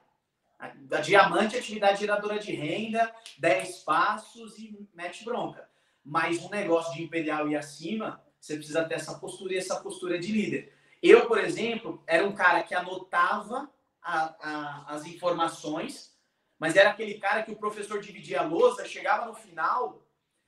A, 0.59 1.01
diamante 1.01 1.56
é 1.56 1.60
atividade 1.60 2.01
geradora 2.01 2.39
de 2.39 2.52
renda, 2.52 3.14
10 3.39 3.78
passos 3.78 4.59
e 4.59 4.89
mete 4.93 5.24
bronca. 5.24 5.69
Mas 6.05 6.43
um 6.43 6.51
negócio 6.51 6.93
de 6.94 7.02
imperial 7.02 7.48
e 7.48 7.56
acima, 7.56 8.20
você 8.40 8.56
precisa 8.56 8.85
ter 8.85 8.94
essa 8.94 9.14
postura 9.19 9.55
e 9.55 9.59
essa 9.59 9.81
postura 9.81 10.19
de 10.19 10.32
líder. 10.32 10.74
Eu, 11.01 11.27
por 11.27 11.39
exemplo, 11.39 12.02
era 12.06 12.27
um 12.27 12.32
cara 12.32 12.62
que 12.64 12.74
anotava 12.74 13.70
a, 14.02 14.35
a, 14.40 14.94
as 14.94 15.06
informações, 15.06 16.12
mas 16.59 16.74
era 16.74 16.90
aquele 16.90 17.14
cara 17.14 17.44
que 17.44 17.52
o 17.52 17.56
professor 17.56 18.01
dividia 18.01 18.40
a 18.40 18.44
lousa, 18.44 18.85
chegava 18.85 19.27
no 19.27 19.35
final, 19.35 20.05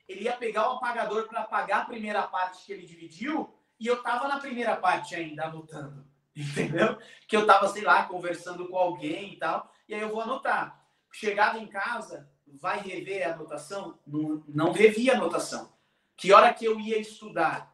ele 0.08 0.24
ia 0.24 0.36
pegar 0.36 0.70
o 0.70 0.76
apagador 0.76 1.28
para 1.28 1.40
apagar 1.40 1.82
a 1.82 1.84
primeira 1.84 2.22
parte 2.24 2.64
que 2.64 2.72
ele 2.72 2.84
dividiu, 2.84 3.52
e 3.78 3.86
eu 3.86 4.02
tava 4.02 4.28
na 4.28 4.38
primeira 4.38 4.76
parte 4.76 5.14
ainda 5.14 5.46
anotando, 5.46 6.06
entendeu? 6.34 6.98
Que 7.28 7.36
eu 7.36 7.46
tava, 7.46 7.68
sei 7.68 7.82
lá, 7.82 8.04
conversando 8.04 8.68
com 8.68 8.76
alguém 8.76 9.34
e 9.34 9.36
tal, 9.36 9.72
e 9.88 9.94
aí 9.94 10.00
eu 10.00 10.08
vou 10.08 10.20
anotar. 10.20 10.84
Chegava 11.12 11.58
em 11.58 11.66
casa, 11.66 12.28
vai 12.46 12.80
rever 12.80 13.26
a 13.26 13.34
anotação? 13.34 13.98
Não, 14.06 14.42
não 14.48 14.72
revia 14.72 15.12
a 15.12 15.16
anotação. 15.16 15.72
Que 16.16 16.32
hora 16.32 16.52
que 16.52 16.64
eu 16.64 16.78
ia 16.80 16.98
estudar? 16.98 17.72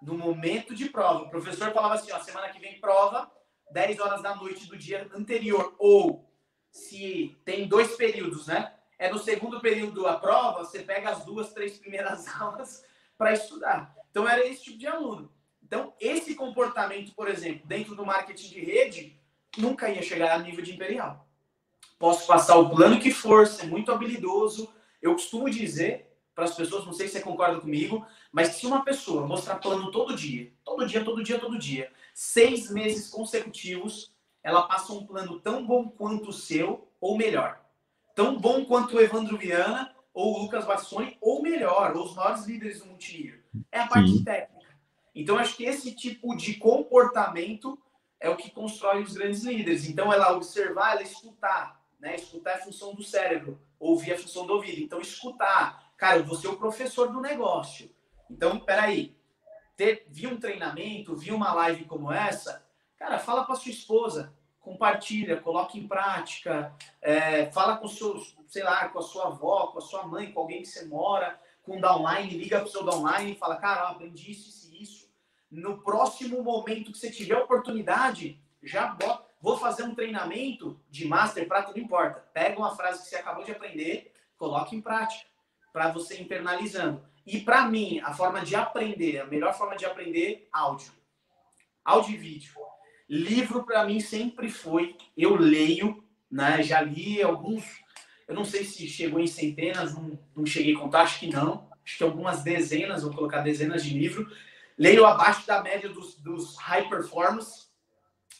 No 0.00 0.16
momento 0.16 0.74
de 0.74 0.88
prova. 0.88 1.24
O 1.24 1.30
professor 1.30 1.72
falava 1.72 1.94
assim, 1.94 2.10
ó, 2.10 2.18
semana 2.20 2.48
que 2.48 2.58
vem 2.58 2.80
prova, 2.80 3.30
10 3.70 4.00
horas 4.00 4.22
da 4.22 4.34
noite 4.34 4.66
do 4.66 4.76
dia 4.76 5.10
anterior. 5.14 5.74
Ou, 5.78 6.28
se 6.70 7.38
tem 7.44 7.68
dois 7.68 7.96
períodos, 7.96 8.46
né? 8.46 8.74
É 8.98 9.10
no 9.10 9.18
segundo 9.18 9.60
período 9.60 10.06
a 10.06 10.18
prova, 10.18 10.64
você 10.64 10.80
pega 10.82 11.10
as 11.10 11.24
duas, 11.24 11.52
três 11.52 11.78
primeiras 11.78 12.26
aulas 12.40 12.84
para 13.16 13.32
estudar. 13.32 13.94
Então, 14.10 14.28
era 14.28 14.46
esse 14.46 14.64
tipo 14.64 14.78
de 14.78 14.86
aluno. 14.86 15.32
Então, 15.70 15.94
esse 16.00 16.34
comportamento, 16.34 17.14
por 17.14 17.28
exemplo, 17.28 17.64
dentro 17.64 17.94
do 17.94 18.04
marketing 18.04 18.48
de 18.48 18.60
rede, 18.60 19.16
nunca 19.56 19.88
ia 19.88 20.02
chegar 20.02 20.34
a 20.34 20.38
nível 20.40 20.64
de 20.64 20.72
imperial. 20.72 21.28
Posso 21.96 22.26
passar 22.26 22.56
o 22.56 22.70
plano 22.70 22.98
que 22.98 23.12
for, 23.12 23.46
ser 23.46 23.68
muito 23.68 23.92
habilidoso. 23.92 24.68
Eu 25.00 25.12
costumo 25.12 25.48
dizer 25.48 26.08
para 26.34 26.46
as 26.46 26.56
pessoas, 26.56 26.84
não 26.84 26.92
sei 26.92 27.06
se 27.06 27.12
você 27.12 27.20
concorda 27.20 27.60
comigo, 27.60 28.04
mas 28.32 28.48
se 28.48 28.66
uma 28.66 28.84
pessoa 28.84 29.24
mostrar 29.24 29.60
plano 29.60 29.92
todo 29.92 30.16
dia, 30.16 30.52
todo 30.64 30.84
dia, 30.84 31.04
todo 31.04 31.22
dia, 31.22 31.38
todo 31.38 31.56
dia, 31.56 31.92
seis 32.12 32.68
meses 32.68 33.08
consecutivos, 33.08 34.12
ela 34.42 34.62
passa 34.62 34.92
um 34.92 35.06
plano 35.06 35.38
tão 35.38 35.64
bom 35.64 35.88
quanto 35.88 36.30
o 36.30 36.32
seu, 36.32 36.88
ou 37.00 37.16
melhor. 37.16 37.60
Tão 38.16 38.36
bom 38.36 38.64
quanto 38.64 38.96
o 38.96 39.00
Evandro 39.00 39.38
Viana, 39.38 39.94
ou 40.12 40.34
o 40.34 40.42
Lucas 40.42 40.64
Bassoni, 40.64 41.16
ou 41.20 41.40
melhor, 41.40 41.96
ou 41.96 42.06
os 42.06 42.16
maiores 42.16 42.44
líderes 42.44 42.80
do 42.80 42.86
multinível. 42.86 43.38
É 43.70 43.78
a 43.78 43.86
parte 43.86 44.10
Sim. 44.10 44.24
técnica. 44.24 44.59
Então, 45.14 45.38
acho 45.38 45.56
que 45.56 45.64
esse 45.64 45.92
tipo 45.92 46.36
de 46.36 46.54
comportamento 46.54 47.78
é 48.18 48.28
o 48.28 48.36
que 48.36 48.50
constrói 48.50 49.02
os 49.02 49.14
grandes 49.14 49.42
líderes. 49.42 49.88
Então, 49.88 50.12
ela 50.12 50.32
observar, 50.32 50.92
ela 50.92 51.02
escutar. 51.02 51.80
Né? 51.98 52.16
Escutar 52.16 52.52
é 52.52 52.58
função 52.58 52.94
do 52.94 53.02
cérebro, 53.02 53.60
ouvir 53.78 54.12
é 54.12 54.16
função 54.16 54.46
do 54.46 54.54
ouvido. 54.54 54.80
Então, 54.80 55.00
escutar. 55.00 55.92
Cara, 55.96 56.18
eu 56.18 56.24
vou 56.24 56.36
ser 56.36 56.48
o 56.48 56.56
professor 56.56 57.08
do 57.08 57.20
negócio. 57.20 57.90
Então, 58.28 58.58
peraí. 58.60 59.16
Ter, 59.76 60.06
vi 60.08 60.26
um 60.26 60.38
treinamento, 60.38 61.16
vi 61.16 61.32
uma 61.32 61.54
live 61.54 61.86
como 61.86 62.12
essa, 62.12 62.62
cara, 62.98 63.18
fala 63.18 63.44
para 63.44 63.54
sua 63.54 63.70
esposa, 63.70 64.30
compartilha, 64.60 65.40
coloque 65.40 65.78
em 65.78 65.88
prática, 65.88 66.74
é, 67.00 67.50
fala 67.50 67.78
com 67.78 67.88
seus, 67.88 68.36
sei 68.46 68.62
lá, 68.62 68.90
com 68.90 68.98
a 68.98 69.02
sua 69.02 69.28
avó, 69.28 69.68
com 69.68 69.78
a 69.78 69.80
sua 69.80 70.06
mãe, 70.06 70.30
com 70.32 70.40
alguém 70.40 70.60
que 70.60 70.68
você 70.68 70.84
mora, 70.84 71.40
com 71.62 71.78
o 71.78 71.80
downline, 71.80 72.36
liga 72.36 72.58
para 72.58 72.68
o 72.68 72.70
seu 72.70 72.84
downline 72.84 73.32
e 73.32 73.38
fala, 73.38 73.56
cara, 73.56 73.88
aprendi 73.88 74.32
isso 74.32 74.50
no 75.50 75.82
próximo 75.82 76.42
momento 76.42 76.92
que 76.92 76.98
você 76.98 77.10
tiver 77.10 77.36
oportunidade, 77.36 78.40
já 78.62 78.86
bota, 78.86 79.24
vou 79.40 79.58
fazer 79.58 79.82
um 79.82 79.94
treinamento 79.94 80.80
de 80.88 81.06
master 81.06 81.48
para 81.48 81.62
tudo 81.62 81.80
importa. 81.80 82.20
Pega 82.32 82.58
uma 82.58 82.76
frase 82.76 83.02
que 83.02 83.08
você 83.08 83.16
acabou 83.16 83.44
de 83.44 83.50
aprender, 83.50 84.12
coloque 84.36 84.76
em 84.76 84.80
prática 84.80 85.28
para 85.72 85.90
você 85.90 86.20
internalizando. 86.20 87.02
E 87.26 87.40
para 87.40 87.66
mim, 87.66 88.00
a 88.00 88.12
forma 88.12 88.42
de 88.42 88.54
aprender, 88.54 89.20
a 89.20 89.26
melhor 89.26 89.54
forma 89.54 89.76
de 89.76 89.84
aprender, 89.84 90.48
áudio. 90.52 90.92
Áudio 91.84 92.14
e 92.14 92.18
vídeo. 92.18 92.52
Livro 93.08 93.64
para 93.64 93.84
mim 93.84 93.98
sempre 93.98 94.48
foi, 94.48 94.96
eu 95.16 95.34
leio, 95.34 96.04
né? 96.30 96.62
Já 96.62 96.80
li 96.80 97.20
alguns, 97.20 97.64
eu 98.28 98.34
não 98.34 98.44
sei 98.44 98.64
se 98.64 98.86
chegou 98.86 99.18
em 99.18 99.26
centenas, 99.26 99.94
não, 99.94 100.18
não 100.36 100.46
cheguei 100.46 100.74
a 100.76 100.78
contar, 100.78 101.02
acho 101.02 101.18
que 101.18 101.26
não. 101.26 101.68
Acho 101.84 101.98
que 101.98 102.04
algumas 102.04 102.44
dezenas, 102.44 103.02
vou 103.02 103.12
colocar 103.12 103.40
dezenas 103.40 103.82
de 103.82 103.98
livros 103.98 104.32
Leio 104.80 105.04
abaixo 105.04 105.46
da 105.46 105.62
média 105.62 105.90
dos, 105.90 106.14
dos 106.14 106.56
high 106.56 106.88
performers, 106.88 107.70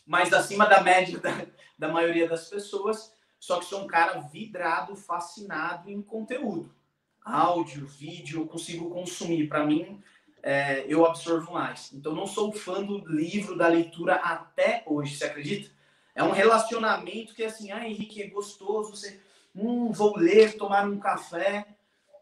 mas 0.07 0.33
acima 0.33 0.65
da 0.65 0.81
média 0.81 1.19
da, 1.21 1.47
da 1.79 1.89
maioria 1.89 2.27
das 2.27 2.49
pessoas. 2.49 3.13
Só 3.39 3.59
que 3.59 3.67
sou 3.67 3.83
um 3.83 3.87
cara 3.87 4.19
vidrado, 4.21 4.97
fascinado 4.97 5.91
em 5.91 6.01
conteúdo. 6.01 6.75
Áudio, 7.23 7.87
vídeo, 7.87 8.41
eu 8.41 8.47
consigo 8.47 8.89
consumir. 8.89 9.49
Para 9.49 9.67
mim, 9.67 10.03
é, 10.43 10.87
eu 10.89 11.05
absorvo 11.05 11.53
mais. 11.53 11.93
Então, 11.93 12.15
não 12.15 12.27
sou 12.27 12.51
fã 12.55 12.83
do 12.83 13.07
livro, 13.07 13.55
da 13.55 13.69
leitura 13.69 14.15
até 14.15 14.83
hoje, 14.87 15.17
você 15.17 15.27
acredita? 15.27 15.71
É 16.15 16.25
um 16.25 16.33
relacionamento 16.33 17.35
que, 17.35 17.45
assim, 17.45 17.71
ah, 17.71 17.87
Henrique, 17.87 18.23
é 18.23 18.29
gostoso, 18.29 18.97
você, 18.97 19.21
hum, 19.55 19.93
vou 19.93 20.17
ler, 20.17 20.57
tomar 20.57 20.89
um 20.89 20.99
café. 20.99 21.67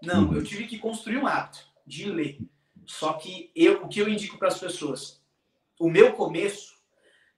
Não, 0.02 0.34
eu 0.34 0.42
tive 0.42 0.66
que 0.66 0.76
construir 0.76 1.18
um 1.18 1.26
hábito 1.28 1.60
de 1.86 2.10
ler. 2.10 2.40
Só 2.88 3.12
que 3.12 3.52
eu, 3.54 3.82
o 3.84 3.88
que 3.88 4.00
eu 4.00 4.08
indico 4.08 4.38
para 4.38 4.48
as 4.48 4.58
pessoas, 4.58 5.22
o 5.78 5.90
meu 5.90 6.14
começo, 6.14 6.74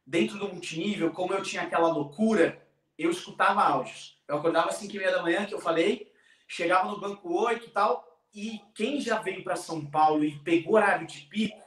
dentro 0.07 0.39
do 0.39 0.49
multinível, 0.49 1.11
como 1.11 1.35
eu 1.35 1.43
tinha 1.43 1.63
aquela 1.63 1.93
loucura, 1.93 2.65
eu 2.97 3.11
escutava 3.11 3.61
áudios. 3.61 4.17
Eu 4.29 4.37
acordava 4.37 4.69
às 4.69 4.77
5 4.77 4.95
e 4.95 4.99
meia 4.99 5.11
da 5.11 5.23
manhã, 5.23 5.45
que 5.45 5.53
eu 5.53 5.61
falei, 5.61 6.13
chegava 6.47 6.89
no 6.89 7.01
banco 7.01 7.35
8 7.35 7.67
e 7.67 7.71
tal, 7.71 8.21
e 8.33 8.61
quem 8.77 9.01
já 9.01 9.19
veio 9.19 9.43
para 9.43 9.57
São 9.57 9.85
Paulo 9.85 10.25
e 10.25 10.39
pegou 10.39 10.75
horário 10.75 11.05
de 11.05 11.23
pico, 11.23 11.61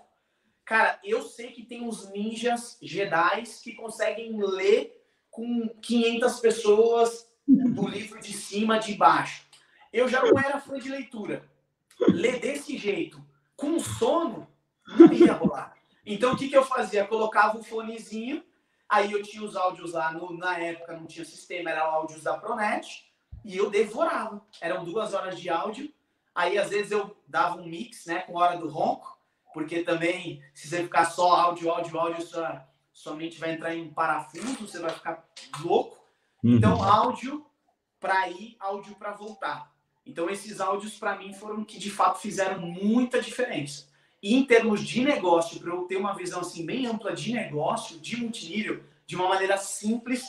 cara, 0.64 0.98
eu 1.04 1.22
sei 1.22 1.52
que 1.52 1.66
tem 1.66 1.82
uns 1.82 2.10
ninjas 2.10 2.78
Jedi 2.82 3.44
que 3.62 3.74
conseguem 3.74 4.42
ler 4.42 5.06
com 5.30 5.68
500 5.82 6.40
pessoas 6.40 7.28
do 7.46 7.86
livro 7.86 8.22
de 8.22 8.32
cima, 8.32 8.80
de 8.80 8.94
baixo. 8.94 9.46
Eu 9.92 10.08
já 10.08 10.22
não 10.24 10.40
era 10.40 10.62
fã 10.62 10.80
de 10.80 10.90
leitura. 10.90 11.44
Ler 12.08 12.40
desse 12.40 12.78
jeito, 12.78 13.23
com 13.56 13.80
sono, 13.80 14.48
não 14.88 15.12
ia 15.14 15.34
rolar. 15.34 15.74
Então, 16.06 16.34
o 16.34 16.38
que, 16.38 16.50
que 16.50 16.58
eu 16.58 16.66
fazia? 16.66 17.06
colocava 17.06 17.58
o 17.58 17.64
fonezinho, 17.64 18.44
aí 18.90 19.12
eu 19.12 19.24
tinha 19.24 19.44
os 19.44 19.56
áudios 19.56 19.94
lá, 19.94 20.12
no, 20.12 20.38
na 20.38 20.58
época 20.58 20.98
não 20.98 21.06
tinha 21.06 21.24
sistema, 21.24 21.70
eram 21.70 21.86
áudios 21.86 22.24
da 22.24 22.38
Pronet, 22.38 23.12
e 23.44 23.58
eu 23.58 23.70
devorava. 23.70 24.42
Eram 24.62 24.84
duas 24.84 25.14
horas 25.14 25.40
de 25.40 25.50
áudio, 25.50 25.92
aí 26.36 26.58
às 26.58 26.70
vezes 26.70 26.92
eu 26.92 27.16
dava 27.28 27.62
um 27.62 27.66
mix, 27.66 28.06
né, 28.06 28.20
com 28.20 28.36
hora 28.36 28.58
do 28.58 28.68
ronco, 28.68 29.18
porque 29.54 29.84
também, 29.84 30.44
se 30.54 30.68
você 30.68 30.84
ficar 30.84 31.06
só 31.06 31.32
áudio, 31.36 31.72
áudio, 31.72 32.00
áudio, 32.00 32.26
sua, 32.26 32.68
sua 32.92 33.16
mente 33.16 33.40
vai 33.40 33.52
entrar 33.52 33.76
em 33.76 33.90
parafuso, 33.90 34.68
você 34.68 34.80
vai 34.80 34.92
ficar 34.92 35.24
louco. 35.64 36.04
Uhum. 36.44 36.56
Então, 36.56 36.84
áudio 36.84 37.46
para 38.00 38.28
ir, 38.30 38.58
áudio 38.60 38.96
para 38.96 39.12
voltar. 39.12 39.73
Então, 40.06 40.30
esses 40.30 40.60
áudios, 40.60 40.98
para 40.98 41.18
mim, 41.18 41.34
foram 41.34 41.64
que 41.64 41.80
de 41.80 41.90
fato 41.90 42.20
fizeram 42.20 42.60
muita 42.60 43.22
diferença. 43.22 43.88
E 44.22 44.36
em 44.36 44.46
termos 44.46 44.82
de 44.82 45.02
negócio, 45.02 45.60
para 45.60 45.72
eu 45.72 45.84
ter 45.84 45.98
uma 45.98 46.16
visão 46.16 46.42
assim 46.42 46.66
bem 46.66 46.86
ampla 46.86 47.14
de 47.14 47.34
negócio, 47.34 48.00
de 48.00 48.18
multinível, 48.18 48.84
de 49.06 49.16
uma 49.16 49.28
maneira 49.28 49.58
simples, 49.58 50.24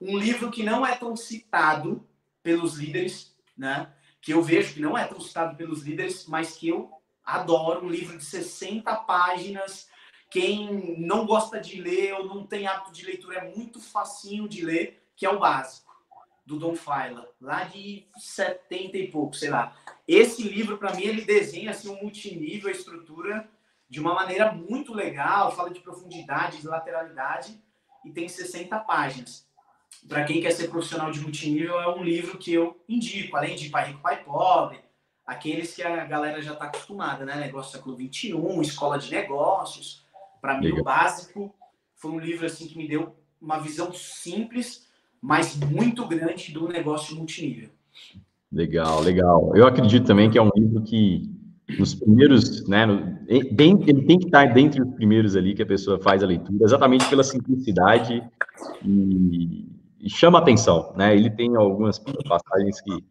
um 0.00 0.16
livro 0.18 0.50
que 0.50 0.62
não 0.62 0.86
é 0.86 0.94
tão 0.94 1.16
citado 1.16 2.06
pelos 2.42 2.76
líderes, 2.76 3.34
né? 3.56 3.92
Que 4.20 4.32
eu 4.32 4.42
vejo 4.42 4.74
que 4.74 4.80
não 4.80 4.96
é 4.96 5.04
tão 5.04 5.20
citado 5.20 5.56
pelos 5.56 5.82
líderes, 5.82 6.26
mas 6.26 6.56
que 6.56 6.68
eu 6.68 6.90
adoro, 7.24 7.86
um 7.86 7.90
livro 7.90 8.16
de 8.16 8.24
60 8.24 8.94
páginas. 8.96 9.88
Quem 10.30 10.98
não 10.98 11.26
gosta 11.26 11.60
de 11.60 11.80
ler 11.80 12.14
ou 12.14 12.26
não 12.26 12.46
tem 12.46 12.66
hábito 12.66 12.92
de 12.92 13.04
leitura 13.04 13.38
é 13.38 13.56
muito 13.56 13.80
facinho 13.80 14.48
de 14.48 14.64
ler, 14.64 15.02
que 15.16 15.24
é 15.24 15.30
o 15.30 15.38
básico 15.38 15.87
do 16.48 16.58
Don 16.58 16.74
Faila, 16.74 17.28
lá 17.38 17.64
de 17.64 18.06
70 18.16 18.96
e 18.96 19.08
pouco, 19.08 19.36
sei 19.36 19.50
lá. 19.50 19.76
Esse 20.08 20.42
livro, 20.42 20.78
para 20.78 20.94
mim, 20.94 21.02
ele 21.02 21.20
desenha 21.20 21.72
assim, 21.72 21.90
um 21.90 22.00
multinível, 22.00 22.70
a 22.70 22.72
estrutura 22.72 23.46
de 23.86 24.00
uma 24.00 24.14
maneira 24.14 24.50
muito 24.50 24.94
legal, 24.94 25.54
fala 25.54 25.68
de 25.68 25.80
profundidade, 25.80 26.62
de 26.62 26.66
lateralidade, 26.66 27.62
e 28.02 28.10
tem 28.10 28.26
60 28.26 28.78
páginas. 28.78 29.46
Para 30.08 30.24
quem 30.24 30.40
quer 30.40 30.52
ser 30.52 30.68
profissional 30.68 31.10
de 31.10 31.20
multinível, 31.20 31.78
é 31.80 31.94
um 31.94 32.02
livro 32.02 32.38
que 32.38 32.54
eu 32.54 32.82
indico, 32.88 33.36
além 33.36 33.54
de 33.54 33.68
Pai 33.68 33.88
Rico, 33.88 34.00
Pai 34.00 34.24
Pobre, 34.24 34.80
aqueles 35.26 35.74
que 35.74 35.82
a 35.82 36.06
galera 36.06 36.40
já 36.40 36.54
está 36.54 36.64
acostumada, 36.64 37.26
né? 37.26 37.36
Negócio 37.36 37.72
século 37.72 37.94
XXI, 37.94 38.32
escola 38.62 38.98
de 38.98 39.10
negócios. 39.10 40.02
Para 40.40 40.58
mim, 40.58 40.72
o 40.72 40.82
básico 40.82 41.54
foi 41.94 42.10
um 42.10 42.18
livro 42.18 42.46
assim 42.46 42.66
que 42.66 42.78
me 42.78 42.88
deu 42.88 43.14
uma 43.38 43.58
visão 43.58 43.92
simples, 43.92 44.87
mas 45.20 45.56
muito 45.56 46.06
grande 46.06 46.52
do 46.52 46.68
negócio 46.68 47.16
multinível. 47.16 47.68
Legal, 48.50 49.00
legal. 49.00 49.52
Eu 49.54 49.66
acredito 49.66 50.06
também 50.06 50.30
que 50.30 50.38
é 50.38 50.42
um 50.42 50.50
livro 50.56 50.82
que 50.82 51.30
nos 51.78 51.94
primeiros, 51.94 52.66
né, 52.66 52.86
bem, 53.52 53.78
ele 53.86 54.06
tem 54.06 54.18
que 54.18 54.26
estar 54.26 54.46
dentre 54.54 54.80
os 54.80 54.94
primeiros 54.94 55.36
ali 55.36 55.54
que 55.54 55.62
a 55.62 55.66
pessoa 55.66 56.00
faz 56.00 56.22
a 56.22 56.26
leitura, 56.26 56.64
exatamente 56.64 57.06
pela 57.10 57.22
simplicidade 57.22 58.22
e, 58.82 59.66
e 60.00 60.08
chama 60.08 60.38
atenção, 60.38 60.94
né? 60.96 61.14
Ele 61.14 61.28
tem 61.28 61.54
algumas 61.56 61.98
passagens 61.98 62.80
que 62.80 63.04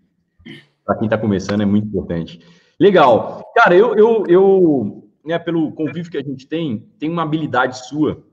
para 0.83 0.95
quem 0.95 1.05
está 1.05 1.17
começando 1.17 1.61
é 1.61 1.65
muito 1.65 1.87
importante. 1.87 2.39
Legal, 2.79 3.43
cara, 3.55 3.75
eu, 3.75 3.95
eu, 3.95 4.23
eu 4.27 5.11
né, 5.23 5.37
pelo 5.37 5.71
convívio 5.73 6.09
que 6.09 6.17
a 6.17 6.23
gente 6.23 6.47
tem, 6.47 6.89
tem 6.97 7.09
uma 7.11 7.23
habilidade 7.23 7.85
sua, 7.85 8.23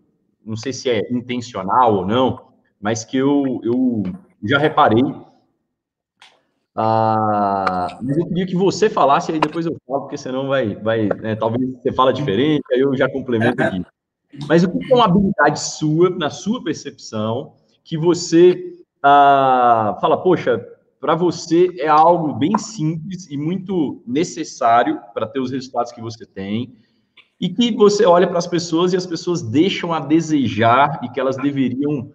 não 0.45 0.57
sei 0.57 0.73
se 0.73 0.89
é 0.89 1.01
intencional 1.11 1.97
ou 1.97 2.07
não, 2.07 2.54
mas 2.85 3.03
que 3.03 3.17
eu, 3.17 3.63
eu 3.65 4.03
já 4.43 4.59
reparei 4.59 5.03
ah, 6.77 7.99
mas 8.03 8.19
eu 8.19 8.27
queria 8.27 8.47
que 8.47 8.57
você 8.57 8.91
falasse, 8.91 9.31
aí 9.31 9.39
depois 9.39 9.65
eu 9.65 9.77
falo, 9.87 10.03
porque 10.03 10.19
senão 10.19 10.49
vai, 10.49 10.75
vai 10.75 11.09
né, 11.09 11.37
talvez 11.37 11.73
você 11.73 11.93
fala 11.93 12.13
diferente, 12.13 12.65
aí 12.73 12.81
eu 12.81 12.97
já 12.97 13.09
complemento 13.09 13.63
aqui. 13.63 13.83
Mas 14.49 14.65
o 14.65 14.71
que 14.71 14.93
é 14.93 14.97
uma 14.97 15.05
habilidade 15.05 15.61
sua, 15.61 16.11
na 16.11 16.31
sua 16.31 16.65
percepção, 16.65 17.55
que 17.85 17.97
você 17.97 18.77
ah, 19.01 19.97
fala, 20.01 20.21
poxa, 20.21 20.67
para 21.01 21.15
você 21.15 21.71
é 21.79 21.87
algo 21.87 22.35
bem 22.35 22.59
simples 22.59 23.31
e 23.31 23.37
muito 23.37 24.03
necessário 24.05 25.01
para 25.15 25.29
ter 25.29 25.39
os 25.39 25.53
resultados 25.53 25.93
que 25.93 26.01
você 26.01 26.27
tem, 26.27 26.75
e 27.41 27.49
que 27.49 27.71
você 27.73 28.05
olha 28.05 28.27
para 28.27 28.39
as 28.39 28.49
pessoas 28.49 28.93
e 28.93 28.97
as 28.97 29.07
pessoas 29.07 29.43
deixam 29.43 29.93
a 29.93 30.01
desejar 30.01 31.01
e 31.05 31.09
que 31.09 31.21
elas 31.21 31.37
deveriam 31.37 32.11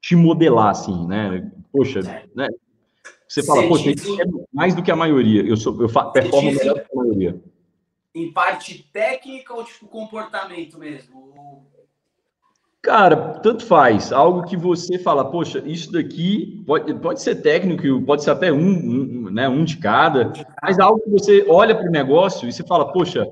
te 0.00 0.16
modelar, 0.16 0.70
assim, 0.70 1.06
né? 1.06 1.50
Poxa, 1.72 2.00
né? 2.34 2.48
Você 3.28 3.42
fala, 3.42 3.68
poxa, 3.68 3.90
isso 3.90 4.20
é 4.20 4.24
mais 4.52 4.74
do 4.74 4.82
que 4.82 4.90
a 4.90 4.96
maioria. 4.96 5.42
Eu, 5.42 5.56
sou, 5.56 5.80
eu 5.82 5.88
performo 6.12 6.50
melhor 6.50 6.74
do 6.74 6.80
que 6.80 6.92
a 6.92 6.96
maioria. 6.96 7.42
Em 8.14 8.32
parte 8.32 8.88
técnica 8.90 9.52
ou 9.52 9.64
tipo 9.64 9.86
comportamento 9.86 10.78
mesmo? 10.78 11.66
Cara, 12.80 13.34
tanto 13.40 13.66
faz. 13.66 14.12
Algo 14.12 14.44
que 14.44 14.56
você 14.56 14.98
fala, 14.98 15.30
poxa, 15.30 15.62
isso 15.66 15.92
daqui 15.92 16.62
pode, 16.66 16.94
pode 16.94 17.20
ser 17.20 17.42
técnico, 17.42 18.00
pode 18.02 18.24
ser 18.24 18.30
até 18.30 18.50
um, 18.50 18.56
um, 18.58 19.30
né, 19.30 19.48
um 19.48 19.64
de 19.64 19.76
cada, 19.76 20.32
mas 20.62 20.78
algo 20.78 21.00
que 21.00 21.10
você 21.10 21.44
olha 21.48 21.74
para 21.74 21.86
o 21.86 21.92
negócio 21.92 22.48
e 22.48 22.52
você 22.52 22.64
fala, 22.64 22.90
poxa, 22.92 23.28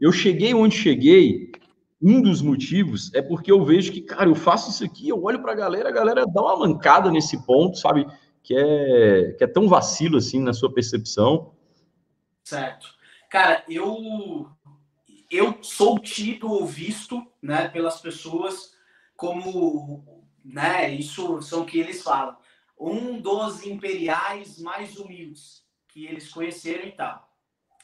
eu 0.00 0.12
cheguei 0.12 0.54
onde 0.54 0.76
cheguei. 0.76 1.49
Um 2.02 2.22
dos 2.22 2.40
motivos 2.40 3.12
é 3.14 3.20
porque 3.20 3.52
eu 3.52 3.64
vejo 3.64 3.92
que, 3.92 4.00
cara, 4.00 4.28
eu 4.28 4.34
faço 4.34 4.70
isso 4.70 4.84
aqui, 4.84 5.08
eu 5.08 5.22
olho 5.22 5.40
para 5.42 5.52
a 5.52 5.56
galera, 5.56 5.88
a 5.88 5.92
galera 5.92 6.24
dá 6.26 6.42
uma 6.42 6.66
mancada 6.66 7.10
nesse 7.10 7.44
ponto, 7.44 7.76
sabe? 7.76 8.06
que 8.42 8.54
é, 8.56 9.32
que 9.32 9.44
é 9.44 9.46
tão 9.46 9.68
vacilo 9.68 10.16
assim 10.16 10.40
na 10.40 10.52
sua 10.52 10.72
percepção? 10.72 11.54
Certo. 12.42 12.94
Cara, 13.30 13.64
eu 13.68 14.50
eu 15.30 15.62
sou 15.62 15.98
tido 16.00 16.50
ou 16.50 16.66
visto, 16.66 17.24
né, 17.40 17.68
pelas 17.68 18.00
pessoas 18.00 18.74
como, 19.16 20.24
né, 20.44 20.92
isso 20.92 21.40
são 21.40 21.64
que 21.64 21.78
eles 21.78 22.02
falam, 22.02 22.36
um 22.76 23.20
dos 23.20 23.64
imperiais 23.64 24.58
mais 24.58 24.96
humildes 24.96 25.64
que 25.86 26.04
eles 26.04 26.28
conheceram 26.32 26.88
e 26.88 26.92
tal. 26.92 27.30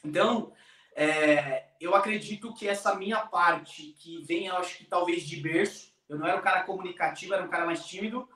Então, 0.04 0.52
é, 0.96 1.68
eu 1.78 1.94
acredito 1.94 2.54
que 2.54 2.66
essa 2.66 2.94
minha 2.94 3.20
parte, 3.26 3.94
que 3.98 4.24
vem, 4.24 4.46
eu 4.46 4.56
acho 4.56 4.78
que 4.78 4.84
talvez 4.84 5.24
de 5.24 5.36
berço, 5.36 5.92
eu 6.08 6.18
não 6.18 6.26
era 6.26 6.38
um 6.38 6.42
cara 6.42 6.62
comunicativo, 6.62 7.34
era 7.34 7.44
um 7.44 7.50
cara 7.50 7.66
mais 7.66 7.84
tímido, 7.84 8.26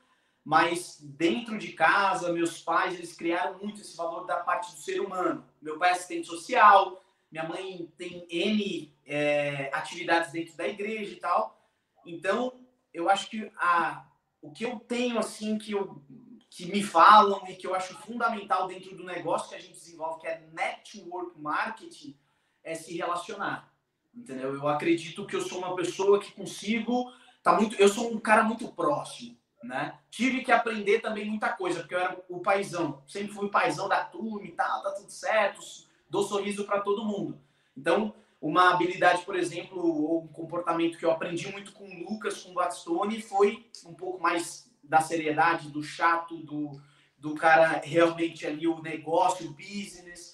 mas 0.45 0.99
dentro 1.01 1.57
de 1.57 1.73
casa, 1.73 2.32
meus 2.32 2.61
pais, 2.61 2.95
eles 2.95 3.15
criaram 3.15 3.59
muito 3.59 3.81
esse 3.81 3.97
valor 3.97 4.27
da 4.27 4.37
parte 4.37 4.73
do 4.73 4.81
ser 4.81 5.01
humano. 5.01 5.43
Meu 5.61 5.78
pai 5.78 5.89
é 5.89 5.93
assistente 5.93 6.27
social, 6.27 7.03
minha 7.32 7.45
mãe 7.45 7.91
tem 7.97 8.27
N 8.28 8.95
é, 9.07 9.70
atividades 9.73 10.31
dentro 10.31 10.55
da 10.57 10.69
igreja 10.69 11.12
e 11.12 11.16
tal. 11.16 11.59
Então, 12.05 12.61
eu 12.93 13.09
acho 13.09 13.31
que 13.31 13.51
a, 13.57 14.07
o 14.43 14.51
que 14.51 14.65
eu 14.65 14.78
tenho, 14.81 15.19
assim, 15.19 15.57
que, 15.57 15.73
eu, 15.73 16.03
que 16.51 16.66
me 16.66 16.82
falam 16.82 17.47
e 17.49 17.55
que 17.55 17.66
eu 17.66 17.74
acho 17.74 17.95
fundamental 17.99 18.66
dentro 18.66 18.95
do 18.95 19.05
negócio 19.05 19.49
que 19.49 19.55
a 19.55 19.61
gente 19.61 19.78
desenvolve, 19.78 20.20
que 20.20 20.27
é 20.27 20.47
network 20.53 21.39
marketing, 21.39 22.19
é 22.62 22.74
se 22.74 22.97
relacionar. 22.97 23.73
Entendeu? 24.15 24.55
Eu 24.55 24.69
acredito 24.69 25.27
que 25.27 25.37
eu 25.37 25.41
sou 25.41 25.59
uma 25.59 25.74
pessoa 25.74 26.20
que 26.20 26.32
consigo... 26.32 27.12
Tá 27.43 27.55
muito, 27.55 27.74
eu 27.77 27.89
sou 27.89 28.12
um 28.12 28.19
cara 28.19 28.43
muito 28.43 28.69
próximo 28.69 29.41
né? 29.62 29.99
Tive 30.11 30.43
que 30.43 30.51
aprender 30.51 31.01
também 31.01 31.28
muita 31.28 31.51
coisa, 31.51 31.81
porque 31.81 31.95
eu 31.95 31.99
era 31.99 32.19
o 32.28 32.41
paizão, 32.41 33.03
sempre 33.07 33.32
fui 33.32 33.47
o 33.47 33.51
paizão 33.51 33.89
da 33.89 34.05
turma 34.05 34.47
e 34.47 34.53
tal, 34.53 34.82
tá 34.82 34.93
tudo 34.93 35.11
certo, 35.11 35.61
dou 36.09 36.23
sorriso 36.23 36.65
para 36.65 36.81
todo 36.81 37.05
mundo. 37.05 37.39
Então, 37.77 38.15
uma 38.41 38.70
habilidade, 38.70 39.23
por 39.24 39.37
exemplo, 39.37 39.78
ou 39.78 40.24
um 40.24 40.28
comportamento 40.28 40.99
que 40.99 41.05
eu 41.05 41.11
aprendi 41.11 41.51
muito 41.53 41.73
com 41.73 41.85
o 41.85 42.11
Lucas, 42.11 42.43
com 42.43 42.53
o 42.53 42.55
Batstone, 42.55 43.20
foi 43.20 43.66
um 43.85 43.95
pouco 43.95 44.20
mais 44.20 44.69
da 44.82 45.01
seriedade, 45.01 45.69
do 45.69 45.82
chato, 45.82 46.37
do, 46.39 46.81
do 47.19 47.35
cara 47.35 47.81
realmente 47.85 48.47
ali, 48.47 48.66
o 48.66 48.81
negócio, 48.81 49.49
o 49.49 49.53
business. 49.53 50.30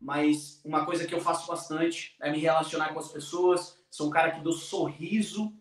Mas 0.00 0.60
uma 0.64 0.84
coisa 0.84 1.06
que 1.06 1.14
eu 1.14 1.20
faço 1.20 1.46
bastante 1.46 2.16
é 2.20 2.30
me 2.30 2.38
relacionar 2.38 2.92
com 2.92 2.98
as 2.98 3.10
pessoas. 3.10 3.78
Sou 3.90 4.08
um 4.08 4.10
cara 4.10 4.32
que 4.32 4.40
dou 4.40 4.52
sorriso 4.52 5.52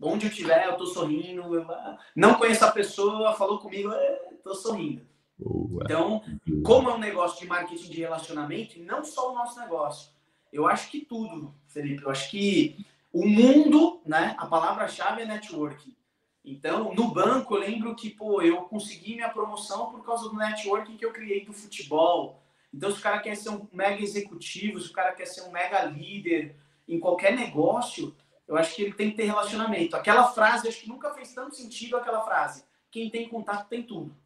Onde 0.00 0.26
eu 0.26 0.30
estiver, 0.30 0.66
eu 0.66 0.76
tô 0.76 0.86
sorrindo. 0.86 1.54
Eu, 1.54 1.70
ah, 1.70 1.98
não 2.14 2.34
conheço 2.34 2.64
a 2.64 2.70
pessoa, 2.70 3.34
falou 3.34 3.58
comigo, 3.58 3.90
estou 4.32 4.54
sorrindo. 4.54 5.06
Boa. 5.36 5.82
Então, 5.84 6.22
como 6.64 6.90
é 6.90 6.94
um 6.94 6.98
negócio 6.98 7.40
de 7.40 7.46
marketing 7.46 7.90
de 7.90 8.00
relacionamento, 8.00 8.78
não 8.80 9.04
só 9.04 9.30
o 9.30 9.34
nosso 9.34 9.58
negócio, 9.60 10.10
eu 10.52 10.66
acho 10.66 10.90
que 10.90 11.00
tudo, 11.00 11.54
Felipe, 11.66 12.02
eu 12.02 12.10
acho 12.10 12.30
que 12.30 12.84
o 13.12 13.26
mundo, 13.26 14.00
né? 14.06 14.34
A 14.38 14.46
palavra-chave 14.46 15.22
é 15.22 15.26
networking. 15.26 15.96
Então, 16.44 16.94
no 16.94 17.08
banco, 17.08 17.54
eu 17.54 17.60
lembro 17.60 17.94
que, 17.94 18.08
pô, 18.08 18.40
eu 18.40 18.62
consegui 18.62 19.16
minha 19.16 19.28
promoção 19.28 19.90
por 19.90 20.04
causa 20.04 20.28
do 20.28 20.36
networking 20.36 20.96
que 20.96 21.04
eu 21.04 21.12
criei 21.12 21.44
do 21.44 21.52
futebol. 21.52 22.42
Então, 22.72 22.90
se 22.90 22.98
o 22.98 23.02
cara 23.02 23.18
quer 23.20 23.36
ser 23.36 23.50
um 23.50 23.66
mega 23.72 24.02
executivo, 24.02 24.80
se 24.80 24.90
o 24.90 24.92
cara 24.92 25.14
quer 25.14 25.26
ser 25.26 25.42
um 25.42 25.50
mega 25.50 25.84
líder 25.84 26.56
em 26.86 27.00
qualquer 27.00 27.34
negócio, 27.34 28.14
eu 28.46 28.56
acho 28.56 28.74
que 28.74 28.82
ele 28.82 28.94
tem 28.94 29.10
que 29.10 29.16
ter 29.16 29.24
relacionamento. 29.24 29.96
Aquela 29.96 30.28
frase, 30.28 30.68
acho 30.68 30.80
que 30.80 30.88
nunca 30.88 31.12
fez 31.12 31.34
tanto 31.34 31.54
sentido 31.54 31.96
aquela 31.96 32.22
frase. 32.22 32.64
Quem 32.90 33.10
tem 33.10 33.28
contato 33.28 33.68
tem 33.68 33.82
tudo. 33.82 34.16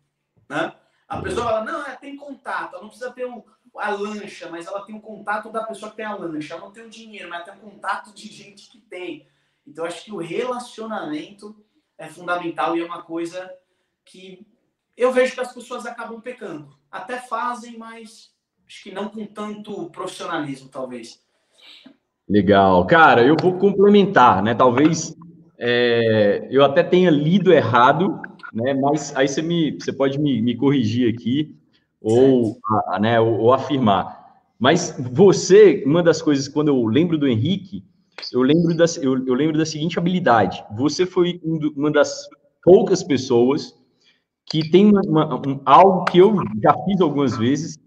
Né? 0.48 0.74
A 1.08 1.20
pessoa 1.20 1.46
fala, 1.46 1.64
não, 1.64 1.86
é, 1.86 1.96
tem 1.96 2.16
contato, 2.16 2.74
ela 2.74 2.82
não 2.82 2.88
precisa 2.88 3.12
ter 3.12 3.26
um, 3.26 3.42
a 3.76 3.90
lancha, 3.90 4.48
mas 4.50 4.66
ela 4.66 4.84
tem 4.84 4.94
um 4.94 5.00
contato 5.00 5.50
da 5.50 5.64
pessoa 5.64 5.90
que 5.90 5.96
tem 5.96 6.06
a 6.06 6.14
lancha. 6.14 6.54
Ela 6.54 6.62
não 6.62 6.72
tem 6.72 6.84
o 6.84 6.90
dinheiro, 6.90 7.28
mas 7.28 7.46
ela 7.46 7.56
tem 7.56 7.64
um 7.64 7.70
contato 7.70 8.12
de 8.12 8.28
gente 8.28 8.70
que 8.70 8.80
tem. 8.80 9.26
Então, 9.66 9.84
acho 9.84 10.04
que 10.04 10.12
o 10.12 10.18
relacionamento 10.18 11.64
é 11.98 12.08
fundamental 12.08 12.76
e 12.76 12.80
é 12.80 12.84
uma 12.84 13.02
coisa 13.02 13.52
que 14.04 14.46
eu 14.96 15.12
vejo 15.12 15.34
que 15.34 15.40
as 15.40 15.52
pessoas 15.52 15.86
acabam 15.86 16.20
pecando. 16.20 16.76
Até 16.90 17.18
fazem, 17.20 17.78
mas 17.78 18.31
acho 18.72 18.84
que 18.84 18.90
não 18.90 19.10
com 19.10 19.26
tanto 19.26 19.90
profissionalismo, 19.90 20.68
talvez. 20.70 21.20
Legal. 22.26 22.86
Cara, 22.86 23.22
eu 23.22 23.36
vou 23.38 23.58
complementar, 23.58 24.42
né? 24.42 24.54
Talvez 24.54 25.14
é, 25.58 26.48
eu 26.50 26.64
até 26.64 26.82
tenha 26.82 27.10
lido 27.10 27.52
errado, 27.52 28.18
né? 28.50 28.72
Mas 28.72 29.14
aí 29.14 29.28
você, 29.28 29.42
me, 29.42 29.72
você 29.72 29.92
pode 29.92 30.18
me, 30.18 30.40
me 30.40 30.56
corrigir 30.56 31.12
aqui 31.12 31.54
ou, 32.00 32.58
a, 32.88 32.98
né, 32.98 33.20
ou, 33.20 33.40
ou, 33.40 33.52
afirmar. 33.52 34.22
Mas 34.58 34.96
você, 35.12 35.82
uma 35.84 36.02
das 36.02 36.22
coisas, 36.22 36.48
quando 36.48 36.68
eu 36.68 36.86
lembro 36.86 37.18
do 37.18 37.28
Henrique, 37.28 37.84
eu 38.32 38.40
lembro 38.40 38.74
da, 38.74 38.86
eu, 39.02 39.26
eu 39.26 39.34
lembro 39.34 39.58
da 39.58 39.66
seguinte 39.66 39.98
habilidade. 39.98 40.64
Você 40.76 41.04
foi 41.04 41.40
um, 41.44 41.58
uma 41.76 41.90
das 41.90 42.26
poucas 42.64 43.02
pessoas 43.02 43.74
que 44.46 44.70
tem 44.70 44.86
uma, 44.86 45.02
uma, 45.02 45.34
um, 45.46 45.60
algo 45.66 46.04
que 46.06 46.18
eu 46.18 46.36
já 46.62 46.74
fiz 46.84 47.00
algumas 47.00 47.36
vezes, 47.36 47.78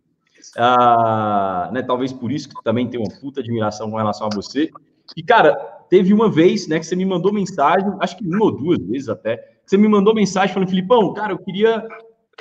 ah, 0.57 1.69
né, 1.73 1.81
talvez 1.81 2.13
por 2.13 2.31
isso 2.31 2.49
que 2.49 2.63
também 2.63 2.89
tenho 2.89 3.03
uma 3.03 3.19
puta 3.19 3.39
admiração 3.39 3.89
com 3.89 3.97
relação 3.97 4.27
a 4.27 4.35
você. 4.35 4.69
E, 5.15 5.23
cara, 5.23 5.55
teve 5.89 6.13
uma 6.13 6.29
vez, 6.29 6.67
né, 6.67 6.79
que 6.79 6.85
você 6.85 6.95
me 6.95 7.05
mandou 7.05 7.33
mensagem, 7.33 7.91
acho 7.99 8.17
que 8.17 8.27
uma 8.27 8.45
ou 8.45 8.51
duas 8.51 8.79
vezes 8.79 9.09
até, 9.09 9.55
você 9.65 9.77
me 9.77 9.87
mandou 9.87 10.13
mensagem 10.13 10.53
falando, 10.53 10.69
Filipão, 10.69 11.13
cara, 11.13 11.33
eu 11.33 11.39
queria 11.39 11.85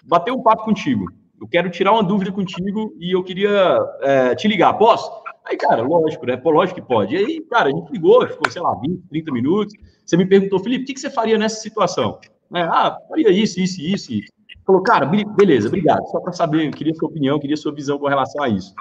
bater 0.05 0.33
um 0.33 0.43
papo 0.43 0.65
contigo. 0.65 1.07
Eu 1.41 1.49
quero 1.49 1.71
tirar 1.71 1.93
uma 1.93 2.03
dúvida 2.03 2.31
contigo 2.33 2.95
e 2.99 3.15
eu 3.15 3.23
queria 3.23 3.79
é, 4.01 4.35
te 4.35 4.47
ligar. 4.49 4.75
Posso? 4.75 5.11
Aí, 5.45 5.57
cara, 5.57 5.83
lógico, 5.83 6.25
né? 6.25 6.37
Pô, 6.37 6.51
lógico 6.51 6.81
que 6.81 6.87
pode. 6.87 7.15
E 7.15 7.19
aí, 7.19 7.41
cara, 7.43 7.69
a 7.69 7.73
gente 7.73 7.91
ligou, 7.93 8.27
ficou, 8.27 8.51
sei 8.51 8.63
lá, 8.63 8.75
20, 8.81 9.09
30 9.09 9.33
minutos. 9.33 9.75
Você 10.05 10.17
me 10.17 10.27
perguntou, 10.27 10.59
Felipe, 10.59 10.85
o 10.85 10.87
que, 10.87 10.95
que 10.95 11.01
você 11.01 11.11
faria 11.11 11.37
nessa 11.37 11.61
situação? 11.61 12.19
É, 12.55 12.63
ah, 12.63 12.97
faria 13.09 13.31
isso, 13.31 13.61
isso, 13.61 13.81
isso, 13.81 14.13
isso. 14.13 14.33
Falou, 14.66 14.82
cara, 14.82 15.07
beleza, 15.07 15.69
obrigado. 15.69 16.07
Só 16.09 16.20
para 16.20 16.32
saber, 16.32 16.66
eu 16.66 16.70
queria 16.70 16.95
sua 16.95 17.09
opinião, 17.09 17.39
queria 17.39 17.57
sua 17.57 17.74
visão 17.74 17.99
com 17.99 18.09
relação 18.09 18.43
a 18.43 18.49
isso. 18.49 18.74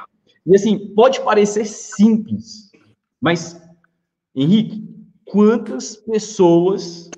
E 0.46 0.56
assim, 0.56 0.94
pode 0.94 1.22
parecer 1.22 1.66
simples, 1.66 2.72
mas, 3.22 3.62
Henrique, 4.36 4.84
quantas 5.26 5.96
pessoas 5.96 7.10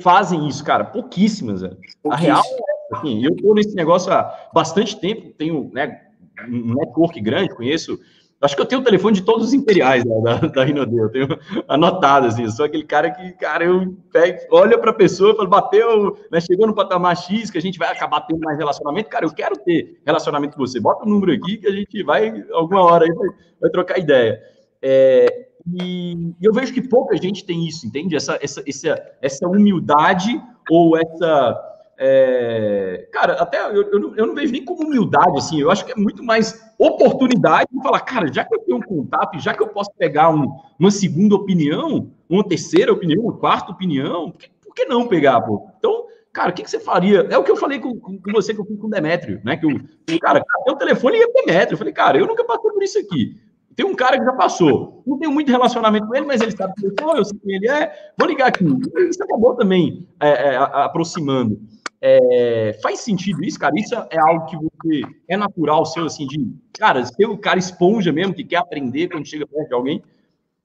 fazem 0.00 0.48
isso, 0.48 0.64
cara? 0.64 0.84
Pouquíssimas, 0.84 1.60
velho. 1.62 1.78
A 2.10 2.16
real 2.16 2.42
é, 2.44 2.96
assim, 2.96 3.24
eu 3.24 3.32
estou 3.32 3.54
nesse 3.54 3.74
negócio 3.74 4.12
há 4.12 4.50
bastante 4.52 4.98
tempo, 4.98 5.32
tenho 5.36 5.70
né, 5.72 6.00
um 6.48 6.74
network 6.74 7.20
grande, 7.20 7.54
conheço 7.54 7.98
Acho 8.46 8.54
que 8.54 8.62
eu 8.62 8.66
tenho 8.66 8.80
o 8.80 8.84
telefone 8.84 9.16
de 9.16 9.22
todos 9.22 9.48
os 9.48 9.52
imperiais 9.52 10.04
né, 10.04 10.20
da, 10.22 10.36
da 10.36 10.64
Rinode, 10.64 10.96
eu 10.96 11.10
tenho 11.10 11.26
anotado, 11.66 12.28
assim, 12.28 12.44
eu 12.44 12.50
sou 12.50 12.64
aquele 12.64 12.84
cara 12.84 13.10
que, 13.10 13.32
cara, 13.32 13.64
eu 13.64 13.96
pego, 14.12 14.38
olha 14.52 14.78
para 14.78 14.92
a 14.92 14.94
pessoa 14.94 15.32
e 15.32 15.36
falo, 15.36 15.48
bateu, 15.48 16.16
né, 16.30 16.40
chegou 16.40 16.64
no 16.64 16.74
patamar 16.74 17.16
X, 17.16 17.50
que 17.50 17.58
a 17.58 17.60
gente 17.60 17.76
vai 17.76 17.90
acabar 17.90 18.20
tendo 18.20 18.38
mais 18.38 18.56
relacionamento, 18.56 19.10
cara, 19.10 19.26
eu 19.26 19.34
quero 19.34 19.56
ter 19.56 20.00
relacionamento 20.06 20.56
com 20.56 20.64
você, 20.64 20.78
bota 20.78 21.04
o 21.04 21.08
um 21.08 21.10
número 21.10 21.32
aqui 21.32 21.56
que 21.56 21.66
a 21.66 21.72
gente 21.72 22.04
vai, 22.04 22.44
alguma 22.52 22.82
hora 22.82 23.04
aí, 23.04 23.12
vai, 23.12 23.28
vai 23.62 23.70
trocar 23.70 23.98
ideia. 23.98 24.40
É, 24.80 25.48
e, 25.74 26.32
eu 26.40 26.52
vejo 26.52 26.72
que 26.72 26.88
pouca 26.88 27.16
gente 27.16 27.44
tem 27.44 27.66
isso, 27.66 27.84
entende? 27.84 28.14
Essa, 28.14 28.38
essa, 28.40 28.62
essa, 28.64 29.02
essa 29.20 29.48
humildade 29.48 30.40
ou 30.70 30.96
essa 30.96 31.75
é, 31.98 33.08
cara, 33.10 33.34
até 33.34 33.58
eu, 33.58 33.90
eu, 33.90 33.98
não, 34.00 34.16
eu, 34.16 34.26
não, 34.26 34.34
vejo 34.34 34.52
nem 34.52 34.64
como 34.64 34.86
humildade, 34.86 35.38
assim, 35.38 35.60
eu 35.60 35.70
acho 35.70 35.84
que 35.84 35.92
é 35.92 35.96
muito 35.96 36.22
mais 36.22 36.62
oportunidade 36.78 37.68
de 37.72 37.82
falar, 37.82 38.00
cara, 38.00 38.30
já 38.30 38.44
que 38.44 38.54
eu 38.54 38.60
tenho 38.60 38.78
um 38.78 38.82
contato, 38.82 39.38
já 39.38 39.54
que 39.54 39.62
eu 39.62 39.68
posso 39.68 39.90
pegar 39.96 40.28
um, 40.28 40.46
uma 40.78 40.90
segunda 40.90 41.34
opinião, 41.34 42.10
uma 42.28 42.46
terceira 42.46 42.92
opinião, 42.92 43.22
uma 43.22 43.38
quarta 43.38 43.72
opinião, 43.72 44.30
por 44.30 44.38
que, 44.38 44.50
por 44.62 44.74
que 44.74 44.84
não 44.84 45.08
pegar, 45.08 45.40
pô? 45.40 45.70
Então, 45.78 46.04
cara, 46.32 46.50
o 46.50 46.52
que, 46.52 46.62
que, 46.62 46.70
você 46.70 46.78
faria? 46.78 47.26
É 47.30 47.38
o 47.38 47.44
que 47.44 47.50
eu 47.50 47.56
falei 47.56 47.78
com, 47.78 47.98
com, 47.98 48.32
você, 48.32 48.52
que 48.52 48.60
eu 48.60 48.66
fiz 48.66 48.78
com 48.78 48.88
o 48.88 48.90
Demétrio, 48.90 49.40
né? 49.42 49.56
Que 49.56 49.66
o, 49.66 49.78
cara, 50.20 50.44
cara, 50.44 50.72
o 50.72 50.76
telefone 50.76 51.16
ia 51.16 51.32
Demétrio. 51.32 51.74
Eu 51.74 51.78
falei, 51.78 51.94
cara, 51.94 52.18
eu 52.18 52.26
nunca 52.26 52.44
passei 52.44 52.70
por 52.70 52.82
isso 52.82 52.98
aqui. 52.98 53.40
Tem 53.74 53.84
um 53.84 53.94
cara 53.94 54.18
que 54.18 54.24
já 54.24 54.32
passou. 54.32 55.02
Não 55.06 55.18
tenho 55.18 55.30
muito 55.30 55.50
relacionamento 55.50 56.06
com 56.06 56.14
ele, 56.14 56.26
mas 56.26 56.40
ele 56.40 56.56
sabe 56.56 56.72
que 56.74 56.86
eu 56.86 56.94
sou, 56.98 57.16
eu 57.16 57.24
sei 57.24 57.38
quem 57.38 57.56
ele 57.56 57.68
é. 57.68 57.92
Vou 58.18 58.26
ligar 58.26 58.48
aqui. 58.48 58.64
Isso 59.08 59.22
acabou 59.22 59.54
também 59.54 60.06
é, 60.18 60.28
é, 60.28 60.56
aproximando. 60.56 61.60
É, 62.00 62.78
faz 62.82 63.00
sentido 63.00 63.42
isso, 63.42 63.58
cara? 63.58 63.74
Isso 63.76 63.94
é 63.94 64.18
algo 64.18 64.46
que 64.46 64.56
você 64.56 65.02
é 65.28 65.36
natural 65.36 65.84
seu, 65.86 66.04
assim, 66.04 66.26
de 66.26 66.38
cara, 66.78 67.04
ser 67.04 67.26
o 67.26 67.38
cara 67.38 67.58
esponja 67.58 68.12
mesmo, 68.12 68.34
que 68.34 68.44
quer 68.44 68.56
aprender 68.56 69.08
quando 69.08 69.26
chega 69.26 69.46
perto 69.46 69.68
de 69.68 69.74
alguém? 69.74 70.02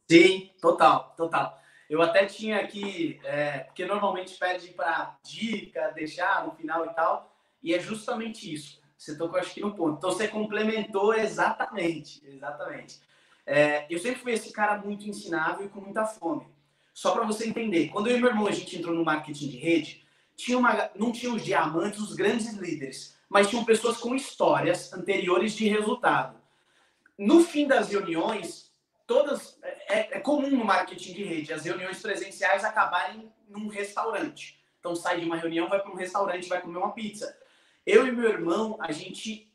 Sim, 0.10 0.50
total, 0.62 1.14
total. 1.16 1.58
Eu 1.90 2.02
até 2.02 2.26
tinha 2.26 2.58
aqui, 2.58 3.20
é, 3.24 3.60
porque 3.60 3.86
normalmente 3.86 4.38
pede 4.38 4.70
para 4.70 5.18
dica, 5.24 5.92
deixar 5.96 6.46
no 6.46 6.52
final 6.52 6.86
e 6.86 6.90
tal, 6.94 7.34
e 7.62 7.74
é 7.74 7.80
justamente 7.80 8.52
isso. 8.52 8.82
Você 8.98 9.18
tocou, 9.18 9.40
acho 9.40 9.54
que 9.54 9.62
no 9.62 9.74
ponto. 9.74 9.98
Então 9.98 10.12
você 10.12 10.28
complementou 10.28 11.14
exatamente, 11.14 12.22
exatamente. 12.26 13.00
É, 13.46 13.86
eu 13.90 13.98
sempre 14.00 14.20
fui 14.20 14.34
esse 14.34 14.54
cara 14.54 14.78
muito 14.78 15.10
ensinável 15.10 15.66
e 15.66 15.70
com 15.70 15.82
muita 15.82 16.06
fome. 16.06 16.46
Só 16.94 17.12
para 17.12 17.26
você 17.26 17.48
entender, 17.48 17.90
quando 17.90 18.08
eu 18.08 18.18
e 18.18 18.22
meu 18.22 18.30
irmão 18.30 18.48
a 18.48 18.52
gente 18.52 18.78
entrou 18.78 18.94
no 18.94 19.04
marketing 19.04 19.50
de 19.50 19.58
rede, 19.58 20.01
tinha 20.42 20.58
uma, 20.58 20.90
não 20.96 21.12
tinha 21.12 21.32
os 21.32 21.44
diamantes, 21.44 22.00
os 22.00 22.16
grandes 22.16 22.54
líderes, 22.54 23.16
mas 23.30 23.48
tinham 23.48 23.64
pessoas 23.64 23.98
com 23.98 24.16
histórias 24.16 24.92
anteriores 24.92 25.54
de 25.54 25.68
resultado. 25.68 26.36
No 27.18 27.44
fim 27.44 27.68
das 27.68 27.90
reuniões, 27.90 28.72
todas 29.06 29.60
é, 29.62 30.18
é 30.18 30.20
comum 30.20 30.50
no 30.50 30.66
marketing 30.66 31.14
de 31.14 31.24
rede 31.24 31.54
as 31.54 31.64
reuniões 31.64 32.02
presenciais 32.02 32.64
acabarem 32.64 33.32
num 33.48 33.68
restaurante. 33.68 34.60
Então 34.80 34.96
sai 34.96 35.20
de 35.20 35.26
uma 35.26 35.38
reunião, 35.38 35.70
vai 35.70 35.80
para 35.80 35.92
um 35.92 35.96
restaurante, 35.96 36.50
vai 36.50 36.60
comer 36.60 36.78
uma 36.78 36.92
pizza. 36.92 37.38
Eu 37.86 38.08
e 38.08 38.12
meu 38.12 38.30
irmão, 38.30 38.78
a 38.80 38.92
gente 38.92 39.52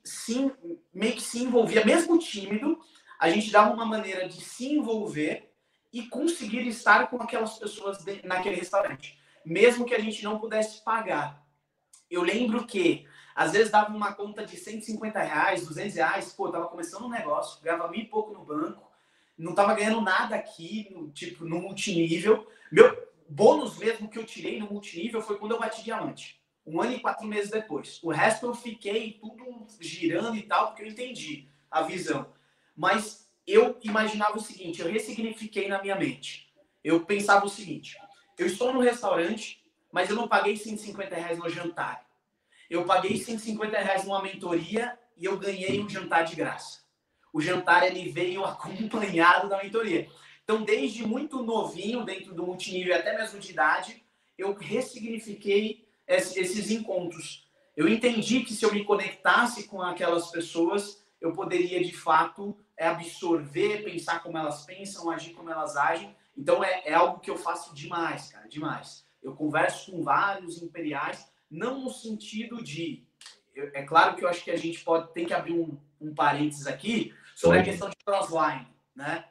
meio 0.95 1.15
que 1.15 1.23
se 1.23 1.43
envolvia, 1.43 1.85
mesmo 1.85 2.19
tímido, 2.19 2.79
a 3.19 3.29
gente 3.29 3.51
dava 3.51 3.75
uma 3.75 3.85
maneira 3.85 4.29
de 4.29 4.41
se 4.41 4.73
envolver 4.73 5.53
e 5.93 6.05
conseguir 6.07 6.67
estar 6.69 7.09
com 7.09 7.21
aquelas 7.21 7.59
pessoas 7.59 8.05
naquele 8.23 8.57
restaurante 8.57 9.19
mesmo 9.47 9.87
que 9.87 9.95
a 9.95 10.01
gente 10.01 10.25
não 10.25 10.41
pudesse 10.41 10.83
pagar. 10.83 11.41
Eu 12.11 12.23
lembro 12.23 12.67
que 12.67 13.07
às 13.33 13.53
vezes 13.53 13.71
dava 13.71 13.95
uma 13.95 14.13
conta 14.13 14.45
de 14.45 14.57
150 14.57 15.21
reais, 15.21 15.65
200 15.65 15.95
reais, 15.95 16.33
pô, 16.33 16.51
tava 16.51 16.67
começando 16.67 17.05
um 17.05 17.11
negócio, 17.11 17.63
ganhava 17.63 17.95
e 17.95 18.05
pouco 18.05 18.33
no 18.33 18.45
banco, 18.45 18.91
não 19.39 19.55
tava 19.55 19.75
ganhando 19.75 20.01
nada 20.01 20.35
aqui, 20.35 20.89
no, 20.91 21.11
tipo, 21.11 21.45
no 21.45 21.61
multinível. 21.61 22.51
Meu 22.73 23.07
bônus 23.29 23.79
mesmo 23.79 24.09
que 24.09 24.19
eu 24.19 24.25
tirei 24.25 24.59
no 24.59 24.67
multinível 24.67 25.23
foi 25.23 25.39
quando 25.39 25.53
eu 25.53 25.61
bati 25.61 25.85
diamante. 25.85 26.41
Um 26.67 26.81
ano 26.81 26.95
e 26.95 27.01
quatro 27.01 27.25
meses 27.25 27.51
depois. 27.51 28.01
O 28.03 28.11
resto 28.11 28.47
eu 28.47 28.55
fiquei 28.55 29.13
tudo 29.21 29.67
girando 29.79 30.37
e 30.37 30.43
tal, 30.43 30.69
porque 30.69 30.83
eu 30.83 30.89
entendi 30.89 31.49
a 31.71 31.83
visão. 31.83 32.33
Mas 32.75 33.31
eu 33.47 33.79
imaginava 33.83 34.37
o 34.37 34.41
seguinte, 34.41 34.81
eu 34.81 34.91
ressignifiquei 34.91 35.69
na 35.69 35.81
minha 35.81 35.95
mente. 35.95 36.53
Eu 36.83 37.05
pensava 37.05 37.47
o 37.47 37.49
seguinte, 37.49 37.97
eu 38.39 38.47
estou 38.47 38.73
no 38.73 38.81
restaurante, 38.81 39.63
mas 39.91 40.11
eu 40.11 40.17
não 40.17 40.29
paguei 40.29 40.57
150 40.57 41.15
reais 41.15 41.39
no 41.39 41.49
jantar. 41.49 42.07
Eu 42.69 42.85
paguei 42.85 43.17
150 43.17 43.79
reais 43.79 44.05
numa 44.05 44.23
mentoria 44.23 44.99
e 45.17 45.25
eu 45.25 45.39
ganhei 45.39 45.81
um 45.81 45.89
jantar 45.89 46.25
de 46.25 46.37
graça. 46.37 46.81
O 47.33 47.41
jantar 47.41 47.87
ele 47.87 48.11
veio 48.11 48.45
acompanhado 48.47 49.49
da 49.49 49.63
mentoria. 49.63 50.09
Então, 50.45 50.63
desde 50.63 51.05
muito 51.07 51.43
novinho, 51.43 52.05
dentro 52.05 52.35
do 52.35 52.47
multinível, 52.47 52.95
até 52.95 53.17
mesmo 53.17 53.41
de 53.41 53.51
idade, 53.51 54.05
eu 54.39 54.55
ressignifiquei 54.55 55.89
esses 56.07 56.71
encontros. 56.71 57.49
Eu 57.77 57.89
entendi 57.89 58.41
que 58.41 58.55
se 58.55 58.65
eu 58.65 58.73
me 58.73 58.85
conectasse 58.85 59.65
com 59.65 59.83
aquelas 59.83 60.31
pessoas, 60.31 61.03
eu 61.21 61.33
poderia 61.33 61.83
de 61.83 61.93
fato 61.93 62.57
absorver, 62.79 63.83
pensar 63.83 64.23
como 64.23 64.39
elas 64.39 64.65
pensam, 64.65 65.11
agir 65.11 65.33
como 65.33 65.51
elas 65.51 65.77
agem 65.77 66.15
então 66.37 66.63
é, 66.63 66.83
é 66.85 66.95
algo 66.95 67.21
que 67.21 67.31
eu 67.31 67.37
faço 67.37 67.75
demais, 67.75 68.31
cara, 68.31 68.49
demais. 68.49 69.07
Eu 69.23 69.35
converso 69.35 69.91
com 69.91 70.03
vários 70.03 70.63
imperiais, 70.63 71.27
não 71.51 71.81
no 71.81 71.91
sentido 71.91 72.63
de. 72.63 73.05
Eu, 73.55 73.71
é 73.75 73.83
claro 73.83 74.17
que 74.17 74.25
eu 74.25 74.29
acho 74.29 74.45
que 74.45 74.51
a 74.51 74.57
gente 74.57 74.85
pode 74.85 75.13
tem 75.13 75.27
que 75.27 75.35
abrir 75.35 75.55
um, 75.55 75.79
um 76.01 76.15
parênteses 76.15 76.67
aqui 76.67 77.15
sobre 77.35 77.59
a 77.59 77.63
questão 77.65 77.89
de 77.89 77.97
crossline, 78.05 78.69
né? 78.95 79.25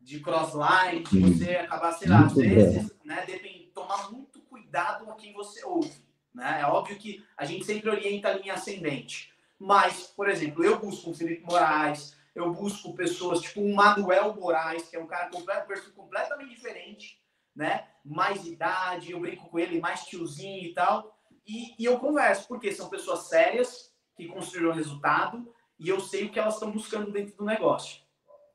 De 0.00 0.20
crossline, 0.20 1.02
de 1.02 1.20
você 1.20 1.56
acabar, 1.56 1.92
sei 1.92 2.08
lá, 2.08 2.24
às 2.24 2.34
vezes, 2.34 2.92
né? 3.04 3.24
Depende, 3.26 3.70
tomar 3.74 4.10
muito 4.10 4.40
cuidado 4.42 5.04
com 5.04 5.14
quem 5.14 5.32
você 5.32 5.64
ouve. 5.64 5.92
Né? 6.34 6.60
É 6.60 6.66
óbvio 6.66 6.96
que 6.96 7.24
a 7.36 7.44
gente 7.44 7.64
sempre 7.64 7.90
orienta 7.90 8.28
a 8.28 8.34
linha 8.34 8.54
ascendente. 8.54 9.32
Mas, 9.58 10.12
por 10.16 10.28
exemplo, 10.28 10.64
eu 10.64 10.78
busco 10.78 11.10
o 11.10 11.14
Felipe 11.14 11.44
Moraes, 11.44 12.16
eu 12.34 12.52
busco 12.52 12.94
pessoas 12.94 13.40
tipo 13.40 13.60
o 13.60 13.74
Manuel 13.74 14.34
Moraes, 14.34 14.88
que 14.88 14.96
é 14.96 15.00
um 15.00 15.06
cara 15.06 15.30
com 15.30 15.42
perfil 15.42 15.92
completamente 15.94 16.50
diferente, 16.50 17.20
né? 17.54 17.86
Mais 18.04 18.46
idade, 18.46 19.12
eu 19.12 19.20
brinco 19.20 19.48
com 19.48 19.58
ele, 19.58 19.80
mais 19.80 20.04
tiozinho 20.04 20.64
e 20.64 20.74
tal. 20.74 21.18
E, 21.46 21.74
e 21.78 21.84
eu 21.84 21.98
converso, 21.98 22.48
porque 22.48 22.72
são 22.72 22.88
pessoas 22.88 23.28
sérias, 23.28 23.92
que 24.16 24.26
construíram 24.26 24.72
resultado, 24.72 25.52
e 25.78 25.88
eu 25.88 26.00
sei 26.00 26.26
o 26.26 26.30
que 26.30 26.38
elas 26.38 26.54
estão 26.54 26.70
buscando 26.70 27.10
dentro 27.10 27.36
do 27.36 27.44
negócio. 27.44 28.02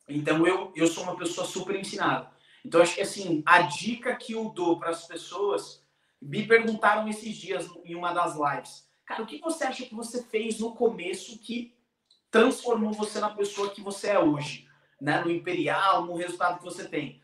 Então, 0.07 0.45
eu, 0.47 0.71
eu 0.75 0.87
sou 0.87 1.03
uma 1.03 1.17
pessoa 1.17 1.45
super 1.45 1.75
ensinada. 1.75 2.31
Então, 2.65 2.81
acho 2.81 2.95
que, 2.95 3.01
assim, 3.01 3.43
a 3.45 3.63
dica 3.63 4.15
que 4.15 4.33
eu 4.33 4.49
dou 4.49 4.79
para 4.79 4.89
as 4.89 5.05
pessoas... 5.05 5.85
Me 6.19 6.47
perguntaram 6.47 7.07
esses 7.07 7.35
dias 7.35 7.69
em 7.85 7.93
uma 7.93 8.11
das 8.11 8.35
lives. 8.35 8.89
Cara, 9.05 9.21
o 9.21 9.27
que 9.27 9.39
você 9.39 9.65
acha 9.65 9.85
que 9.85 9.93
você 9.93 10.23
fez 10.23 10.59
no 10.59 10.73
começo 10.73 11.37
que 11.37 11.76
transformou 12.31 12.93
você 12.93 13.19
na 13.19 13.29
pessoa 13.29 13.69
que 13.69 13.81
você 13.81 14.09
é 14.09 14.19
hoje, 14.19 14.67
né? 14.99 15.21
No 15.21 15.31
imperial, 15.31 16.05
no 16.05 16.15
resultado 16.15 16.59
que 16.59 16.65
você 16.65 16.87
tem. 16.87 17.21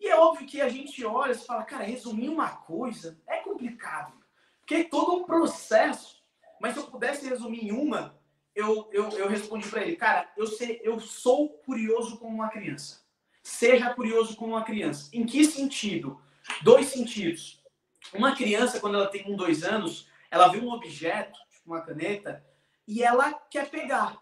E 0.00 0.08
é 0.08 0.16
óbvio 0.16 0.46
que 0.46 0.60
a 0.60 0.68
gente 0.68 1.04
olha 1.04 1.32
e 1.32 1.38
fala, 1.38 1.62
cara, 1.62 1.84
resumir 1.84 2.28
uma 2.28 2.48
coisa 2.48 3.20
é 3.26 3.38
complicado, 3.38 4.12
porque 4.60 4.74
é 4.74 4.84
todo 4.84 5.16
um 5.16 5.24
processo. 5.24 6.22
Mas 6.60 6.74
se 6.74 6.80
eu 6.80 6.86
pudesse 6.86 7.28
resumir 7.28 7.66
em 7.66 7.72
uma, 7.72 8.18
eu, 8.54 8.88
eu, 8.92 9.08
eu 9.10 9.28
respondi 9.28 9.68
para 9.68 9.82
ele, 9.82 9.96
cara, 9.96 10.30
eu, 10.36 10.46
sei, 10.46 10.80
eu 10.82 10.98
sou 11.00 11.50
curioso 11.50 12.18
como 12.18 12.34
uma 12.34 12.48
criança. 12.48 13.00
Seja 13.42 13.94
curioso 13.94 14.36
como 14.36 14.52
uma 14.52 14.64
criança. 14.64 15.10
Em 15.12 15.24
que 15.24 15.44
sentido? 15.44 16.20
Dois 16.62 16.86
sentidos. 16.86 17.62
Uma 18.12 18.34
criança, 18.34 18.80
quando 18.80 18.96
ela 18.96 19.06
tem 19.06 19.30
um, 19.30 19.36
dois 19.36 19.62
anos, 19.62 20.08
ela 20.30 20.48
vê 20.48 20.58
um 20.58 20.70
objeto, 20.70 21.38
tipo 21.50 21.70
uma 21.70 21.82
caneta, 21.82 22.44
e 22.86 23.02
ela 23.02 23.32
quer 23.32 23.68
pegar. 23.70 24.20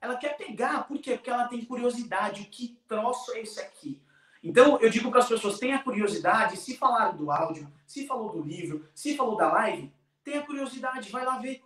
Ela 0.00 0.16
quer 0.16 0.36
pegar, 0.36 0.86
por 0.88 0.98
quê? 0.98 1.14
Porque 1.14 1.30
ela 1.30 1.48
tem 1.48 1.64
curiosidade. 1.64 2.42
O 2.42 2.46
que 2.46 2.78
troço 2.88 3.32
é 3.32 3.40
esse 3.40 3.60
aqui? 3.60 4.00
Então, 4.42 4.78
eu 4.80 4.88
digo 4.88 5.10
para 5.10 5.20
as 5.20 5.28
pessoas, 5.28 5.58
tenha 5.58 5.82
curiosidade, 5.82 6.56
se 6.56 6.76
falaram 6.76 7.16
do 7.16 7.30
áudio, 7.30 7.70
se 7.86 8.06
falou 8.06 8.30
do 8.30 8.42
livro, 8.42 8.88
se 8.94 9.14
falou 9.14 9.36
da 9.36 9.52
live, 9.52 9.92
tenha 10.24 10.42
curiosidade, 10.42 11.10
vai 11.10 11.24
lá 11.24 11.36
ver. 11.36 11.62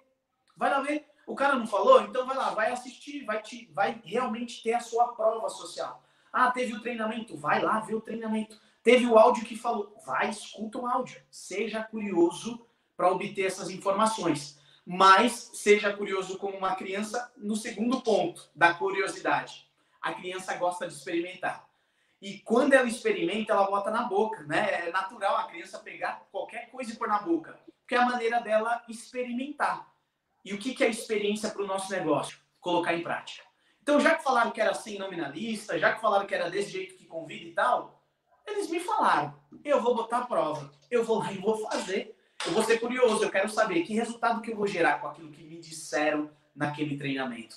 Vai 0.56 0.70
lá 0.70 0.80
ver. 0.80 1.06
O 1.26 1.34
cara 1.34 1.54
não 1.54 1.66
falou? 1.66 2.02
Então 2.02 2.26
vai 2.26 2.36
lá, 2.36 2.50
vai 2.50 2.72
assistir, 2.72 3.24
vai, 3.24 3.40
te, 3.40 3.70
vai 3.72 4.00
realmente 4.04 4.62
ter 4.62 4.74
a 4.74 4.80
sua 4.80 5.08
prova 5.08 5.48
social. 5.48 6.02
Ah, 6.32 6.50
teve 6.50 6.74
o 6.74 6.80
treinamento? 6.80 7.36
Vai 7.36 7.62
lá 7.62 7.78
ver 7.80 7.94
o 7.94 8.00
treinamento. 8.00 8.60
Teve 8.82 9.06
o 9.06 9.16
áudio 9.16 9.44
que 9.44 9.56
falou? 9.56 9.96
Vai, 10.04 10.28
escuta 10.28 10.78
o 10.78 10.86
áudio. 10.86 11.22
Seja 11.30 11.82
curioso 11.82 12.66
para 12.96 13.10
obter 13.10 13.46
essas 13.46 13.70
informações. 13.70 14.58
Mas 14.86 15.50
seja 15.54 15.92
curioso 15.96 16.38
como 16.38 16.56
uma 16.56 16.74
criança 16.74 17.32
no 17.36 17.56
segundo 17.56 18.00
ponto 18.02 18.50
da 18.54 18.74
curiosidade. 18.74 19.66
A 20.00 20.12
criança 20.12 20.54
gosta 20.54 20.86
de 20.86 20.94
experimentar. 20.94 21.66
E 22.20 22.38
quando 22.38 22.72
ela 22.72 22.88
experimenta, 22.88 23.52
ela 23.52 23.66
bota 23.66 23.90
na 23.90 24.02
boca, 24.04 24.42
né? 24.44 24.86
É 24.88 24.90
natural 24.90 25.36
a 25.36 25.44
criança 25.44 25.78
pegar 25.78 26.26
qualquer 26.30 26.70
coisa 26.70 26.92
e 26.92 26.96
pôr 26.96 27.08
na 27.08 27.18
boca, 27.18 27.58
porque 27.80 27.94
é 27.94 27.98
a 27.98 28.06
maneira 28.06 28.40
dela 28.40 28.82
experimentar. 28.88 29.92
E 30.44 30.52
o 30.52 30.58
que, 30.58 30.82
é 30.84 30.88
experiência 30.88 31.50
para 31.50 31.62
o 31.62 31.66
nosso 31.66 31.90
negócio? 31.90 32.38
Colocar 32.60 32.94
em 32.94 33.02
prática. 33.02 33.44
Então, 33.82 34.00
já 34.00 34.14
que 34.14 34.22
falaram 34.22 34.50
que 34.50 34.60
era 34.60 34.74
sem 34.74 34.98
nominalista, 34.98 35.78
já 35.78 35.92
que 35.92 36.00
falaram 36.00 36.26
que 36.26 36.34
era 36.34 36.50
desse 36.50 36.70
jeito 36.70 36.96
que 36.96 37.06
convida 37.06 37.44
e 37.44 37.52
tal, 37.52 38.02
eles 38.46 38.68
me 38.68 38.80
falaram. 38.80 39.34
Eu 39.62 39.82
vou 39.82 39.94
botar 39.94 40.18
a 40.18 40.26
prova. 40.26 40.70
Eu 40.90 41.04
vou 41.04 41.18
lá 41.18 41.32
e 41.32 41.38
vou 41.38 41.56
fazer. 41.56 42.16
Eu 42.46 42.52
vou 42.52 42.62
ser 42.62 42.78
curioso. 42.78 43.22
Eu 43.22 43.30
quero 43.30 43.48
saber 43.48 43.82
que 43.82 43.94
resultado 43.94 44.40
que 44.40 44.52
eu 44.52 44.56
vou 44.56 44.66
gerar 44.66 45.00
com 45.00 45.08
aquilo 45.08 45.30
que 45.30 45.42
me 45.42 45.58
disseram 45.58 46.30
naquele 46.54 46.96
treinamento. 46.96 47.56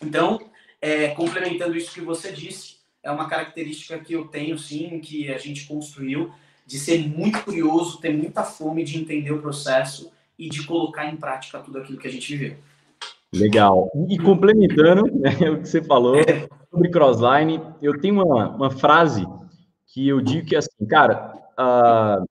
Então, 0.00 0.40
é, 0.80 1.08
complementando 1.08 1.76
isso 1.76 1.92
que 1.92 2.00
você 2.00 2.32
disse, 2.32 2.76
é 3.02 3.10
uma 3.10 3.28
característica 3.28 3.98
que 3.98 4.12
eu 4.12 4.26
tenho, 4.26 4.58
sim, 4.58 5.00
que 5.00 5.32
a 5.32 5.38
gente 5.38 5.66
construiu, 5.66 6.32
de 6.66 6.78
ser 6.78 7.06
muito 7.08 7.42
curioso, 7.42 8.00
ter 8.00 8.12
muita 8.16 8.44
fome 8.44 8.84
de 8.84 8.98
entender 8.98 9.32
o 9.32 9.42
processo 9.42 10.12
e 10.38 10.48
de 10.48 10.64
colocar 10.64 11.06
em 11.06 11.16
prática 11.16 11.58
tudo 11.58 11.78
aquilo 11.78 11.98
que 11.98 12.08
a 12.08 12.10
gente 12.10 12.36
viveu. 12.36 12.56
Legal. 13.32 13.90
E 14.08 14.18
complementando 14.18 15.06
né, 15.18 15.30
o 15.50 15.60
que 15.60 15.68
você 15.68 15.82
falou 15.82 16.16
sobre 16.70 16.90
crossline, 16.90 17.60
eu 17.80 18.00
tenho 18.00 18.24
uma, 18.24 18.50
uma 18.50 18.70
frase 18.70 19.26
que 19.86 20.08
eu 20.08 20.20
digo 20.20 20.46
que 20.46 20.54
é 20.54 20.58
assim, 20.58 20.86
cara, 20.88 21.34
uh, 21.58 22.26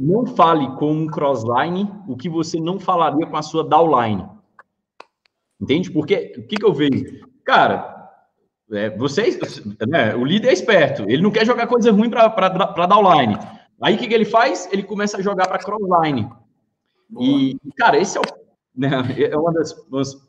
não 0.00 0.26
fale 0.26 0.66
com 0.76 0.92
um 0.92 1.06
crossline 1.06 1.92
o 2.08 2.16
que 2.16 2.28
você 2.28 2.58
não 2.58 2.80
falaria 2.80 3.26
com 3.26 3.36
a 3.36 3.42
sua 3.42 3.62
downline. 3.62 4.26
Entende? 5.60 5.90
Porque 5.90 6.32
o 6.38 6.46
que, 6.46 6.56
que 6.56 6.64
eu 6.64 6.72
vejo? 6.72 7.28
Cara, 7.44 8.08
é, 8.72 8.96
você, 8.96 9.38
né, 9.86 10.14
o 10.14 10.24
líder 10.24 10.48
é 10.48 10.52
esperto, 10.52 11.02
ele 11.02 11.22
não 11.22 11.30
quer 11.30 11.44
jogar 11.44 11.66
coisa 11.66 11.92
ruim 11.92 12.08
para 12.08 12.86
downline. 12.86 13.36
Aí 13.82 13.94
o 13.94 13.98
que, 13.98 14.08
que 14.08 14.14
ele 14.14 14.24
faz? 14.24 14.68
Ele 14.72 14.82
começa 14.82 15.18
a 15.18 15.22
jogar 15.22 15.46
para 15.48 15.58
crossline. 15.58 16.30
E, 17.18 17.56
cara, 17.76 17.98
esse 17.98 18.16
é, 18.16 18.20
o, 18.20 18.24
né, 18.74 18.90
é 19.18 19.36
uma 19.36 19.52
das, 19.52 19.74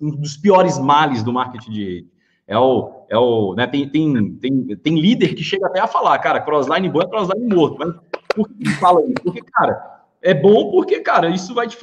um 0.02 0.10
dos 0.10 0.36
piores 0.36 0.78
males 0.78 1.24
do 1.24 1.32
marketing 1.32 1.72
de 1.72 1.86
rede. 1.86 2.12
É 2.48 2.58
o, 2.58 3.06
é 3.10 3.18
o, 3.18 3.54
né, 3.56 3.68
tem, 3.68 3.88
tem, 3.88 4.36
tem, 4.36 4.76
tem 4.76 5.00
líder 5.00 5.36
que 5.36 5.44
chega 5.44 5.68
até 5.68 5.80
a 5.80 5.88
falar, 5.88 6.18
cara, 6.20 6.42
crossline 6.42 6.90
bom 6.90 7.02
é 7.02 7.08
crossline 7.08 7.54
morto. 7.54 7.78
Mas 7.80 7.96
por 8.34 8.50
que 8.50 8.70
fala 8.80 9.02
isso? 9.04 9.24
Porque, 9.24 9.42
cara, 9.42 10.04
é 10.22 10.34
bom 10.34 10.72
porque, 10.72 11.00
cara, 11.00 11.30
isso 11.30 11.54
vai, 11.54 11.68
te 11.68 11.78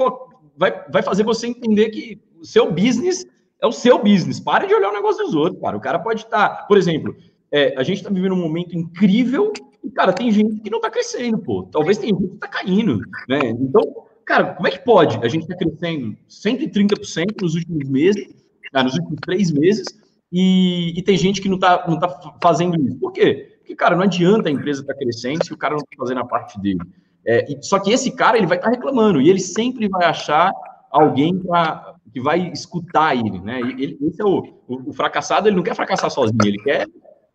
vai, 0.56 0.84
vai 0.90 1.02
fazer 1.02 1.22
você 1.24 1.46
entender 1.46 1.90
que 1.90 2.20
o 2.40 2.44
seu 2.44 2.70
business 2.70 3.26
é 3.60 3.66
o 3.66 3.72
seu 3.72 3.98
business. 3.98 4.40
Pare 4.40 4.66
de 4.66 4.74
olhar 4.74 4.90
o 4.90 4.94
negócio 4.94 5.24
dos 5.24 5.34
outros, 5.34 5.60
cara. 5.60 5.76
O 5.76 5.80
cara 5.80 5.98
pode 5.98 6.22
estar, 6.22 6.48
tá, 6.48 6.62
por 6.64 6.78
exemplo, 6.78 7.16
é, 7.50 7.74
a 7.76 7.82
gente 7.82 7.98
está 7.98 8.10
vivendo 8.10 8.32
um 8.32 8.40
momento 8.40 8.76
incrível 8.76 9.52
e, 9.82 9.90
cara, 9.90 10.12
tem 10.12 10.30
gente 10.30 10.60
que 10.60 10.70
não 10.70 10.78
está 10.78 10.90
crescendo, 10.90 11.38
pô. 11.38 11.64
Talvez 11.64 11.98
tem 11.98 12.10
gente 12.10 12.28
que 12.28 12.34
está 12.34 12.48
caindo, 12.48 13.00
né? 13.28 13.40
Então, 13.48 13.82
cara, 14.24 14.54
como 14.54 14.68
é 14.68 14.70
que 14.70 14.84
pode? 14.84 15.18
A 15.24 15.28
gente 15.28 15.42
está 15.42 15.56
crescendo 15.56 16.16
130% 16.28 17.42
nos 17.42 17.54
últimos 17.54 17.88
meses, 17.88 18.28
ah, 18.72 18.84
nos 18.84 18.94
últimos 18.94 19.18
três 19.22 19.50
meses, 19.50 19.86
e, 20.32 20.98
e 20.98 21.02
tem 21.02 21.16
gente 21.16 21.40
que 21.40 21.48
não 21.48 21.56
está 21.56 21.86
não 21.88 21.98
tá 21.98 22.36
fazendo 22.42 22.80
isso. 22.86 22.98
Por 22.98 23.12
quê? 23.12 23.57
Porque, 23.68 23.76
cara, 23.76 23.94
não 23.94 24.04
adianta 24.04 24.48
a 24.48 24.52
empresa 24.52 24.80
estar 24.80 24.94
tá 24.94 24.98
crescendo 24.98 25.44
se 25.44 25.52
o 25.52 25.56
cara 25.56 25.74
não 25.74 25.80
está 25.80 25.94
fazendo 25.98 26.20
a 26.20 26.24
parte 26.24 26.58
dele. 26.58 26.80
É, 27.26 27.52
e, 27.52 27.62
só 27.62 27.78
que 27.78 27.92
esse 27.92 28.10
cara, 28.12 28.38
ele 28.38 28.46
vai 28.46 28.56
estar 28.56 28.70
tá 28.70 28.74
reclamando, 28.74 29.20
e 29.20 29.28
ele 29.28 29.40
sempre 29.40 29.86
vai 29.90 30.06
achar 30.06 30.50
alguém 30.90 31.38
pra, 31.38 31.94
que 32.10 32.18
vai 32.18 32.50
escutar 32.50 33.14
ele, 33.14 33.38
né? 33.40 33.60
Ele, 33.60 33.98
esse 34.00 34.22
é 34.22 34.24
o, 34.24 34.38
o, 34.66 34.88
o, 34.88 34.92
fracassado, 34.94 35.48
ele 35.48 35.56
não 35.56 35.62
quer 35.62 35.74
fracassar 35.74 36.10
sozinho, 36.10 36.38
ele 36.42 36.56
quer 36.62 36.86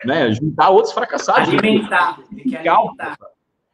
né, 0.04 0.32
juntar 0.32 0.72
outros 0.72 0.92
fracassados. 0.92 1.50
Alimentar, 1.50 2.18
ele 2.32 2.50
quer 2.50 2.68
alimentar. 2.68 3.18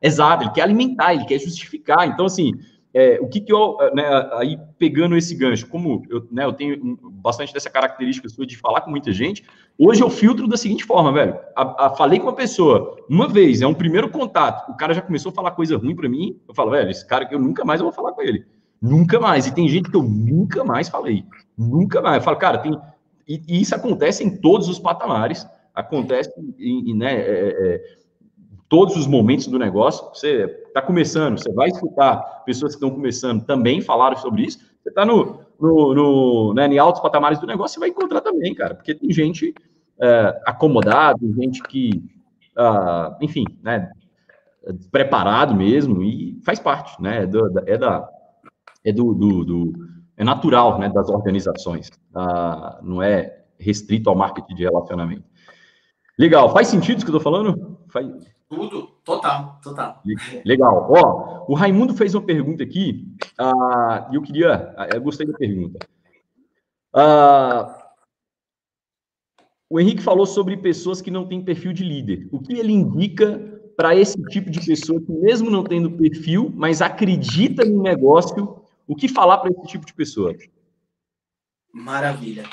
Exato, 0.01 0.43
ele 0.43 0.51
quer 0.51 0.61
alimentar, 0.63 1.13
ele 1.13 1.25
quer 1.25 1.39
justificar. 1.39 2.09
Então, 2.09 2.25
assim, 2.25 2.51
é, 2.99 3.17
o 3.21 3.27
que, 3.29 3.39
que 3.39 3.53
eu, 3.53 3.77
né, 3.93 4.03
aí 4.33 4.59
pegando 4.77 5.15
esse 5.15 5.33
gancho, 5.33 5.67
como 5.67 6.03
eu, 6.09 6.27
né, 6.29 6.43
eu 6.43 6.51
tenho 6.51 6.97
bastante 7.01 7.53
dessa 7.53 7.69
característica 7.69 8.27
sua 8.27 8.45
de 8.45 8.57
falar 8.57 8.81
com 8.81 8.91
muita 8.91 9.13
gente, 9.13 9.45
hoje 9.77 10.03
eu 10.03 10.09
filtro 10.09 10.47
da 10.47 10.57
seguinte 10.57 10.83
forma, 10.83 11.13
velho. 11.13 11.37
A, 11.55 11.85
a, 11.85 11.89
falei 11.91 12.19
com 12.19 12.25
uma 12.25 12.35
pessoa 12.35 12.97
uma 13.09 13.29
vez, 13.29 13.61
é 13.61 13.67
um 13.67 13.73
primeiro 13.73 14.09
contato, 14.09 14.69
o 14.69 14.75
cara 14.75 14.93
já 14.93 15.01
começou 15.01 15.31
a 15.31 15.35
falar 15.35 15.51
coisa 15.51 15.77
ruim 15.77 15.95
para 15.95 16.09
mim, 16.09 16.37
eu 16.45 16.53
falo, 16.53 16.71
velho, 16.71 16.89
esse 16.89 17.07
cara 17.07 17.25
que 17.25 17.33
eu 17.33 17.39
nunca 17.39 17.63
mais 17.63 17.79
vou 17.79 17.91
falar 17.91 18.11
com 18.11 18.21
ele. 18.21 18.45
Nunca 18.81 19.19
mais. 19.19 19.45
E 19.45 19.53
tem 19.53 19.67
gente 19.67 19.89
que 19.89 19.97
eu 19.97 20.03
nunca 20.03 20.63
mais 20.63 20.87
falei. 20.87 21.25
Nunca 21.57 22.01
mais. 22.01 22.17
Eu 22.17 22.23
falo, 22.23 22.37
cara, 22.37 22.57
tem. 22.59 22.79
E, 23.27 23.41
e 23.47 23.61
isso 23.61 23.75
acontece 23.75 24.23
em 24.23 24.37
todos 24.37 24.69
os 24.69 24.79
patamares. 24.79 25.45
Acontece 25.75 26.31
em, 26.57 26.91
em 26.91 26.95
né, 26.95 27.13
é, 27.13 27.21
é, 27.21 27.81
todos 28.69 28.95
os 28.95 29.07
momentos 29.07 29.47
do 29.47 29.59
negócio. 29.59 30.07
Você 30.13 30.43
está 30.67 30.81
começando, 30.81 31.37
você 31.37 31.51
vai 31.51 31.69
escutar 31.69 32.43
pessoas 32.45 32.73
que 32.73 32.77
estão 32.77 32.91
começando 32.95 33.43
também 33.43 33.81
falaram 33.81 34.15
sobre 34.15 34.43
isso. 34.43 34.59
Você 34.81 34.89
está 34.89 35.05
no, 35.05 35.41
no, 35.59 35.93
no, 35.93 36.53
né, 36.53 36.67
em 36.67 36.77
altos 36.77 37.01
patamares 37.01 37.39
do 37.39 37.47
negócio, 37.47 37.73
você 37.73 37.79
vai 37.79 37.89
encontrar 37.89 38.21
também, 38.21 38.53
cara. 38.53 38.75
Porque 38.75 38.95
tem 38.95 39.11
gente 39.11 39.53
é, 39.99 40.41
acomodada, 40.45 41.19
tem 41.19 41.33
gente 41.33 41.61
que, 41.63 42.01
uh, 42.57 43.15
enfim, 43.19 43.43
né, 43.61 43.91
preparado 44.91 45.55
mesmo, 45.55 46.03
e 46.03 46.39
faz 46.45 46.59
parte, 46.59 47.01
né? 47.01 47.23
É, 47.23 47.25
do, 47.25 47.59
é 47.65 47.77
da 47.77 48.09
é 48.85 48.93
do, 48.93 49.13
do, 49.13 49.43
do 49.43 49.73
é 50.15 50.23
natural, 50.23 50.79
né, 50.79 50.89
das 50.89 51.09
organizações. 51.09 51.89
Ah, 52.13 52.79
não 52.81 53.01
é 53.01 53.43
restrito 53.57 54.09
ao 54.09 54.15
marketing 54.15 54.55
de 54.55 54.63
relacionamento. 54.63 55.23
Legal, 56.17 56.51
faz 56.51 56.67
sentido 56.67 56.97
isso 56.97 57.05
que 57.05 57.11
eu 57.11 57.17
estou 57.17 57.31
falando? 57.31 57.77
Faz... 57.89 58.07
Tudo, 58.49 58.87
total, 59.05 59.59
total. 59.61 60.01
Legal. 60.43 60.87
Ó, 60.89 61.45
o 61.47 61.53
Raimundo 61.53 61.93
fez 61.93 62.15
uma 62.15 62.25
pergunta 62.25 62.63
aqui, 62.63 63.07
ah, 63.37 64.09
e 64.11 64.15
eu 64.15 64.21
queria, 64.23 64.73
ah, 64.75 64.87
eu 64.91 65.01
gostei 65.01 65.27
da 65.27 65.37
pergunta. 65.37 65.77
Ah, 66.91 67.93
o 69.69 69.79
Henrique 69.79 70.01
falou 70.01 70.25
sobre 70.25 70.57
pessoas 70.57 70.99
que 70.99 71.11
não 71.11 71.27
têm 71.27 71.45
perfil 71.45 71.71
de 71.71 71.83
líder. 71.83 72.27
O 72.31 72.39
que 72.39 72.53
ele 72.53 72.73
indica 72.73 73.37
para 73.77 73.95
esse 73.95 74.19
tipo 74.23 74.49
de 74.49 74.65
pessoa 74.65 74.99
que, 74.99 75.11
mesmo 75.11 75.51
não 75.51 75.63
tendo 75.63 75.91
perfil, 75.91 76.51
mas 76.55 76.81
acredita 76.81 77.63
no 77.63 77.83
negócio 77.83 78.65
o 78.87 78.95
que 78.95 79.07
falar 79.07 79.37
para 79.37 79.51
esse 79.51 79.67
tipo 79.67 79.85
de 79.85 79.93
pessoa? 79.93 80.35
Maravilha. 81.71 82.45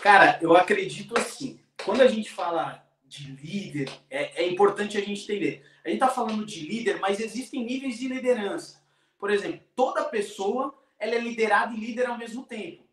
Cara, 0.00 0.38
eu 0.40 0.56
acredito 0.56 1.18
assim. 1.18 1.58
Quando 1.84 2.02
a 2.02 2.06
gente 2.06 2.30
fala 2.30 2.88
de 3.10 3.32
líder, 3.32 3.90
é, 4.08 4.44
é 4.44 4.48
importante 4.48 4.96
a 4.96 5.00
gente 5.00 5.24
entender. 5.24 5.66
A 5.84 5.88
gente 5.88 6.00
está 6.00 6.08
falando 6.08 6.46
de 6.46 6.60
líder, 6.64 7.00
mas 7.00 7.18
existem 7.18 7.64
níveis 7.64 7.98
de 7.98 8.06
liderança. 8.06 8.80
Por 9.18 9.32
exemplo, 9.32 9.60
toda 9.74 10.04
pessoa 10.04 10.72
ela 10.96 11.16
é 11.16 11.18
liderada 11.18 11.74
e 11.74 11.80
líder 11.80 12.06
ao 12.06 12.16
mesmo 12.16 12.44
tempo. 12.44 12.84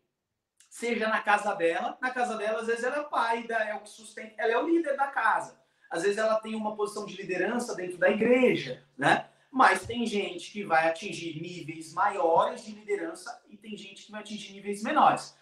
Seja 0.68 1.08
na 1.08 1.22
casa 1.22 1.54
dela, 1.54 1.96
na 2.00 2.10
casa 2.10 2.36
dela, 2.36 2.60
às 2.60 2.66
vezes 2.66 2.82
ela 2.82 2.96
é 2.96 3.00
o 3.00 3.08
pai, 3.08 3.46
é 3.48 3.74
o 3.76 3.80
que 3.80 3.88
sustenta, 3.88 4.34
ela 4.36 4.52
é 4.52 4.58
o 4.58 4.68
líder 4.68 4.96
da 4.96 5.06
casa. 5.06 5.56
Às 5.88 6.02
vezes 6.02 6.18
ela 6.18 6.40
tem 6.40 6.56
uma 6.56 6.74
posição 6.74 7.06
de 7.06 7.16
liderança 7.16 7.74
dentro 7.76 7.96
da 7.96 8.10
igreja, 8.10 8.82
né? 8.96 9.28
mas 9.50 9.86
tem 9.86 10.04
gente 10.04 10.50
que 10.50 10.64
vai 10.64 10.88
atingir 10.88 11.40
níveis 11.40 11.94
maiores 11.94 12.64
de 12.64 12.72
liderança 12.72 13.40
e 13.48 13.56
tem 13.56 13.76
gente 13.76 14.04
que 14.04 14.12
vai 14.12 14.20
atingir 14.20 14.52
níveis 14.52 14.82
menores. 14.82 15.34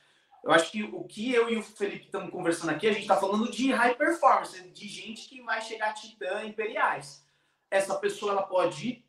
Eu 0.47 0.53
acho 0.53 0.71
que 0.71 0.85
o 0.85 1.03
que 1.03 1.33
eu 1.33 1.51
e 1.51 1.57
o 1.57 1.63
Felipe 1.63 2.05
estamos 2.05 2.31
conversando 2.31 2.71
aqui, 2.71 2.87
a 2.87 2.93
gente 2.93 3.03
está 3.03 3.17
falando 3.17 3.51
de 3.51 3.73
high 3.73 3.97
performance, 3.97 4.71
de 4.71 4.87
gente 4.87 5.29
que 5.29 5.43
vai 5.43 5.61
chegar 5.61 5.91
a 5.91 5.93
titã 5.93 6.45
imperiais. 6.45 7.27
Essa 7.69 7.97
pessoa 7.97 8.31
ela 8.31 8.45
pode, 8.45 9.05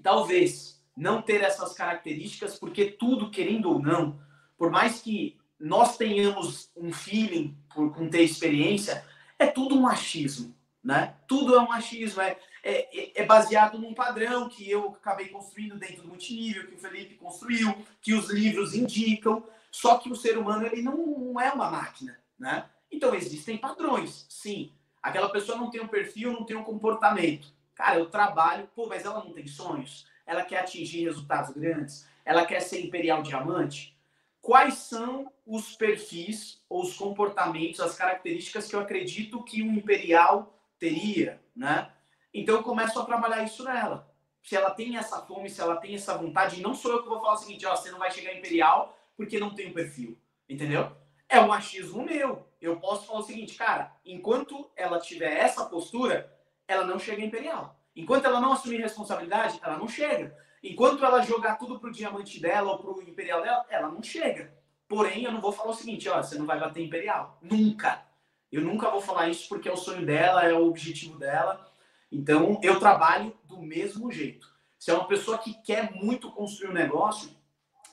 talvez, 0.00 0.80
não 0.96 1.20
ter 1.20 1.42
essas 1.42 1.74
características, 1.74 2.56
porque 2.56 2.92
tudo, 2.92 3.28
querendo 3.28 3.72
ou 3.72 3.82
não, 3.82 4.20
por 4.56 4.70
mais 4.70 5.00
que 5.02 5.36
nós 5.58 5.96
tenhamos 5.96 6.70
um 6.76 6.92
feeling 6.92 7.58
por 7.74 7.92
com 7.92 8.08
ter 8.08 8.22
experiência, 8.22 9.04
é 9.36 9.48
tudo 9.48 9.76
um 9.76 9.84
achismo, 9.84 10.54
né? 10.82 11.16
Tudo 11.26 11.56
é 11.56 11.60
um 11.60 11.72
achismo, 11.72 12.22
é 12.22 12.38
é, 12.62 12.88
é, 12.92 13.22
é, 13.22 13.24
baseado 13.24 13.78
num 13.78 13.94
padrão 13.94 14.48
que 14.48 14.68
eu 14.68 14.88
acabei 14.88 15.28
construindo 15.28 15.76
dentro 15.76 16.02
do 16.02 16.08
multinível, 16.08 16.66
que 16.66 16.74
o 16.74 16.78
Felipe 16.78 17.14
construiu, 17.14 17.74
que 18.00 18.12
os 18.14 18.30
livros 18.30 18.74
indicam. 18.74 19.42
Só 19.70 19.98
que 19.98 20.10
o 20.10 20.16
ser 20.16 20.38
humano 20.38 20.66
ele 20.66 20.82
não, 20.82 21.38
é 21.40 21.52
uma 21.52 21.70
máquina, 21.70 22.18
né? 22.38 22.68
Então 22.90 23.14
existem 23.14 23.56
padrões, 23.56 24.26
sim. 24.28 24.72
Aquela 25.02 25.28
pessoa 25.30 25.56
não 25.58 25.70
tem 25.70 25.80
um 25.80 25.88
perfil, 25.88 26.32
não 26.32 26.44
tem 26.44 26.56
um 26.56 26.64
comportamento. 26.64 27.52
Cara, 27.74 27.98
eu 27.98 28.10
trabalho, 28.10 28.68
pô, 28.74 28.86
mas 28.86 29.04
ela 29.04 29.22
não 29.22 29.32
tem 29.32 29.46
sonhos. 29.46 30.06
Ela 30.26 30.42
quer 30.42 30.60
atingir 30.60 31.04
resultados 31.04 31.54
grandes. 31.54 32.06
Ela 32.24 32.44
quer 32.44 32.60
ser 32.60 32.84
imperial 32.84 33.22
diamante. 33.22 33.96
quais 34.40 34.74
são 34.74 35.30
os 35.46 35.74
perfis 35.76 36.64
ou 36.68 36.82
os 36.82 36.96
comportamentos, 36.96 37.80
as 37.80 37.94
características 37.94 38.66
que 38.66 38.74
eu 38.74 38.80
acredito 38.80 39.42
que 39.42 39.62
um 39.62 39.74
imperial 39.74 40.58
teria, 40.78 41.38
né? 41.54 41.90
Então 42.32 42.56
eu 42.56 42.62
começo 42.62 42.98
a 42.98 43.04
trabalhar 43.04 43.42
isso 43.42 43.64
nela. 43.64 44.10
Se 44.42 44.56
ela 44.56 44.70
tem 44.70 44.96
essa 44.96 45.20
fome, 45.20 45.50
se 45.50 45.60
ela 45.60 45.76
tem 45.76 45.94
essa 45.94 46.16
vontade, 46.16 46.62
não 46.62 46.74
sou 46.74 46.92
eu 46.92 47.02
que 47.02 47.08
vou 47.08 47.20
falar 47.20 47.34
o 47.34 47.36
seguinte, 47.36 47.66
ó, 47.66 47.76
você 47.76 47.90
não 47.90 47.98
vai 47.98 48.10
chegar 48.10 48.34
imperial 48.34 48.97
porque 49.18 49.40
não 49.40 49.52
tem 49.52 49.68
o 49.68 49.74
perfil, 49.74 50.16
entendeu? 50.48 50.92
É 51.28 51.40
um 51.40 51.52
achismo 51.52 52.04
meu. 52.04 52.48
Eu 52.60 52.78
posso 52.78 53.04
falar 53.08 53.18
o 53.18 53.24
seguinte, 53.24 53.56
cara, 53.56 53.92
enquanto 54.04 54.70
ela 54.76 55.00
tiver 55.00 55.36
essa 55.36 55.66
postura, 55.66 56.32
ela 56.68 56.86
não 56.86 57.00
chega 57.00 57.24
imperial. 57.24 57.76
Enquanto 57.96 58.26
ela 58.26 58.40
não 58.40 58.52
assumir 58.52 58.80
responsabilidade, 58.80 59.58
ela 59.60 59.76
não 59.76 59.88
chega. 59.88 60.38
Enquanto 60.62 61.04
ela 61.04 61.20
jogar 61.20 61.56
tudo 61.56 61.80
pro 61.80 61.90
diamante 61.90 62.40
dela 62.40 62.70
ou 62.70 62.78
pro 62.78 63.02
imperial 63.02 63.42
dela, 63.42 63.66
ela 63.68 63.88
não 63.88 64.02
chega. 64.02 64.56
Porém, 64.86 65.24
eu 65.24 65.32
não 65.32 65.40
vou 65.40 65.50
falar 65.50 65.70
o 65.70 65.74
seguinte, 65.74 66.08
ó, 66.08 66.22
você 66.22 66.38
não 66.38 66.46
vai 66.46 66.60
bater 66.60 66.84
imperial. 66.84 67.38
Nunca. 67.42 68.06
Eu 68.52 68.62
nunca 68.62 68.88
vou 68.88 69.00
falar 69.00 69.28
isso 69.28 69.48
porque 69.48 69.68
é 69.68 69.72
o 69.72 69.76
sonho 69.76 70.06
dela, 70.06 70.44
é 70.44 70.54
o 70.54 70.66
objetivo 70.66 71.18
dela. 71.18 71.68
Então, 72.10 72.60
eu 72.62 72.78
trabalho 72.78 73.36
do 73.44 73.60
mesmo 73.60 74.12
jeito. 74.12 74.46
Se 74.78 74.92
é 74.92 74.94
uma 74.94 75.08
pessoa 75.08 75.38
que 75.38 75.60
quer 75.62 75.92
muito 75.92 76.30
construir 76.30 76.70
um 76.70 76.74
negócio, 76.74 77.36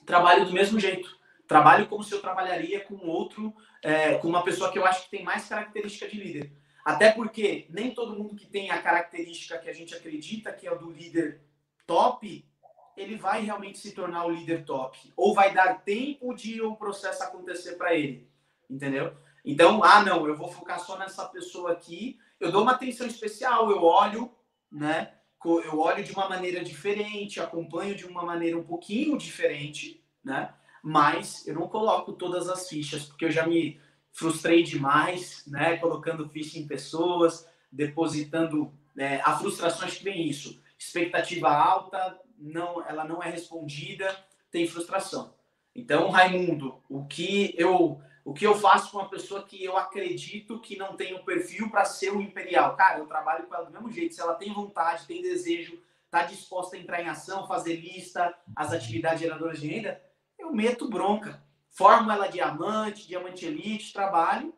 trabalho 0.06 0.45
do 0.45 0.53
mesmo 0.53 0.80
jeito. 0.80 1.15
Trabalho 1.48 1.88
como 1.88 2.03
se 2.03 2.14
eu 2.14 2.22
trabalharia 2.22 2.82
com 2.82 2.95
outro, 3.07 3.53
é, 3.84 4.15
com 4.15 4.27
uma 4.27 4.44
pessoa 4.44 4.72
que 4.72 4.80
eu 4.80 4.86
acho 4.86 5.06
que 5.06 5.11
tem 5.11 5.23
mais 5.23 5.48
característica 5.48 6.07
de 6.07 6.18
líder. 6.18 6.52
Até 6.84 7.11
porque 7.11 7.68
nem 7.69 7.94
todo 7.94 8.15
mundo 8.15 8.36
que 8.36 8.45
tem 8.45 8.72
a 8.72 8.82
característica 8.82 9.57
que 9.57 9.69
a 9.69 9.73
gente 9.73 9.94
acredita 9.94 10.53
que 10.53 10.68
é 10.68 10.76
do 10.76 10.91
líder 10.91 11.41
top, 11.86 12.48
ele 12.95 13.15
vai 13.15 13.41
realmente 13.41 13.77
se 13.80 13.91
tornar 13.91 14.26
o 14.26 14.32
líder 14.32 14.65
top. 14.65 15.11
Ou 15.15 15.34
vai 15.34 15.53
dar 15.53 15.84
tempo 15.84 16.34
de 16.34 16.61
o 16.61 16.76
processo 16.76 17.23
acontecer 17.23 17.76
para 17.76 17.94
ele. 17.94 18.30
Entendeu? 18.69 19.15
Então, 19.44 19.84
ah, 19.84 20.03
não, 20.03 20.27
eu 20.27 20.36
vou 20.36 20.48
focar 20.48 20.80
só 20.80 20.98
nessa 20.98 21.26
pessoa 21.26 21.72
aqui. 21.72 22.19
Eu 22.40 22.52
dou 22.52 22.64
uma 22.64 22.72
atenção 22.72 23.06
especial, 23.06 23.69
eu 23.69 23.84
olho, 23.84 24.34
né? 24.72 25.14
Eu 25.45 25.80
olho 25.80 26.03
de 26.03 26.11
uma 26.11 26.27
maneira 26.27 26.63
diferente, 26.63 27.39
acompanho 27.39 27.95
de 27.95 28.05
uma 28.05 28.23
maneira 28.23 28.57
um 28.57 28.63
pouquinho 28.63 29.17
diferente, 29.17 30.03
né? 30.23 30.53
Mas 30.84 31.47
eu 31.47 31.55
não 31.55 31.67
coloco 31.67 32.13
todas 32.13 32.49
as 32.49 32.67
fichas, 32.69 33.05
porque 33.05 33.26
eu 33.26 33.31
já 33.31 33.45
me 33.45 33.80
frustrei 34.11 34.63
demais, 34.63 35.43
né? 35.47 35.77
Colocando 35.77 36.30
ficha 36.30 36.57
em 36.57 36.67
pessoas, 36.67 37.47
depositando. 37.72 38.73
Né? 38.95 39.22
A 39.23 39.38
frustração 39.38 39.85
acho 39.85 39.97
que 39.99 40.03
vem 40.03 40.27
isso. 40.27 40.61
Expectativa 40.77 41.49
alta, 41.49 42.19
não, 42.38 42.85
ela 42.88 43.03
não 43.03 43.22
é 43.22 43.30
respondida, 43.30 44.15
tem 44.51 44.67
frustração. 44.67 45.34
Então, 45.76 46.09
Raimundo, 46.09 46.81
o 46.89 47.05
que 47.05 47.53
eu 47.57 48.01
o 48.26 48.34
que 48.34 48.45
eu 48.45 48.56
faço 48.56 48.89
com 48.89 48.97
uma 48.97 49.07
pessoa 49.07 49.43
que 49.43 49.64
eu 49.64 49.77
acredito 49.77 50.60
que 50.60 50.76
não 50.76 50.97
tem 50.97 51.14
o 51.14 51.19
um 51.19 51.23
perfil 51.23 51.69
para 51.69 51.85
ser 51.85 52.11
um 52.11 52.19
imperial? 52.19 52.76
Cara, 52.76 52.97
eu 52.97 53.06
trabalho 53.06 53.45
com 53.45 53.53
ela 53.53 53.65
do 53.65 53.72
mesmo 53.72 53.91
jeito. 53.91 54.15
Se 54.15 54.19
ela 54.19 54.34
tem 54.34 54.52
vontade, 54.52 55.06
tem 55.06 55.22
desejo, 55.22 55.80
está 56.06 56.23
disposta 56.23 56.76
a 56.76 56.80
entrar 56.80 57.03
em 57.03 57.07
ação, 57.07 57.47
fazer 57.47 57.76
lista, 57.76 58.35
as 58.56 58.73
atividades 58.73 59.19
geradoras 59.22 59.61
de 59.61 59.68
renda, 59.68 60.02
eu 60.39 60.52
meto 60.52 60.89
bronca. 60.89 61.39
Formo 61.69 62.11
ela 62.11 62.27
diamante, 62.27 63.07
diamante 63.07 63.45
elite, 63.45 63.93
trabalho 63.93 64.52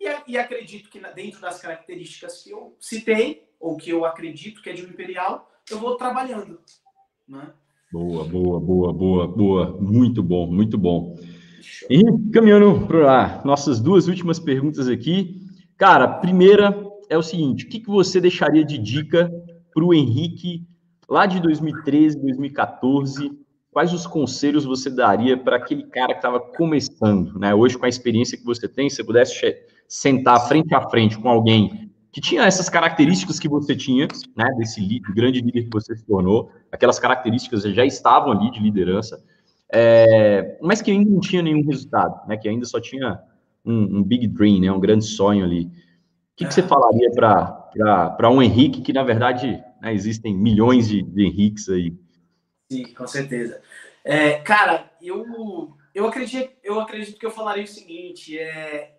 e, 0.00 0.32
e 0.32 0.38
acredito 0.38 0.88
que 0.88 0.98
dentro 1.14 1.38
das 1.38 1.60
características 1.60 2.42
que 2.42 2.50
eu 2.50 2.74
citei, 2.80 3.46
ou 3.60 3.76
que 3.76 3.90
eu 3.90 4.06
acredito 4.06 4.62
que 4.62 4.70
é 4.70 4.72
de 4.72 4.86
um 4.86 4.88
imperial, 4.88 5.52
eu 5.70 5.78
vou 5.78 5.96
trabalhando. 5.96 6.60
Né? 7.28 7.52
Boa, 7.92 8.24
boa, 8.24 8.58
boa, 8.58 8.92
boa, 8.92 9.28
boa. 9.28 9.80
Muito 9.80 10.22
bom, 10.22 10.46
muito 10.46 10.78
bom. 10.78 11.14
E 11.88 12.02
caminhando 12.32 12.86
para 12.86 13.40
nossas 13.44 13.80
duas 13.80 14.08
últimas 14.08 14.38
perguntas 14.38 14.88
aqui. 14.88 15.40
Cara, 15.76 16.08
primeira 16.08 16.74
é 17.08 17.16
o 17.16 17.22
seguinte: 17.22 17.64
o 17.64 17.68
que, 17.68 17.80
que 17.80 17.88
você 17.88 18.20
deixaria 18.20 18.64
de 18.64 18.78
dica 18.78 19.30
para 19.74 19.84
o 19.84 19.94
Henrique 19.94 20.66
lá 21.08 21.26
de 21.26 21.40
2013, 21.40 22.20
2014? 22.20 23.30
Quais 23.70 23.92
os 23.92 24.06
conselhos 24.06 24.66
você 24.66 24.90
daria 24.90 25.36
para 25.36 25.56
aquele 25.56 25.84
cara 25.84 26.12
que 26.12 26.18
estava 26.18 26.38
começando, 26.38 27.38
né? 27.38 27.54
Hoje, 27.54 27.78
com 27.78 27.86
a 27.86 27.88
experiência 27.88 28.36
que 28.36 28.44
você 28.44 28.68
tem, 28.68 28.90
se 28.90 28.96
você 28.96 29.04
pudesse 29.04 29.56
sentar 29.88 30.46
frente 30.46 30.74
a 30.74 30.88
frente 30.90 31.18
com 31.18 31.28
alguém 31.28 31.90
que 32.12 32.20
tinha 32.20 32.42
essas 32.42 32.68
características 32.68 33.40
que 33.40 33.48
você 33.48 33.74
tinha, 33.74 34.06
né? 34.36 34.44
Desse 34.58 35.00
grande 35.14 35.40
líder 35.40 35.64
que 35.64 35.70
você 35.72 35.96
se 35.96 36.04
tornou, 36.04 36.50
aquelas 36.70 36.98
características 36.98 37.62
já 37.62 37.84
estavam 37.86 38.32
ali 38.32 38.50
de 38.50 38.60
liderança 38.60 39.18
é, 39.74 40.58
mas 40.60 40.82
que 40.82 40.90
ainda 40.90 41.10
não 41.10 41.18
tinha 41.18 41.40
nenhum 41.40 41.64
resultado, 41.64 42.28
né? 42.28 42.36
Que 42.36 42.46
ainda 42.46 42.66
só 42.66 42.78
tinha 42.78 43.18
um, 43.64 43.98
um 43.98 44.02
big 44.02 44.26
dream, 44.26 44.60
né? 44.60 44.70
Um 44.70 44.78
grande 44.78 45.06
sonho 45.06 45.42
ali. 45.42 45.64
O 45.64 45.70
que, 46.36 46.44
que 46.44 46.52
você 46.52 46.62
falaria 46.62 47.10
para 47.10 48.30
um 48.30 48.42
Henrique 48.42 48.82
que, 48.82 48.92
na 48.92 49.02
verdade, 49.02 49.64
né, 49.80 49.94
existem 49.94 50.36
milhões 50.36 50.88
de, 50.88 51.02
de 51.02 51.24
Henriques 51.24 51.70
aí? 51.70 51.96
Sim, 52.70 52.92
com 52.92 53.06
certeza. 53.06 53.62
É, 54.04 54.34
cara, 54.40 54.90
eu, 55.00 55.74
eu, 55.94 56.06
acredito, 56.06 56.52
eu 56.62 56.78
acredito 56.78 57.18
que 57.18 57.24
eu 57.24 57.30
falaria 57.30 57.64
o 57.64 57.68
seguinte: 57.68 58.38
é, 58.38 58.94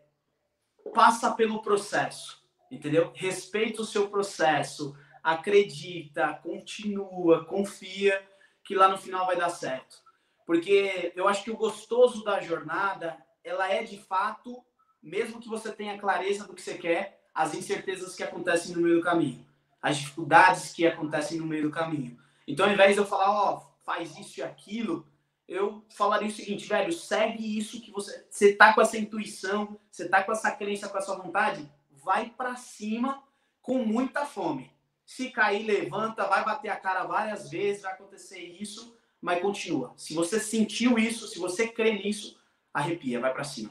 passa 0.91 1.31
pelo 1.31 1.61
processo, 1.61 2.41
entendeu? 2.71 3.11
Respeita 3.13 3.83
o 3.83 3.85
seu 3.85 4.07
processo, 4.07 4.95
acredita, 5.21 6.33
continua, 6.41 7.45
confia 7.45 8.19
que 8.63 8.73
lá 8.73 8.87
no 8.87 8.97
final 8.97 9.27
vai 9.27 9.35
dar 9.35 9.49
certo 9.49 10.02
porque 10.45 11.11
eu 11.15 11.27
acho 11.27 11.43
que 11.43 11.51
o 11.51 11.57
gostoso 11.57 12.23
da 12.23 12.41
jornada, 12.41 13.17
ela 13.43 13.69
é 13.69 13.83
de 13.83 13.97
fato, 13.97 14.63
mesmo 15.01 15.39
que 15.39 15.49
você 15.49 15.71
tenha 15.71 15.97
clareza 15.97 16.45
do 16.45 16.53
que 16.53 16.61
você 16.61 16.75
quer, 16.75 17.23
as 17.33 17.53
incertezas 17.53 18.15
que 18.15 18.23
acontecem 18.23 18.75
no 18.75 18.81
meio 18.81 18.97
do 18.97 19.03
caminho, 19.03 19.45
as 19.81 19.97
dificuldades 19.97 20.71
que 20.71 20.85
acontecem 20.85 21.39
no 21.39 21.45
meio 21.45 21.63
do 21.63 21.71
caminho. 21.71 22.17
Então, 22.47 22.65
ao 22.65 22.71
invés 22.71 22.93
de 22.93 22.99
eu 22.99 23.05
falar, 23.05 23.31
ó, 23.31 23.57
oh, 23.57 23.83
faz 23.83 24.17
isso 24.17 24.39
e 24.39 24.43
aquilo, 24.43 25.07
eu 25.47 25.83
falaria 25.89 26.27
o 26.27 26.31
seguinte, 26.31 26.67
velho, 26.67 26.91
segue 26.93 27.57
isso 27.57 27.81
que 27.81 27.91
você, 27.91 28.25
você 28.29 28.53
tá 28.53 28.73
com 28.73 28.81
essa 28.81 28.97
intuição, 28.97 29.77
você 29.89 30.07
tá 30.07 30.23
com 30.23 30.31
essa 30.31 30.51
crença, 30.51 30.87
com 30.87 30.97
essa 30.97 31.15
vontade, 31.15 31.69
vai 31.91 32.29
para 32.29 32.55
cima 32.55 33.23
com 33.61 33.79
muita 33.79 34.25
fome. 34.25 34.71
Se 35.05 35.29
cair, 35.31 35.65
levanta, 35.65 36.27
vai 36.27 36.45
bater 36.45 36.69
a 36.69 36.75
cara 36.75 37.03
várias 37.03 37.49
vezes, 37.49 37.81
vai 37.81 37.93
acontecer 37.93 38.39
isso, 38.39 38.95
mas 39.23 39.41
continua. 39.41 39.93
Se 39.95 40.13
você 40.13 40.37
sentiu 40.37 40.99
isso, 40.99 41.27
se 41.27 41.39
você 41.39 41.65
crê 41.65 41.93
nisso, 41.93 42.35
arrepia, 42.73 43.21
vai 43.21 43.33
para 43.33 43.45
cima. 43.45 43.69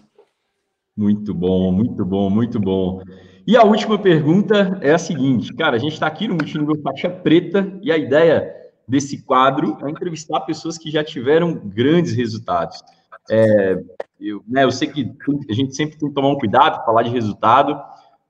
Muito 0.96 1.34
bom, 1.34 1.70
muito 1.70 2.04
bom, 2.06 2.30
muito 2.30 2.58
bom. 2.58 3.02
E 3.46 3.54
a 3.54 3.62
última 3.62 3.98
pergunta 3.98 4.78
é 4.80 4.94
a 4.94 4.98
seguinte, 4.98 5.52
cara, 5.52 5.76
a 5.76 5.78
gente 5.78 5.92
está 5.92 6.06
aqui 6.06 6.26
no 6.26 6.34
Multinível 6.34 6.80
Faixa 6.80 7.10
Preta 7.10 7.78
e 7.82 7.92
a 7.92 7.98
ideia 7.98 8.50
desse 8.88 9.22
quadro 9.22 9.76
é 9.84 9.90
entrevistar 9.90 10.40
pessoas 10.40 10.78
que 10.78 10.90
já 10.90 11.04
tiveram 11.04 11.54
grandes 11.54 12.14
resultados. 12.14 12.82
É, 13.30 13.78
eu, 14.18 14.42
né, 14.48 14.64
eu 14.64 14.70
sei 14.70 14.88
que 14.88 15.12
a 15.50 15.52
gente 15.52 15.76
sempre 15.76 15.98
tem 15.98 16.08
que 16.08 16.14
tomar 16.14 16.28
um 16.28 16.38
cuidado, 16.38 16.84
falar 16.84 17.02
de 17.02 17.10
resultado, 17.10 17.78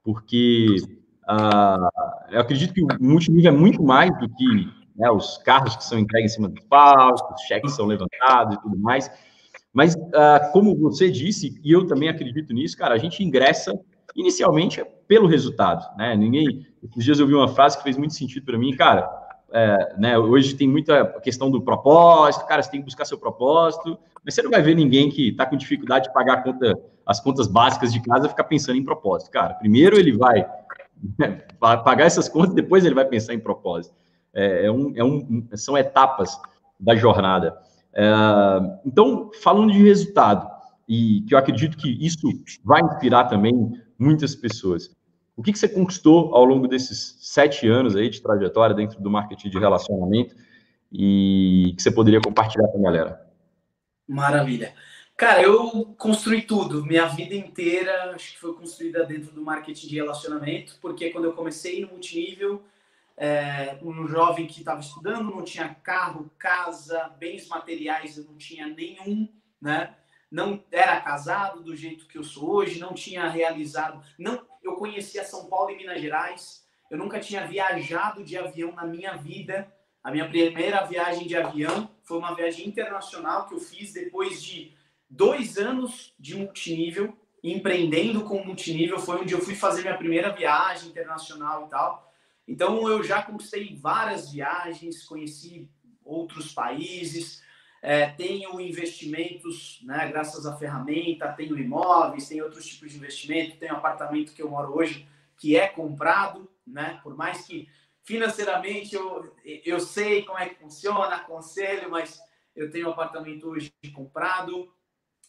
porque 0.02 0.76
uh, 1.28 2.32
eu 2.32 2.40
acredito 2.40 2.74
que 2.74 2.82
o 2.82 2.88
multinível 3.00 3.52
é 3.52 3.56
muito 3.56 3.82
mais 3.82 4.10
do 4.18 4.28
que 4.28 4.81
né, 5.02 5.10
os 5.10 5.38
carros 5.38 5.74
que 5.74 5.84
são 5.84 5.98
entregues 5.98 6.32
em 6.32 6.34
cima 6.36 6.48
dos 6.48 6.64
palcos, 6.66 7.20
os 7.34 7.42
cheques 7.42 7.72
são 7.74 7.86
levantados 7.86 8.54
e 8.54 8.60
tudo 8.62 8.78
mais. 8.78 9.10
Mas, 9.72 9.94
uh, 9.94 10.52
como 10.52 10.78
você 10.78 11.10
disse, 11.10 11.60
e 11.64 11.72
eu 11.72 11.86
também 11.86 12.08
acredito 12.08 12.52
nisso, 12.52 12.76
cara, 12.76 12.94
a 12.94 12.98
gente 12.98 13.24
ingressa 13.24 13.72
inicialmente 14.14 14.84
pelo 15.08 15.26
resultado, 15.26 15.84
né? 15.96 16.14
Ninguém. 16.14 16.66
Esses 16.82 17.04
dias 17.04 17.18
eu 17.18 17.26
vi 17.26 17.34
uma 17.34 17.48
frase 17.48 17.78
que 17.78 17.82
fez 17.82 17.96
muito 17.96 18.14
sentido 18.14 18.44
para 18.44 18.58
mim, 18.58 18.76
cara. 18.76 19.10
É, 19.54 19.96
né, 19.98 20.18
hoje 20.18 20.54
tem 20.54 20.66
muita 20.66 21.04
questão 21.20 21.50
do 21.50 21.60
propósito, 21.60 22.46
cara, 22.46 22.62
você 22.62 22.70
tem 22.70 22.80
que 22.80 22.86
buscar 22.86 23.04
seu 23.04 23.18
propósito, 23.18 23.98
mas 24.24 24.32
você 24.34 24.40
não 24.40 24.50
vai 24.50 24.62
ver 24.62 24.74
ninguém 24.74 25.10
que 25.10 25.28
está 25.28 25.44
com 25.44 25.58
dificuldade 25.58 26.06
de 26.06 26.14
pagar 26.14 26.42
conta, 26.42 26.74
as 27.04 27.20
contas 27.20 27.46
básicas 27.46 27.92
de 27.92 28.00
casa 28.00 28.30
ficar 28.30 28.44
pensando 28.44 28.78
em 28.78 28.84
propósito. 28.84 29.30
Cara, 29.30 29.52
primeiro 29.52 29.98
ele 29.98 30.16
vai 30.16 30.46
né, 31.18 31.42
pagar 31.60 32.06
essas 32.06 32.30
contas, 32.30 32.54
depois 32.54 32.84
ele 32.86 32.94
vai 32.94 33.04
pensar 33.04 33.34
em 33.34 33.38
propósito. 33.38 33.94
É, 34.34 34.66
é, 34.66 34.70
um, 34.70 34.92
é 34.96 35.04
um, 35.04 35.48
são 35.54 35.76
etapas 35.76 36.38
da 36.78 36.94
jornada. 36.96 37.58
É, 37.94 38.10
então, 38.84 39.30
falando 39.42 39.72
de 39.72 39.82
resultado, 39.82 40.50
e 40.88 41.22
que 41.22 41.34
eu 41.34 41.38
acredito 41.38 41.76
que 41.76 41.88
isso 42.04 42.26
vai 42.64 42.80
inspirar 42.82 43.24
também 43.24 43.72
muitas 43.98 44.34
pessoas. 44.34 44.94
O 45.36 45.42
que, 45.42 45.52
que 45.52 45.58
você 45.58 45.68
conquistou 45.68 46.34
ao 46.34 46.44
longo 46.44 46.68
desses 46.68 47.16
sete 47.20 47.66
anos 47.66 47.96
aí 47.96 48.10
de 48.10 48.20
trajetória 48.20 48.74
dentro 48.74 49.00
do 49.00 49.10
marketing 49.10 49.48
de 49.48 49.58
relacionamento 49.58 50.34
e 50.92 51.72
que 51.76 51.82
você 51.82 51.90
poderia 51.90 52.20
compartilhar 52.20 52.68
com 52.68 52.78
a 52.78 52.82
galera? 52.82 53.26
Maravilha. 54.06 54.74
Cara, 55.16 55.42
eu 55.42 55.94
construí 55.96 56.42
tudo. 56.42 56.84
Minha 56.84 57.06
vida 57.06 57.34
inteira 57.34 58.12
acho 58.14 58.32
que 58.32 58.38
foi 58.38 58.52
construída 58.54 59.04
dentro 59.04 59.32
do 59.32 59.42
marketing 59.42 59.86
de 59.86 59.94
relacionamento, 59.94 60.76
porque 60.80 61.10
quando 61.10 61.24
eu 61.24 61.32
comecei 61.32 61.80
no 61.80 61.88
multinível, 61.88 62.62
é, 63.16 63.78
um 63.82 64.06
jovem 64.06 64.46
que 64.46 64.60
estava 64.60 64.80
estudando, 64.80 65.30
não 65.30 65.42
tinha 65.42 65.74
carro, 65.74 66.30
casa, 66.38 67.08
bens 67.18 67.46
materiais, 67.48 68.16
eu 68.16 68.24
não 68.24 68.36
tinha 68.36 68.66
nenhum, 68.66 69.28
né? 69.60 69.94
não 70.30 70.64
era 70.72 70.98
casado 71.00 71.62
do 71.62 71.76
jeito 71.76 72.06
que 72.06 72.16
eu 72.16 72.24
sou 72.24 72.50
hoje, 72.50 72.80
não 72.80 72.94
tinha 72.94 73.28
realizado, 73.28 74.02
não, 74.18 74.46
eu 74.62 74.76
conhecia 74.76 75.24
São 75.24 75.46
Paulo 75.46 75.70
e 75.70 75.76
Minas 75.76 76.00
Gerais, 76.00 76.62
eu 76.92 76.98
nunca 76.98 77.18
tinha 77.18 77.46
viajado 77.46 78.22
de 78.22 78.36
avião 78.36 78.72
na 78.72 78.84
minha 78.84 79.16
vida. 79.16 79.72
A 80.04 80.10
minha 80.10 80.28
primeira 80.28 80.84
viagem 80.84 81.26
de 81.26 81.34
avião 81.34 81.90
foi 82.02 82.18
uma 82.18 82.34
viagem 82.34 82.68
internacional 82.68 83.48
que 83.48 83.54
eu 83.54 83.60
fiz 83.60 83.94
depois 83.94 84.42
de 84.42 84.76
dois 85.08 85.56
anos 85.56 86.12
de 86.18 86.36
multinível, 86.36 87.16
empreendendo 87.42 88.24
com 88.24 88.44
multinível, 88.44 88.98
foi 88.98 89.22
onde 89.22 89.32
eu 89.32 89.40
fui 89.40 89.54
fazer 89.54 89.80
minha 89.80 89.96
primeira 89.96 90.30
viagem 90.30 90.90
internacional 90.90 91.64
e 91.66 91.70
tal. 91.70 92.11
Então 92.46 92.88
eu 92.88 93.02
já 93.02 93.22
conquistei 93.22 93.76
várias 93.76 94.32
viagens, 94.32 95.04
conheci 95.04 95.70
outros 96.04 96.52
países, 96.52 97.42
é, 97.80 98.06
tenho 98.06 98.60
investimentos, 98.60 99.80
né, 99.84 100.08
graças 100.08 100.46
à 100.46 100.56
ferramenta, 100.56 101.32
tenho 101.32 101.58
imóveis, 101.58 102.28
tenho 102.28 102.44
outros 102.44 102.66
tipos 102.66 102.92
de 102.92 102.98
investimento, 102.98 103.56
tenho 103.56 103.74
apartamento 103.74 104.32
que 104.32 104.42
eu 104.42 104.50
moro 104.50 104.76
hoje 104.76 105.06
que 105.36 105.56
é 105.56 105.66
comprado, 105.66 106.48
né? 106.64 107.00
Por 107.02 107.16
mais 107.16 107.44
que 107.44 107.68
financeiramente 108.04 108.94
eu, 108.94 109.34
eu 109.44 109.80
sei 109.80 110.22
como 110.22 110.38
é 110.38 110.48
que 110.48 110.60
funciona, 110.60 111.16
aconselho, 111.16 111.90
mas 111.90 112.20
eu 112.54 112.70
tenho 112.70 112.86
um 112.86 112.90
apartamento 112.90 113.48
hoje 113.48 113.72
comprado, 113.92 114.72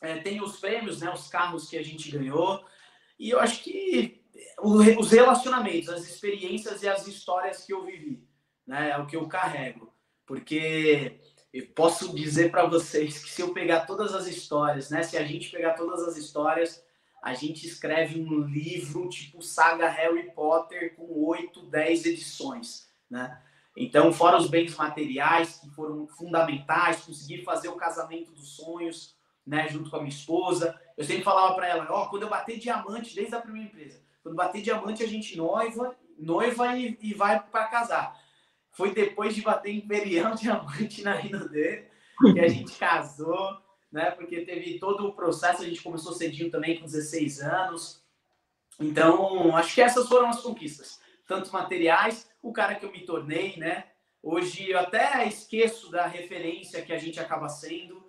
é, 0.01 0.19
tenho 0.19 0.43
os 0.43 0.59
prêmios, 0.59 1.01
né? 1.01 1.11
Os 1.11 1.27
carros 1.27 1.67
que 1.67 1.77
a 1.77 1.83
gente 1.83 2.11
ganhou 2.11 2.63
e 3.17 3.29
eu 3.29 3.39
acho 3.39 3.63
que 3.63 4.22
os 4.61 5.11
relacionamentos, 5.11 5.89
as 5.89 6.07
experiências 6.07 6.81
e 6.83 6.89
as 6.89 7.07
histórias 7.07 7.63
que 7.65 7.73
eu 7.73 7.85
vivi, 7.85 8.27
né? 8.65 8.91
É 8.91 8.97
o 8.97 9.05
que 9.05 9.15
eu 9.15 9.27
carrego, 9.27 9.93
porque 10.25 11.19
eu 11.53 11.67
posso 11.67 12.15
dizer 12.15 12.49
para 12.49 12.65
vocês 12.65 13.23
que 13.23 13.29
se 13.29 13.41
eu 13.41 13.53
pegar 13.53 13.81
todas 13.81 14.13
as 14.13 14.27
histórias, 14.27 14.89
né? 14.89 15.03
Se 15.03 15.17
a 15.17 15.23
gente 15.23 15.51
pegar 15.51 15.73
todas 15.73 16.01
as 16.07 16.17
histórias, 16.17 16.83
a 17.21 17.33
gente 17.33 17.65
escreve 17.65 18.19
um 18.19 18.41
livro 18.41 19.07
tipo 19.07 19.41
saga 19.41 19.87
Harry 19.87 20.31
Potter 20.31 20.95
com 20.95 21.05
oito, 21.25 21.65
dez 21.67 22.05
edições, 22.05 22.89
né? 23.09 23.41
Então, 23.75 24.13
fora 24.13 24.37
os 24.37 24.49
bens 24.49 24.75
materiais 24.75 25.57
que 25.57 25.69
foram 25.71 26.07
fundamentais, 26.07 27.01
conseguir 27.01 27.43
fazer 27.43 27.69
o 27.69 27.75
casamento 27.75 28.31
dos 28.31 28.55
sonhos, 28.55 29.15
né, 29.45 29.67
junto 29.67 29.89
com 29.89 29.95
a 29.95 29.99
minha 29.99 30.13
esposa. 30.13 30.79
Eu 30.95 31.03
sempre 31.03 31.23
falava 31.23 31.55
para 31.55 31.67
ela, 31.67 31.87
ó, 31.89 32.03
oh, 32.03 32.09
quando 32.09 32.23
eu 32.23 32.29
bater 32.29 32.59
diamante 32.59 33.15
desde 33.15 33.33
a 33.33 33.41
primeira 33.41 33.67
empresa, 33.67 34.02
quando 34.23 34.35
bater 34.35 34.61
diamante 34.61 35.03
a 35.03 35.07
gente 35.07 35.37
noiva, 35.37 35.95
noiva 36.17 36.77
e, 36.77 36.97
e 37.01 37.13
vai 37.13 37.39
para 37.43 37.67
casar. 37.67 38.19
Foi 38.71 38.93
depois 38.93 39.35
de 39.35 39.41
bater 39.41 39.71
Imperial 39.71 40.33
Diamante 40.35 41.03
na 41.03 41.13
Rino 41.13 41.47
dele 41.49 41.91
que 42.33 42.39
a 42.39 42.47
gente 42.47 42.77
casou, 42.77 43.61
né? 43.91 44.11
Porque 44.11 44.41
teve 44.41 44.79
todo 44.79 45.07
o 45.07 45.13
processo, 45.13 45.61
a 45.61 45.65
gente 45.65 45.81
começou 45.81 46.13
cedinho 46.13 46.49
também 46.49 46.79
com 46.79 46.85
16 46.85 47.41
anos. 47.41 48.01
Então, 48.79 49.55
acho 49.55 49.75
que 49.75 49.81
essas 49.81 50.07
foram 50.07 50.29
as 50.29 50.41
conquistas. 50.41 50.99
Tanto 51.27 51.51
materiais, 51.51 52.29
o 52.41 52.51
cara 52.51 52.75
que 52.75 52.85
eu 52.85 52.91
me 52.91 53.05
tornei, 53.05 53.57
né? 53.57 53.85
Hoje 54.21 54.71
eu 54.71 54.79
até 54.79 55.27
esqueço 55.27 55.91
da 55.91 56.07
referência 56.07 56.81
que 56.81 56.93
a 56.93 56.97
gente 56.97 57.19
acaba 57.19 57.49
sendo, 57.49 58.01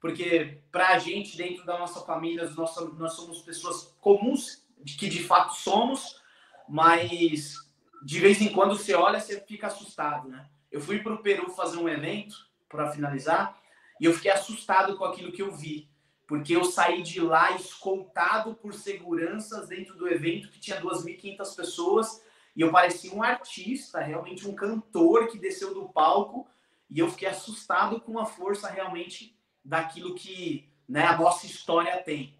porque 0.00 0.58
para 0.70 0.88
a 0.90 0.98
gente, 0.98 1.36
dentro 1.36 1.64
da 1.64 1.78
nossa 1.78 2.00
família, 2.00 2.48
nós 2.50 3.14
somos 3.14 3.40
pessoas 3.40 3.96
comuns, 4.00 4.62
que 4.84 5.08
de 5.08 5.22
fato 5.22 5.54
somos, 5.54 6.20
mas 6.68 7.56
de 8.04 8.18
vez 8.18 8.40
em 8.40 8.48
quando 8.48 8.76
você 8.76 8.94
olha, 8.94 9.20
você 9.20 9.40
fica 9.40 9.68
assustado, 9.68 10.28
né? 10.28 10.46
Eu 10.70 10.80
fui 10.80 10.98
para 11.00 11.12
o 11.12 11.22
Peru 11.22 11.50
fazer 11.50 11.78
um 11.78 11.88
evento, 11.88 12.34
para 12.68 12.90
finalizar, 12.90 13.60
e 14.00 14.04
eu 14.04 14.14
fiquei 14.14 14.30
assustado 14.30 14.96
com 14.96 15.04
aquilo 15.04 15.30
que 15.30 15.42
eu 15.42 15.52
vi, 15.52 15.88
porque 16.26 16.56
eu 16.56 16.64
saí 16.64 17.02
de 17.02 17.20
lá 17.20 17.52
escoltado 17.52 18.54
por 18.54 18.72
seguranças 18.72 19.68
dentro 19.68 19.94
do 19.96 20.08
evento 20.08 20.48
que 20.48 20.58
tinha 20.58 20.80
2.500 20.80 21.54
pessoas, 21.54 22.22
e 22.56 22.62
eu 22.62 22.70
parecia 22.70 23.12
um 23.12 23.22
artista, 23.22 24.00
realmente 24.00 24.48
um 24.48 24.54
cantor 24.54 25.28
que 25.28 25.38
desceu 25.38 25.74
do 25.74 25.88
palco, 25.88 26.48
e 26.90 26.98
eu 26.98 27.10
fiquei 27.10 27.28
assustado 27.28 28.00
com 28.00 28.18
a 28.18 28.26
força 28.26 28.68
realmente 28.68 29.36
daquilo 29.64 30.14
que 30.14 30.68
né, 30.88 31.06
a 31.06 31.16
nossa 31.16 31.46
história 31.46 32.02
tem. 32.02 32.34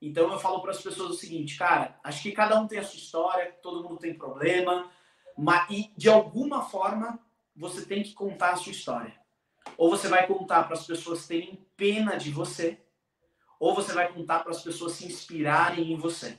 Então 0.00 0.32
eu 0.32 0.38
falo 0.38 0.60
para 0.60 0.70
as 0.70 0.80
pessoas 0.80 1.10
o 1.10 1.14
seguinte, 1.14 1.56
cara, 1.56 1.98
acho 2.04 2.22
que 2.22 2.32
cada 2.32 2.58
um 2.60 2.66
tem 2.66 2.78
a 2.78 2.84
sua 2.84 2.98
história, 2.98 3.52
todo 3.62 3.82
mundo 3.82 3.98
tem 3.98 4.14
problema, 4.14 4.90
mas, 5.36 5.68
e 5.70 5.92
de 5.96 6.08
alguma 6.08 6.62
forma 6.62 7.18
você 7.54 7.84
tem 7.84 8.02
que 8.02 8.14
contar 8.14 8.52
a 8.52 8.56
sua 8.56 8.72
história. 8.72 9.14
Ou 9.76 9.90
você 9.90 10.08
vai 10.08 10.26
contar 10.26 10.64
para 10.64 10.74
as 10.74 10.86
pessoas 10.86 11.26
terem 11.26 11.66
pena 11.76 12.16
de 12.16 12.30
você, 12.30 12.80
ou 13.58 13.74
você 13.74 13.92
vai 13.92 14.12
contar 14.12 14.40
para 14.40 14.52
as 14.52 14.62
pessoas 14.62 14.92
se 14.92 15.06
inspirarem 15.06 15.92
em 15.92 15.96
você. 15.96 16.38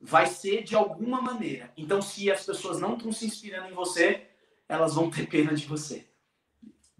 Vai 0.00 0.26
ser 0.26 0.64
de 0.64 0.74
alguma 0.74 1.20
maneira. 1.20 1.72
Então, 1.76 2.02
se 2.02 2.30
as 2.30 2.44
pessoas 2.44 2.80
não 2.80 2.96
estão 2.96 3.12
se 3.12 3.26
inspirando 3.26 3.68
em 3.68 3.74
você, 3.74 4.26
elas 4.68 4.94
vão 4.94 5.10
ter 5.10 5.28
pena 5.28 5.54
de 5.54 5.66
você. 5.66 6.06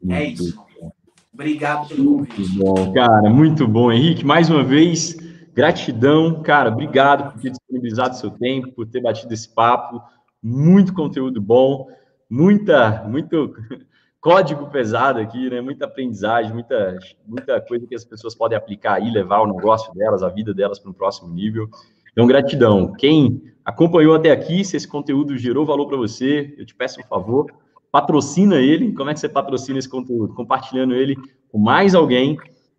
É 0.03 0.07
muito 0.07 0.15
é 0.15 0.25
isso. 0.25 0.57
Bom. 0.57 0.93
Obrigado 1.33 1.89
pelo 1.89 2.05
convite. 2.05 2.41
Muito 2.41 2.59
bom, 2.59 2.93
cara. 2.93 3.31
Muito 3.31 3.67
bom, 3.67 3.91
Henrique. 3.91 4.25
Mais 4.25 4.51
uma 4.51 4.63
vez, 4.63 5.17
gratidão, 5.55 6.43
cara. 6.43 6.71
Obrigado 6.71 7.33
por 7.33 7.41
ter 7.41 7.51
disponibilizado 7.51 8.17
seu 8.17 8.31
tempo, 8.31 8.73
por 8.73 8.87
ter 8.87 9.01
batido 9.01 9.33
esse 9.33 9.49
papo 9.49 10.03
muito 10.43 10.95
conteúdo 10.95 11.41
bom, 11.41 11.89
muita, 12.29 13.05
muito 13.07 13.55
código 14.21 14.69
pesado 14.69 15.19
aqui, 15.19 15.51
né? 15.51 15.61
Muita 15.61 15.85
aprendizagem, 15.85 16.53
muita, 16.53 16.99
muita 17.27 17.61
coisa 17.61 17.87
que 17.87 17.95
as 17.95 18.05
pessoas 18.05 18.35
podem 18.35 18.57
aplicar 18.57 19.01
e 19.01 19.11
levar 19.11 19.41
o 19.41 19.53
negócio 19.53 19.93
delas, 19.95 20.23
a 20.23 20.29
vida 20.29 20.55
delas 20.55 20.79
para 20.79 20.91
um 20.91 20.95
próximo 20.95 21.33
nível. 21.33 21.69
Então, 22.13 22.27
gratidão. 22.27 22.93
Quem 22.93 23.43
acompanhou 23.65 24.15
até 24.15 24.31
aqui, 24.31 24.65
se 24.65 24.77
esse 24.77 24.89
conteúdo 24.89 25.37
gerou 25.39 25.65
valor 25.65 25.87
para 25.87 25.97
você, 25.97 26.55
eu 26.59 26.67
te 26.67 26.75
peço 26.75 27.01
um 27.01 27.05
favor, 27.05 27.53
patrocina 27.91 28.57
ele. 28.57 28.93
Como 28.93 29.11
é 29.11 29.15
que 29.15 29.21
você 29.21 29.29
patrocina 29.29 29.79
esse 29.79 29.89
conteúdo? 29.89 30.35
Compartilhando 30.35 30.95
ele 30.95 31.17
com 31.51 31.59
mais 31.59 31.95
alguém, 31.95 32.37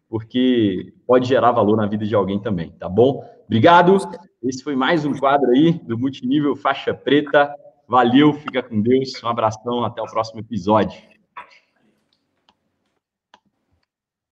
porque 0.10 0.94
pode 1.12 1.28
gerar 1.28 1.52
valor 1.52 1.76
na 1.76 1.86
vida 1.86 2.06
de 2.06 2.16
alguém 2.16 2.40
também, 2.40 2.72
tá 2.80 2.88
bom? 2.88 3.22
Obrigado. 3.46 3.98
Esse 4.42 4.64
foi 4.64 4.78
mais 4.78 5.04
um 5.04 5.14
quadro 5.14 5.52
aí 5.52 5.74
do 5.74 5.98
Multinível 5.98 6.56
Faixa 6.56 6.94
Preta. 6.94 7.54
Valeu, 7.86 8.32
fica 8.32 8.64
com 8.64 8.82
Deus. 8.82 9.22
Um 9.22 9.28
abração, 9.28 9.84
até 9.84 10.02
o 10.02 10.06
próximo 10.06 10.40
episódio. 10.40 10.98